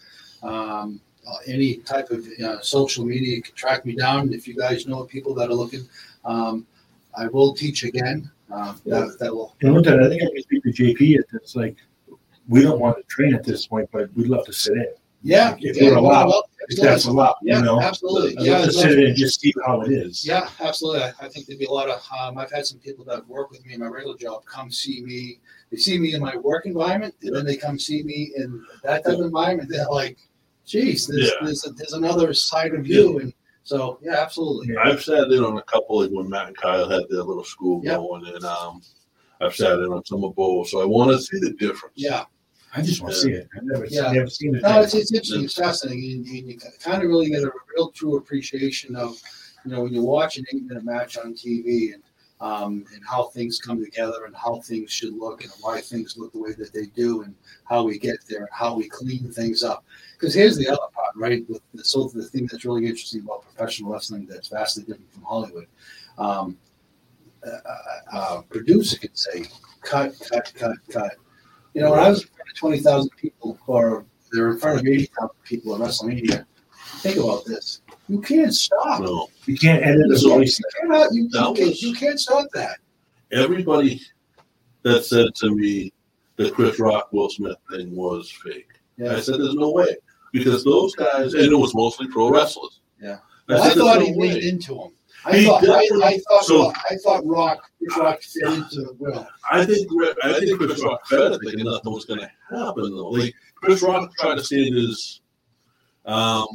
um, 0.43 0.99
uh, 1.27 1.35
any 1.45 1.75
type 1.77 2.09
of 2.09 2.25
uh, 2.43 2.59
social 2.61 3.05
media. 3.05 3.35
You 3.35 3.41
can 3.43 3.53
track 3.55 3.85
me 3.85 3.95
down 3.95 4.33
if 4.33 4.47
you 4.47 4.55
guys 4.55 4.87
know 4.87 5.03
people 5.03 5.33
that 5.35 5.49
are 5.49 5.53
looking. 5.53 5.87
Um, 6.25 6.65
I 7.15 7.27
will 7.27 7.53
teach 7.53 7.83
again. 7.83 8.29
Um, 8.51 8.79
that, 8.85 9.17
that 9.19 9.33
will. 9.33 9.55
And 9.61 9.73
one 9.73 9.83
time, 9.83 10.03
I 10.03 10.09
think 10.09 10.23
I 10.23 10.27
can 10.27 10.41
speak 10.41 10.63
to 10.63 10.69
JP, 10.71 11.23
it's 11.33 11.55
like, 11.55 11.75
we 12.47 12.61
don't 12.61 12.79
want 12.79 12.97
to 12.97 13.03
train 13.03 13.35
at 13.35 13.43
this 13.43 13.67
point, 13.67 13.89
but 13.91 14.11
we'd 14.15 14.27
love 14.27 14.45
to 14.45 14.53
sit 14.53 14.73
in. 14.73 14.87
Yeah, 15.21 15.55
If 15.59 15.75
yeah, 15.75 15.89
we're 15.91 15.97
allowed, 15.97 16.27
well, 16.27 16.43
If 16.69 16.79
that's 16.79 17.05
allowed, 17.05 17.35
you 17.41 17.53
Yeah, 17.53 17.61
know? 17.61 17.81
absolutely. 17.81 18.37
I'd 18.37 18.45
Yeah, 18.45 18.65
to 18.65 18.71
sit 18.71 18.97
in 18.97 19.07
and 19.07 19.15
just 19.15 19.41
see 19.41 19.53
how 19.65 19.81
it 19.81 19.91
is. 19.91 20.25
Yeah, 20.25 20.49
absolutely. 20.61 21.01
I 21.03 21.13
I 21.21 21.27
think 21.27 21.45
there'd 21.45 21.59
be 21.59 21.65
a 21.65 21.71
lot 21.71 21.89
of, 21.89 22.01
um, 22.19 22.37
I've 22.37 22.51
had 22.51 22.65
some 22.65 22.79
people 22.79 23.03
that 23.05 23.27
work 23.27 23.51
with 23.51 23.65
me 23.65 23.73
in 23.73 23.81
my 23.81 23.87
regular 23.87 24.15
job 24.17 24.45
come 24.45 24.71
see 24.71 25.03
me. 25.03 25.39
They 25.71 25.77
see 25.77 25.99
me 25.99 26.13
in 26.13 26.21
my 26.21 26.37
work 26.37 26.65
environment 26.65 27.15
and 27.21 27.35
then 27.35 27.45
they 27.45 27.57
come 27.57 27.77
see 27.77 28.01
me 28.03 28.31
in 28.37 28.65
that 28.83 29.03
type 29.05 29.15
of 29.15 29.25
environment. 29.25 29.69
They're 29.69 29.85
like, 29.89 30.17
geez, 30.65 31.05
there's, 31.05 31.27
Yeah. 31.27 31.45
there's, 31.45 31.65
a, 31.67 31.71
there's 31.71 31.93
another 31.93 32.33
side 32.33 32.73
of 32.73 32.87
you. 32.87 33.19
And 33.19 33.33
so, 33.69 33.99
yeah, 34.01 34.15
absolutely. 34.19 34.75
I've 34.77 35.01
sat 35.03 35.31
in 35.31 35.43
on 35.43 35.57
a 35.57 35.61
couple 35.63 36.01
like 36.01 36.09
when 36.11 36.29
Matt 36.29 36.47
and 36.47 36.57
Kyle 36.57 36.89
had 36.89 37.03
their 37.09 37.23
little 37.23 37.43
school 37.43 37.81
Yeah. 37.83 37.95
going, 37.97 38.25
and 38.25 38.43
um, 38.43 38.81
I've 39.41 39.55
sat 39.55 39.79
in 39.79 39.85
on 39.93 40.03
some 40.05 40.23
of 40.23 40.35
both, 40.35 40.69
so 40.69 40.81
I 40.81 40.85
want 40.85 41.11
to 41.11 41.19
see 41.19 41.39
the 41.39 41.51
difference. 41.53 41.93
Yeah. 41.95 42.25
I 42.75 42.81
just 42.81 43.01
want 43.01 43.13
to 43.13 43.19
see 43.19 43.31
it. 43.31 43.47
I've 43.55 43.63
never, 43.63 43.85
Yeah. 43.85 44.11
never 44.11 44.27
seen 44.29 44.55
it. 44.55 44.61
No, 44.63 44.81
it's, 44.81 44.93
it's 44.93 45.11
interesting. 45.11 45.43
It's 45.43 45.53
fascinating. 45.55 46.11
And, 46.13 46.25
and 46.27 46.47
you 46.49 46.57
kind 46.83 47.01
of 47.03 47.09
really 47.09 47.29
get 47.29 47.43
a 47.43 47.51
real 47.75 47.89
true 47.91 48.17
appreciation 48.17 48.95
of, 48.95 49.19
you 49.65 49.71
know, 49.71 49.83
when 49.83 49.93
you 49.93 50.03
watch 50.03 50.37
an 50.37 50.45
eight 50.53 50.63
minute 50.63 50.83
match 50.83 51.17
on 51.17 51.33
TV 51.33 51.93
and, 51.93 52.03
um, 52.41 52.85
and 52.93 53.01
how 53.07 53.23
things 53.25 53.59
come 53.59 53.83
together 53.83 54.25
and 54.25 54.35
how 54.35 54.59
things 54.61 54.91
should 54.91 55.13
look 55.13 55.43
and 55.43 55.51
why 55.61 55.81
things 55.81 56.17
look 56.17 56.31
the 56.31 56.39
way 56.39 56.53
that 56.53 56.73
they 56.73 56.85
do 56.85 57.23
and 57.23 57.35
how 57.65 57.83
we 57.83 57.99
get 57.99 58.17
there 58.27 58.39
and 58.41 58.49
how 58.51 58.75
we 58.75 58.87
clean 58.87 59.31
things 59.31 59.63
up. 59.63 59.83
Because 60.13 60.33
here's 60.33 60.57
the 60.57 60.67
other 60.67 60.87
part, 60.93 61.15
right? 61.15 61.43
With 61.49 61.61
the, 61.73 61.83
so 61.83 62.07
the 62.07 62.23
thing 62.23 62.47
that's 62.49 62.65
really 62.65 62.85
interesting 62.85 63.21
about 63.21 63.43
professional 63.43 63.91
wrestling 63.91 64.25
that's 64.25 64.47
vastly 64.47 64.83
different 64.83 65.11
from 65.11 65.23
Hollywood. 65.23 65.67
Um, 66.17 66.57
a, 67.43 67.49
a, 67.49 68.37
a 68.39 68.43
producer 68.43 68.97
could 68.97 69.17
say, 69.17 69.45
cut, 69.81 70.13
cut, 70.31 70.51
cut, 70.55 70.77
cut. 70.89 71.15
You 71.73 71.81
know, 71.81 71.91
when 71.91 71.99
I 71.99 72.09
was 72.09 72.21
in 72.21 72.27
front 72.29 72.49
of 72.51 72.57
20,000 72.57 73.09
people 73.17 73.59
or 73.67 74.05
they're 74.31 74.51
in 74.51 74.59
front 74.59 74.79
of 74.79 74.87
80,000 74.87 75.29
people 75.43 75.75
at 75.75 75.81
WrestleMania, 75.81 76.45
think 76.97 77.17
about 77.17 77.45
this. 77.45 77.81
You 78.09 78.19
can't 78.21 78.53
stop. 78.53 79.01
No, 79.01 79.29
You 79.45 79.57
can't 79.57 79.83
edit 79.83 80.01
You 80.07 80.13
the 80.15 80.19
can't, 80.19 80.33
voice. 80.39 80.59
you 80.59 80.65
cannot- 80.81 81.13
you- 81.13 81.23
you 81.31 81.53
can't- 81.53 81.81
you 81.81 81.93
can't 81.95 82.19
stop 82.19 82.47
that. 82.53 82.77
everybody 83.31 84.01
that 84.83 85.05
said 85.05 85.27
to 85.35 85.55
me 85.55 85.93
the 86.37 86.49
Chris 86.51 86.79
Rock 86.79 87.09
Will 87.13 87.29
Smith 87.29 87.57
thing 87.69 87.95
was 87.95 88.31
fake. 88.43 88.67
Yeah. 88.97 89.15
I 89.17 89.19
said, 89.19 89.35
"There's 89.39 89.53
no 89.55 89.71
way," 89.71 89.95
because 90.33 90.63
those 90.63 90.95
guys, 90.95 91.33
and 91.33 91.51
it 91.51 91.55
was 91.55 91.75
mostly 91.75 92.07
pro 92.07 92.29
wrestlers. 92.31 92.79
Yeah. 93.01 93.17
I, 93.49 93.53
I, 93.53 93.57
said, 93.57 93.63
"There's 93.65 93.75
thought 93.75 93.99
no 93.99 94.05
he 94.05 94.11
way." 94.13 94.31
leaned 94.33 94.43
into 94.43 94.75
him. 94.81 94.91
I 95.25 95.37
He 95.37 95.45
thought, 95.45 95.63
I, 95.67 95.87
I 96.07 96.19
thought, 96.29 96.45
so- 96.45 96.63
Rock, 96.67 96.77
I 96.89 96.95
thought 97.03 97.25
Rock, 97.25 97.71
Chris 97.77 97.97
Rock 97.97 98.21
fit 98.21 98.53
into 98.53 98.95
Will. 98.99 99.27
I 99.51 99.65
think 99.65 99.87
I 100.23 100.39
think 100.39 100.57
Chris 100.57 100.81
Rock 100.83 101.01
it 101.11 101.41
thinking 101.43 101.65
nothing 101.65 101.91
was 101.93 102.05
going 102.05 102.21
to 102.21 102.31
happen 102.49 102.95
though. 102.95 103.09
Like 103.09 103.35
Chris 103.55 103.81
Rock 103.83 104.11
tried 104.17 104.35
to 104.37 104.43
stand 104.43 104.73
his, 104.75 105.19
um, 106.05 106.47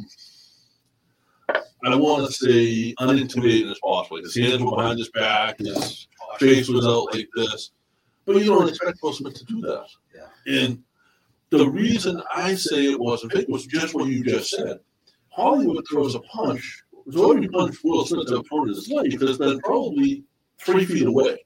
I 1.93 1.97
want 1.97 2.25
to 2.25 2.31
say 2.31 2.93
unintimidated 2.99 3.71
as 3.71 3.79
possible. 3.79 4.17
His 4.17 4.35
hands 4.35 4.61
were 4.63 4.75
behind 4.75 4.99
his 4.99 5.09
back, 5.09 5.59
his 5.59 6.07
face 6.39 6.67
was 6.67 6.85
out 6.85 7.13
like 7.13 7.29
this, 7.35 7.71
but 8.25 8.37
you 8.37 8.45
don't 8.45 8.69
expect 8.69 8.99
Will 9.01 9.13
Smith 9.13 9.35
to 9.35 9.45
do 9.45 9.61
that. 9.61 9.85
Yeah. 10.13 10.63
And 10.63 10.83
the 11.49 11.69
reason 11.69 12.21
I 12.33 12.55
say 12.55 12.91
it 12.91 12.99
wasn't 12.99 13.33
fake 13.33 13.47
was 13.47 13.65
just 13.65 13.93
what 13.93 14.07
you 14.07 14.23
just 14.23 14.49
said. 14.49 14.79
Hollywood 15.29 15.85
throws 15.89 16.15
a 16.15 16.19
punch. 16.21 16.81
So 17.11 17.31
every 17.31 17.47
punch 17.49 17.77
Will 17.83 18.05
Smith 18.05 18.27
to 18.27 18.37
opponent 18.37 18.77
is 18.77 18.89
like 18.89 19.11
has 19.21 19.37
been 19.37 19.59
probably 19.59 20.23
three 20.59 20.85
feet 20.85 21.05
away. 21.05 21.37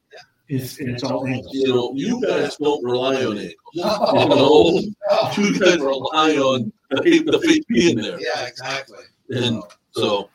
It's, 0.48 0.80
it's 0.80 1.03
all 1.03 1.28
angles. 1.28 1.53
You 1.53 1.68
know, 1.68 1.91
you 1.94 2.20
guys 2.26 2.56
don't 2.57 2.84
rely 2.84 3.24
on 3.24 3.38
angles. 3.38 3.56
No, 3.76 4.10
You 4.14 4.30
know, 4.30 4.82
no. 5.11 5.32
you 5.38 5.60
guys 5.60 5.80
rely 5.80 6.38
on 6.38 6.74
the 6.90 7.03
fake, 7.03 7.26
the 7.28 7.40
fake 7.40 7.68
being 7.68 7.98
there. 7.98 8.20
Yeah, 8.20 8.48
exactly. 8.48 8.98
And 9.30 9.61
so, 9.91 10.30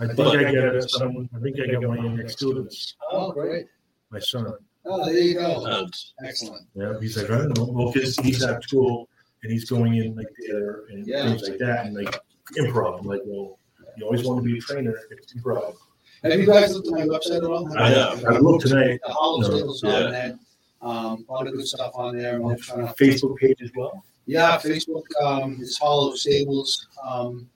I 0.00 0.06
think 0.06 0.20
I 0.20 0.44
got 0.54 0.74
it, 0.76 0.90
some, 0.90 1.28
I 1.34 1.40
think 1.40 1.56
I 1.60 1.66
got 1.72 1.86
one 1.86 2.16
next 2.16 2.36
to 2.40 2.60
it, 2.60 2.74
Oh, 3.10 3.32
great. 3.32 3.66
my 4.10 4.18
son. 4.18 4.52
Oh, 4.84 5.04
there 5.04 5.18
you 5.18 5.34
go. 5.34 5.86
Excellent. 6.24 6.66
Yeah, 6.74 6.94
he's 7.00 7.16
like, 7.16 7.30
I 7.30 7.38
don't 7.38 7.56
know, 7.58 7.64
well, 7.64 7.92
because 7.92 8.16
he's 8.16 8.42
at 8.42 8.62
school 8.62 9.08
and 9.42 9.52
he's 9.52 9.68
going 9.68 9.94
in 9.96 10.14
like 10.16 10.28
theater 10.40 10.84
and 10.90 11.06
Yeah. 11.06 11.24
things 11.24 11.48
like 11.48 11.58
that, 11.58 11.86
and 11.86 11.94
like 11.94 12.18
improv. 12.56 13.00
I'm 13.00 13.06
like, 13.06 13.20
well, 13.26 13.58
you 13.96 14.04
always 14.06 14.24
want 14.24 14.42
to 14.42 14.44
be 14.50 14.58
a 14.58 14.60
trainer. 14.60 14.94
It's 15.10 15.34
improv. 15.34 15.74
Have 16.22 16.38
you 16.38 16.46
guys 16.46 16.74
looked 16.74 16.86
at 16.88 16.92
my 16.94 17.00
website 17.02 17.38
at 17.38 17.44
all? 17.44 17.78
I 17.78 17.90
have. 17.90 18.24
I 18.24 18.38
looked 18.38 18.66
tonight, 18.66 19.00
The 19.06 19.12
Hollow 19.12 19.42
Stables 19.42 19.82
Yeah. 19.84 19.90
on 20.04 20.10
that. 20.12 20.38
Um, 20.80 21.26
a 21.28 21.32
lot 21.32 21.46
of 21.46 21.54
good 21.54 21.66
stuff 21.66 21.90
on 21.94 22.16
there. 22.16 22.36
I'm 22.36 22.56
trying 22.58 22.86
to 22.86 22.94
Facebook 22.94 23.36
page 23.38 23.60
as 23.62 23.70
well. 23.76 24.04
Yeah, 24.26 24.58
Facebook 24.58 25.02
um, 25.22 25.58
is 25.60 25.76
Hollow 25.78 26.14
Stables. 26.14 26.86
Um, 27.04 27.48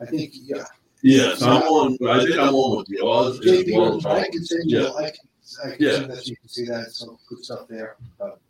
I 0.00 0.06
think 0.06 0.32
yeah, 0.34 0.64
yes, 1.02 1.42
I'm 1.42 1.62
on. 1.62 1.98
I 2.08 2.24
think 2.24 2.36
I'm 2.38 2.54
on 2.54 2.78
with 2.78 2.88
you. 2.88 3.06
Oz 3.06 3.38
as 3.40 3.44
JP, 3.46 3.76
well 3.76 3.96
as 3.98 4.06
I 4.06 4.24
can 4.28 4.44
send 4.44 4.70
you. 4.70 4.80
Yeah. 4.82 4.92
I 4.92 5.10
can, 5.10 5.12
I 5.64 5.70
can 5.70 5.76
Yeah. 5.78 5.92
send 5.92 6.10
that 6.10 6.26
you 6.26 6.36
can 6.36 6.48
see 6.48 6.64
that. 6.66 6.90
So 6.92 7.18
good 7.28 7.44
stuff 7.44 7.68
there. 7.68 7.96
But 8.18 8.40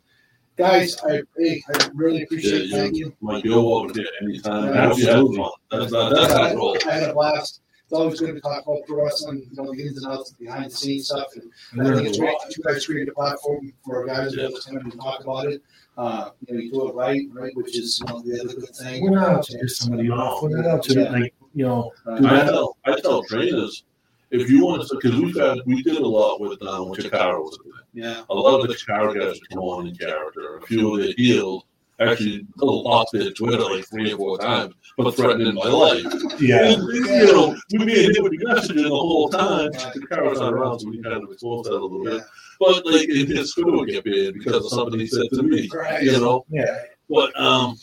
guys, 0.57 0.97
I 1.03 1.21
hey, 1.37 1.61
I 1.75 1.89
really 1.93 2.23
appreciate. 2.23 2.69
Yeah. 2.69 2.77
Thank 2.77 2.95
you. 2.95 3.13
Mike, 3.21 3.43
you're 3.43 3.61
welcome 3.61 3.95
here 3.95 4.07
anytime. 4.21 4.73
Yeah, 4.73 4.87
Hope 4.87 4.97
you 4.97 5.07
absolutely. 5.09 5.49
That's 5.71 5.91
not, 5.91 6.09
that's 6.15 6.33
not 6.33 6.55
cool. 6.55 6.77
I 6.87 6.91
had 6.91 7.09
a 7.09 7.13
blast. 7.13 7.61
It's 7.91 7.99
always 7.99 8.21
good 8.21 8.35
to 8.35 8.39
talk 8.39 8.63
about 8.65 8.79
pro 8.87 9.03
wrestling, 9.03 9.45
you 9.51 9.61
know, 9.61 9.73
the 9.73 9.81
ins 9.81 10.01
and 10.01 10.13
outs, 10.13 10.31
behind 10.31 10.71
the 10.71 10.75
scenes 10.77 11.07
stuff. 11.07 11.27
And 11.73 11.81
I 11.81 11.93
think 11.93 12.07
it's 12.07 12.17
great 12.17 12.37
that 12.41 12.55
you 12.55 12.63
guys 12.63 12.85
created 12.85 13.09
a 13.09 13.13
platform 13.13 13.73
for 13.83 14.05
guys 14.05 14.31
to 14.31 14.37
be 14.37 14.43
able 14.43 14.53
to 14.57 14.61
come 14.69 14.77
and 14.77 14.93
talk 14.97 15.21
about 15.21 15.47
it. 15.47 15.61
Uh, 15.97 16.29
you 16.47 16.53
know, 16.55 16.61
you 16.61 16.71
do 16.71 16.87
it 16.87 16.95
right, 16.95 17.21
right, 17.33 17.51
which 17.57 17.77
is 17.77 17.99
you 17.99 18.05
know, 18.13 18.21
the 18.21 18.39
other 18.39 18.53
good 18.53 18.73
thing. 18.77 19.03
We're 19.03 19.09
not 19.09 19.29
out 19.29 19.43
to 19.43 19.57
piss 19.57 19.79
somebody 19.79 20.09
off. 20.09 20.41
We're 20.41 20.55
not 20.61 20.65
out 20.67 20.83
to 20.83 21.11
like, 21.11 21.33
you 21.53 21.65
know, 21.65 21.91
I 22.07 22.19
tell 22.45 22.77
I 22.85 22.99
tell 22.99 23.23
trainers 23.23 23.83
if 24.31 24.49
you 24.49 24.65
want 24.65 24.87
to 24.87 24.95
because 24.95 25.19
we've 25.19 25.35
had 25.35 25.59
we 25.65 25.83
did 25.83 25.97
a 25.97 26.07
lot 26.07 26.39
with 26.39 26.61
um 26.63 26.89
with 26.89 26.99
Chikara 27.01 27.39
was 27.39 27.57
yeah. 27.93 28.23
a 28.29 28.33
lot 28.33 28.61
of 28.61 28.67
the 28.67 28.73
Chikara 28.73 29.13
guys 29.13 29.39
would 29.39 29.49
come 29.49 29.59
on 29.59 29.87
in 29.87 29.95
character. 29.95 30.57
A 30.57 30.61
few 30.65 30.95
of 30.95 31.05
the 31.05 31.13
heels 31.17 31.63
actually 31.99 32.47
lost 32.57 33.09
their 33.13 33.31
Twitter 33.31 33.61
like 33.61 33.85
three 33.87 34.11
or 34.13 34.17
four 34.17 34.37
times, 34.39 34.73
but 34.97 35.15
threatening 35.15 35.53
my 35.53 35.67
life. 35.67 36.03
yeah. 36.39 36.71
And, 36.71 36.81
you 36.81 37.25
know, 37.31 37.55
we 37.73 37.85
me 37.85 38.05
and 38.05 38.15
him 38.15 38.23
would 38.23 38.31
be 38.31 38.39
messaging 38.39 38.83
the 38.83 38.89
whole 38.89 39.29
time. 39.29 39.71
Chikara's 39.71 40.39
not 40.39 40.53
around, 40.53 40.79
so 40.79 40.89
we 40.89 41.01
kind 41.01 41.23
of 41.23 41.29
exposed 41.31 41.69
that 41.69 41.73
a 41.73 41.79
little 41.79 42.03
bit. 42.03 42.23
But 42.59 42.85
like 42.85 43.09
and 43.09 43.27
his 43.27 43.53
Twitter 43.53 43.71
would 43.71 43.89
get 43.89 44.05
banned 44.05 44.33
because 44.35 44.65
of 44.65 44.71
something 44.71 44.99
he 44.99 45.07
said 45.07 45.27
to 45.33 45.43
me. 45.43 45.69
Right. 45.73 46.03
You 46.03 46.19
know, 46.19 46.45
Yeah. 46.49 46.83
but 47.09 47.37
um. 47.39 47.77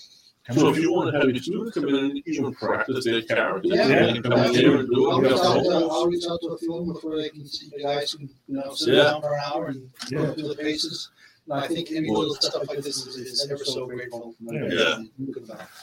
So 0.55 0.69
if 0.71 0.79
you 0.79 0.93
want 0.93 1.13
to 1.13 1.19
have 1.21 1.29
your 1.29 1.43
students 1.43 1.75
come 1.75 1.89
in 1.89 1.95
and 1.95 2.23
even 2.27 2.55
practice 2.55 3.05
their 3.05 3.21
character, 3.23 3.69
Yeah. 3.69 3.87
they 3.89 4.13
can 4.15 4.23
come 4.23 4.33
in 4.33 4.55
here 4.55 4.77
and 4.79 4.89
do 4.89 5.11
I'll 5.11 5.19
it. 5.25 5.31
reach 5.31 5.41
out 5.41 5.63
to. 5.63 5.89
I'll 5.91 6.07
reach 6.07 6.25
out 6.31 6.41
to 6.41 6.49
a 6.49 6.59
few 6.59 6.75
of 6.75 6.87
them 6.87 6.95
before 6.95 7.17
they 7.21 7.29
can 7.29 7.47
see 7.47 7.69
the 7.71 7.83
guys 7.83 8.13
who, 8.13 8.21
you 8.25 8.31
know, 8.57 8.73
sit 8.73 8.95
Yeah. 8.95 9.03
down 9.05 9.21
for 9.21 9.35
an 9.35 9.41
hour 9.47 9.67
and 9.67 9.91
Yeah. 10.11 10.19
go 10.19 10.33
through 10.35 10.49
the 10.49 10.55
paces. 10.57 11.11
And 11.51 11.61
I 11.61 11.67
think 11.67 11.91
any 11.93 12.11
Well- 12.11 12.21
little 12.21 12.35
stuff 12.37 12.67
like 12.69 12.79
this 12.79 13.07
is, 13.07 13.17
is 13.17 13.49
ever 13.51 13.65
so 13.65 13.87
grateful. 13.87 14.35
Yeah. 14.41 15.03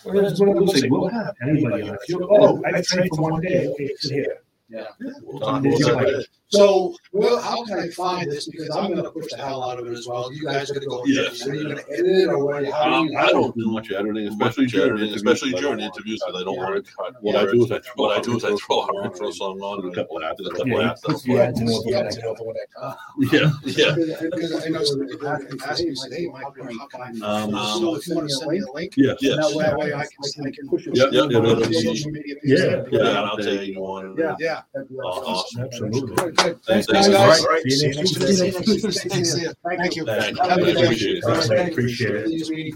Well, 0.04 0.22
that's 0.24 0.40
what 0.40 0.50
I 0.50 0.54
will 0.54 0.68
say. 0.68 0.88
We'll 0.90 1.08
have 1.10 1.36
anybody 1.44 1.84
on. 1.90 1.98
If 2.08 2.18
Oh, 2.22 2.62
I 2.66 2.82
trained 2.82 3.10
for 3.16 3.22
one 3.32 3.42
day. 3.42 3.68
Okay, 3.68 3.92
sit 4.00 4.12
here. 4.14 4.38
Yeah. 4.68 4.86
We'll 5.24 5.40
talk 5.40 5.64
about. 5.64 6.26
So, 6.50 6.96
well, 7.12 7.40
how 7.42 7.64
can 7.66 7.80
I 7.80 7.90
find 7.90 8.32
this? 8.32 8.48
Because 8.48 8.70
I'm 8.70 8.94
gonna 8.94 9.10
push 9.12 9.26
the 9.32 9.38
hell 9.38 9.64
out 9.64 9.80
of 9.80 9.88
it 9.88 9.94
as 9.94 10.08
well. 10.08 10.32
You 10.32 10.46
guys 10.46 10.70
are 10.72 10.76
gonna 10.76 10.86
go, 10.86 11.04
Yes. 11.06 11.46
are 11.48 11.54
you 11.56 11.64
gonna 11.64 11.82
edit 11.92 12.06
it 12.06 12.30
or 12.30 12.46
what? 12.46 12.66
How 12.66 12.86
do 12.86 12.94
Um, 12.96 13.08
you? 13.08 13.18
I 13.18 13.28
don't 13.32 13.56
do 13.58 13.72
much 13.72 13.92
editing, 13.92 14.28
especially 14.28 14.68
during 14.68 15.02
especially 15.14 15.52
during 15.54 15.80
interviews 15.82 16.22
because 16.26 16.42
I 16.42 16.46
don't 16.46 16.56
want 16.58 16.86
to 16.86 16.92
cut. 16.96 17.14
What 17.22 17.36
I 17.36 17.46
do 17.52 17.66
is 17.66 17.72
I 17.72 17.82
what 17.96 18.18
I 18.18 18.22
do 18.22 18.38
is 18.38 18.46
I 18.46 18.56
throw 18.56 18.82
our 18.82 19.06
intro 19.06 19.32
song 19.32 19.60
on 19.62 19.84
and 19.86 19.92
a 19.92 19.96
couple 19.96 20.18
of 20.18 20.24
ads, 20.24 20.40
a 20.40 20.50
couple 20.52 20.62
of 20.62 20.68
Yeah, 20.82 20.90
ads. 20.92 21.02
he 21.02 21.08
puts 21.08 21.24
the 21.24 21.38
ads 21.40 21.62
in 22.18 22.24
over 22.26 22.44
Yeah. 23.32 23.52
Yeah, 23.66 23.96
yeah. 23.98 24.18
Because 24.22 24.66
I 24.66 24.70
know 24.70 24.84
some 24.84 25.08
asked 25.26 25.84
me, 25.84 25.96
hey, 26.16 26.28
Mike, 26.28 26.44
how 26.44 26.88
can 26.88 27.02
I? 27.24 27.44
Um, 27.44 27.52
So 27.52 27.96
if 27.96 28.08
you 28.08 28.16
wanna 28.16 28.30
send 28.30 28.52
me 28.52 28.60
a 28.60 28.72
link, 28.72 28.94
Yes, 28.98 29.18
yes. 29.20 29.36
that 29.36 29.78
way 29.78 29.94
I 29.94 30.06
can, 30.06 30.68
push 30.70 30.88
it. 30.88 30.96
Social 30.96 32.12
media 32.12 32.36
Yeah. 32.44 32.84
Yeah, 32.92 33.00
and 33.00 33.18
I'll 33.18 33.38
tell 33.38 33.62
you 33.64 33.82
one. 33.82 34.16
Yeah. 34.18 34.36
Yeah, 34.40 34.55
Yeah. 34.76 34.84
Oh, 35.04 35.08
awesome. 35.08 35.64
Absolutely. 35.64 36.16
Good, 36.16 36.36
good. 36.38 36.64
Thanks, 36.64 36.88
Thanks, 36.88 37.08
guys. 37.08 37.46
guys. 37.46 37.64
See 37.64 37.88
you 37.88 37.96
next 37.96 38.10
See 38.10 38.20
you 38.20 38.44
week. 38.44 38.54
next 38.56 38.68
week. 38.68 39.12
Thanks, 39.12 39.34
see 39.34 39.44
ya. 39.44 39.52
Thank 39.68 39.96
you. 39.96 40.06
Thank 40.06 41.02
you. 41.02 41.22
Appreciate 41.72 42.16
it. 42.16 42.76